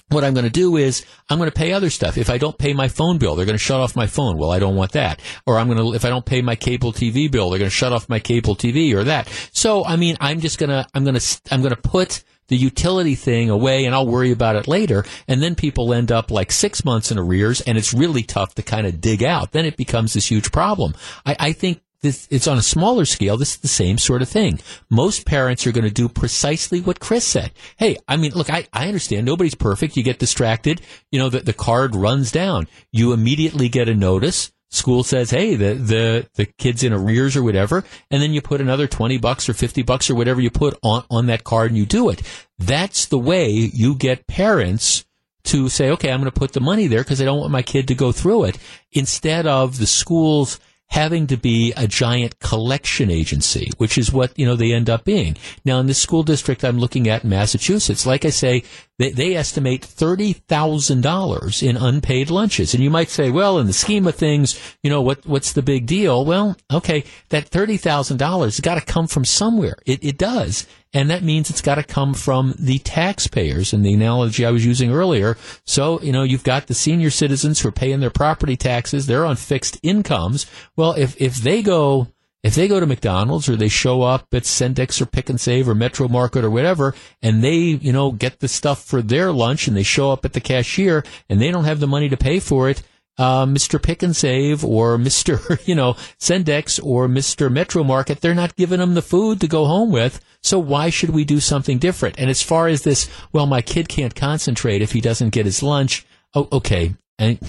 what 0.10 0.24
I'm 0.24 0.34
going 0.34 0.46
to 0.46 0.50
do 0.50 0.78
is 0.78 1.06
I'm 1.30 1.38
going 1.38 1.50
to 1.50 1.56
pay 1.56 1.74
other 1.74 1.90
stuff. 1.90 2.18
If 2.18 2.30
I 2.30 2.38
don't 2.38 2.58
pay 2.58 2.74
my 2.74 2.88
phone 2.88 3.18
bill, 3.18 3.36
they're 3.36 3.46
going 3.46 3.58
to 3.58 3.64
shut 3.64 3.82
off 3.82 3.96
my 3.96 4.08
phone. 4.08 4.38
Well, 4.38 4.52
I 4.52 4.60
don't 4.60 4.76
want 4.76 4.94
that. 4.94 5.22
Or 5.46 5.58
I'm 5.58 5.68
going 5.68 5.78
to, 5.80 5.94
if 5.94 6.06
I 6.06 6.10
don't 6.10 6.26
pay 6.26 6.42
my 6.42 6.56
cable 6.56 6.94
TV 6.94 7.30
bill, 7.30 7.50
they're 7.50 7.60
going 7.60 7.70
to 7.70 7.76
shut 7.76 7.92
off 7.92 8.08
my 8.08 8.20
cable 8.20 8.56
TV 8.56 8.94
or 8.96 9.04
that. 9.04 9.28
So, 9.52 9.84
I 9.86 9.98
mean, 9.98 10.16
I'm 10.22 10.40
just 10.40 10.60
going 10.60 10.70
to, 10.70 10.88
I'm 10.94 11.04
going 11.04 11.20
to, 11.20 11.42
I'm 11.52 11.62
going 11.62 11.76
to 11.76 11.82
put 11.82 12.24
the 12.48 12.56
utility 12.56 13.16
thing 13.16 13.50
away 13.50 13.86
and 13.86 13.94
I'll 13.94 14.08
worry 14.08 14.32
about 14.32 14.56
it 14.56 14.68
later. 14.68 15.04
And 15.28 15.44
then 15.44 15.56
people 15.56 15.94
end 15.94 16.12
up 16.12 16.32
like 16.32 16.52
six 16.52 16.86
months 16.86 17.12
in 17.12 17.20
arrears 17.20 17.62
and 17.62 17.78
it's 17.78 17.94
really 17.94 18.24
tough 18.24 18.56
to 18.56 18.64
kind 18.64 18.88
of 18.88 19.02
dig 19.02 19.24
out. 19.24 19.52
Then 19.52 19.66
it 19.66 19.76
becomes 19.76 20.14
this 20.14 20.32
huge 20.32 20.52
problem. 20.52 20.96
I, 21.26 21.36
I 21.38 21.52
think 21.52 21.82
this, 22.02 22.28
it's 22.30 22.48
on 22.48 22.58
a 22.58 22.64
smaller 22.64 23.06
scale. 23.06 23.38
This 23.38 23.56
is 23.56 23.62
the 23.62 23.68
same 23.68 23.98
sort 23.98 24.22
of 24.22 24.30
thing. 24.30 24.60
Most 24.90 25.26
parents 25.26 25.66
are 25.66 25.72
going 25.72 25.84
to 25.84 25.92
do 25.92 26.08
precisely 26.08 26.80
what 26.80 27.00
Chris 27.00 27.26
said. 27.26 27.52
Hey, 27.78 27.98
I 28.08 28.18
mean, 28.18 28.34
look, 28.34 28.50
I, 28.50 28.68
I 28.72 28.88
understand 28.88 29.26
nobody's 29.26 29.56
perfect. 29.56 29.98
You 29.98 30.04
get 30.04 30.20
distracted. 30.20 30.82
You 31.12 31.20
know, 31.20 31.30
the, 31.30 31.40
the 31.40 31.54
card 31.54 31.96
runs 31.96 32.32
down. 32.32 32.68
You 32.92 33.14
immediately 33.14 33.68
get 33.68 33.90
a 33.90 33.96
notice. 33.96 34.52
School 34.70 35.04
says, 35.04 35.32
hey, 35.32 35.56
the, 35.56 35.74
the, 35.76 36.30
the 36.36 36.46
kid's 36.46 36.84
in 36.84 36.94
arrears 36.94 37.36
or 37.36 37.42
whatever. 37.42 37.84
And 38.12 38.22
then 38.22 38.34
you 38.34 38.42
put 38.42 38.62
another 38.62 38.86
20 38.86 39.18
bucks 39.18 39.48
or 39.48 39.54
50 39.54 39.82
bucks 39.84 40.10
or 40.10 40.16
whatever 40.16 40.42
you 40.42 40.52
put 40.52 40.78
on, 40.84 41.04
on 41.10 41.28
that 41.28 41.46
card 41.46 41.72
and 41.72 41.78
you 41.78 41.86
do 41.86 42.10
it. 42.10 42.22
That's 42.60 43.06
the 43.06 43.18
way 43.18 43.50
you 43.50 43.96
get 43.96 44.28
parents 44.28 45.06
to 45.46 45.70
say, 45.70 45.90
okay, 45.92 46.12
I'm 46.12 46.20
going 46.20 46.32
to 46.32 46.38
put 46.38 46.52
the 46.52 46.60
money 46.60 46.88
there 46.88 47.02
because 47.02 47.22
I 47.22 47.26
don't 47.26 47.40
want 47.40 47.52
my 47.52 47.62
kid 47.62 47.88
to 47.88 47.96
go 47.96 48.12
through 48.12 48.44
it 48.46 48.58
instead 48.92 49.48
of 49.48 49.78
the 49.78 49.88
schools 49.88 50.60
having 50.90 51.28
to 51.28 51.38
be 51.38 51.74
a 51.76 51.88
giant 51.88 52.40
collection 52.40 53.12
agency, 53.12 53.70
which 53.78 53.98
is 53.98 54.12
what, 54.12 54.38
you 54.38 54.46
know, 54.46 54.56
they 54.56 54.74
end 54.74 54.90
up 54.90 55.04
being. 55.04 55.36
Now, 55.66 55.80
in 55.80 55.88
this 55.88 56.02
school 56.02 56.24
district 56.24 56.64
I'm 56.64 56.80
looking 56.80 57.08
at 57.08 57.24
in 57.24 57.30
Massachusetts, 57.30 58.06
like 58.06 58.26
I 58.26 58.30
say, 58.30 58.64
they, 58.98 59.12
they 59.12 59.36
estimate 59.36 59.82
$30,000 59.84 61.68
in 61.68 61.78
unpaid 61.78 62.30
lunches. 62.30 62.74
And 62.74 62.84
you 62.84 62.90
might 62.90 63.10
say, 63.10 63.30
well, 63.30 63.60
in 63.60 63.68
the 63.68 63.74
scheme 63.74 64.08
of 64.08 64.16
things, 64.16 64.60
you 64.82 64.90
know, 64.90 65.02
what, 65.02 65.26
what's 65.26 65.54
the 65.54 65.62
big 65.62 65.86
deal? 65.86 66.26
Well, 66.26 66.58
okay, 66.72 67.04
that 67.30 67.50
$30,000 67.50 68.44
has 68.44 68.60
got 68.60 68.76
to 68.76 68.82
come 68.82 69.08
from 69.08 69.24
somewhere. 69.24 69.78
It, 69.86 70.04
it 70.04 70.18
does. 70.18 70.66
And 70.94 71.10
that 71.12 71.22
means 71.22 71.50
it's 71.50 71.62
got 71.62 71.76
to 71.76 71.84
come 71.84 72.14
from 72.14 72.56
the 72.58 72.80
taxpayers 72.80 73.72
in 73.72 73.84
the 73.84 73.94
analogy 73.94 74.46
I 74.46 74.52
was 74.52 74.66
using 74.66 74.92
earlier. 74.92 75.38
So, 75.66 76.02
you 76.02 76.12
know, 76.12 76.24
you've 76.24 76.44
got 76.44 76.68
the 76.68 76.74
senior 76.74 77.12
citizens 77.12 77.60
who 77.60 77.70
are 77.70 77.74
paying 77.74 78.00
their 78.00 78.10
property 78.10 78.58
taxes. 78.58 79.06
They're 79.06 79.26
on 79.26 79.36
fixed 79.36 79.80
incomes. 79.84 80.48
Well, 80.76 80.94
if, 80.94 81.20
if 81.22 81.36
they 81.36 81.62
go 81.62 82.08
if 82.48 82.56
they 82.56 82.70
go 82.70 82.80
to 82.80 82.86
McDonald's 82.86 83.50
or 83.50 83.58
they 83.58 83.68
show 83.68 84.04
up 84.04 84.28
at 84.34 84.44
Sendik's 84.44 85.02
or 85.02 85.06
Pick 85.06 85.30
and 85.30 85.40
Save 85.40 85.68
or 85.68 85.76
Metro 85.76 86.08
Market 86.08 86.46
or 86.46 86.50
whatever, 86.50 86.96
and 87.22 87.44
they, 87.44 87.58
you 87.58 87.92
know, 87.92 88.14
get 88.14 88.40
the 88.40 88.48
stuff 88.48 88.86
for 88.86 89.02
their 89.02 89.34
lunch 89.34 89.68
and 89.68 89.76
they 89.76 89.84
show 89.84 90.12
up 90.12 90.24
at 90.24 90.32
the 90.32 90.40
cashier 90.40 91.04
and 91.30 91.42
they 91.42 91.52
don't 91.52 91.66
have 91.66 91.82
the 91.82 91.88
money 91.88 92.08
to 92.08 92.16
pay 92.16 92.40
for 92.40 92.70
it, 92.70 92.84
uh, 93.18 93.46
Mr. 93.46 93.84
Pick 93.84 94.02
and 94.02 94.16
Save 94.16 94.64
or 94.64 94.98
Mr. 94.98 95.60
you 95.68 95.76
know 95.76 95.94
Sendik's 96.20 96.80
or 96.80 97.10
Mr. 97.10 97.52
Metro 97.52 97.84
Market, 97.84 98.22
they're 98.22 98.34
not 98.34 98.56
giving 98.56 98.80
them 98.80 98.94
the 98.94 99.02
food 99.02 99.42
to 99.42 99.48
go 99.50 99.66
home 99.66 99.92
with. 99.92 100.22
So 100.42 100.58
why 100.58 100.90
should 100.90 101.10
we 101.10 101.26
do 101.26 101.42
something 101.42 101.80
different? 101.80 102.18
And 102.18 102.30
as 102.30 102.42
far 102.42 102.70
as 102.70 102.84
this, 102.84 103.10
well, 103.34 103.46
my 103.46 103.62
kid 103.62 103.90
can't 103.90 104.16
concentrate 104.16 104.82
if 104.82 104.94
he 104.94 105.02
doesn't 105.02 105.32
get 105.32 105.46
his 105.46 105.62
lunch. 105.62 106.06
Oh, 106.34 106.48
okay. 106.54 106.96
And 107.20 107.40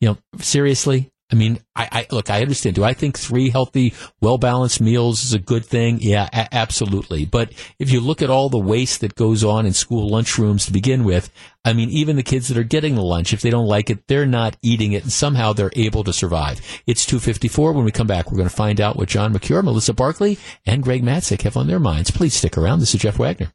you 0.00 0.08
know, 0.08 0.18
seriously, 0.38 1.11
I 1.32 1.34
mean, 1.34 1.60
I, 1.74 1.88
I, 1.90 2.06
look. 2.14 2.28
I 2.28 2.42
understand. 2.42 2.76
Do 2.76 2.84
I 2.84 2.92
think 2.92 3.18
three 3.18 3.48
healthy, 3.48 3.94
well 4.20 4.36
balanced 4.36 4.82
meals 4.82 5.24
is 5.24 5.32
a 5.32 5.38
good 5.38 5.64
thing? 5.64 5.98
Yeah, 6.00 6.28
a- 6.30 6.54
absolutely. 6.54 7.24
But 7.24 7.52
if 7.78 7.90
you 7.90 8.00
look 8.02 8.20
at 8.20 8.28
all 8.28 8.50
the 8.50 8.58
waste 8.58 9.00
that 9.00 9.14
goes 9.14 9.42
on 9.42 9.64
in 9.64 9.72
school 9.72 10.10
lunchrooms 10.10 10.66
to 10.66 10.72
begin 10.72 11.04
with, 11.04 11.32
I 11.64 11.72
mean, 11.72 11.88
even 11.88 12.16
the 12.16 12.22
kids 12.22 12.48
that 12.48 12.58
are 12.58 12.62
getting 12.62 12.96
the 12.96 13.02
lunch, 13.02 13.32
if 13.32 13.40
they 13.40 13.48
don't 13.48 13.66
like 13.66 13.88
it, 13.88 14.06
they're 14.08 14.26
not 14.26 14.58
eating 14.60 14.92
it, 14.92 15.04
and 15.04 15.12
somehow 15.12 15.54
they're 15.54 15.72
able 15.74 16.04
to 16.04 16.12
survive. 16.12 16.60
It's 16.86 17.06
two 17.06 17.18
fifty 17.18 17.48
four. 17.48 17.72
When 17.72 17.86
we 17.86 17.92
come 17.92 18.06
back, 18.06 18.30
we're 18.30 18.36
going 18.36 18.48
to 18.50 18.54
find 18.54 18.78
out 18.78 18.96
what 18.96 19.08
John 19.08 19.32
Mercure, 19.32 19.62
Melissa 19.62 19.94
Barkley, 19.94 20.38
and 20.66 20.82
Greg 20.82 21.02
Matzek 21.02 21.42
have 21.42 21.56
on 21.56 21.66
their 21.66 21.80
minds. 21.80 22.10
Please 22.10 22.34
stick 22.34 22.58
around. 22.58 22.80
This 22.80 22.94
is 22.94 23.00
Jeff 23.00 23.18
Wagner. 23.18 23.52